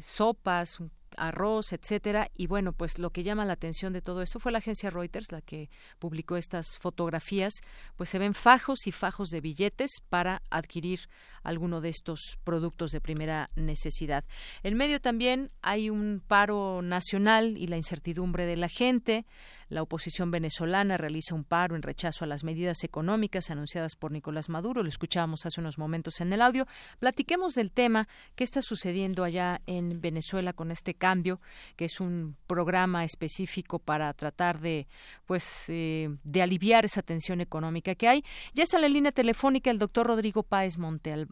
sopas, 0.00 0.78
arroz, 1.18 1.74
etcétera. 1.74 2.30
Y 2.34 2.46
bueno, 2.46 2.72
pues 2.72 2.98
lo 2.98 3.10
que 3.10 3.22
llama 3.22 3.44
la 3.44 3.52
atención 3.52 3.92
de 3.92 4.00
todo 4.00 4.22
esto 4.22 4.40
fue 4.40 4.50
la 4.50 4.58
agencia 4.58 4.88
Reuters 4.88 5.30
la 5.30 5.42
que 5.42 5.68
publicó 5.98 6.38
estas 6.38 6.78
fotografías. 6.78 7.52
Pues 7.96 8.08
se 8.08 8.18
ven 8.18 8.32
fajos 8.32 8.86
y 8.86 8.92
fajos 8.92 9.28
de 9.28 9.42
billetes 9.42 9.90
para 10.08 10.40
adquirir 10.48 11.10
alguno 11.44 11.80
de 11.80 11.90
estos 11.90 12.38
productos 12.42 12.90
de 12.90 13.00
primera 13.00 13.50
necesidad. 13.54 14.24
En 14.62 14.76
medio 14.76 15.00
también 15.00 15.50
hay 15.62 15.90
un 15.90 16.22
paro 16.26 16.82
nacional 16.82 17.56
y 17.56 17.68
la 17.68 17.76
incertidumbre 17.76 18.46
de 18.46 18.56
la 18.56 18.68
gente. 18.68 19.24
La 19.68 19.82
oposición 19.82 20.30
venezolana 20.30 20.96
realiza 20.96 21.34
un 21.34 21.44
paro 21.44 21.74
en 21.74 21.82
rechazo 21.82 22.24
a 22.24 22.28
las 22.28 22.44
medidas 22.44 22.84
económicas 22.84 23.50
anunciadas 23.50 23.96
por 23.96 24.12
Nicolás 24.12 24.48
Maduro. 24.48 24.82
Lo 24.82 24.88
escuchábamos 24.88 25.46
hace 25.46 25.60
unos 25.60 25.78
momentos 25.78 26.20
en 26.20 26.32
el 26.32 26.42
audio. 26.42 26.66
Platiquemos 26.98 27.54
del 27.54 27.70
tema, 27.70 28.06
qué 28.34 28.44
está 28.44 28.62
sucediendo 28.62 29.24
allá 29.24 29.62
en 29.66 30.00
Venezuela 30.00 30.52
con 30.52 30.70
este 30.70 30.94
cambio, 30.94 31.40
que 31.76 31.86
es 31.86 32.00
un 32.00 32.36
programa 32.46 33.04
específico 33.04 33.78
para 33.78 34.12
tratar 34.12 34.60
de, 34.60 34.86
pues, 35.26 35.64
eh, 35.68 36.10
de 36.22 36.42
aliviar 36.42 36.84
esa 36.84 37.02
tensión 37.02 37.40
económica 37.40 37.94
que 37.94 38.08
hay. 38.08 38.24
Ya 38.52 38.64
está 38.64 38.76
en 38.76 38.82
la 38.82 38.88
línea 38.88 39.12
telefónica 39.12 39.70
el 39.70 39.78
doctor 39.78 40.06
Rodrigo 40.06 40.42
Páez 40.42 40.78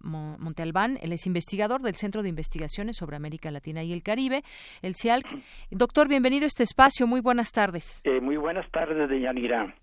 Montealbán. 0.03 0.99
Él 1.03 1.13
es 1.13 1.27
investigador 1.27 1.83
del 1.83 1.95
Centro 1.95 2.23
de 2.23 2.29
Investigaciones 2.29 2.97
sobre 2.97 3.17
América 3.17 3.51
Latina 3.51 3.83
y 3.83 3.93
el 3.93 4.03
Caribe, 4.03 4.43
el 4.83 4.95
CIALC. 4.95 5.27
Doctor, 5.71 6.09
bienvenido 6.09 6.45
a 6.45 6.49
este 6.49 6.63
espacio. 6.63 7.07
Muy 7.07 7.21
buenas 7.21 7.53
tardes. 7.53 8.03
Eh, 8.05 8.21
muy 8.21 8.37
buenas 8.37 8.71
tardes, 8.71 9.09
Deyanira. 9.09 9.75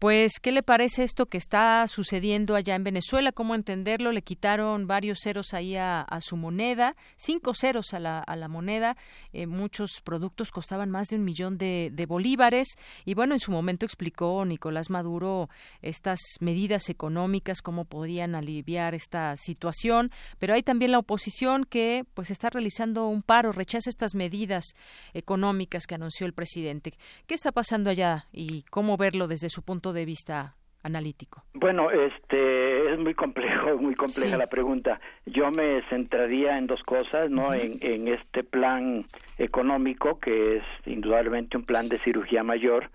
Pues, 0.00 0.40
¿qué 0.40 0.50
le 0.50 0.62
parece 0.62 1.02
esto 1.02 1.26
que 1.26 1.36
está 1.36 1.86
sucediendo 1.86 2.54
allá 2.54 2.74
en 2.74 2.84
Venezuela? 2.84 3.32
¿Cómo 3.32 3.54
entenderlo? 3.54 4.12
Le 4.12 4.22
quitaron 4.22 4.86
varios 4.86 5.18
ceros 5.22 5.52
ahí 5.52 5.76
a, 5.76 6.06
su 6.22 6.38
moneda, 6.38 6.96
cinco 7.16 7.52
ceros 7.52 7.92
a 7.92 8.00
la, 8.00 8.20
a 8.20 8.34
la 8.34 8.48
moneda. 8.48 8.96
Eh, 9.34 9.46
muchos 9.46 10.00
productos 10.02 10.52
costaban 10.52 10.88
más 10.88 11.08
de 11.08 11.16
un 11.16 11.24
millón 11.24 11.58
de, 11.58 12.06
bolívares. 12.08 12.68
Y 13.04 13.12
bueno, 13.12 13.34
en 13.34 13.40
su 13.40 13.52
momento 13.52 13.84
explicó 13.84 14.42
Nicolás 14.46 14.88
Maduro 14.88 15.50
estas 15.82 16.18
medidas 16.40 16.88
económicas, 16.88 17.60
cómo 17.60 17.84
podían 17.84 18.34
aliviar 18.34 18.94
esta 18.94 19.36
situación. 19.36 20.10
Pero 20.38 20.54
hay 20.54 20.62
también 20.62 20.92
la 20.92 20.98
oposición 20.98 21.66
que 21.66 22.06
pues 22.14 22.30
está 22.30 22.48
realizando 22.48 23.06
un 23.06 23.20
paro, 23.20 23.52
rechaza 23.52 23.90
estas 23.90 24.14
medidas 24.14 24.64
económicas 25.12 25.86
que 25.86 25.96
anunció 25.96 26.26
el 26.26 26.32
presidente. 26.32 26.94
¿Qué 27.26 27.34
está 27.34 27.52
pasando 27.52 27.90
allá 27.90 28.28
y 28.32 28.62
cómo 28.70 28.96
verlo 28.96 29.28
desde 29.28 29.49
su 29.50 29.62
punto 29.62 29.92
de 29.92 30.04
vista 30.04 30.54
analítico? 30.82 31.42
Bueno, 31.52 31.90
este 31.90 32.92
es 32.92 32.98
muy 32.98 33.14
complejo, 33.14 33.76
muy 33.80 33.94
compleja 33.94 34.36
la 34.36 34.46
pregunta. 34.46 35.00
Yo 35.26 35.50
me 35.50 35.82
centraría 35.88 36.56
en 36.58 36.66
dos 36.66 36.82
cosas, 36.84 37.30
¿no? 37.30 37.52
en, 37.54 37.78
en 37.82 38.08
este 38.08 38.44
plan 38.44 39.04
económico 39.38 40.18
que 40.18 40.56
es 40.56 40.64
indudablemente 40.86 41.56
un 41.56 41.64
plan 41.64 41.88
de 41.88 41.98
cirugía 42.00 42.42
mayor 42.42 42.90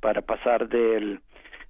para 0.00 0.22
pasar 0.22 0.68
del 0.68 1.20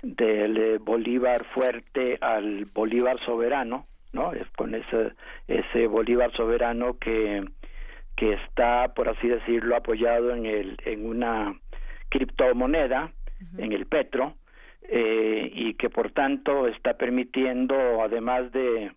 del 0.03 0.57
eh, 0.57 0.79
Bolívar 0.79 1.45
fuerte 1.53 2.17
al 2.23 2.65
Bolívar 2.67 3.19
soberano, 3.25 3.87
¿no? 4.13 4.33
Es 4.33 4.49
con 4.57 4.75
ese 4.75 5.13
ese 5.47 5.87
Bolívar 5.87 6.33
soberano 6.33 6.99
que 6.99 7.45
que 8.17 8.35
está, 8.35 8.93
por 8.95 9.09
así 9.09 9.29
decirlo, 9.29 9.77
apoyado 9.77 10.35
en 10.35 10.47
el 10.47 10.77
en 10.85 11.07
una 11.07 11.55
criptomoneda, 12.09 13.13
en 13.59 13.73
el 13.73 13.87
petro, 13.87 14.35
eh, 14.89 15.51
y 15.55 15.75
que 15.75 15.91
por 15.91 16.11
tanto 16.11 16.67
está 16.67 16.95
permitiendo, 16.95 18.03
además 18.03 18.51
de, 18.53 18.93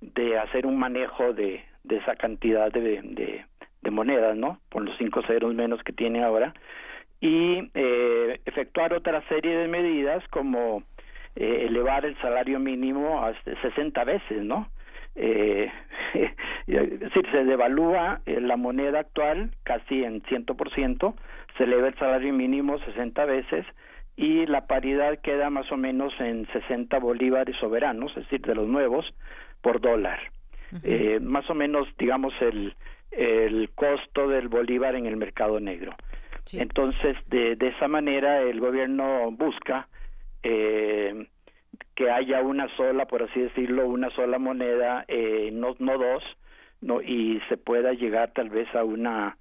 de 0.00 0.38
hacer 0.38 0.66
un 0.66 0.78
manejo 0.78 1.32
de, 1.32 1.64
de 1.84 1.96
esa 1.96 2.16
cantidad 2.16 2.70
de, 2.72 3.00
de, 3.02 3.44
monedas, 3.90 4.36
¿no? 4.36 4.58
Por 4.68 4.82
los 4.84 4.98
cinco 4.98 5.22
ceros 5.28 5.54
menos 5.54 5.80
que 5.84 5.92
tiene 5.92 6.24
ahora, 6.24 6.52
y 7.20 7.70
eh, 7.72 8.40
efectuar 8.44 8.92
otra 8.92 9.22
serie 9.28 9.56
de 9.56 9.68
medidas 9.68 10.26
como 10.28 10.82
eh, 11.36 11.66
elevar 11.68 12.04
el 12.04 12.16
salario 12.18 12.58
mínimo 12.58 13.24
a 13.24 13.32
60 13.44 14.04
veces, 14.04 14.42
¿no? 14.42 14.68
Eh, 15.14 15.70
es 16.66 17.00
decir, 17.00 17.26
se 17.30 17.44
devalúa 17.44 18.20
eh, 18.26 18.40
la 18.40 18.56
moneda 18.56 19.00
actual 19.00 19.50
casi 19.62 20.02
en 20.02 20.22
ciento 20.22 20.56
por 20.56 20.72
ciento, 20.74 21.14
se 21.56 21.64
eleva 21.64 21.88
el 21.88 21.94
salario 21.94 22.32
mínimo 22.32 22.78
60 22.78 23.24
veces 23.24 23.64
y 24.16 24.46
la 24.46 24.66
paridad 24.66 25.18
queda 25.20 25.50
más 25.50 25.70
o 25.70 25.76
menos 25.76 26.12
en 26.18 26.46
60 26.52 26.98
bolívares 26.98 27.56
soberanos, 27.56 28.10
es 28.16 28.24
decir, 28.24 28.40
de 28.42 28.54
los 28.54 28.66
nuevos, 28.66 29.14
por 29.60 29.80
dólar. 29.80 30.18
eh, 30.82 31.20
más 31.20 31.48
o 31.48 31.54
menos, 31.54 31.86
digamos, 31.98 32.32
el, 32.40 32.74
el 33.12 33.70
costo 33.74 34.28
del 34.28 34.48
bolívar 34.48 34.94
en 34.96 35.06
el 35.06 35.16
mercado 35.16 35.60
negro. 35.60 35.94
Entonces, 36.52 37.16
de, 37.28 37.56
de 37.56 37.68
esa 37.68 37.88
manera, 37.88 38.40
el 38.42 38.60
gobierno 38.60 39.30
busca 39.32 39.88
eh, 40.42 41.26
que 41.94 42.10
haya 42.10 42.40
una 42.40 42.68
sola, 42.76 43.06
por 43.06 43.22
así 43.22 43.40
decirlo, 43.40 43.86
una 43.86 44.10
sola 44.10 44.38
moneda, 44.38 45.04
eh, 45.08 45.50
no, 45.52 45.74
no 45.78 45.98
dos, 45.98 46.22
no 46.80 47.00
y 47.00 47.40
se 47.48 47.56
pueda 47.56 47.92
llegar 47.94 48.32
tal 48.32 48.50
vez 48.50 48.72
a 48.74 48.84
una 48.84 49.36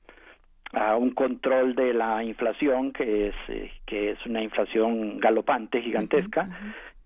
a 0.74 0.96
un 0.96 1.12
control 1.12 1.76
de 1.76 1.94
la 1.94 2.24
inflación 2.24 2.92
que 2.92 3.30
es 3.30 3.36
eh, 3.48 3.72
que 3.86 4.12
es 4.12 4.26
una 4.26 4.42
inflación 4.42 5.20
galopante 5.20 5.82
gigantesca 5.82 6.50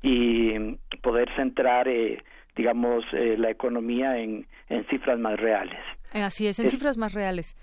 y 0.01 0.53
poder 1.01 1.29
centrar 1.35 1.87
eh, 1.87 2.23
digamos 2.55 3.03
eh, 3.13 3.35
la 3.37 3.49
economía 3.49 4.17
en, 4.17 4.47
en 4.69 4.85
cifras 4.87 5.19
más 5.19 5.39
reales. 5.39 5.79
Así 6.13 6.47
es 6.47 6.59
en 6.59 6.67
cifras 6.67 6.97
más 6.97 7.13
reales. 7.13 7.55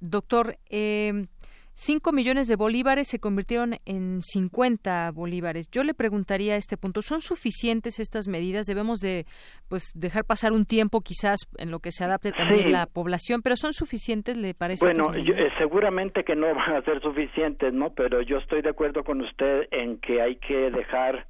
Doctor 0.00 0.56
eh, 0.70 1.26
5 1.74 2.12
millones 2.12 2.48
de 2.48 2.56
bolívares 2.56 3.08
se 3.08 3.18
convirtieron 3.18 3.76
en 3.86 4.20
50 4.20 5.10
bolívares. 5.12 5.70
Yo 5.70 5.84
le 5.84 5.94
preguntaría 5.94 6.54
a 6.54 6.56
este 6.56 6.76
punto, 6.76 7.00
¿son 7.00 7.22
suficientes 7.22 7.98
estas 7.98 8.28
medidas? 8.28 8.66
Debemos 8.66 8.98
de 8.98 9.24
pues 9.68 9.92
dejar 9.94 10.24
pasar 10.24 10.52
un 10.52 10.66
tiempo 10.66 11.00
quizás 11.00 11.40
en 11.58 11.70
lo 11.70 11.78
que 11.80 11.90
se 11.90 12.04
adapte 12.04 12.32
también 12.32 12.72
la 12.72 12.86
población, 12.86 13.40
pero 13.42 13.56
¿son 13.56 13.72
suficientes 13.72 14.36
le 14.36 14.52
parece? 14.52 14.84
Bueno, 14.84 15.14
eh, 15.14 15.48
seguramente 15.58 16.24
que 16.24 16.36
no 16.36 16.46
van 16.54 16.76
a 16.76 16.82
ser 16.82 17.00
suficientes, 17.00 17.72
¿no? 17.72 17.90
Pero 17.94 18.20
yo 18.20 18.38
estoy 18.38 18.60
de 18.60 18.70
acuerdo 18.70 19.02
con 19.02 19.22
usted 19.22 19.68
en 19.70 19.98
que 19.98 20.20
hay 20.20 20.36
que 20.36 20.70
dejar 20.70 21.26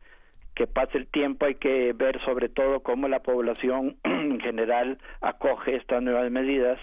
que 0.55 0.66
pase 0.66 0.98
el 0.98 1.06
tiempo, 1.06 1.47
hay 1.47 1.55
que 1.55 1.93
ver 1.94 2.20
sobre 2.24 2.48
todo 2.48 2.81
cómo 2.81 3.09
la 3.09 3.20
población 3.20 3.97
en 4.05 4.40
general 4.40 4.98
acoge 5.20 5.77
estas 5.77 6.02
nuevas 6.02 6.31
medidas 6.31 6.78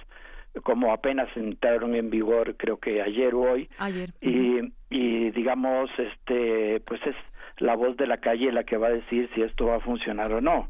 como 0.64 0.92
apenas 0.92 1.30
entraron 1.36 1.96
en 1.96 2.10
vigor 2.10 2.56
creo 2.58 2.78
que 2.78 3.02
ayer 3.02 3.34
o 3.34 3.42
hoy. 3.42 3.70
Ayer. 3.78 4.10
y 4.22 4.60
y 4.90 5.30
digamos 5.32 5.90
este 5.98 6.82
pues 6.82 7.00
es 7.06 7.16
la 7.58 7.76
voz 7.76 7.96
de 7.98 8.08
la 8.08 8.18
calle 8.18 8.52
la 8.52 8.64
que 8.64 8.78
va 8.78 8.88
a 8.88 8.92
decir 8.92 9.30
si 9.36 9.42
esto 9.42 9.68
va 9.68 9.76
a 9.78 9.82
funcionar 9.82 10.32
o 10.34 10.42
no. 10.42 10.70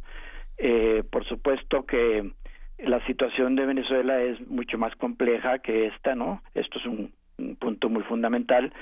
Eh, 0.57 1.03
por 1.09 1.25
supuesto 1.25 1.85
que 1.85 2.31
la 2.79 3.05
situación 3.05 3.55
de 3.55 3.65
Venezuela 3.65 4.21
es 4.21 4.45
mucho 4.47 4.77
más 4.77 4.93
compleja 4.95 5.59
que 5.59 5.87
esta 5.87 6.15
no 6.15 6.41
esto 6.53 6.79
es 6.79 6.85
un, 6.85 7.13
un 7.37 7.55
punto 7.55 7.89
muy 7.89 8.03
fundamental 8.03 8.73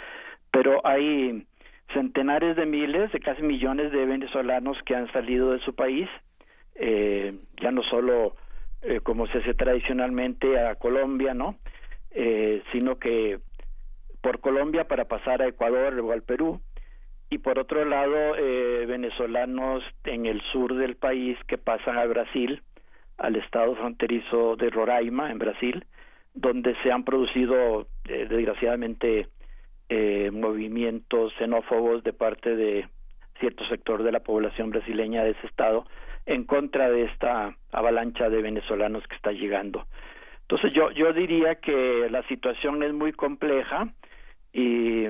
pero 0.52 0.86
hay 0.86 1.46
centenares 1.94 2.56
de 2.56 2.66
miles 2.66 3.12
de 3.12 3.20
casi 3.20 3.44
millones 3.44 3.92
de 3.92 4.06
venezolanos 4.06 4.78
que 4.86 4.96
han 4.96 5.12
salido 5.12 5.52
de 5.52 5.60
su 5.60 5.76
país 5.76 6.10
eh, 6.76 7.34
ya 7.62 7.72
no 7.72 7.84
solo 7.84 8.36
eh, 8.82 9.00
como 9.02 9.28
se 9.28 9.40
hace 9.40 9.54
tradicionalmente 9.54 10.60
a 10.60 10.76
Colombia, 10.76 11.34
¿no? 11.34 11.56
Eh, 12.12 12.64
sino 12.72 12.98
que 12.98 13.40
por 14.22 14.40
Colombia 14.40 14.88
para 14.88 15.06
pasar 15.06 15.42
a 15.42 15.48
Ecuador 15.48 16.00
o 16.00 16.12
al 16.12 16.24
Perú 16.24 16.62
y 17.30 17.40
por 17.40 17.60
otro 17.60 17.84
lado 17.86 18.36
eh, 18.38 18.86
venezolanos 18.88 19.84
en 20.06 20.26
el 20.26 20.42
sur 20.52 20.76
del 20.76 20.96
país 20.96 21.38
que 21.48 21.58
pasan 21.58 21.98
a 21.98 22.06
Brasil, 22.06 22.62
al 23.18 23.36
estado 23.36 23.76
fronterizo 23.76 24.56
de 24.56 24.70
Roraima 24.70 25.32
en 25.32 25.40
Brasil, 25.40 25.86
donde 26.34 26.76
se 26.84 26.92
han 26.92 27.04
producido 27.04 27.88
eh, 28.08 28.28
desgraciadamente 28.30 29.28
eh, 29.90 30.30
movimientos 30.32 31.34
xenófobos 31.38 32.04
de 32.04 32.14
parte 32.14 32.56
de 32.56 32.88
cierto 33.40 33.66
sector 33.68 34.04
de 34.04 34.12
la 34.12 34.20
población 34.20 34.70
brasileña 34.70 35.24
de 35.24 35.32
ese 35.32 35.48
estado 35.48 35.86
en 36.28 36.44
contra 36.44 36.92
de 36.92 37.06
esta 37.06 37.56
avalancha 37.72 38.30
de 38.30 38.42
venezolanos 38.42 39.08
que 39.08 39.16
está 39.16 39.32
llegando. 39.32 39.88
Entonces 40.42 40.74
yo 40.74 40.92
yo 40.92 41.12
diría 41.14 41.56
que 41.56 42.08
la 42.12 42.22
situación 42.24 42.84
es 42.84 42.94
muy 42.94 43.14
compleja 43.14 43.88
y 44.54 45.06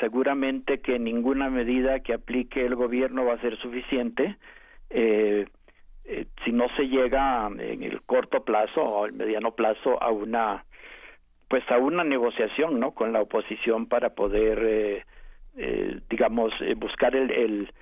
seguramente 0.00 0.80
que 0.80 0.98
ninguna 0.98 1.50
medida 1.50 2.00
que 2.00 2.14
aplique 2.14 2.64
el 2.64 2.76
gobierno 2.76 3.24
va 3.24 3.34
a 3.34 3.40
ser 3.40 3.56
suficiente 3.58 4.36
eh, 4.90 5.46
eh, 6.04 6.26
si 6.44 6.52
no 6.52 6.68
se 6.76 6.88
llega 6.88 7.48
en 7.48 7.82
el 7.82 8.02
corto 8.02 8.44
plazo 8.44 8.82
o 8.82 9.06
el 9.06 9.12
mediano 9.12 9.52
plazo 9.52 10.00
a 10.02 10.10
una 10.10 10.64
pues 11.48 11.64
a 11.70 11.78
una 11.78 12.04
negociación 12.04 12.78
no 12.78 12.92
con 12.92 13.12
la 13.12 13.22
oposición 13.22 13.86
para 13.86 14.10
poder 14.10 14.62
eh, 14.64 15.04
eh, 15.56 16.00
digamos 16.10 16.52
eh, 16.60 16.74
buscar 16.74 17.16
el, 17.16 17.30
el 17.30 17.72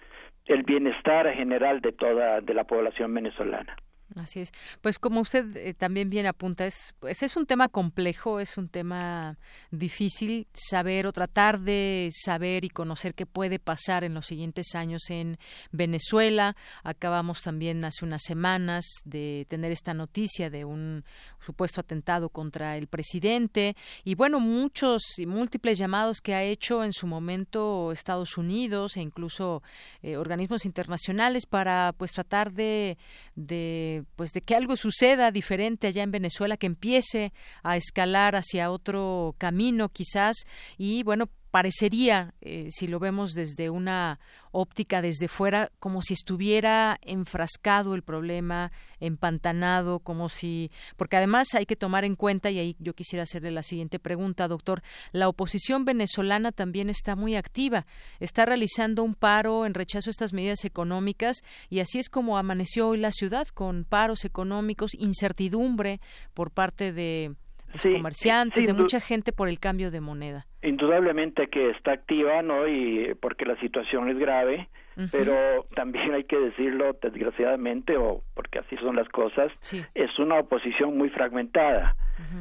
el 0.46 0.62
bienestar 0.62 1.32
general 1.32 1.80
de 1.80 1.92
toda 1.92 2.40
de 2.40 2.54
la 2.54 2.64
población 2.64 3.14
venezolana. 3.14 3.76
Así 4.16 4.40
es. 4.40 4.52
Pues 4.80 5.00
como 5.00 5.20
usted 5.20 5.56
eh, 5.56 5.74
también 5.74 6.08
bien 6.08 6.26
apunta, 6.26 6.66
es, 6.66 6.94
pues 7.00 7.22
es 7.24 7.36
un 7.36 7.46
tema 7.46 7.68
complejo, 7.68 8.38
es 8.38 8.56
un 8.56 8.68
tema 8.68 9.38
difícil 9.72 10.46
saber 10.52 11.08
o 11.08 11.12
tratar 11.12 11.58
de 11.58 12.10
saber 12.12 12.64
y 12.64 12.68
conocer 12.68 13.14
qué 13.14 13.26
puede 13.26 13.58
pasar 13.58 14.04
en 14.04 14.14
los 14.14 14.26
siguientes 14.26 14.76
años 14.76 15.10
en 15.10 15.36
Venezuela. 15.72 16.54
Acabamos 16.84 17.42
también 17.42 17.84
hace 17.84 18.04
unas 18.04 18.22
semanas 18.22 18.86
de 19.04 19.46
tener 19.48 19.72
esta 19.72 19.94
noticia 19.94 20.48
de 20.48 20.64
un 20.64 21.04
supuesto 21.40 21.80
atentado 21.80 22.28
contra 22.28 22.76
el 22.76 22.86
presidente 22.86 23.76
y 24.04 24.14
bueno, 24.14 24.38
muchos 24.38 25.18
y 25.18 25.26
múltiples 25.26 25.76
llamados 25.76 26.20
que 26.20 26.34
ha 26.34 26.44
hecho 26.44 26.84
en 26.84 26.92
su 26.92 27.08
momento 27.08 27.90
Estados 27.90 28.38
Unidos 28.38 28.96
e 28.96 29.00
incluso 29.00 29.62
eh, 30.02 30.16
organismos 30.16 30.66
internacionales 30.66 31.46
para 31.46 31.92
pues 31.98 32.12
tratar 32.12 32.52
de, 32.52 32.96
de 33.34 34.03
pues 34.16 34.32
de 34.32 34.40
que 34.42 34.54
algo 34.54 34.76
suceda 34.76 35.30
diferente 35.30 35.86
allá 35.86 36.02
en 36.02 36.10
Venezuela, 36.10 36.56
que 36.56 36.66
empiece 36.66 37.32
a 37.62 37.76
escalar 37.76 38.36
hacia 38.36 38.70
otro 38.70 39.34
camino 39.38 39.88
quizás. 39.88 40.44
Y 40.78 41.02
bueno, 41.02 41.28
parecería, 41.54 42.34
eh, 42.40 42.66
si 42.72 42.88
lo 42.88 42.98
vemos 42.98 43.30
desde 43.30 43.70
una 43.70 44.18
óptica 44.50 45.00
desde 45.00 45.28
fuera, 45.28 45.70
como 45.78 46.02
si 46.02 46.12
estuviera 46.14 46.98
enfrascado 47.00 47.94
el 47.94 48.02
problema, 48.02 48.72
empantanado, 48.98 50.00
como 50.00 50.28
si, 50.28 50.72
porque 50.96 51.16
además 51.16 51.54
hay 51.54 51.64
que 51.64 51.76
tomar 51.76 52.04
en 52.04 52.16
cuenta, 52.16 52.50
y 52.50 52.58
ahí 52.58 52.74
yo 52.80 52.94
quisiera 52.94 53.22
hacerle 53.22 53.52
la 53.52 53.62
siguiente 53.62 54.00
pregunta, 54.00 54.48
doctor, 54.48 54.82
la 55.12 55.28
oposición 55.28 55.84
venezolana 55.84 56.50
también 56.50 56.90
está 56.90 57.14
muy 57.14 57.36
activa, 57.36 57.86
está 58.18 58.44
realizando 58.44 59.04
un 59.04 59.14
paro 59.14 59.64
en 59.64 59.74
rechazo 59.74 60.10
a 60.10 60.12
estas 60.12 60.32
medidas 60.32 60.64
económicas, 60.64 61.44
y 61.70 61.78
así 61.78 62.00
es 62.00 62.08
como 62.08 62.36
amaneció 62.36 62.88
hoy 62.88 62.98
la 62.98 63.12
ciudad, 63.12 63.46
con 63.46 63.84
paros 63.84 64.24
económicos, 64.24 64.90
incertidumbre 64.98 66.00
por 66.34 66.50
parte 66.50 66.92
de 66.92 67.36
pues, 67.82 67.94
comerciantes, 67.94 68.66
de 68.66 68.72
mucha 68.72 69.00
gente 69.00 69.32
por 69.32 69.48
el 69.48 69.58
cambio 69.58 69.90
de 69.90 70.00
moneda. 70.00 70.46
Indudablemente 70.62 71.48
que 71.48 71.70
está 71.70 71.92
activa, 71.92 72.42
¿no? 72.42 72.68
Y 72.68 73.14
porque 73.20 73.44
la 73.44 73.58
situación 73.60 74.08
es 74.08 74.18
grave, 74.18 74.68
pero 75.10 75.66
también 75.74 76.14
hay 76.14 76.24
que 76.24 76.38
decirlo 76.38 76.96
desgraciadamente, 77.02 77.96
o 77.96 78.22
porque 78.34 78.60
así 78.60 78.76
son 78.76 78.96
las 78.96 79.08
cosas, 79.08 79.52
es 79.94 80.18
una 80.18 80.38
oposición 80.38 80.96
muy 80.96 81.10
fragmentada. 81.10 81.96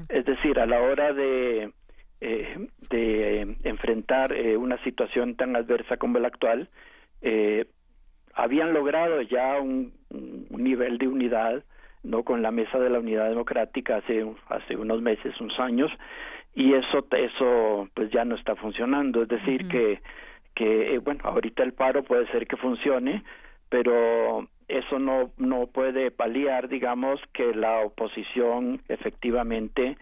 Es 0.09 0.25
decir, 0.25 0.59
a 0.59 0.65
la 0.65 0.79
hora 0.79 1.13
de, 1.13 1.71
eh, 2.21 2.67
de 2.89 3.57
enfrentar 3.63 4.33
eh, 4.33 4.55
una 4.55 4.81
situación 4.83 5.35
tan 5.35 5.55
adversa 5.55 5.97
como 5.97 6.19
la 6.19 6.27
actual, 6.27 6.69
eh, 7.21 7.65
habían 8.33 8.73
logrado 8.73 9.21
ya 9.21 9.59
un, 9.59 9.93
un 10.11 10.63
nivel 10.63 10.97
de 10.97 11.07
unidad 11.07 11.63
no 12.03 12.23
con 12.23 12.41
la 12.41 12.51
mesa 12.51 12.77
de 12.79 12.89
la 12.89 12.99
unidad 12.99 13.29
democrática 13.29 13.97
hace 13.97 14.25
hace 14.49 14.75
unos 14.75 15.01
meses 15.01 15.39
unos 15.39 15.59
años 15.59 15.91
y 16.53 16.73
eso 16.73 17.05
eso 17.11 17.89
pues 17.93 18.11
ya 18.11 18.25
no 18.25 18.35
está 18.35 18.55
funcionando. 18.55 19.23
Es 19.23 19.29
decir 19.29 19.67
que 19.67 20.01
que 20.55 20.95
eh, 20.95 20.97
bueno 20.99 21.21
ahorita 21.23 21.63
el 21.63 21.73
paro 21.73 22.03
puede 22.03 22.27
ser 22.27 22.45
que 22.47 22.57
funcione 22.57 23.23
pero 23.69 24.47
eso 24.67 24.99
no 24.99 25.31
no 25.37 25.67
puede 25.67 26.11
paliar 26.11 26.67
digamos 26.67 27.19
que 27.33 27.55
la 27.55 27.79
oposición 27.79 28.81
efectivamente 28.87 29.97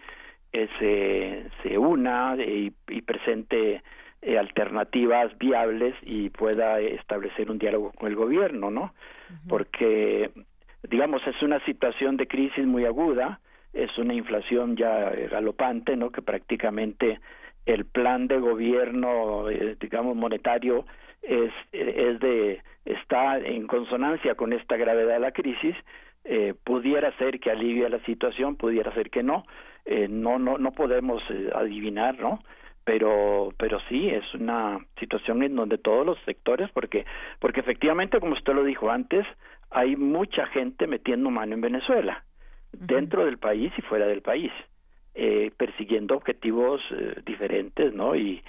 eh, 0.52 0.68
se 0.78 1.68
se 1.68 1.78
una 1.78 2.36
y, 2.36 2.72
y 2.88 3.02
presente 3.02 3.82
eh, 4.20 4.38
alternativas 4.38 5.36
viables 5.38 5.94
y 6.02 6.28
pueda 6.28 6.80
establecer 6.80 7.50
un 7.50 7.58
diálogo 7.58 7.92
con 7.92 8.08
el 8.08 8.16
gobierno 8.16 8.70
no 8.70 8.92
porque 9.48 10.30
digamos, 10.88 11.26
es 11.26 11.40
una 11.42 11.64
situación 11.64 12.16
de 12.16 12.26
crisis 12.26 12.66
muy 12.66 12.84
aguda, 12.84 13.40
es 13.72 13.96
una 13.98 14.14
inflación 14.14 14.76
ya 14.76 15.10
galopante, 15.30 15.96
¿no? 15.96 16.10
Que 16.10 16.22
prácticamente 16.22 17.20
el 17.66 17.84
plan 17.84 18.26
de 18.26 18.38
gobierno, 18.38 19.48
eh, 19.48 19.76
digamos, 19.80 20.16
monetario 20.16 20.84
es, 21.22 21.52
es 21.72 22.18
de 22.20 22.60
está 22.84 23.38
en 23.38 23.66
consonancia 23.66 24.34
con 24.34 24.52
esta 24.52 24.76
gravedad 24.76 25.14
de 25.14 25.20
la 25.20 25.32
crisis. 25.32 25.76
Eh, 26.24 26.54
pudiera 26.64 27.16
ser 27.18 27.40
que 27.40 27.50
alivie 27.50 27.88
la 27.88 28.00
situación, 28.00 28.56
pudiera 28.56 28.92
ser 28.94 29.10
que 29.10 29.22
no. 29.22 29.44
Eh, 29.84 30.08
no, 30.08 30.38
no, 30.38 30.58
no 30.58 30.72
podemos 30.72 31.22
adivinar, 31.54 32.18
¿no? 32.18 32.40
pero 32.84 33.52
pero 33.58 33.78
sí 33.88 34.08
es 34.08 34.24
una 34.34 34.78
situación 34.98 35.42
en 35.42 35.54
donde 35.54 35.78
todos 35.78 36.04
los 36.04 36.18
sectores 36.24 36.68
porque 36.72 37.04
porque 37.38 37.60
efectivamente 37.60 38.18
como 38.18 38.32
usted 38.32 38.54
lo 38.54 38.64
dijo 38.64 38.90
antes 38.90 39.24
hay 39.72 39.96
mucha 39.96 40.46
gente 40.46 40.86
metiendo 40.86 41.30
mano 41.30 41.54
en 41.54 41.60
Venezuela 41.60 42.24
dentro 42.72 43.24
del 43.24 43.38
país 43.38 43.72
y 43.76 43.82
fuera 43.82 44.06
del 44.06 44.22
país 44.22 44.50
eh, 45.14 45.50
persiguiendo 45.56 46.16
objetivos 46.16 46.80
eh, 46.90 47.20
diferentes 47.24 47.92
no 47.92 48.16
y 48.16 48.42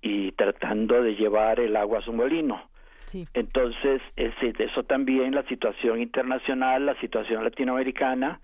y 0.00 0.32
tratando 0.32 1.02
de 1.02 1.14
llevar 1.14 1.60
el 1.60 1.76
agua 1.76 2.00
a 2.00 2.02
su 2.02 2.12
molino. 2.12 2.68
Entonces 3.32 4.02
eso 4.16 4.82
también 4.82 5.34
la 5.34 5.44
situación 5.44 6.00
internacional 6.00 6.84
la 6.84 7.00
situación 7.00 7.42
latinoamericana 7.42 8.40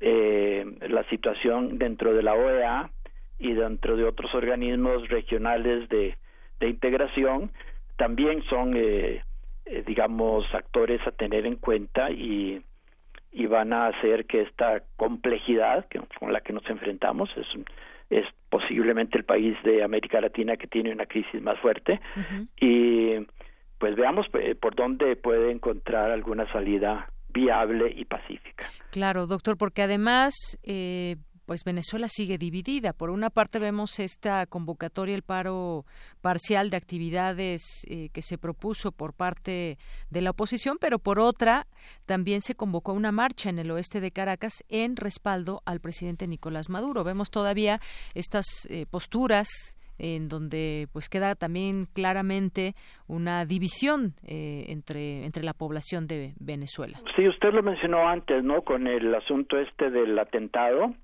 eh, 0.00 0.64
la 0.88 1.04
situación 1.04 1.78
dentro 1.78 2.14
de 2.14 2.22
la 2.22 2.34
OEA 2.34 2.90
y 3.38 3.52
dentro 3.52 3.96
de 3.96 4.04
otros 4.04 4.34
organismos 4.34 5.08
regionales 5.08 5.88
de, 5.88 6.16
de 6.60 6.68
integración 6.68 7.52
también 7.96 8.42
son 8.44 8.74
eh, 8.76 9.22
eh, 9.66 9.82
digamos 9.86 10.44
actores 10.54 11.00
a 11.06 11.12
tener 11.12 11.46
en 11.46 11.56
cuenta 11.56 12.10
y, 12.10 12.62
y 13.32 13.46
van 13.46 13.72
a 13.72 13.86
hacer 13.86 14.26
que 14.26 14.42
esta 14.42 14.82
complejidad 14.96 15.86
que, 15.88 16.00
con 16.18 16.32
la 16.32 16.40
que 16.40 16.52
nos 16.52 16.68
enfrentamos 16.68 17.30
es 17.36 17.46
es 18.10 18.26
posiblemente 18.50 19.18
el 19.18 19.24
país 19.24 19.56
de 19.64 19.82
América 19.82 20.20
Latina 20.20 20.56
que 20.56 20.66
tiene 20.66 20.92
una 20.92 21.06
crisis 21.06 21.40
más 21.42 21.58
fuerte 21.60 22.00
y 22.60 23.16
pues 23.78 23.96
veamos 23.96 24.26
eh, 24.34 24.54
por 24.54 24.74
dónde 24.74 25.16
puede 25.16 25.50
encontrar 25.50 26.10
alguna 26.10 26.50
salida 26.52 27.10
viable 27.30 27.92
y 27.94 28.04
pacífica. 28.04 28.66
Claro, 28.90 29.26
doctor, 29.26 29.56
porque 29.56 29.82
además 29.82 30.34
eh, 30.62 31.16
pues 31.46 31.64
Venezuela 31.64 32.08
sigue 32.08 32.38
dividida. 32.38 32.92
Por 32.92 33.10
una 33.10 33.30
parte 33.30 33.58
vemos 33.58 33.98
esta 33.98 34.46
convocatoria, 34.46 35.14
el 35.14 35.22
paro 35.22 35.84
parcial 36.20 36.70
de 36.70 36.76
actividades 36.76 37.62
eh, 37.88 38.08
que 38.12 38.22
se 38.22 38.38
propuso 38.38 38.92
por 38.92 39.12
parte 39.12 39.78
de 40.10 40.20
la 40.20 40.30
oposición, 40.30 40.78
pero 40.80 40.98
por 40.98 41.18
otra 41.18 41.66
también 42.06 42.40
se 42.40 42.54
convocó 42.54 42.92
una 42.92 43.12
marcha 43.12 43.50
en 43.50 43.58
el 43.58 43.70
oeste 43.70 44.00
de 44.00 44.10
Caracas 44.10 44.64
en 44.68 44.96
respaldo 44.96 45.62
al 45.66 45.80
presidente 45.80 46.26
Nicolás 46.26 46.68
Maduro. 46.68 47.04
Vemos 47.04 47.30
todavía 47.30 47.80
estas 48.14 48.46
eh, 48.68 48.86
posturas 48.90 49.48
en 49.98 50.28
donde 50.28 50.88
pues 50.92 51.08
queda 51.08 51.34
también 51.34 51.86
claramente 51.94 52.72
una 53.06 53.44
división 53.44 54.14
eh, 54.26 54.64
entre 54.68 55.24
entre 55.24 55.42
la 55.42 55.52
población 55.52 56.06
de 56.06 56.34
Venezuela. 56.40 57.00
Sí, 57.16 57.28
usted 57.28 57.52
lo 57.52 57.62
mencionó 57.62 58.08
antes, 58.08 58.42
¿no? 58.42 58.62
Con 58.62 58.86
el 58.86 59.14
asunto 59.14 59.58
este 59.58 59.90
del 59.90 60.18
atentado, 60.18 60.94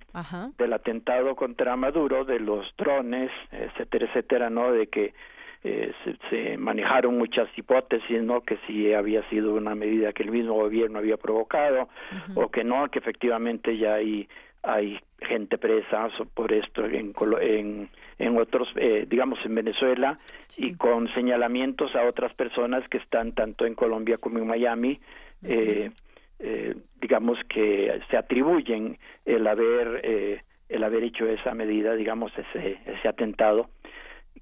del 0.58 0.72
atentado 0.72 1.36
contra 1.36 1.76
Maduro, 1.76 2.24
de 2.24 2.40
los 2.40 2.66
drones, 2.76 3.30
etcétera, 3.52 4.06
etcétera, 4.06 4.50
¿no? 4.50 4.72
De 4.72 4.88
que 4.88 5.14
eh, 5.62 5.92
se, 6.30 6.56
manejaron 6.56 7.18
muchas 7.18 7.46
hipótesis, 7.56 8.22
¿no? 8.22 8.40
Que 8.40 8.58
si 8.66 8.94
había 8.94 9.28
sido 9.28 9.54
una 9.54 9.74
medida 9.74 10.12
que 10.12 10.22
el 10.22 10.30
mismo 10.30 10.54
gobierno 10.54 10.98
había 10.98 11.18
provocado 11.18 11.88
o 12.34 12.50
que 12.50 12.64
no, 12.64 12.88
que 12.90 12.98
efectivamente 12.98 13.76
ya 13.76 13.94
hay 13.94 14.26
hay 14.62 14.99
gente 15.20 15.59
presa 15.59 16.09
por 16.35 16.53
esto 16.53 16.85
en, 16.85 17.15
en, 17.41 17.89
en 18.19 18.39
otros, 18.39 18.69
eh, 18.77 19.07
digamos, 19.09 19.39
en 19.45 19.55
Venezuela 19.55 20.19
y 20.59 20.74
con 20.74 21.12
señalamientos 21.15 21.95
a 21.95 22.05
otras 22.05 22.35
personas 22.35 22.87
que 22.89 22.99
están 22.99 23.32
tanto 23.32 23.66
en 23.66 23.74
Colombia 23.74 24.19
como 24.19 24.39
en 24.39 24.47
Miami, 24.47 25.01
eh, 25.43 25.91
eh, 26.39 26.74
digamos 27.01 27.39
que 27.49 28.01
se 28.11 28.16
atribuyen 28.16 28.99
el 29.24 29.47
haber 29.47 30.01
eh, 30.05 30.43
el 30.69 30.85
haber 30.85 31.03
hecho 31.03 31.27
esa 31.27 31.55
medida, 31.55 31.95
digamos, 31.95 32.32
ese 32.37 32.78
ese 32.87 33.09
atentado 33.09 33.69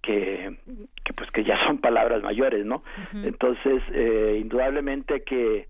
que, 0.02 0.56
que 1.04 1.12
pues 1.12 1.30
que 1.30 1.44
ya 1.44 1.58
son 1.66 1.78
palabras 1.80 2.22
mayores, 2.22 2.64
¿no? 2.64 2.82
Entonces, 3.12 3.82
eh, 3.92 4.38
indudablemente 4.40 5.22
que 5.22 5.68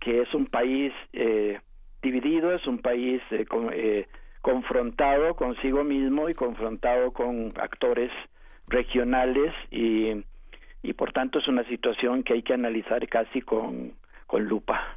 que 0.00 0.22
es 0.22 0.32
un 0.34 0.46
país 0.46 0.92
eh, 1.12 1.60
dividido, 2.02 2.52
es 2.54 2.66
un 2.66 2.78
país 2.78 3.20
eh, 3.30 3.46
eh, 3.72 4.08
confrontado 4.42 5.34
consigo 5.34 5.84
mismo 5.84 6.28
y 6.28 6.34
confrontado 6.34 7.12
con 7.12 7.52
actores 7.56 8.10
regionales 8.66 9.52
y, 9.70 10.24
y 10.82 10.92
por 10.94 11.12
tanto 11.12 11.38
es 11.38 11.48
una 11.48 11.64
situación 11.64 12.22
que 12.22 12.34
hay 12.34 12.42
que 12.42 12.54
analizar 12.54 13.06
casi 13.08 13.42
con, 13.42 13.92
con 14.26 14.44
lupa 14.44 14.96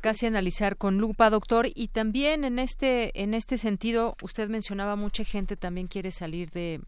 casi 0.00 0.26
analizar 0.26 0.76
con 0.76 0.98
lupa, 0.98 1.30
doctor. 1.30 1.66
Y 1.74 1.88
también 1.88 2.44
en 2.44 2.58
este, 2.58 3.22
en 3.22 3.32
este 3.32 3.56
sentido, 3.56 4.16
usted 4.22 4.50
mencionaba 4.50 4.96
mucha 4.96 5.24
gente 5.24 5.56
también 5.56 5.86
quiere 5.86 6.10
salir 6.10 6.50
de, 6.50 6.82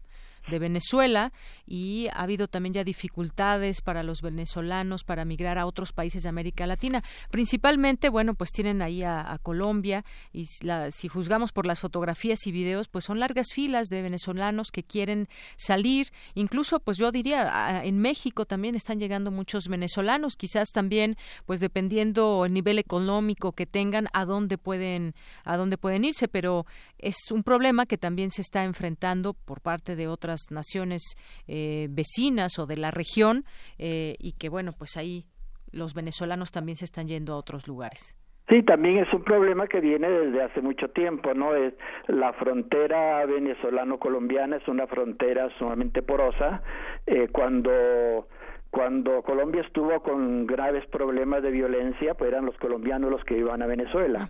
de 0.49 0.59
Venezuela 0.59 1.31
y 1.65 2.07
ha 2.13 2.23
habido 2.23 2.47
también 2.47 2.73
ya 2.73 2.83
dificultades 2.83 3.81
para 3.81 4.03
los 4.03 4.21
venezolanos 4.21 5.03
para 5.03 5.25
migrar 5.25 5.57
a 5.57 5.65
otros 5.65 5.91
países 5.93 6.23
de 6.23 6.29
América 6.29 6.65
Latina. 6.67 7.03
Principalmente, 7.31 8.09
bueno, 8.09 8.33
pues 8.33 8.51
tienen 8.51 8.81
ahí 8.81 9.03
a, 9.03 9.37
Colombia 9.43 10.03
y 10.33 10.45
si 10.45 11.07
juzgamos 11.07 11.51
por 11.51 11.67
las 11.67 11.79
fotografías 11.79 12.47
y 12.47 12.51
videos, 12.51 12.87
pues 12.87 13.05
son 13.05 13.19
largas 13.19 13.47
filas 13.53 13.87
de 13.87 14.01
venezolanos 14.01 14.71
que 14.71 14.83
quieren 14.83 15.27
salir. 15.57 16.07
Incluso, 16.33 16.79
pues 16.79 16.97
yo 16.97 17.11
diría, 17.11 17.83
en 17.83 17.99
México 17.99 18.45
también 18.45 18.75
están 18.75 18.99
llegando 18.99 19.31
muchos 19.31 19.67
venezolanos, 19.67 20.35
quizás 20.35 20.71
también, 20.71 21.17
pues 21.45 21.59
dependiendo 21.59 22.45
el 22.45 22.53
nivel 22.53 22.79
económico 22.79 23.51
que 23.51 23.65
tengan, 23.65 24.07
a 24.13 24.25
dónde 24.25 24.57
pueden, 24.57 25.13
a 25.43 25.55
dónde 25.55 25.77
pueden 25.77 26.03
irse, 26.03 26.27
pero 26.27 26.65
es 26.97 27.31
un 27.31 27.43
problema 27.43 27.85
que 27.85 27.97
también 27.97 28.31
se 28.31 28.41
está 28.41 28.63
enfrentando 28.63 29.33
por 29.33 29.61
parte 29.61 29.95
de 29.95 30.07
otras 30.07 30.36
naciones 30.51 31.15
eh, 31.47 31.87
vecinas 31.89 32.59
o 32.59 32.65
de 32.65 32.77
la 32.77 32.91
región 32.91 33.43
eh, 33.77 34.15
y 34.19 34.33
que 34.33 34.49
bueno 34.49 34.73
pues 34.77 34.97
ahí 34.97 35.25
los 35.71 35.93
venezolanos 35.93 36.51
también 36.51 36.77
se 36.77 36.85
están 36.85 37.07
yendo 37.07 37.33
a 37.33 37.37
otros 37.37 37.67
lugares. 37.67 38.17
Sí, 38.49 38.63
también 38.63 38.99
es 38.99 39.13
un 39.13 39.25
problema 39.25 39.67
que 39.67 39.81
viene 39.81 40.09
desde 40.09 40.41
hace 40.41 40.61
mucho 40.61 40.89
tiempo, 40.89 41.33
¿no? 41.33 41.53
Es 41.53 41.73
la 42.07 42.31
frontera 42.31 43.25
venezolano-colombiana 43.25 44.55
es 44.55 44.67
una 44.69 44.87
frontera 44.87 45.49
sumamente 45.57 46.01
porosa. 46.01 46.63
Eh, 47.05 47.27
cuando 47.29 48.29
cuando 48.77 49.23
Colombia 49.23 49.61
estuvo 49.61 50.03
con 50.03 50.45
graves 50.45 50.85
problemas 50.91 51.41
de 51.41 51.49
violencia, 51.49 52.13
pues 52.13 52.29
eran 52.29 52.45
los 52.45 52.55
colombianos 52.57 53.09
los 53.09 53.23
que 53.23 53.35
iban 53.35 53.63
a 53.63 53.65
Venezuela. 53.65 54.29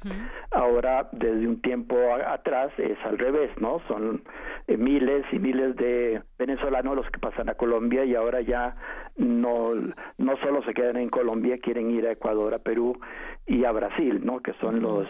Ahora, 0.51 1.09
desde 1.11 1.45
un 1.45 1.61
tiempo 1.61 1.97
atrás, 2.25 2.71
es 2.77 2.97
al 3.03 3.17
revés, 3.17 3.51
¿no? 3.59 3.81
Son 3.89 4.21
eh, 4.67 4.77
miles 4.77 5.25
y 5.33 5.39
miles 5.39 5.75
de 5.75 6.21
venezolanos 6.39 6.95
los 6.95 7.09
que 7.09 7.19
pasan 7.19 7.49
a 7.49 7.55
Colombia 7.55 8.05
y 8.05 8.15
ahora 8.15 8.39
ya 8.39 8.77
no, 9.17 9.73
no 10.17 10.37
solo 10.37 10.63
se 10.63 10.73
quedan 10.73 10.95
en 10.95 11.09
Colombia, 11.09 11.57
quieren 11.61 11.91
ir 11.91 12.07
a 12.07 12.13
Ecuador, 12.13 12.53
a 12.53 12.59
Perú 12.59 12.97
y 13.45 13.65
a 13.65 13.73
Brasil, 13.73 14.21
¿no? 14.23 14.39
Que 14.39 14.53
son 14.61 14.79
los 14.79 15.09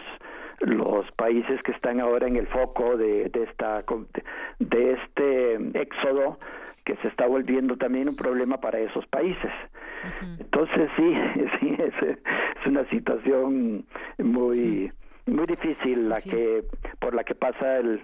los 0.60 1.10
países 1.12 1.62
que 1.62 1.72
están 1.72 2.00
ahora 2.00 2.26
en 2.26 2.36
el 2.36 2.46
foco 2.48 2.96
de, 2.96 3.28
de 3.28 3.44
esta 3.44 3.84
de 4.58 4.92
este 4.92 5.80
éxodo 5.80 6.38
que 6.84 6.96
se 6.96 7.08
está 7.08 7.26
volviendo 7.26 7.76
también 7.76 8.08
un 8.08 8.16
problema 8.16 8.58
para 8.58 8.78
esos 8.78 9.06
países. 9.08 9.52
Entonces 10.38 10.90
sí, 10.96 11.14
sí 11.60 11.76
es, 11.78 12.66
una 12.66 12.88
situación 12.90 13.84
muy 14.18 14.92
muy 15.26 15.46
difícil 15.46 16.08
la 16.08 16.20
que 16.20 16.64
por 16.98 17.14
la 17.14 17.24
que 17.24 17.34
pasa 17.34 17.78
el, 17.78 18.02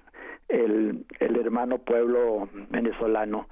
el, 0.48 1.04
el 1.20 1.36
hermano 1.36 1.78
pueblo 1.78 2.48
venezolano 2.70 3.48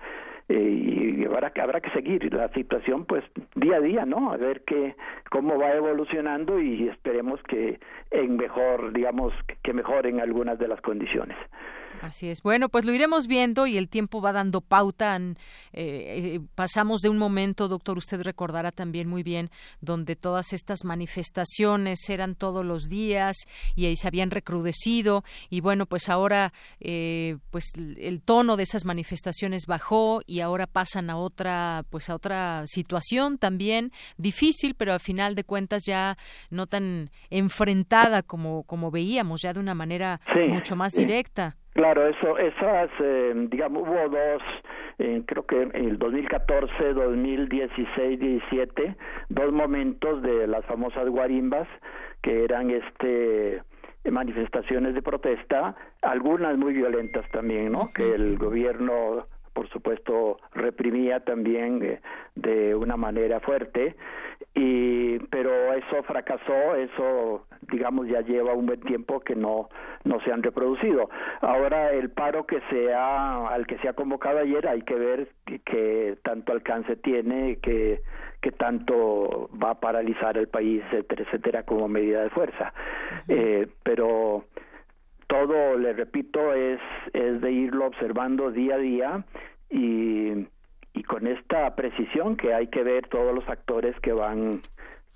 y 0.48 1.24
habrá, 1.24 1.52
habrá 1.62 1.81
que 1.81 1.90
seguir 1.90 2.32
la 2.32 2.48
situación 2.48 3.05
pues 3.05 3.24
día 3.55 3.77
a 3.77 3.81
día, 3.81 4.05
¿no? 4.05 4.32
A 4.32 4.36
ver 4.36 4.62
qué 4.64 4.94
cómo 5.31 5.59
va 5.59 5.73
evolucionando 5.73 6.60
y 6.60 6.89
esperemos 6.89 7.43
que 7.44 7.81
en 8.10 8.36
mejor, 8.36 8.93
digamos, 8.93 9.32
que 9.62 9.73
mejoren 9.73 10.20
algunas 10.20 10.59
de 10.59 10.69
las 10.69 10.81
condiciones. 10.81 11.36
Así 12.03 12.29
es. 12.29 12.43
Bueno, 12.43 12.69
pues 12.69 12.85
lo 12.85 12.93
iremos 12.93 13.29
viendo 13.29 13.69
y 13.69 13.79
el 13.79 13.89
tiempo 13.89 14.20
va 14.20 14.33
dando 14.33 14.61
pauta. 14.61 15.16
Eh, 15.19 15.35
eh, 15.73 16.41
pasamos 16.57 17.01
de 17.01 17.09
un 17.09 17.16
momento, 17.16 17.69
doctor, 17.69 17.97
usted 17.97 18.23
recordará 18.23 18.73
también 18.73 19.09
muy 19.09 19.23
bien, 19.23 19.51
donde 19.81 20.16
todas 20.16 20.53
estas 20.53 20.85
manifestaciones 20.85 22.01
eran 22.11 22.35
todos 22.35 22.66
los 22.66 22.89
días 22.89 23.37
y 23.77 23.87
ahí 23.87 23.95
se 23.95 24.09
habían 24.09 24.33
recrudecido 24.33 25.23
y 25.49 25.61
bueno, 25.61 25.87
pues 25.87 26.09
ahora 26.09 26.53
eh, 26.81 27.37
pues 27.51 27.66
el 27.77 28.20
tono 28.20 28.57
de 28.57 28.65
esas 28.65 28.85
manifestaciones 28.85 29.66
bajó 29.69 30.23
y 30.27 30.41
ahora 30.41 30.66
pasan 30.66 31.09
a 31.09 31.16
otra 31.16 31.85
pues 31.89 32.11
a 32.11 32.16
otra 32.16 32.65
situación 32.66 33.39
también 33.39 33.93
difícil, 34.16 34.74
pero 34.74 34.93
al 34.93 35.01
final 35.01 35.37
de 35.37 35.45
cuentas 35.45 35.85
ya 35.87 36.19
no 36.51 36.66
tan 36.66 37.11
enfrentada 37.31 38.23
como 38.23 38.65
como 38.65 38.91
veíamos, 38.91 39.43
ya 39.43 39.53
de 39.53 39.61
una 39.61 39.77
manera 39.77 40.20
mucho 40.51 40.74
más 40.74 40.95
directa. 40.95 41.57
Claro, 41.74 42.07
eso, 42.07 42.36
esas, 42.36 42.90
eh, 43.01 43.32
digamos, 43.49 43.89
hubo 43.89 44.09
dos, 44.11 44.43
eh, 44.99 45.23
creo 45.27 45.47
que 45.47 45.62
en 45.62 45.74
el 45.74 45.99
2014, 45.99 46.93
2016, 46.93 48.20
17, 48.20 48.97
dos 49.31 49.53
momentos 49.53 50.20
de 50.20 50.47
las 50.47 50.65
famosas 50.66 51.09
guarimbas, 51.09 51.66
que 52.20 52.44
eran 52.44 52.70
este 52.70 53.62
manifestaciones 54.11 54.94
de 54.94 55.03
protesta, 55.03 55.77
algunas 56.03 56.59
muy 56.59 56.74
violentas 56.74 57.24
también, 57.31 57.70
¿no? 57.73 57.90
Que 57.94 58.15
el 58.15 58.36
gobierno 58.36 59.27
por 59.53 59.69
supuesto 59.69 60.39
reprimía 60.55 61.20
también 61.20 62.01
de 62.35 62.74
una 62.74 62.97
manera 62.97 63.39
fuerte 63.40 63.94
y 64.55 65.19
pero 65.31 65.73
eso 65.73 66.03
fracasó 66.03 66.74
eso 66.77 67.47
digamos 67.70 68.07
ya 68.07 68.20
lleva 68.20 68.53
un 68.53 68.66
buen 68.66 68.81
tiempo 68.81 69.20
que 69.20 69.35
no 69.35 69.69
no 70.05 70.20
se 70.20 70.33
han 70.33 70.43
reproducido. 70.43 71.09
Ahora 71.41 71.93
el 71.93 72.11
paro 72.11 72.45
que 72.45 72.61
se 72.69 72.93
ha 72.93 73.49
al 73.49 73.66
que 73.66 73.79
se 73.79 73.89
ha 73.89 73.95
convocado 73.95 74.39
ayer 74.39 74.66
hay 74.66 74.83
que 74.83 74.95
ver 74.95 75.29
que, 75.65 76.19
tanto 76.23 76.53
alcance 76.53 76.97
tiene 76.97 77.57
que 77.57 78.03
que 78.43 78.53
tanto 78.53 79.49
va 79.62 79.70
a 79.70 79.81
paralizar 79.81 80.37
el 80.37 80.49
país 80.49 80.83
etcétera 80.91 81.23
etcétera 81.23 81.62
como 81.62 81.89
medida 81.89 82.23
de 82.23 82.31
fuerza. 82.31 82.74
Eh, 83.29 83.69
pero 83.83 84.45
todo 85.29 85.79
le 85.79 85.95
repito 85.95 86.53
es 86.53 86.81
es 87.15 87.41
de 87.41 87.53
irlo 87.53 87.87
observando 87.87 88.51
día 88.51 88.74
a 88.74 88.79
día 88.79 89.24
y 89.70 90.47
y 90.94 91.02
con 91.02 91.27
esta 91.27 91.74
precisión 91.74 92.36
que 92.36 92.55
hay 92.55 92.69
que 92.69 92.82
ver 92.82 93.09
todos 93.09 93.35
los 93.35 93.48
actores 93.48 93.98
que 94.01 94.12
van 94.12 94.60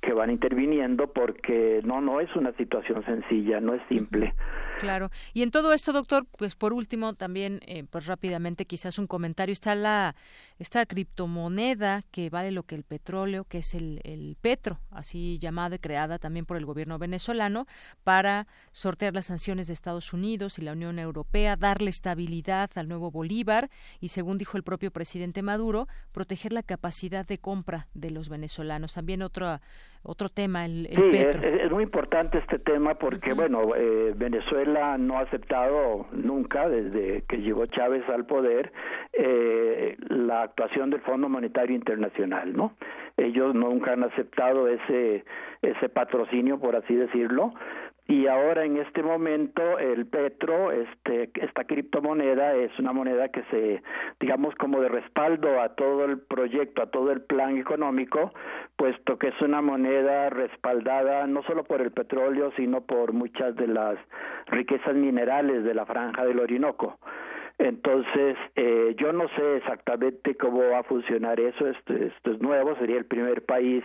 que 0.03 0.13
van 0.13 0.31
interviniendo 0.31 1.13
porque 1.13 1.81
no 1.85 2.01
no 2.01 2.21
es 2.21 2.35
una 2.37 2.53
situación 2.53 3.05
sencilla 3.05 3.61
no 3.61 3.75
es 3.75 3.83
simple. 3.89 4.35
Claro. 4.79 5.11
Y 5.33 5.43
en 5.43 5.51
todo 5.51 5.73
esto 5.73 5.93
doctor 5.93 6.27
pues 6.39 6.55
por 6.55 6.73
último 6.73 7.15
también 7.15 7.61
eh, 7.67 7.85
pues 7.91 8.07
rápidamente 8.07 8.67
quizás 8.67 8.99
un 8.99 9.07
comentario. 9.07 9.53
Está 9.53 9.75
la 9.75 10.15
esta 10.59 10.87
criptomoneda 10.87 12.03
que 12.11 12.31
vale 12.31 12.51
lo 12.51 12.63
que 12.63 12.75
el 12.75 12.85
petróleo, 12.85 13.45
que 13.45 13.59
es 13.59 13.75
el, 13.75 14.01
el 14.05 14.37
petro, 14.41 14.81
así 14.91 15.39
llamada 15.39 15.77
y 15.77 15.79
creada 15.79 16.19
también 16.19 16.47
por 16.47 16.57
el 16.57 16.65
gobierno 16.65 16.99
venezolano, 16.99 17.67
para 18.05 18.47
sortear 18.73 19.15
las 19.15 19.27
sanciones 19.27 19.67
de 19.67 19.75
Estados 19.75 20.13
Unidos 20.13 20.59
y 20.59 20.63
la 20.63 20.73
Unión 20.73 20.99
Europea, 20.99 21.57
darle 21.57 21.91
estabilidad 21.91 22.71
al 22.77 22.89
nuevo 22.89 23.11
Bolívar 23.11 23.71
y, 24.01 24.09
según 24.09 24.39
dijo 24.39 24.57
el 24.57 24.63
propio 24.63 24.91
presidente 24.91 25.43
Maduro, 25.43 25.89
proteger 26.13 26.53
la 26.53 26.63
capacidad 26.63 27.27
de 27.27 27.39
compra 27.39 27.89
de 27.95 28.11
los 28.11 28.29
venezolanos. 28.29 28.95
También 28.95 29.23
otro 29.23 29.61
otro 30.07 30.29
tema, 30.29 30.65
el, 30.65 30.87
sí, 30.89 31.11
Es, 31.13 31.71
muy 31.71 31.83
importante 31.83 32.39
este 32.39 32.59
tema 32.59 32.95
porque, 32.95 33.33
bueno, 33.33 33.61
eh, 33.77 34.13
Venezuela 34.17 34.97
no 34.99 35.19
ha 35.19 35.23
aceptado 35.23 36.07
nunca, 36.13 36.69
desde 36.69 37.23
que 37.29 37.39
llegó 37.39 37.67
Chávez 37.67 38.09
al 38.09 38.25
poder, 38.27 38.73
eh, 39.13 39.97
la 40.09 40.43
actuación 40.43 40.91
del 40.91 41.01
Fondo 41.01 41.29
Monetario 41.29 41.75
Internacional, 41.75 42.57
¿no? 42.57 42.75
Ellos 43.17 43.55
nunca 43.55 43.93
han 43.93 44.05
aceptado 44.05 44.69
ese, 44.69 45.25
ese 45.63 45.89
patrocinio, 45.89 46.59
por 46.59 46.77
así 46.77 46.95
decirlo, 46.95 47.53
y 48.09 48.29
ahora 48.29 48.65
en 48.65 48.77
este 48.77 49.03
momento 49.03 49.79
el 49.79 50.07
petro 50.07 50.71
este 50.71 51.31
esta 51.35 51.65
criptomoneda 51.65 52.55
es 52.55 52.71
una 52.79 52.93
moneda 52.93 53.29
que 53.29 53.43
se 53.51 53.83
digamos 54.21 54.55
como 54.55 54.81
de 54.81 54.89
respaldo 54.89 55.61
a 55.61 55.75
todo 55.75 56.05
el 56.05 56.21
proyecto 56.21 56.83
a 56.83 56.91
todo 56.91 57.11
el 57.11 57.23
plan 57.23 57.59
económico 57.59 58.33
puesto 58.77 59.19
que 59.19 59.29
es 59.29 59.41
una 59.41 59.61
moneda 59.61 60.31
respaldada 60.31 61.27
no 61.27 61.43
solo 61.43 61.65
por 61.65 61.81
el 61.81 61.91
petróleo 61.91 62.53
sino 62.57 62.83
por 62.83 63.13
muchas 63.13 63.57
de 63.57 63.67
las 63.67 63.99
riquezas 64.47 64.95
minerales 64.95 65.65
de 65.65 65.75
la 65.75 65.85
franja 65.85 66.25
del 66.25 66.39
Orinoco 66.39 66.99
entonces, 67.59 68.37
eh, 68.55 68.95
yo 68.99 69.13
no 69.13 69.29
sé 69.31 69.57
exactamente 69.57 70.35
cómo 70.35 70.59
va 70.59 70.81
a 70.81 70.83
funcionar 70.83 71.41
eso, 71.41 71.67
esto, 71.67 71.95
es 71.95 72.41
nuevo, 72.41 72.77
sería 72.77 72.99
el 72.99 73.07
primer 73.07 73.45
país 73.47 73.83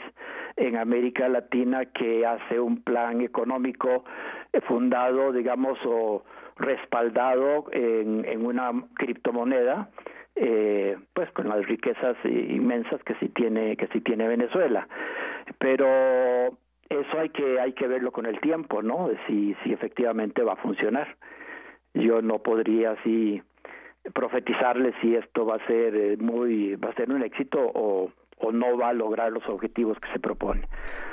en 0.57 0.76
América 0.76 1.30
Latina 1.30 1.85
que 1.85 2.26
hace 2.26 2.60
un 2.60 2.84
plan 2.84 3.22
económico 3.22 4.03
eh, 4.52 4.60
fundado, 4.61 5.31
digamos, 5.31 5.80
o 5.85 6.23
respaldado 6.57 7.68
en, 7.72 8.26
en 8.26 8.45
una 8.45 8.72
criptomoneda, 8.95 9.89
eh, 10.35 10.98
pues 11.14 11.31
con 11.31 11.48
las 11.48 11.65
riquezas 11.65 12.18
inmensas 12.26 13.02
que 13.03 13.15
sí 13.15 13.30
tiene 13.30 13.77
que 13.77 13.88
sí 13.88 14.02
tiene 14.02 14.27
Venezuela. 14.27 14.85
Pero 15.60 16.57
eso 16.89 17.19
hay 17.19 17.30
que 17.30 17.57
hay 17.60 17.72
que 17.72 17.88
verlo 17.88 18.11
con 18.11 18.26
el 18.26 18.39
tiempo, 18.41 18.81
¿no? 18.81 19.10
Si 19.27 19.56
si 19.64 19.72
efectivamente 19.72 20.43
va 20.43 20.53
a 20.53 20.57
funcionar. 20.57 21.15
Yo 21.93 22.22
no 22.22 22.39
podría 22.39 22.91
así 22.91 23.41
profetizarle 24.14 24.94
si 25.02 25.15
esto 25.15 25.45
va 25.45 25.56
a 25.56 25.68
ser 25.68 25.95
eh, 25.95 26.18
muy 26.18 26.76
va 26.76 26.90
a 26.90 26.95
ser 26.95 27.11
un 27.11 27.23
éxito 27.23 27.60
o 27.60 28.11
o 28.41 28.52
no 28.52 28.78
va 28.78 28.90
a 28.90 28.94
lograr 28.94 29.32
los 29.32 29.48
objetivos 29.48 29.98
que 29.99 30.11
se 30.11 30.19
propone. 30.19 30.68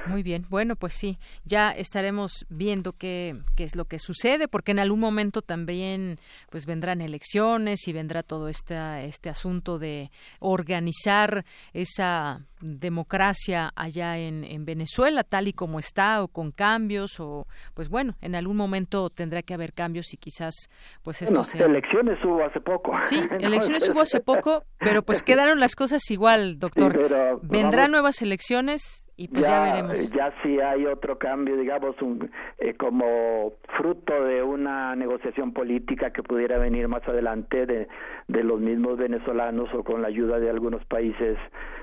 Muy 0.06 0.23
bien, 0.23 0.47
bueno, 0.48 0.77
pues 0.77 0.94
sí, 0.94 1.19
ya 1.44 1.70
estaremos 1.70 2.47
viendo 2.48 2.94
qué, 2.94 3.36
qué 3.56 3.65
es 3.65 3.77
lo 3.77 3.85
que 3.85 3.98
sucede, 3.98 4.48
porque 4.48 4.73
en 4.73 4.78
algún 4.78 5.01
momento 5.01 5.43
también 5.43 6.19
pues 6.51 6.66
vendrán 6.66 7.01
elecciones 7.01 7.86
y 7.86 7.93
vendrá 7.93 8.23
todo 8.23 8.48
este, 8.48 9.05
este 9.05 9.28
asunto 9.28 9.78
de 9.78 10.10
organizar 10.40 11.44
esa 11.73 12.40
democracia 12.60 13.70
allá 13.76 14.18
en, 14.18 14.44
en 14.44 14.64
Venezuela, 14.64 15.24
tal 15.24 15.48
y 15.48 15.52
como 15.52 15.78
está, 15.78 16.22
o 16.22 16.28
con 16.28 16.51
cambios, 16.51 17.20
o 17.20 17.47
pues 17.74 17.89
bueno, 17.89 18.14
en 18.20 18.35
algún 18.35 18.56
momento 18.56 19.10
tendrá 19.10 19.43
que 19.43 19.55
haber 19.55 19.72
cambios 19.72 20.12
y 20.12 20.16
quizás 20.16 20.55
pues 21.02 21.22
esto 21.22 21.43
bueno, 21.43 21.66
elecciones 21.66 22.18
hubo 22.24 22.44
hace 22.44 22.60
poco. 22.60 22.93
Sí, 23.09 23.20
elecciones 23.40 23.89
hubo 23.89 24.01
hace 24.01 24.20
poco, 24.20 24.64
pero 24.78 25.02
pues 25.02 25.22
quedaron 25.24 25.60
las 25.60 25.74
cosas 25.74 26.02
igual, 26.10 26.59
doctor. 26.59 27.40
Vendrán 27.43 27.90
nuevas 27.90 28.22
elecciones 28.22 29.07
y 29.18 29.26
pues 29.26 29.48
ya, 29.48 29.64
veremos. 29.64 30.10
Ya 30.12 30.32
si 30.42 30.60
hay 30.60 30.86
otro 30.86 31.18
cambio, 31.18 31.56
digamos, 31.56 32.00
un, 32.00 32.30
eh, 32.58 32.74
como 32.74 33.54
fruto 33.76 34.24
de 34.24 34.44
una 34.44 34.94
negociación 34.94 35.52
política 35.52 36.12
que 36.12 36.22
pudiera 36.22 36.56
venir 36.58 36.86
más 36.86 37.02
adelante 37.08 37.66
de, 37.66 37.88
de 38.28 38.44
los 38.44 38.60
mismos 38.60 38.96
venezolanos 38.96 39.68
o 39.74 39.82
con 39.82 40.02
la 40.02 40.08
ayuda 40.08 40.38
de 40.38 40.48
algunos 40.48 40.84
países 40.84 41.36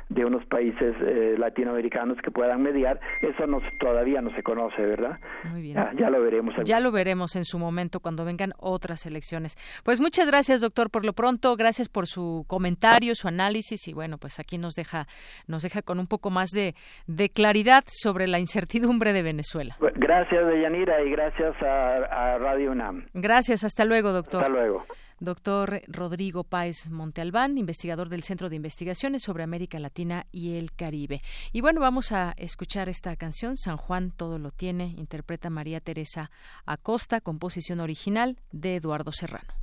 de 0.09 0.23
unos 0.23 0.45
países 0.45 0.95
eh, 1.01 1.35
latinoamericanos 1.37 2.17
que 2.21 2.29
puedan 2.29 2.61
mediar, 2.61 2.99
eso 3.21 3.47
no, 3.47 3.59
todavía 3.79 4.21
no 4.21 4.33
se 4.35 4.43
conoce, 4.43 4.81
¿verdad? 4.81 5.19
Muy 5.45 5.61
bien. 5.61 5.77
Ya, 5.97 6.09
lo 6.09 6.21
veremos. 6.21 6.53
Ya 6.63 6.79
lo 6.79 6.91
veremos 6.91 7.35
en 7.35 7.43
su 7.43 7.57
momento 7.57 7.99
cuando 7.99 8.23
vengan 8.23 8.53
otras 8.57 9.05
elecciones. 9.05 9.57
Pues 9.83 9.99
muchas 9.99 10.27
gracias, 10.27 10.61
doctor, 10.61 10.91
por 10.91 11.05
lo 11.05 11.13
pronto. 11.13 11.55
Gracias 11.55 11.89
por 11.89 12.05
su 12.05 12.45
comentario, 12.47 13.15
su 13.15 13.27
análisis 13.27 13.87
y 13.87 13.93
bueno, 13.93 14.17
pues 14.17 14.39
aquí 14.39 14.57
nos 14.57 14.75
deja 14.75 15.07
nos 15.47 15.63
deja 15.63 15.81
con 15.81 15.99
un 15.99 16.07
poco 16.07 16.29
más 16.29 16.51
de, 16.51 16.75
de 17.07 17.24
claridad 17.29 17.83
sobre 17.87 18.27
la 18.27 18.39
incertidumbre 18.39 19.13
de 19.13 19.21
Venezuela. 19.21 19.77
Gracias, 19.95 20.47
Deyanira, 20.47 21.01
y 21.03 21.11
gracias 21.11 21.55
a, 21.61 22.33
a 22.33 22.37
Radio 22.37 22.71
UNAM. 22.71 23.07
Gracias, 23.13 23.63
hasta 23.63 23.85
luego, 23.85 24.11
doctor. 24.11 24.41
Hasta 24.41 24.53
luego 24.53 24.85
doctor 25.19 25.81
Rodrigo 25.87 26.43
Páez 26.43 26.89
Montealbán, 26.89 27.57
investigador 27.57 28.09
del 28.09 28.23
Centro 28.23 28.49
de 28.49 28.55
Investigaciones 28.55 29.23
sobre 29.23 29.43
América 29.43 29.79
Latina 29.79 30.25
y 30.31 30.57
el 30.57 30.73
Caribe. 30.73 31.21
Y 31.51 31.61
bueno, 31.61 31.81
vamos 31.81 32.11
a 32.11 32.33
escuchar 32.37 32.89
esta 32.89 33.15
canción, 33.15 33.55
San 33.55 33.77
Juan 33.77 34.11
todo 34.11 34.39
lo 34.39 34.51
tiene, 34.51 34.93
interpreta 34.97 35.49
María 35.49 35.79
Teresa 35.79 36.31
Acosta, 36.65 37.21
composición 37.21 37.79
original 37.79 38.37
de 38.51 38.75
Eduardo 38.75 39.11
Serrano. 39.11 39.53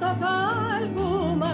Tocar 0.00 0.82
el 0.82 0.94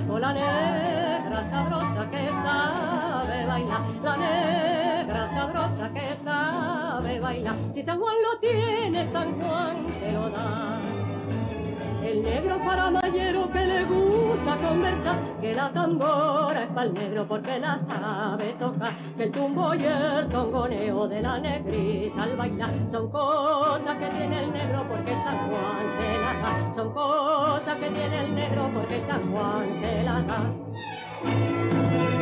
con 0.07 0.21
la 0.21 0.33
negra 0.33 1.45
sabrosa 1.45 2.09
que 2.11 2.33
sabe 2.33 3.47
bailar. 3.47 3.81
La 4.03 4.17
negra 4.17 5.27
sabrosa 5.27 5.93
que 5.93 6.17
sabe 6.17 7.21
bailar. 7.21 7.57
Si 7.73 7.83
San 7.83 7.99
Juan 7.99 8.15
lo 8.23 8.39
tiene, 8.39 9.05
San 9.07 9.33
Juan 9.41 9.87
te 10.01 10.13
lo 10.13 10.31
da. 10.31 10.79
El 12.05 12.23
negro 12.23 12.59
para 12.65 12.91
mayero 12.91 13.51
que 13.51 13.67
le 13.67 13.85
gusta 13.85 14.16
conversar, 14.45 15.19
que 15.41 15.55
la 15.55 15.73
tambora 15.73 16.63
es 16.63 16.69
para 16.69 16.87
el 16.87 16.95
negro 16.95 17.27
porque 17.29 17.59
la 17.59 17.79
sabe 17.79 18.55
tocar, 18.59 18.93
que 19.17 19.25
el 19.25 19.33
tumbo 19.33 19.75
y 19.75 19.85
el 19.85 20.29
tongoneo 20.29 21.09
de 21.09 21.21
la 21.21 21.39
negrita 21.39 22.23
al 22.23 22.37
bailar 22.37 22.75
son 22.89 23.11
cosas 23.11 23.97
que 23.99 24.07
tiene 24.07 24.45
el 24.45 24.53
negro 24.53 24.87
porque 24.89 25.17
San 25.17 25.39
Juan 25.39 25.91
se 25.97 26.19
la 26.19 26.35
da, 26.41 26.75
son 26.75 26.93
cosas 26.93 27.77
que 27.77 27.91
tiene 27.91 28.25
el 28.25 28.35
negro 28.35 28.71
porque 28.75 29.01
San 29.01 29.33
Juan 29.33 29.75
se 29.75 30.03
la 30.03 30.21
da. 30.23 32.16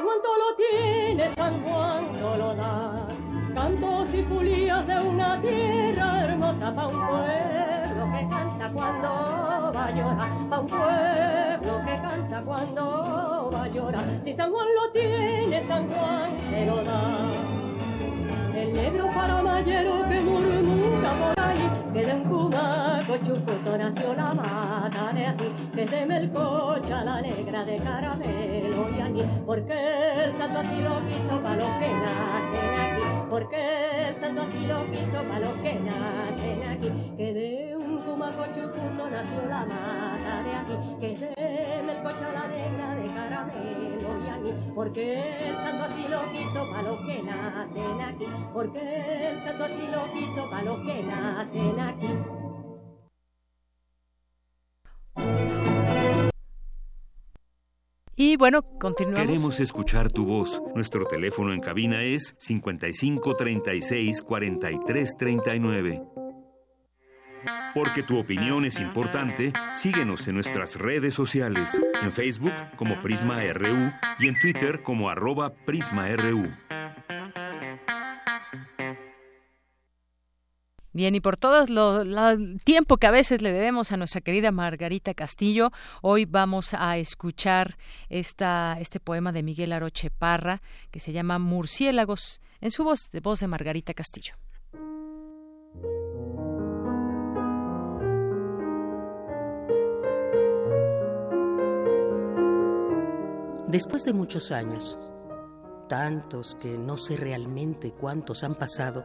Todo 0.00 0.38
lo 0.38 0.56
tiene, 0.56 1.30
San 1.30 1.62
Juan 1.62 2.12
todo 2.18 2.36
lo 2.36 2.54
da. 2.54 3.06
Cantos 3.54 4.14
y 4.14 4.22
pulías 4.22 4.86
de 4.86 4.98
una 4.98 5.38
tierra 5.42 6.24
hermosa 6.24 6.74
pa' 6.74 6.86
un 6.86 7.06
pueblo 7.06 8.10
que 8.10 8.28
canta 8.28 8.70
cuando 8.72 9.72
va 9.76 9.86
a 9.86 9.90
llorar, 9.90 10.30
pa' 10.48 10.60
un 10.60 10.66
pueblo 10.68 11.84
que 11.84 12.00
canta 12.00 12.42
cuando 12.42 13.50
va 13.52 13.64
a 13.64 13.68
llorar. 13.68 14.20
Si 14.24 14.32
San 14.32 14.50
Juan 14.50 14.66
lo 14.74 14.90
tiene, 14.90 15.60
San 15.60 15.86
Juan 15.90 16.30
te 16.50 16.64
lo 16.64 16.82
da 16.82 17.30
el 18.56 18.72
negro 18.72 19.10
paramayero 19.14 20.08
que 20.08 20.20
murmura 20.20 21.12
por 21.20 21.44
ahí, 21.44 21.69
que 21.92 22.06
de 22.06 22.14
un 22.14 22.24
cumaco 22.24 23.16
chucuto 23.18 23.76
nació 23.76 24.14
la 24.14 24.32
mata 24.32 25.12
de 25.12 25.26
aquí, 25.26 25.70
que 25.74 25.86
de 25.86 26.06
melcocha 26.06 27.04
la 27.04 27.20
negra 27.20 27.64
de 27.64 27.78
caramelo 27.78 28.88
y 28.96 29.00
aquí, 29.00 29.24
porque 29.44 30.24
el 30.24 30.32
santo 30.34 30.60
así 30.60 30.76
lo 30.80 31.04
quiso 31.06 31.40
para 31.42 31.56
los 31.56 31.70
que 31.78 31.88
nacen 31.88 32.70
aquí, 32.80 33.02
porque 33.28 34.08
el 34.08 34.16
santo 34.16 34.42
así 34.42 34.66
lo 34.66 34.90
quiso 34.90 35.22
para 35.24 35.40
los 35.40 35.54
que 35.54 35.74
nacen 35.74 36.62
aquí, 36.68 37.12
que 37.16 37.34
de 37.34 37.76
un 37.76 37.98
cumaco 38.02 38.46
chucuto 38.46 39.10
nació 39.10 39.46
la 39.48 39.66
mata 39.66 40.42
de 40.44 40.54
aquí, 40.54 40.74
que 41.00 41.16
de 41.16 41.82
melcocha 41.86 42.32
la 42.32 42.46
negra 42.46 42.94
de 42.94 42.99
caramelo 43.46 44.24
y 44.24 44.28
aquí, 44.28 44.70
porque 44.74 45.48
el 45.48 45.56
santo 45.56 45.84
así 45.84 46.08
lo 46.08 46.32
quiso 46.32 46.70
para 46.70 46.82
los 46.82 47.00
que 47.06 47.22
nacen 47.22 48.00
aquí, 48.00 48.26
porque 48.52 49.30
el 49.30 49.42
santo 49.42 49.64
así 49.64 49.86
lo 49.88 50.12
quiso 50.12 50.50
para 50.50 50.62
los 50.62 50.80
que 50.80 51.02
nacen 51.02 51.80
aquí. 51.80 52.08
Y 58.16 58.36
bueno, 58.36 58.60
continuamos. 58.78 59.26
Queremos 59.26 59.60
escuchar 59.60 60.10
tu 60.12 60.26
voz. 60.26 60.62
Nuestro 60.74 61.06
teléfono 61.06 61.54
en 61.54 61.60
cabina 61.60 62.02
es 62.02 62.34
55 62.38 63.34
36 63.34 64.20
43 64.20 65.16
39. 65.16 66.02
Porque 67.74 68.02
tu 68.02 68.18
opinión 68.18 68.64
es 68.64 68.80
importante, 68.80 69.52
síguenos 69.74 70.26
en 70.28 70.34
nuestras 70.34 70.76
redes 70.76 71.14
sociales, 71.14 71.80
en 72.02 72.12
Facebook 72.12 72.52
como 72.76 73.00
Prisma 73.00 73.40
RU 73.52 73.92
y 74.18 74.28
en 74.28 74.38
Twitter 74.38 74.82
como 74.82 75.08
arroba 75.08 75.54
PrismaRU. 75.54 76.50
Bien, 80.92 81.14
y 81.14 81.20
por 81.20 81.36
todo 81.36 81.62
el 82.02 82.60
tiempo 82.64 82.96
que 82.96 83.06
a 83.06 83.12
veces 83.12 83.42
le 83.42 83.52
debemos 83.52 83.92
a 83.92 83.96
nuestra 83.96 84.20
querida 84.20 84.50
Margarita 84.50 85.14
Castillo, 85.14 85.70
hoy 86.02 86.24
vamos 86.24 86.74
a 86.74 86.98
escuchar 86.98 87.76
esta, 88.08 88.76
este 88.80 88.98
poema 88.98 89.30
de 89.30 89.44
Miguel 89.44 89.72
Aroche 89.72 90.10
Parra 90.10 90.60
que 90.90 90.98
se 90.98 91.12
llama 91.12 91.38
Murciélagos, 91.38 92.42
en 92.60 92.72
su 92.72 92.82
voz 92.82 93.10
de 93.12 93.20
voz 93.20 93.38
de 93.38 93.46
Margarita 93.46 93.94
Castillo. 93.94 94.34
Después 103.70 104.04
de 104.04 104.12
muchos 104.12 104.50
años, 104.50 104.98
tantos 105.88 106.56
que 106.56 106.76
no 106.76 106.98
sé 106.98 107.16
realmente 107.16 107.92
cuántos 107.92 108.42
han 108.42 108.56
pasado, 108.56 109.04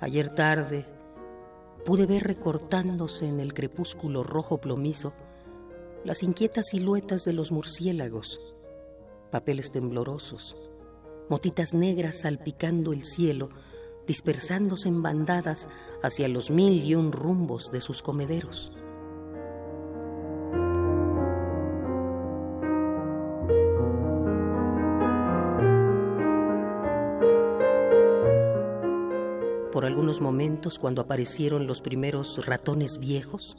ayer 0.00 0.30
tarde 0.30 0.86
pude 1.84 2.06
ver 2.06 2.22
recortándose 2.24 3.26
en 3.26 3.40
el 3.40 3.52
crepúsculo 3.52 4.22
rojo 4.22 4.62
plomizo 4.62 5.12
las 6.04 6.22
inquietas 6.22 6.68
siluetas 6.68 7.24
de 7.24 7.34
los 7.34 7.52
murciélagos, 7.52 8.40
papeles 9.30 9.72
temblorosos, 9.72 10.56
motitas 11.28 11.74
negras 11.74 12.20
salpicando 12.22 12.94
el 12.94 13.04
cielo, 13.04 13.50
dispersándose 14.06 14.88
en 14.88 15.02
bandadas 15.02 15.68
hacia 16.02 16.28
los 16.28 16.50
mil 16.50 16.82
y 16.82 16.94
un 16.94 17.12
rumbos 17.12 17.70
de 17.70 17.82
sus 17.82 18.00
comederos. 18.00 18.72
Por 29.74 29.84
algunos 29.84 30.20
momentos 30.20 30.78
cuando 30.78 31.02
aparecieron 31.02 31.66
los 31.66 31.80
primeros 31.80 32.46
ratones 32.46 32.98
viejos, 32.98 33.56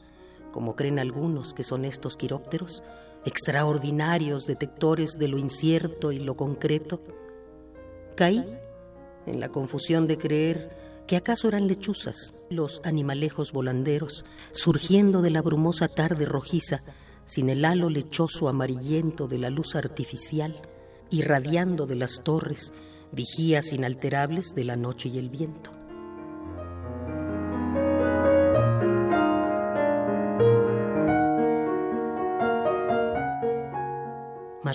como 0.54 0.74
creen 0.74 0.98
algunos 0.98 1.54
que 1.54 1.66
son 1.66 1.84
estos 1.84 2.16
quirópteros, 2.16 2.84
extraordinarios 3.26 4.48
detectores 4.48 5.18
de 5.20 5.28
lo 5.28 5.38
incierto 5.38 6.14
y 6.14 6.20
lo 6.20 6.38
concreto, 6.38 7.02
caí 8.16 8.46
en 9.26 9.42
la 9.42 9.50
confusión 9.50 10.08
de 10.08 10.18
creer 10.18 11.04
que 11.06 11.18
acaso 11.18 11.50
eran 11.50 11.68
lechuzas, 11.68 12.46
los 12.50 12.80
animalejos 12.86 13.52
volanderos, 13.52 14.24
surgiendo 14.54 15.22
de 15.22 15.32
la 15.32 15.42
brumosa 15.42 15.90
tarde 15.90 16.26
rojiza, 16.26 16.80
sin 17.26 17.50
el 17.50 17.66
halo 17.66 17.90
lechoso 17.90 18.48
amarillento 18.48 19.28
de 19.28 19.40
la 19.40 19.50
luz 19.50 19.76
artificial, 19.76 20.62
irradiando 21.10 21.86
de 21.86 21.96
las 21.96 22.22
torres, 22.24 22.72
vigías 23.12 23.74
inalterables 23.74 24.56
de 24.56 24.64
la 24.64 24.78
noche 24.78 25.10
y 25.10 25.18
el 25.18 25.30
viento. 25.30 25.72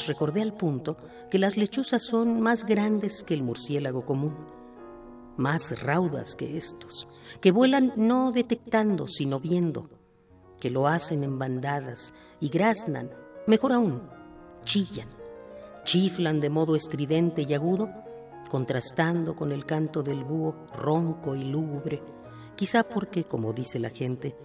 Recordé 0.06 0.42
al 0.42 0.54
punto 0.54 0.96
que 1.30 1.38
las 1.38 1.56
lechuzas 1.56 2.02
son 2.02 2.40
más 2.40 2.64
grandes 2.64 3.22
que 3.22 3.34
el 3.34 3.42
murciélago 3.42 4.04
común, 4.04 4.36
más 5.36 5.82
raudas 5.82 6.36
que 6.36 6.56
estos, 6.56 7.08
que 7.40 7.52
vuelan 7.52 7.92
no 7.96 8.32
detectando 8.32 9.08
sino 9.08 9.40
viendo, 9.40 9.88
que 10.60 10.70
lo 10.70 10.86
hacen 10.86 11.24
en 11.24 11.38
bandadas 11.38 12.12
y 12.40 12.48
graznan, 12.48 13.10
mejor 13.46 13.72
aún, 13.72 14.02
chillan, 14.64 15.08
chiflan 15.84 16.40
de 16.40 16.50
modo 16.50 16.76
estridente 16.76 17.46
y 17.48 17.54
agudo, 17.54 17.90
contrastando 18.50 19.34
con 19.34 19.52
el 19.52 19.64
canto 19.64 20.02
del 20.02 20.24
búho 20.24 20.66
ronco 20.74 21.34
y 21.34 21.44
lúgubre, 21.44 22.02
quizá 22.56 22.84
porque, 22.84 23.24
como 23.24 23.52
dice 23.52 23.78
la 23.78 23.90
gente, 23.90 24.36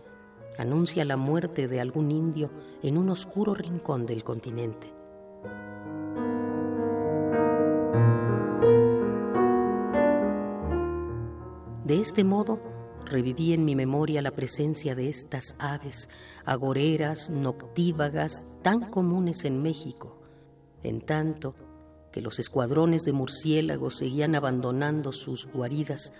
anuncia 0.57 1.03
la 1.03 1.17
muerte 1.17 1.67
de 1.67 1.81
algún 1.81 2.11
indio 2.11 2.49
en 2.81 2.97
un 2.97 3.09
oscuro 3.09 3.53
rincón 3.53 4.05
del 4.05 4.23
continente. 4.23 4.94
De 11.85 11.99
este 12.01 12.23
modo, 12.23 12.59
reviví 13.05 13.53
en 13.53 13.63
mi 13.63 13.75
memoria 13.75 14.23
la 14.23 14.31
presencia 14.31 14.95
de 14.95 15.07
estas 15.07 15.55
aves 15.59 16.09
agoreras, 16.43 17.29
noctívagas, 17.29 18.43
tan 18.63 18.89
comunes 18.89 19.45
en 19.45 19.61
México, 19.61 20.19
en 20.81 21.01
tanto 21.01 21.53
que 22.11 22.21
los 22.21 22.39
escuadrones 22.39 23.03
de 23.03 23.13
murciélagos 23.13 23.97
seguían 23.97 24.33
abandonando 24.33 25.13
sus 25.13 25.45
guaridas, 25.45 26.11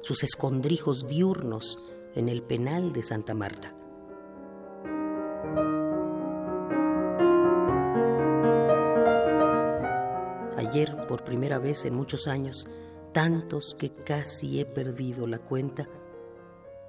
sus 0.00 0.24
escondrijos 0.24 1.06
diurnos 1.06 1.78
en 2.16 2.28
el 2.28 2.42
penal 2.42 2.92
de 2.92 3.04
Santa 3.04 3.32
Marta. 3.32 3.76
Ayer, 10.56 11.06
por 11.06 11.22
primera 11.22 11.60
vez 11.60 11.84
en 11.84 11.94
muchos 11.94 12.26
años, 12.26 12.66
tantos 13.12 13.76
que 13.78 13.90
casi 13.90 14.60
he 14.60 14.64
perdido 14.64 15.26
la 15.26 15.38
cuenta, 15.38 15.88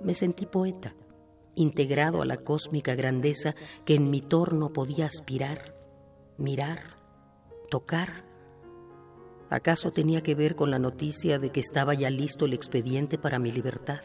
me 0.02 0.14
sentí 0.14 0.45
poeta, 0.45 0.95
integrado 1.56 2.22
a 2.22 2.26
la 2.26 2.38
cósmica 2.38 2.95
grandeza 2.95 3.54
que 3.86 3.95
en 3.95 4.10
mi 4.10 4.22
torno 4.22 4.74
podía 4.74 5.06
aspirar, 5.06 5.76
mirar, 6.38 6.98
tocar. 7.70 8.26
¿Acaso 9.50 9.91
tenía 9.91 10.24
que 10.24 10.36
ver 10.36 10.56
con 10.56 10.72
la 10.72 10.80
noticia 10.80 11.40
de 11.40 11.52
que 11.52 11.60
estaba 11.60 11.94
ya 11.94 12.10
listo 12.10 12.45
el 12.45 12.54
expediente 12.54 13.18
para 13.18 13.40
mi 13.40 13.52
libertad? 13.52 14.02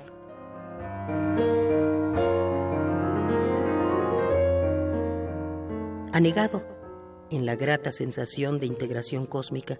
Anegado 6.12 6.62
en 7.30 7.46
la 7.46 7.56
grata 7.56 7.92
sensación 7.92 8.58
de 8.58 8.66
integración 8.66 9.26
cósmica, 9.26 9.78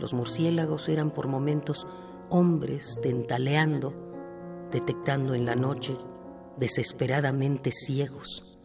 los 0.00 0.14
murciélagos 0.14 0.88
eran 0.88 1.10
por 1.10 1.28
momentos 1.28 1.86
hombres 2.30 2.98
tentaleando, 3.02 3.92
detectando 4.70 5.34
en 5.34 5.44
la 5.44 5.54
noche, 5.54 5.98
desesperadamente 6.56 7.72
ciegos, 7.72 8.58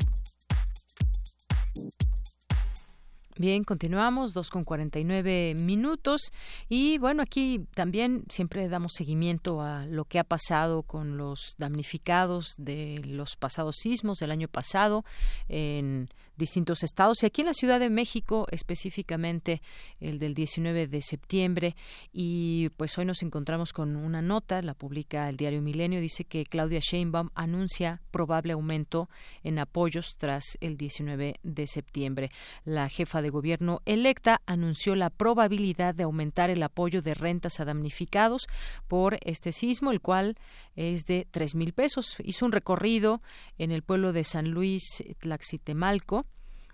Bien, 3.42 3.64
continuamos, 3.64 4.36
dos 4.36 4.52
con 4.52 4.64
49 4.64 5.56
minutos. 5.56 6.32
Y 6.70 7.00
bueno, 7.00 7.24
aquí 7.24 7.66
también 7.74 8.24
siempre 8.30 8.70
damos 8.70 8.92
seguimiento 8.94 9.62
a 9.62 9.88
lo 9.88 10.06
que 10.06 10.20
ha 10.20 10.24
pasado 10.24 10.84
con 10.84 11.18
los 11.18 11.56
damnificados 11.58 12.54
de 12.60 13.02
los 13.04 13.38
pasados 13.38 13.78
sismos 13.78 14.20
del 14.20 14.30
año 14.30 14.48
pasado 14.48 15.06
en 15.50 16.10
distintos 16.42 16.84
estados 16.84 17.22
y 17.22 17.28
aquí 17.28 17.42
en 17.42 17.48
la 17.48 17.54
Ciudad 17.54 17.80
de 17.80 17.92
México 17.92 18.48
específicamente 18.52 19.62
el 20.00 20.18
del 20.18 20.34
19 20.34 20.88
de 20.88 21.02
septiembre 21.04 21.76
y 22.12 22.70
pues 22.78 22.98
hoy 22.98 23.06
nos 23.06 23.22
encontramos 23.22 23.74
con 23.74 23.96
una 23.96 24.24
nota, 24.24 24.62
la 24.64 24.74
publica 24.74 25.30
el 25.30 25.38
diario 25.38 25.62
Milenio, 25.62 26.02
dice 26.02 26.26
que 26.26 26.46
Claudia 26.46 26.80
Sheinbaum 26.82 27.30
anuncia 27.36 28.02
probable 28.10 28.54
aumento 28.54 29.08
en 29.44 29.60
apoyos 29.60 30.16
tras 30.18 30.58
el 30.62 30.78
19 30.78 31.36
de 31.44 31.68
septiembre. 31.68 32.32
La 32.66 32.90
jefa 32.90 33.22
de 33.22 33.30
gobierno 33.30 33.82
electa 33.86 34.42
anunció 34.48 34.96
la 34.96 35.12
probabilidad 35.12 35.94
de 35.94 36.04
aumentar 36.04 36.50
el 36.50 36.64
apoyo 36.64 37.04
de 37.04 37.14
rentas 37.14 37.60
a 37.60 37.66
damnificados 37.66 38.48
por 38.88 39.20
este 39.22 39.52
sismo, 39.52 39.92
el 39.92 40.02
cual 40.02 40.36
es 40.76 41.06
de 41.06 41.28
tres 41.30 41.54
mil 41.54 41.74
pesos. 41.74 42.16
Hizo 42.24 42.48
un 42.48 42.52
recorrido 42.52 43.22
en 43.60 43.72
el 43.72 43.84
pueblo 43.84 44.12
de 44.12 44.24
San 44.24 44.50
Luis 44.50 45.04
Tlaxitemalco 45.20 46.26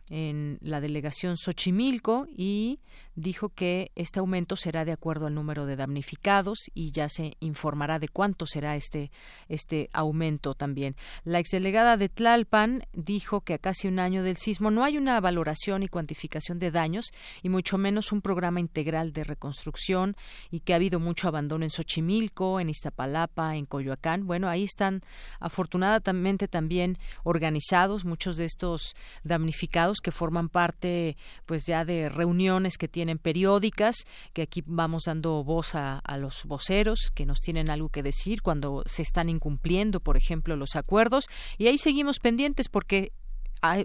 en 0.09 0.57
la 0.61 0.79
delegación 0.79 1.37
Xochimilco 1.37 2.27
y 2.29 2.79
dijo 3.15 3.49
que 3.49 3.91
este 3.95 4.19
aumento 4.19 4.55
será 4.55 4.85
de 4.85 4.91
acuerdo 4.91 5.27
al 5.27 5.33
número 5.33 5.65
de 5.65 5.75
damnificados 5.75 6.69
y 6.73 6.91
ya 6.91 7.09
se 7.09 7.35
informará 7.39 7.99
de 7.99 8.07
cuánto 8.07 8.45
será 8.45 8.75
este, 8.75 9.11
este 9.49 9.89
aumento 9.91 10.53
también. 10.53 10.95
La 11.23 11.39
exdelegada 11.39 11.97
de 11.97 12.09
Tlalpan 12.09 12.83
dijo 12.93 13.41
que 13.41 13.55
a 13.55 13.57
casi 13.57 13.87
un 13.87 13.99
año 13.99 14.23
del 14.23 14.37
sismo 14.37 14.71
no 14.71 14.83
hay 14.83 14.97
una 14.97 15.19
valoración 15.19 15.83
y 15.83 15.87
cuantificación 15.87 16.59
de 16.59 16.71
daños 16.71 17.11
y 17.41 17.49
mucho 17.49 17.77
menos 17.77 18.11
un 18.11 18.21
programa 18.21 18.59
integral 18.59 19.11
de 19.13 19.23
reconstrucción 19.23 20.15
y 20.51 20.61
que 20.61 20.73
ha 20.73 20.77
habido 20.77 20.99
mucho 20.99 21.27
abandono 21.27 21.65
en 21.65 21.71
Xochimilco, 21.71 22.59
en 22.59 22.69
Iztapalapa, 22.69 23.55
en 23.55 23.65
Coyoacán. 23.65 24.27
Bueno, 24.27 24.47
ahí 24.47 24.63
están 24.63 25.01
afortunadamente 25.39 26.47
también 26.47 26.97
organizados 27.23 28.05
muchos 28.05 28.37
de 28.37 28.45
estos 28.45 28.95
damnificados 29.23 29.96
que 30.01 30.11
forman 30.11 30.49
parte 30.49 31.17
pues 31.45 31.65
ya 31.65 31.83
de 31.83 32.09
reuniones 32.09 32.77
que 32.77 32.87
tienen 32.87 33.07
en 33.07 33.17
periódicas, 33.17 33.95
que 34.33 34.41
aquí 34.41 34.63
vamos 34.65 35.03
dando 35.05 35.43
voz 35.43 35.75
a 35.75 36.01
los 36.17 36.43
voceros 36.45 37.11
que 37.13 37.25
nos 37.25 37.39
tienen 37.39 37.69
algo 37.69 37.89
que 37.89 38.03
decir 38.03 38.41
cuando 38.41 38.83
se 38.85 39.01
están 39.01 39.29
incumpliendo, 39.29 39.99
por 39.99 40.17
ejemplo, 40.17 40.55
los 40.55 40.75
acuerdos. 40.75 41.27
Y 41.57 41.67
ahí 41.67 41.77
seguimos 41.77 42.19
pendientes 42.19 42.67
porque 42.69 43.13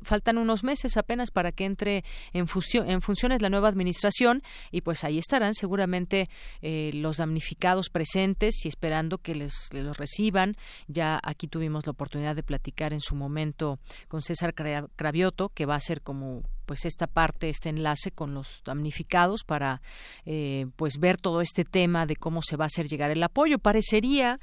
faltan 0.03 0.39
unos 0.39 0.65
meses 0.65 0.97
apenas 0.97 1.31
para 1.31 1.53
que 1.53 1.65
entre 1.65 2.05
en, 2.33 2.47
en 2.87 3.01
funciones 3.03 3.43
la 3.43 3.51
nueva 3.51 3.69
administración 3.69 4.43
y 4.71 4.83
pues 4.83 5.05
ahí 5.05 5.19
estarán 5.19 5.55
seguramente 5.55 6.29
eh, 6.61 6.91
los 6.95 7.19
damnificados 7.19 7.89
presentes 7.91 8.65
y 8.65 8.69
esperando 8.69 9.19
que 9.19 9.35
les, 9.35 9.69
los 9.73 9.97
reciban. 9.97 10.57
Ya 10.87 11.21
aquí 11.23 11.49
tuvimos 11.49 11.87
la 11.87 11.93
oportunidad 11.93 12.37
de 12.37 12.43
platicar 12.43 12.93
en 12.93 13.01
su 13.01 13.15
momento 13.15 13.79
con 14.09 14.23
César 14.23 14.55
Cravioto, 14.55 15.51
que 15.51 15.67
va 15.67 15.75
a 15.75 15.81
ser 15.81 16.03
como 16.03 16.43
pues 16.67 16.85
esta 16.85 17.07
parte, 17.07 17.49
este 17.49 17.69
enlace 17.69 18.13
con 18.13 18.35
los 18.35 18.63
damnificados 18.65 19.45
para 19.45 19.83
eh, 20.25 20.67
pues 20.77 20.99
ver 20.99 21.17
todo 21.17 21.41
este 21.41 21.65
tema 21.65 22.07
de 22.07 22.17
cómo 22.17 22.41
se 22.43 22.57
va 22.57 22.65
a 22.65 22.67
hacer 22.67 22.87
llegar 22.87 23.11
el 23.11 23.23
apoyo. 23.23 23.59
Parecería 23.59 24.41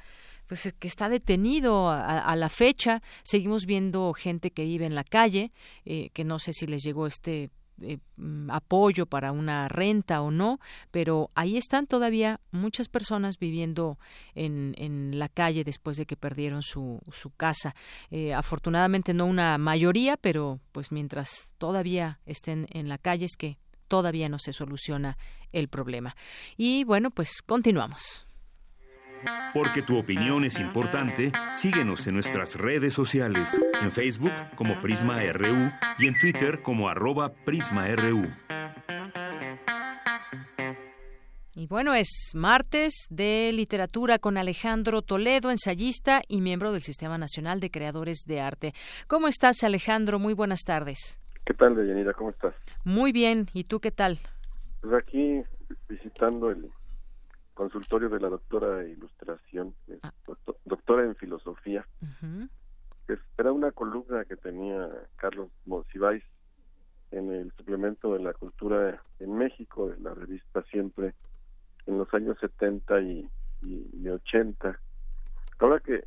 pues 0.49 0.73
que 0.79 0.87
está 0.87 1.09
detenido 1.09 1.91
a, 1.91 2.35
la 2.35 2.49
fecha. 2.49 3.03
Seguimos 3.21 3.67
viendo 3.67 4.11
gente 4.13 4.49
que 4.49 4.63
vive 4.63 4.87
en 4.87 4.95
la 4.95 5.03
calle, 5.03 5.51
eh, 5.85 6.09
que 6.09 6.23
no 6.23 6.39
sé 6.39 6.53
si 6.53 6.65
les 6.65 6.81
llegó 6.83 7.05
este 7.05 7.51
eh, 7.83 7.99
mm, 8.17 8.49
apoyo 8.49 9.05
para 9.05 9.31
una 9.31 9.67
renta 9.67 10.21
o 10.23 10.31
no, 10.31 10.59
pero 10.89 11.29
ahí 11.35 11.55
están 11.55 11.85
todavía 11.85 12.39
muchas 12.49 12.89
personas 12.89 13.37
viviendo 13.37 13.99
en, 14.33 14.73
en 14.79 15.19
la 15.19 15.29
calle 15.29 15.63
después 15.63 15.97
de 15.97 16.07
que 16.07 16.17
perdieron 16.17 16.63
su, 16.63 16.99
su 17.11 17.29
casa. 17.29 17.75
Eh, 18.09 18.33
afortunadamente 18.33 19.13
no 19.13 19.27
una 19.27 19.55
mayoría, 19.59 20.17
pero 20.17 20.59
pues 20.71 20.91
mientras 20.91 21.53
todavía 21.59 22.21
estén 22.25 22.65
en 22.71 22.89
la 22.89 22.97
calle 22.97 23.25
es 23.25 23.35
que 23.37 23.59
todavía 23.87 24.29
no 24.29 24.39
se 24.39 24.51
soluciona 24.51 25.15
el 25.51 25.67
problema. 25.67 26.15
Y 26.57 26.85
bueno, 26.85 27.11
pues 27.11 27.43
continuamos. 27.45 28.25
Porque 29.53 29.81
tu 29.81 29.97
opinión 29.97 30.43
es 30.43 30.59
importante, 30.59 31.31
síguenos 31.53 32.05
en 32.07 32.13
nuestras 32.13 32.55
redes 32.55 32.93
sociales, 32.93 33.59
en 33.81 33.91
Facebook 33.91 34.31
como 34.55 34.79
Prisma 34.79 35.21
RU 35.33 35.71
y 35.97 36.07
en 36.07 36.19
Twitter 36.19 36.61
como 36.61 36.89
arroba 36.89 37.33
PrismaRU. 37.45 38.27
Y 41.55 41.67
bueno, 41.67 41.93
es 41.93 42.31
martes 42.35 43.07
de 43.09 43.51
literatura 43.53 44.17
con 44.17 44.37
Alejandro 44.37 45.01
Toledo, 45.01 45.51
ensayista 45.51 46.21
y 46.27 46.39
miembro 46.39 46.71
del 46.71 46.81
Sistema 46.81 47.17
Nacional 47.17 47.59
de 47.59 47.69
Creadores 47.69 48.23
de 48.25 48.39
Arte. 48.39 48.73
¿Cómo 49.07 49.27
estás, 49.27 49.61
Alejandro? 49.65 50.19
Muy 50.19 50.33
buenas 50.33 50.61
tardes. 50.61 51.19
¿Qué 51.45 51.53
tal, 51.53 51.75
Deyanira? 51.75 52.13
¿Cómo 52.13 52.29
estás? 52.29 52.53
Muy 52.85 53.11
bien. 53.11 53.47
¿Y 53.53 53.65
tú 53.65 53.81
qué 53.81 53.91
tal? 53.91 54.19
Pues 54.79 54.93
aquí 54.93 55.41
visitando 55.89 56.49
el 56.49 56.71
consultorio 57.59 58.07
de 58.07 58.21
la 58.21 58.29
doctora 58.29 58.77
de 58.77 58.91
Ilustración, 58.91 59.75
ah. 60.01 60.13
doctora 60.63 61.03
en 61.03 61.13
Filosofía. 61.15 61.85
Era 63.37 63.51
una 63.51 63.73
columna 63.73 64.23
que 64.23 64.37
tenía 64.37 64.87
Carlos 65.17 65.49
Monsiváis 65.65 66.23
en 67.11 67.33
el 67.33 67.51
suplemento 67.57 68.13
de 68.13 68.23
la 68.23 68.33
cultura 68.33 69.03
en 69.19 69.35
México, 69.35 69.89
de 69.89 69.99
la 69.99 70.13
revista 70.13 70.63
Siempre, 70.71 71.15
en 71.85 71.97
los 71.97 72.13
años 72.13 72.37
70 72.39 73.01
y, 73.01 73.29
y, 73.63 74.07
80. 74.07 74.79
Ahora 75.59 75.81
que, 75.81 76.05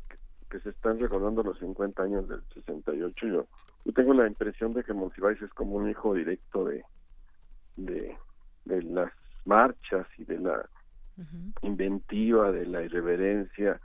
que, 0.49 0.59
se 0.61 0.69
están 0.69 0.97
recordando 0.99 1.43
los 1.43 1.59
50 1.59 2.01
años 2.01 2.27
del 2.27 2.41
68, 2.55 3.27
yo, 3.27 3.45
yo 3.85 3.93
tengo 3.93 4.15
la 4.15 4.25
impresión 4.25 4.73
de 4.73 4.83
que 4.83 4.93
Monsiváis 4.93 5.39
es 5.39 5.53
como 5.53 5.75
un 5.75 5.87
hijo 5.87 6.15
directo 6.15 6.65
de, 6.65 6.83
de, 7.75 8.17
de 8.65 8.81
las 8.81 9.11
marchas 9.45 10.07
y 10.17 10.23
de 10.23 10.39
la 10.39 10.67
inventiva, 11.61 12.51
de 12.51 12.65
la 12.65 12.81
irreverencia, 12.81 13.79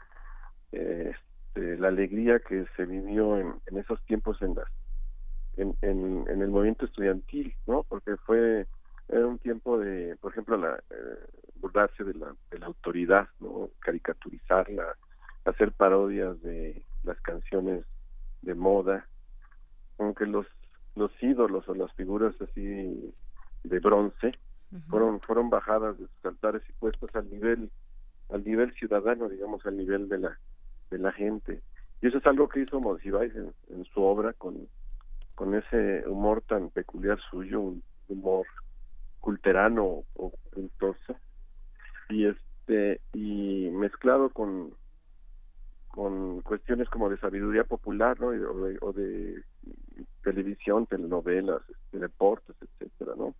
este, 0.73 1.77
la 1.79 1.89
alegría 1.89 2.41
que 2.41 2.67
se 2.77 2.85
vivió 2.85 3.39
en, 3.39 3.55
esos 3.77 4.03
tiempos 4.05 4.41
en 4.43 4.55
las 4.55 4.69
en, 5.57 6.25
el 6.29 6.49
movimiento 6.49 6.85
estudiantil, 6.85 7.55
¿no? 7.67 7.85
Porque 7.89 8.17
fue 8.19 8.67
un 9.09 9.39
tiempo 9.39 9.79
de, 9.79 10.17
por 10.21 10.33
ejemplo, 10.33 10.57
la 10.57 10.77
eh, 10.91 11.19
burlarse 11.57 12.05
de 12.05 12.15
la, 12.15 12.35
de 12.51 12.59
la 12.59 12.67
autoridad, 12.67 13.29
¿no? 13.41 13.71
Caricaturizarla, 13.81 14.97
hacer 15.45 15.73
parodias 15.73 16.41
de 16.43 16.83
las 17.03 17.21
canciones 17.23 17.85
de 18.43 18.55
moda, 18.55 19.07
aunque 19.99 20.27
los 20.27 20.47
los 20.99 21.13
ídolos 21.23 21.67
o 21.69 21.75
las 21.75 21.93
figuras 21.95 22.35
así 22.43 23.15
de 23.63 23.79
bronce 23.79 24.33
fueron 24.89 25.21
fueron 25.21 25.51
bajadas 25.51 25.99
de 25.99 26.07
sus 26.07 26.25
altares 26.25 26.63
y 26.69 26.73
puestas 26.73 27.15
al 27.15 27.31
nivel 27.31 27.71
al 28.31 28.45
nivel 28.45 28.73
ciudadano 28.75 29.29
digamos 29.29 29.65
al 29.67 29.77
nivel 29.77 30.09
de 30.09 30.19
la 30.19 30.39
de 30.91 30.99
la 30.99 31.13
gente. 31.13 31.61
Y 32.01 32.09
eso 32.09 32.19
es 32.19 32.27
algo 32.27 32.49
que 32.49 32.61
hizo 32.61 32.81
Monsiváis 32.81 33.33
en, 33.35 33.85
su 33.87 34.03
obra 34.03 34.33
con 34.33 34.69
con 35.35 35.55
ese 35.55 36.07
humor 36.09 36.43
tan 36.43 36.71
peculiar 36.71 37.19
suyo 37.31 37.61
un 37.61 37.83
humor 38.09 38.47
culterano 39.21 40.05
o 40.15 40.33
cultoso. 40.53 41.17
Y 42.09 42.27
este 42.27 43.01
y 43.13 43.71
mezclado 43.73 44.31
con 44.31 44.73
con 45.89 46.43
cuestiones 46.43 46.89
como 46.89 47.09
de 47.09 47.19
sabiduría 47.19 47.65
popular 47.65 48.21
¿no? 48.21 48.29
o, 48.29 48.33
de, 48.33 48.79
o 48.81 48.93
de 48.93 49.43
televisión 50.23 50.87
telenovelas 50.87 51.63
este, 51.69 51.99
deportes 51.99 52.55
etcétera 52.61 53.15
no 53.17 53.35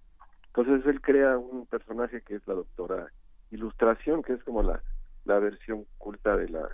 entonces 0.63 0.87
él 0.87 1.01
crea 1.01 1.39
un 1.39 1.67
personaje 1.67 2.23
que 2.23 2.37
es 2.37 2.47
la 2.47 2.55
doctora 2.55 3.13
Ilustración, 3.51 4.23
que 4.23 4.35
es 4.35 4.45
como 4.45 4.63
la, 4.63 4.83
la 5.25 5.39
versión 5.39 5.87
culta 5.97 6.37
de 6.37 6.49
la 6.49 6.69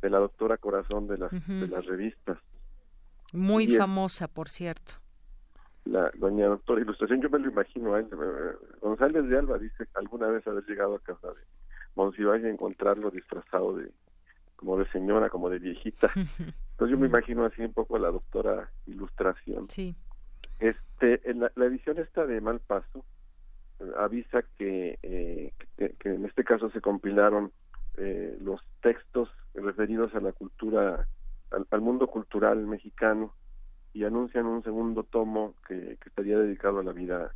de 0.00 0.10
la 0.10 0.18
doctora 0.18 0.56
Corazón 0.56 1.06
de 1.06 1.18
las 1.18 1.30
de 1.30 1.68
las 1.68 1.84
revistas. 1.86 2.38
Muy 3.32 3.68
famosa, 3.68 4.28
por 4.28 4.48
cierto. 4.48 4.94
La 5.84 6.10
doña 6.14 6.46
doctora 6.46 6.80
Ilustración, 6.80 7.22
yo 7.22 7.30
me 7.30 7.38
lo 7.38 7.50
imagino 7.50 7.94
a 7.94 8.00
él. 8.00 8.06
Eh, 8.12 8.76
González 8.80 9.26
de 9.28 9.38
Alba 9.38 9.58
dice 9.58 9.86
alguna 9.94 10.28
vez 10.28 10.46
haber 10.46 10.64
llegado 10.64 10.94
a 10.94 11.00
casa 11.00 11.28
de 11.28 11.40
Monsiváis 11.96 12.44
y 12.44 12.48
encontrarlo 12.48 13.10
disfrazado 13.10 13.76
de 13.76 13.90
como 14.56 14.78
de 14.78 14.86
señora, 14.90 15.28
como 15.28 15.48
de 15.48 15.58
viejita. 15.58 16.10
Entonces 16.14 16.90
yo 16.90 16.98
me 16.98 17.08
imagino 17.08 17.44
así 17.44 17.62
un 17.62 17.72
poco 17.72 17.96
a 17.96 18.00
la 18.00 18.10
doctora 18.10 18.70
Ilustración. 18.86 19.68
Sí. 19.70 19.96
Este, 20.60 21.28
en 21.28 21.40
la, 21.40 21.50
la 21.56 21.64
edición 21.64 21.98
esta 21.98 22.26
de 22.26 22.40
Mal 22.40 22.60
Paso 22.60 23.04
avisa 23.96 24.42
que, 24.58 24.98
eh, 25.02 25.52
que, 25.76 26.08
en 26.08 26.24
este 26.24 26.44
caso 26.44 26.70
se 26.70 26.80
compilaron 26.80 27.52
eh, 27.96 28.36
los 28.40 28.60
textos 28.80 29.28
referidos 29.54 30.14
a 30.14 30.20
la 30.20 30.32
cultura, 30.32 31.06
al, 31.70 31.80
mundo 31.80 32.06
cultural 32.06 32.66
mexicano 32.66 33.34
y 33.92 34.04
anuncian 34.04 34.46
un 34.46 34.62
segundo 34.62 35.02
tomo 35.02 35.54
que, 35.66 35.98
estaría 36.04 36.38
dedicado 36.38 36.80
a 36.80 36.84
la 36.84 36.92
vida, 36.92 37.32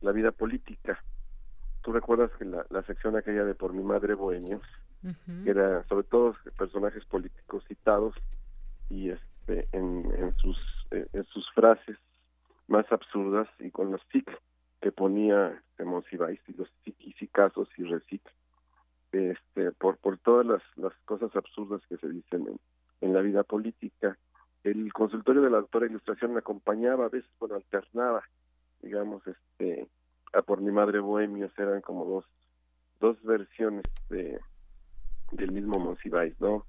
la 0.00 0.12
vida 0.12 0.30
política. 0.30 1.02
Tú 1.82 1.92
recuerdas 1.92 2.30
que 2.38 2.44
la, 2.44 2.66
la 2.70 2.82
sección 2.82 3.16
aquella 3.16 3.44
de 3.44 3.54
Por 3.54 3.72
mi 3.72 3.82
madre 3.82 4.14
Bohemios, 4.14 4.62
que 5.44 5.50
era 5.50 5.84
sobre 5.84 6.04
todo 6.04 6.34
personajes 6.56 7.04
políticos 7.04 7.64
citados 7.68 8.14
y 8.90 9.10
este 9.10 9.68
en, 9.72 10.10
en 10.16 10.34
sus 10.36 10.58
eh, 10.90 11.06
en 11.12 11.24
sus 11.26 11.48
frases 11.52 11.96
más 12.66 12.90
absurdas 12.90 13.48
y 13.60 13.70
con 13.70 13.92
los 13.92 14.00
tic 14.08 14.28
que 14.80 14.92
ponía 14.92 15.62
Monsiváis 15.84 16.40
y 16.48 16.52
los 16.54 16.68
y 16.84 17.26
casos 17.28 17.68
y 17.76 17.84
recit 17.84 18.22
este 19.12 19.72
por 19.72 19.96
por 19.98 20.18
todas 20.18 20.46
las, 20.46 20.62
las 20.76 20.92
cosas 21.04 21.34
absurdas 21.34 21.80
que 21.88 21.96
se 21.96 22.08
dicen 22.08 22.46
en, 22.48 22.60
en 23.00 23.14
la 23.14 23.20
vida 23.20 23.42
política 23.42 24.18
el 24.64 24.92
consultorio 24.92 25.42
de 25.42 25.50
la 25.50 25.58
doctora 25.58 25.86
ilustración 25.86 26.32
me 26.32 26.40
acompañaba 26.40 27.06
a 27.06 27.08
veces 27.08 27.30
bueno 27.38 27.56
alternaba 27.56 28.22
digamos 28.82 29.22
este 29.26 29.88
a 30.32 30.42
por 30.42 30.60
mi 30.60 30.70
madre 30.70 31.00
bohemios 31.00 31.52
eran 31.58 31.80
como 31.80 32.04
dos 32.04 32.24
dos 33.00 33.22
versiones 33.22 33.84
de 34.10 34.40
del 35.32 35.52
mismo 35.52 35.78
Monsiváis 35.78 36.38
no 36.40 36.66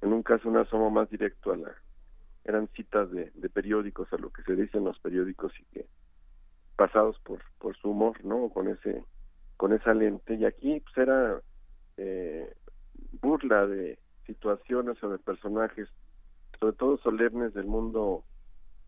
en 0.00 0.12
un 0.12 0.22
caso 0.22 0.48
un 0.48 0.56
asomo 0.56 0.90
más 0.90 1.10
directo 1.10 1.52
a 1.52 1.56
la 1.56 1.74
eran 2.44 2.68
citas 2.68 3.10
de, 3.10 3.30
de 3.34 3.48
periódicos 3.50 4.10
a 4.12 4.16
lo 4.16 4.30
que 4.30 4.42
se 4.42 4.54
dice 4.54 4.78
en 4.78 4.84
los 4.84 4.98
periódicos 5.00 5.52
y 5.60 5.64
que 5.64 5.86
pasados 6.78 7.18
por 7.24 7.40
por 7.58 7.76
su 7.76 7.90
humor 7.90 8.24
no 8.24 8.48
con 8.50 8.68
ese 8.68 9.04
con 9.58 9.72
esa 9.72 9.92
lente. 9.92 10.34
Y 10.36 10.44
aquí 10.44 10.80
pues 10.80 10.96
era 10.96 11.42
eh, 11.96 12.54
burla 13.20 13.66
de 13.66 13.98
situaciones 14.24 15.02
o 15.02 15.10
de 15.10 15.18
personajes 15.18 15.88
sobre 16.60 16.76
todo 16.76 16.96
solemnes 16.98 17.52
del 17.52 17.66
mundo 17.66 18.22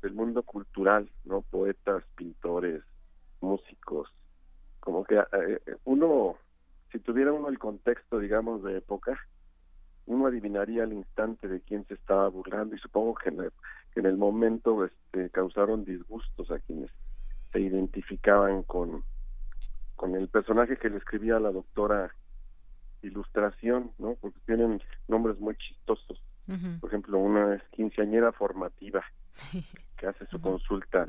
del 0.03 0.15
mundo 0.15 0.45
cultural 0.45 1.11
no 1.25 1.43
poetas 1.43 2.05
pintores 2.15 2.83
músicos. 3.41 4.09
Como 4.79 5.05
que 5.05 5.17
eh, 5.17 5.61
uno 5.85 6.37
si 6.93 7.01
tuviera 7.01 7.33
uno 7.33 7.49
el 7.49 7.59
contexto 7.59 8.21
digamos 8.21 8.63
de 8.63 8.79
época 8.79 9.19
uno 10.07 10.27
adivinaría 10.27 10.85
al 10.85 10.93
instante 10.93 11.49
de 11.49 11.61
quién 11.61 11.85
se 11.87 11.95
estaba 11.95 12.29
burlando 12.29 12.75
y 12.75 12.79
supongo 12.79 13.15
que 13.15 13.31
en 13.31 13.41
el, 13.41 13.53
que 13.93 14.01
en 14.01 14.07
el 14.07 14.17
momento 14.17 14.85
este, 14.85 15.31
causaron 15.31 15.85
disgustos 15.85 16.51
a 16.51 16.59
quienes 16.61 16.91
se 17.53 17.61
identificaban 17.61 18.63
con, 18.63 19.05
con 19.97 20.15
el 20.15 20.29
personaje 20.29 20.77
que 20.77 20.91
le 20.91 20.99
escribía 20.99 21.37
a 21.37 21.41
la 21.41 21.53
doctora 21.53 22.15
Ilustración, 23.03 23.93
¿no? 23.99 24.17
Porque 24.21 24.39
tienen 24.47 24.83
nombres 25.09 25.39
muy 25.39 25.57
chistosos. 25.57 26.23
Por 26.81 26.91
ejemplo, 26.91 27.19
una 27.19 27.55
es 27.55 27.63
quinceañera 27.71 28.33
formativa, 28.33 29.05
que 29.97 30.07
hace 30.07 30.27
su 30.27 30.41
consulta 30.41 31.07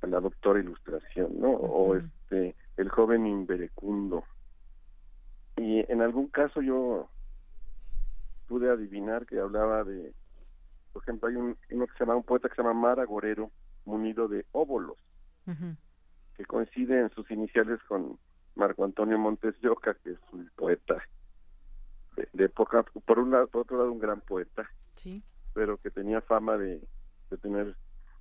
a 0.00 0.06
la 0.06 0.20
doctora 0.20 0.58
Ilustración, 0.58 1.38
¿no? 1.38 1.50
O 1.50 1.94
este, 1.96 2.56
el 2.78 2.88
joven 2.88 3.26
inverecundo. 3.26 4.24
Y 5.58 5.80
en 5.92 6.00
algún 6.00 6.28
caso 6.28 6.62
yo 6.62 7.10
pude 8.48 8.70
adivinar 8.70 9.26
que 9.26 9.38
hablaba 9.38 9.84
de, 9.84 10.14
por 10.92 11.02
ejemplo, 11.02 11.28
hay 11.28 11.36
un, 11.36 11.56
uno 11.70 11.86
que 11.86 11.92
se 11.92 12.00
llama, 12.00 12.16
un 12.16 12.24
poeta 12.24 12.48
que 12.48 12.54
se 12.54 12.62
llama 12.62 12.74
Mara 12.74 13.04
Gorero, 13.04 13.50
munido 13.84 14.28
de 14.28 14.46
que 16.36 16.44
coincide 16.44 17.00
en 17.00 17.10
sus 17.10 17.30
iniciales 17.30 17.80
con 17.88 18.18
Marco 18.54 18.84
Antonio 18.84 19.18
Montes 19.18 19.58
de 19.60 19.68
Oca, 19.68 19.94
que 20.02 20.10
es 20.12 20.18
un 20.32 20.50
poeta 20.56 21.02
de, 22.32 22.44
época, 22.44 22.82
por 23.04 23.18
un 23.18 23.30
lado, 23.30 23.46
por 23.48 23.62
otro 23.62 23.78
lado 23.78 23.92
un 23.92 23.98
gran 23.98 24.20
poeta, 24.20 24.68
pero 25.52 25.76
que 25.76 25.90
tenía 25.90 26.20
fama 26.22 26.56
de, 26.56 26.80
de 27.30 27.36
tener 27.38 27.76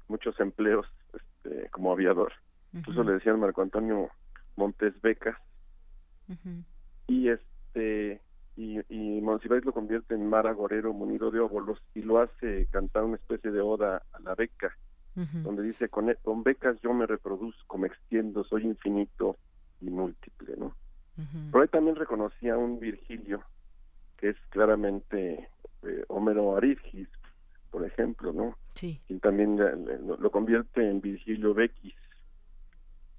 muchos 0.08 0.40
empleos 0.40 0.86
este, 1.14 1.70
como 1.70 1.92
aviador. 1.92 2.34
Incluso 2.74 3.04
le 3.04 3.14
decían 3.14 3.40
Marco 3.40 3.62
Antonio 3.62 4.10
Montes 4.58 5.00
Becas. 5.02 5.38
Y 7.08 7.30
este 7.30 8.22
y, 8.58 8.80
y 8.90 9.22
Monsiváis 9.22 9.64
lo 9.66 9.74
convierte 9.74 10.16
en 10.16 10.28
mar 10.28 10.48
agorero 10.48 10.94
munido 10.94 11.30
de 11.30 11.40
óbolos 11.40 11.82
y 11.94 12.02
lo 12.02 12.22
hace 12.22 12.68
cantar 12.68 13.04
una 13.04 13.18
especie 13.18 13.52
de 13.52 13.62
oda 13.62 14.04
a 14.14 14.20
la 14.22 14.34
beca 14.34 14.76
donde 15.16 15.64
dice, 15.64 15.88
con, 15.88 16.10
e, 16.10 16.16
con 16.16 16.44
becas 16.44 16.80
yo 16.82 16.94
me 16.94 17.06
reproduzco, 17.06 17.78
me 17.78 17.88
extiendo, 17.88 18.44
soy 18.44 18.64
infinito 18.64 19.38
y 19.80 19.90
múltiple, 19.90 20.56
¿no? 20.58 20.76
Pero 21.16 21.62
ahí 21.62 21.70
también 21.70 21.96
reconocía 21.96 22.58
un 22.58 22.78
Virgilio, 22.78 23.42
que 24.18 24.30
es 24.30 24.36
claramente 24.50 25.50
eh, 25.84 26.04
Homero 26.10 26.58
Aridgis, 26.58 27.08
por 27.72 27.86
ejemplo, 27.86 28.34
¿no? 28.34 28.58
Sí. 28.74 29.02
Y 29.08 29.20
también 29.20 29.58
lo, 29.58 30.32
convierte 30.32 30.90
en 30.90 31.00
Virgilio 31.00 31.54
Bequis, 31.54 31.96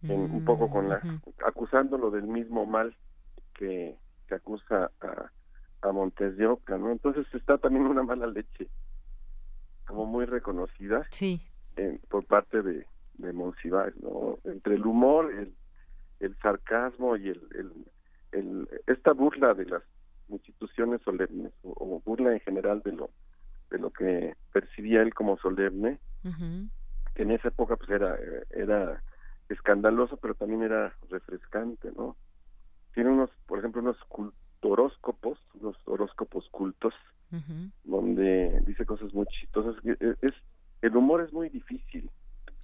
un 0.03 0.45
poco 0.45 0.69
con 0.69 0.91
la, 0.91 1.01
acusándolo 1.47 2.11
del 2.11 2.25
mismo 2.25 2.67
mal 2.67 2.95
que, 3.55 3.97
que 4.29 4.35
acusa 4.35 4.91
a, 5.01 5.31
a 5.89 5.93
Montes 5.93 6.37
de 6.37 6.47
Oca, 6.47 6.77
¿no? 6.77 6.93
Entonces 6.93 7.27
está 7.33 7.57
también 7.57 7.87
una 7.87 8.03
mala 8.03 8.27
leche, 8.27 8.69
como 9.87 10.05
muy 10.05 10.27
reconocida. 10.27 11.07
Sí 11.11 11.41
por 12.09 12.25
parte 12.27 12.63
de, 12.63 12.87
de 13.15 13.33
Monsiváis, 13.33 13.95
¿no? 13.97 14.39
Entre 14.45 14.75
el 14.75 14.87
humor, 14.87 15.33
el, 15.33 15.55
el 16.21 16.37
sarcasmo 16.39 17.17
y 17.17 17.29
el, 17.29 17.87
el, 18.33 18.69
esta 18.87 19.13
burla 19.13 19.55
de 19.55 19.67
las 19.67 19.83
instituciones 20.29 21.01
solemnes 21.03 21.53
o, 21.63 22.03
burla 22.05 22.33
en 22.33 22.41
general 22.41 22.83
de 22.85 22.93
lo 22.93 23.11
de 23.71 23.79
lo 23.79 23.91
que 23.91 24.35
percibía 24.53 25.03
él 25.03 25.13
como 25.15 25.39
solemne 25.39 25.99
que 27.15 27.23
en 27.23 27.31
esa 27.31 27.49
época 27.49 27.77
pues 27.77 27.91
era 27.91 28.19
era 28.51 29.03
escandaloso 29.49 30.17
pero 30.17 30.35
también 30.35 30.63
era 30.63 30.95
refrescante 31.11 31.91
no 31.97 32.17
tiene 32.95 33.11
unos 33.11 33.31
por 33.47 33.59
ejemplo 33.59 33.83
unos 33.83 33.97
horóscopos 34.61 35.39
unos 35.55 35.77
horóscopos 35.85 36.49
cultos 36.51 36.95
donde 37.85 38.61
dice 38.67 38.87
cosas 38.87 39.13
muy 39.15 39.27
chistosas 39.27 39.77
es 39.85 40.33
el 40.83 40.97
humor 40.97 41.23
es 41.23 41.33
muy 41.33 41.49
difícil. 41.49 42.11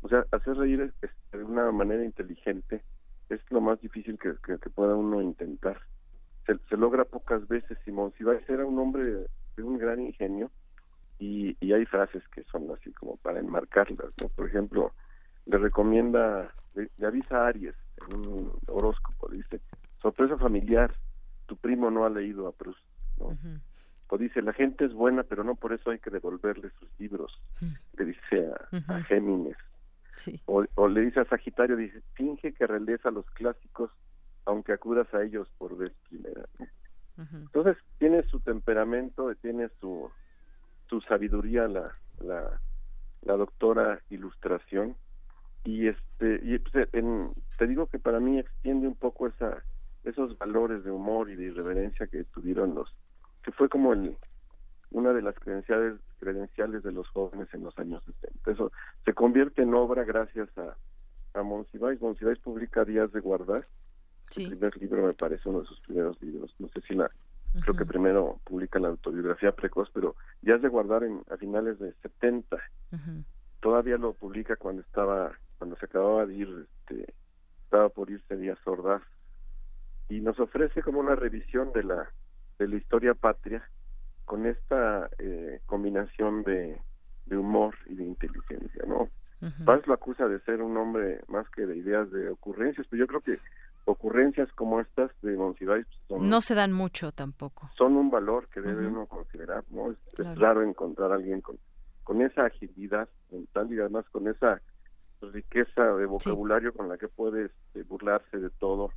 O 0.02 0.08
sea, 0.08 0.26
hacer 0.32 0.56
reír 0.56 0.92
de 1.32 1.44
una 1.44 1.70
manera 1.70 2.04
inteligente 2.04 2.82
es 3.28 3.40
lo 3.50 3.60
más 3.60 3.80
difícil 3.80 4.18
que, 4.18 4.34
pueda 4.70 4.94
uno 4.94 5.22
intentar. 5.22 5.80
Se, 6.46 6.76
logra 6.76 7.04
pocas 7.04 7.46
veces. 7.48 7.78
Simón 7.84 8.12
Sibáez 8.18 8.48
era 8.48 8.66
un 8.66 8.78
hombre 8.78 9.26
de 9.56 9.62
un 9.62 9.78
gran 9.78 10.00
ingenio 10.00 10.50
y, 11.18 11.56
hay 11.72 11.86
frases 11.86 12.22
que 12.28 12.42
son 12.44 12.70
así 12.72 12.92
como 12.92 13.16
para 13.16 13.38
enmarcarlas. 13.38 14.12
¿no? 14.20 14.28
Por 14.28 14.48
ejemplo, 14.48 14.92
le 15.46 15.58
recomienda, 15.58 16.52
le, 16.74 16.90
avisa 17.06 17.44
a 17.44 17.48
Aries 17.48 17.76
en 18.10 18.28
un 18.28 18.52
horóscopo, 18.66 19.28
dice, 19.28 19.60
sorpresa 20.00 20.36
familiar, 20.36 20.92
tu 21.46 21.56
primo 21.56 21.90
no 21.90 22.04
ha 22.04 22.10
leído 22.10 22.48
a 22.48 22.52
Proust. 22.52 22.80
¿no? 23.18 23.36
O 24.12 24.18
dice 24.18 24.42
la 24.42 24.52
gente 24.52 24.84
es 24.84 24.92
buena 24.92 25.22
pero 25.22 25.44
no 25.44 25.54
por 25.54 25.72
eso 25.72 25.90
hay 25.90 25.98
que 25.98 26.10
devolverle 26.10 26.70
sus 26.78 26.88
libros 26.98 27.40
mm. 27.60 27.72
le 27.98 28.04
dice 28.04 28.52
a, 28.88 29.00
Géminis. 29.02 29.56
O, 30.44 30.88
le 30.88 31.00
dice 31.00 31.20
a 31.20 31.24
Sagitario 31.24 31.76
dice 31.76 32.02
finge 32.14 32.52
que 32.52 32.64
a 32.64 33.10
los 33.10 33.26
clásicos 33.30 33.90
aunque 34.44 34.72
acudas 34.72 35.12
a 35.14 35.22
ellos 35.22 35.48
por 35.58 35.76
vez 35.76 35.92
primera 36.08 36.42
entonces 37.16 37.76
tiene 37.98 38.22
su 38.24 38.40
temperamento 38.40 39.34
tiene 39.36 39.68
su 39.80 40.10
su 40.88 41.00
sabiduría 41.00 41.68
la 41.68 41.92
la, 42.20 42.60
la 43.22 43.36
doctora 43.36 44.00
ilustración. 44.10 44.96
Y 45.64 45.88
este 45.88 46.40
y 46.42 46.58
pues, 46.58 46.88
te 46.90 47.66
digo 47.66 47.86
que 47.86 47.98
para 47.98 48.20
mí 48.20 48.38
extiende 48.38 48.88
un 48.88 48.96
poco 48.96 49.28
esa 49.28 49.62
esos 50.04 50.36
valores 50.36 50.82
de 50.82 50.90
humor 50.90 51.30
y 51.30 51.36
de 51.36 51.44
irreverencia 51.44 52.08
que 52.08 52.24
tuvieron 52.24 52.74
los 52.74 52.92
que 53.42 53.52
fue 53.52 53.68
como 53.68 53.92
el, 53.92 54.16
una 54.90 55.12
de 55.12 55.22
las 55.22 55.34
credenciales 55.36 55.98
credenciales 56.18 56.84
de 56.84 56.92
los 56.92 57.08
jóvenes 57.08 57.48
en 57.52 57.64
los 57.64 57.76
años 57.78 58.02
70. 58.04 58.52
Eso 58.52 58.72
se 59.04 59.12
convierte 59.12 59.62
en 59.62 59.74
obra 59.74 60.04
gracias 60.04 60.48
a, 60.56 60.76
a 61.34 61.42
Monsiváis. 61.42 62.00
Monsiváis 62.00 62.38
publica 62.38 62.84
Días 62.84 63.10
de 63.12 63.20
Guardar. 63.20 63.66
El 64.36 64.48
primer 64.48 64.76
libro 64.78 65.06
me 65.06 65.14
parece 65.14 65.48
uno 65.48 65.60
de 65.60 65.66
sus 65.66 65.80
primeros 65.80 66.20
libros. 66.22 66.54
No 66.58 66.68
sé 66.68 66.80
si 66.82 66.94
la... 66.94 67.10
Creo 67.60 67.74
que 67.76 67.84
primero 67.84 68.38
publica 68.44 68.78
la 68.78 68.88
autobiografía 68.88 69.52
precoz, 69.52 69.90
pero 69.92 70.14
Días 70.40 70.62
de 70.62 70.68
Guardar 70.68 71.02
en, 71.02 71.20
a 71.30 71.36
finales 71.36 71.78
de 71.80 71.92
70. 72.00 72.56
Todavía 73.60 73.98
lo 73.98 74.14
publica 74.14 74.56
cuando 74.56 74.80
estaba, 74.80 75.32
cuando 75.58 75.76
se 75.76 75.84
acababa 75.84 76.24
de 76.24 76.34
ir, 76.34 76.66
este, 76.78 77.12
estaba 77.64 77.90
por 77.90 78.10
irse 78.10 78.36
Díaz 78.36 78.58
Ordaz. 78.64 79.02
Y 80.08 80.20
nos 80.20 80.40
ofrece 80.40 80.82
como 80.82 81.00
una 81.00 81.14
revisión 81.14 81.72
de 81.72 81.82
la 81.82 82.10
de 82.62 82.68
la 82.68 82.76
historia 82.76 83.14
patria 83.14 83.62
con 84.24 84.46
esta 84.46 85.10
eh, 85.18 85.60
combinación 85.66 86.44
de, 86.44 86.80
de, 87.26 87.36
humor 87.36 87.74
y 87.86 87.94
de 87.94 88.04
inteligencia, 88.04 88.84
¿no? 88.86 89.08
Paz 89.64 89.84
lo 89.88 89.94
acusa 89.94 90.28
de 90.28 90.38
ser 90.42 90.62
un 90.62 90.76
hombre 90.76 91.20
más 91.26 91.50
que 91.50 91.66
de 91.66 91.76
ideas 91.76 92.08
de 92.12 92.30
ocurrencias, 92.30 92.86
pero 92.88 93.00
yo 93.00 93.06
creo 93.08 93.20
que 93.22 93.40
ocurrencias 93.86 94.48
como 94.52 94.80
estas 94.80 95.10
de 95.20 95.36
Monsiváis 95.36 95.84
pues, 96.06 96.22
no 96.22 96.40
se 96.40 96.54
dan 96.54 96.72
mucho 96.72 97.10
tampoco. 97.10 97.68
Son 97.76 97.96
un 97.96 98.08
valor 98.08 98.46
que 98.54 98.60
debe 98.60 98.86
uno 98.86 99.06
considerar, 99.06 99.64
¿no? 99.70 99.90
Es, 99.90 100.38
raro 100.38 100.62
encontrar 100.62 101.10
a 101.10 101.16
alguien 101.16 101.40
con, 101.40 101.58
con 102.04 102.22
esa 102.22 102.44
agilidad 102.44 103.08
mental 103.32 103.72
y 103.72 103.80
además 103.80 104.08
con 104.10 104.28
esa 104.28 104.62
riqueza 105.20 105.82
de 105.96 106.06
vocabulario 106.06 106.72
con 106.72 106.88
la 106.88 106.96
que 106.96 107.08
puede 107.08 107.46
este, 107.46 107.82
burlarse 107.82 108.38
de 108.38 108.50
todo 108.50 108.92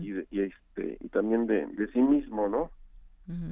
y, 0.00 0.12
y, 0.30 0.42
este 0.42 0.98
y 1.00 1.08
también 1.08 1.48
de, 1.48 1.66
de 1.66 1.88
sí 1.88 2.00
mismo, 2.00 2.48
¿no? 2.48 2.70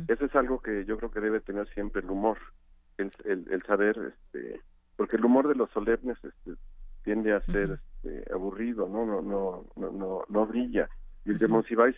Eso 0.08 0.24
es 0.24 0.34
algo 0.34 0.60
que 0.60 0.84
yo 0.84 0.96
creo 0.98 1.10
que 1.10 1.20
debe 1.20 1.40
tener 1.40 1.68
siempre 1.74 2.02
el 2.02 2.10
humor, 2.10 2.38
el, 2.96 3.10
el, 3.24 3.62
saber, 3.64 4.14
este, 4.14 4.60
porque 4.96 5.16
el 5.16 5.24
humor 5.24 5.48
de 5.48 5.54
los 5.54 5.70
solemnes 5.70 6.18
este, 6.22 6.52
tiende 7.04 7.32
a 7.32 7.40
ser 7.42 7.80
este, 8.02 8.32
aburrido, 8.32 8.88
¿no? 8.88 9.06
No, 9.06 9.22
no, 9.22 9.64
no, 9.76 9.90
no, 9.92 10.24
no 10.28 10.46
brilla. 10.46 10.88
Y 11.24 11.30
el 11.30 11.38
de 11.38 11.48
Monsiváis 11.48 11.96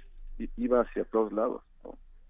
iba 0.56 0.80
hacia 0.80 1.04
todos 1.04 1.32
lados. 1.32 1.62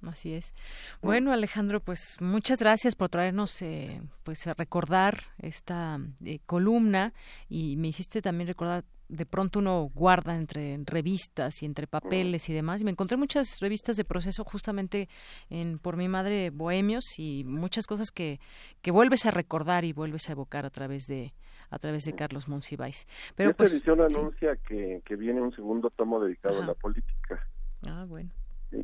Así 0.06 0.32
es. 0.32 0.54
Bueno, 1.02 1.30
Alejandro, 1.32 1.80
pues 1.80 2.16
muchas 2.20 2.58
gracias 2.58 2.94
por 2.94 3.10
traernos, 3.10 3.60
eh, 3.60 4.00
pues 4.24 4.46
a 4.46 4.54
recordar 4.54 5.18
esta 5.38 5.98
eh, 6.24 6.38
columna 6.46 7.12
y 7.48 7.76
me 7.76 7.88
hiciste 7.88 8.22
también 8.22 8.48
recordar 8.48 8.84
de 9.10 9.26
pronto 9.26 9.58
uno 9.58 9.90
guarda 9.94 10.36
entre 10.36 10.78
revistas 10.84 11.62
y 11.62 11.66
entre 11.66 11.86
papeles 11.86 12.48
y 12.48 12.54
demás. 12.54 12.80
Y 12.80 12.84
me 12.84 12.92
encontré 12.92 13.16
muchas 13.16 13.58
revistas 13.60 13.96
de 13.96 14.04
proceso 14.04 14.44
justamente 14.44 15.08
en 15.50 15.78
por 15.78 15.96
mi 15.96 16.08
madre 16.08 16.50
Bohemios 16.50 17.18
y 17.18 17.44
muchas 17.44 17.86
cosas 17.86 18.10
que, 18.10 18.40
que 18.82 18.90
vuelves 18.90 19.26
a 19.26 19.30
recordar 19.30 19.84
y 19.84 19.92
vuelves 19.92 20.28
a 20.28 20.32
evocar 20.32 20.64
a 20.64 20.70
través 20.70 21.06
de 21.06 21.32
a 21.70 21.78
través 21.78 22.04
de 22.04 22.14
Carlos 22.14 22.48
Monsiváis. 22.48 23.06
Pero 23.36 23.50
Esta 23.50 23.58
pues, 23.58 23.72
edición 23.72 24.00
anuncia 24.00 24.56
que, 24.56 25.02
que 25.04 25.16
viene 25.16 25.40
un 25.40 25.52
segundo 25.54 25.90
tomo 25.90 26.18
dedicado 26.18 26.62
a 26.62 26.66
la 26.66 26.74
política. 26.74 27.46
Ah, 27.86 28.04
bueno. 28.08 28.30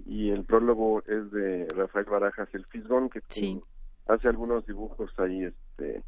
Y 0.06 0.30
el 0.30 0.44
prólogo 0.44 1.02
es 1.06 1.30
de 1.32 1.66
Rafael 1.74 2.06
Barajas 2.06 2.48
el 2.52 2.64
Fisgón, 2.66 3.10
que 3.10 3.20
hace 4.06 4.28
algunos 4.28 4.64
dibujos 4.66 5.10
ahí, 5.18 5.44
este, 5.44 6.02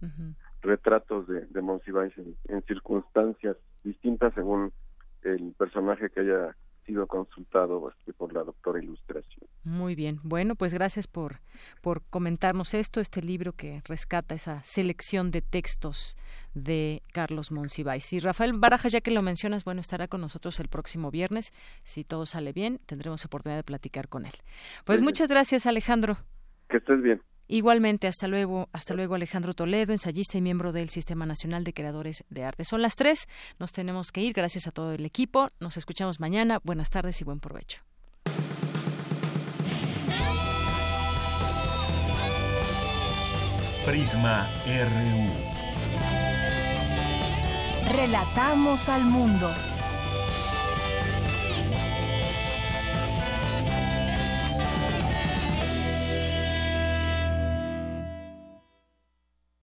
retratos 0.63 1.27
de, 1.29 1.47
de 1.47 1.61
Monsiváis 1.63 2.13
en 2.17 2.63
circunstancias 2.63 3.57
distintas 3.85 4.35
según 4.35 4.73
el 5.23 5.53
personaje 5.59 6.11
que 6.11 6.21
haya 6.21 6.57
sido 6.89 7.07
consultado 7.07 7.91
este, 7.91 8.15
por 8.15 8.33
la 8.33 8.43
doctora 8.43 8.83
Ilustración. 8.83 9.47
Muy 9.63 9.95
bien. 9.95 10.21
Bueno, 10.23 10.55
pues 10.55 10.73
gracias 10.73 11.07
por, 11.07 11.41
por 11.83 12.03
comentarnos 12.09 12.73
esto, 12.73 13.01
este 13.01 13.21
libro 13.21 13.53
que 13.53 13.83
rescata 13.85 14.35
esa 14.35 14.63
selección 14.63 15.31
de 15.31 15.43
textos 15.43 16.17
de 16.55 17.03
Carlos 17.13 17.53
Monsiváis. 17.53 18.11
Y 18.15 18.21
Rafael 18.21 18.55
Baraja, 18.55 18.89
ya 18.89 19.03
que 19.03 19.11
lo 19.11 19.21
mencionas, 19.21 19.65
bueno, 19.65 19.83
estará 19.83 20.09
con 20.09 20.23
nosotros 20.23 20.59
el 20.61 20.69
próximo 20.69 21.11
viernes. 21.11 21.53
Si 21.85 22.05
todo 22.05 22.25
sale 22.25 22.55
bien, 22.55 22.81
tendremos 22.87 23.23
oportunidad 23.27 23.59
de 23.59 23.65
platicar 23.65 24.09
con 24.09 24.25
él. 24.25 24.33
Pues 24.87 25.03
muchas 25.03 25.29
gracias, 25.29 25.67
Alejandro. 25.67 26.17
Que 26.71 26.79
estés 26.79 27.03
bien. 27.03 27.21
Igualmente, 27.49 28.07
hasta 28.07 28.29
luego, 28.29 28.69
hasta 28.73 28.95
luego 28.95 29.15
Alejandro 29.15 29.55
Toledo, 29.55 29.93
ensayista 29.93 30.37
y 30.37 30.43
miembro 30.43 30.73
del 30.73 30.91
Sistema 30.91 31.25
Nacional 31.25 31.65
de 31.65 31.73
Creadores 31.73 32.25
de 32.29 32.45
Arte. 32.45 32.65
Son 32.65 32.83
las 32.83 32.95
tres, 32.95 33.27
nos 33.59 33.73
tenemos 33.73 34.13
que 34.13 34.21
ir, 34.21 34.35
gracias 34.35 34.67
a 34.67 34.71
todo 34.71 34.93
el 34.93 35.05
equipo, 35.07 35.49
nos 35.59 35.79
escuchamos 35.79 36.21
mañana, 36.21 36.61
buenas 36.63 36.91
tardes 36.91 37.21
y 37.23 37.25
buen 37.25 37.41
provecho. 37.41 37.81
Prisma 43.87 44.47
RU. 44.67 45.59
Relatamos 47.97 48.91
al 48.91 49.05
mundo. 49.05 49.51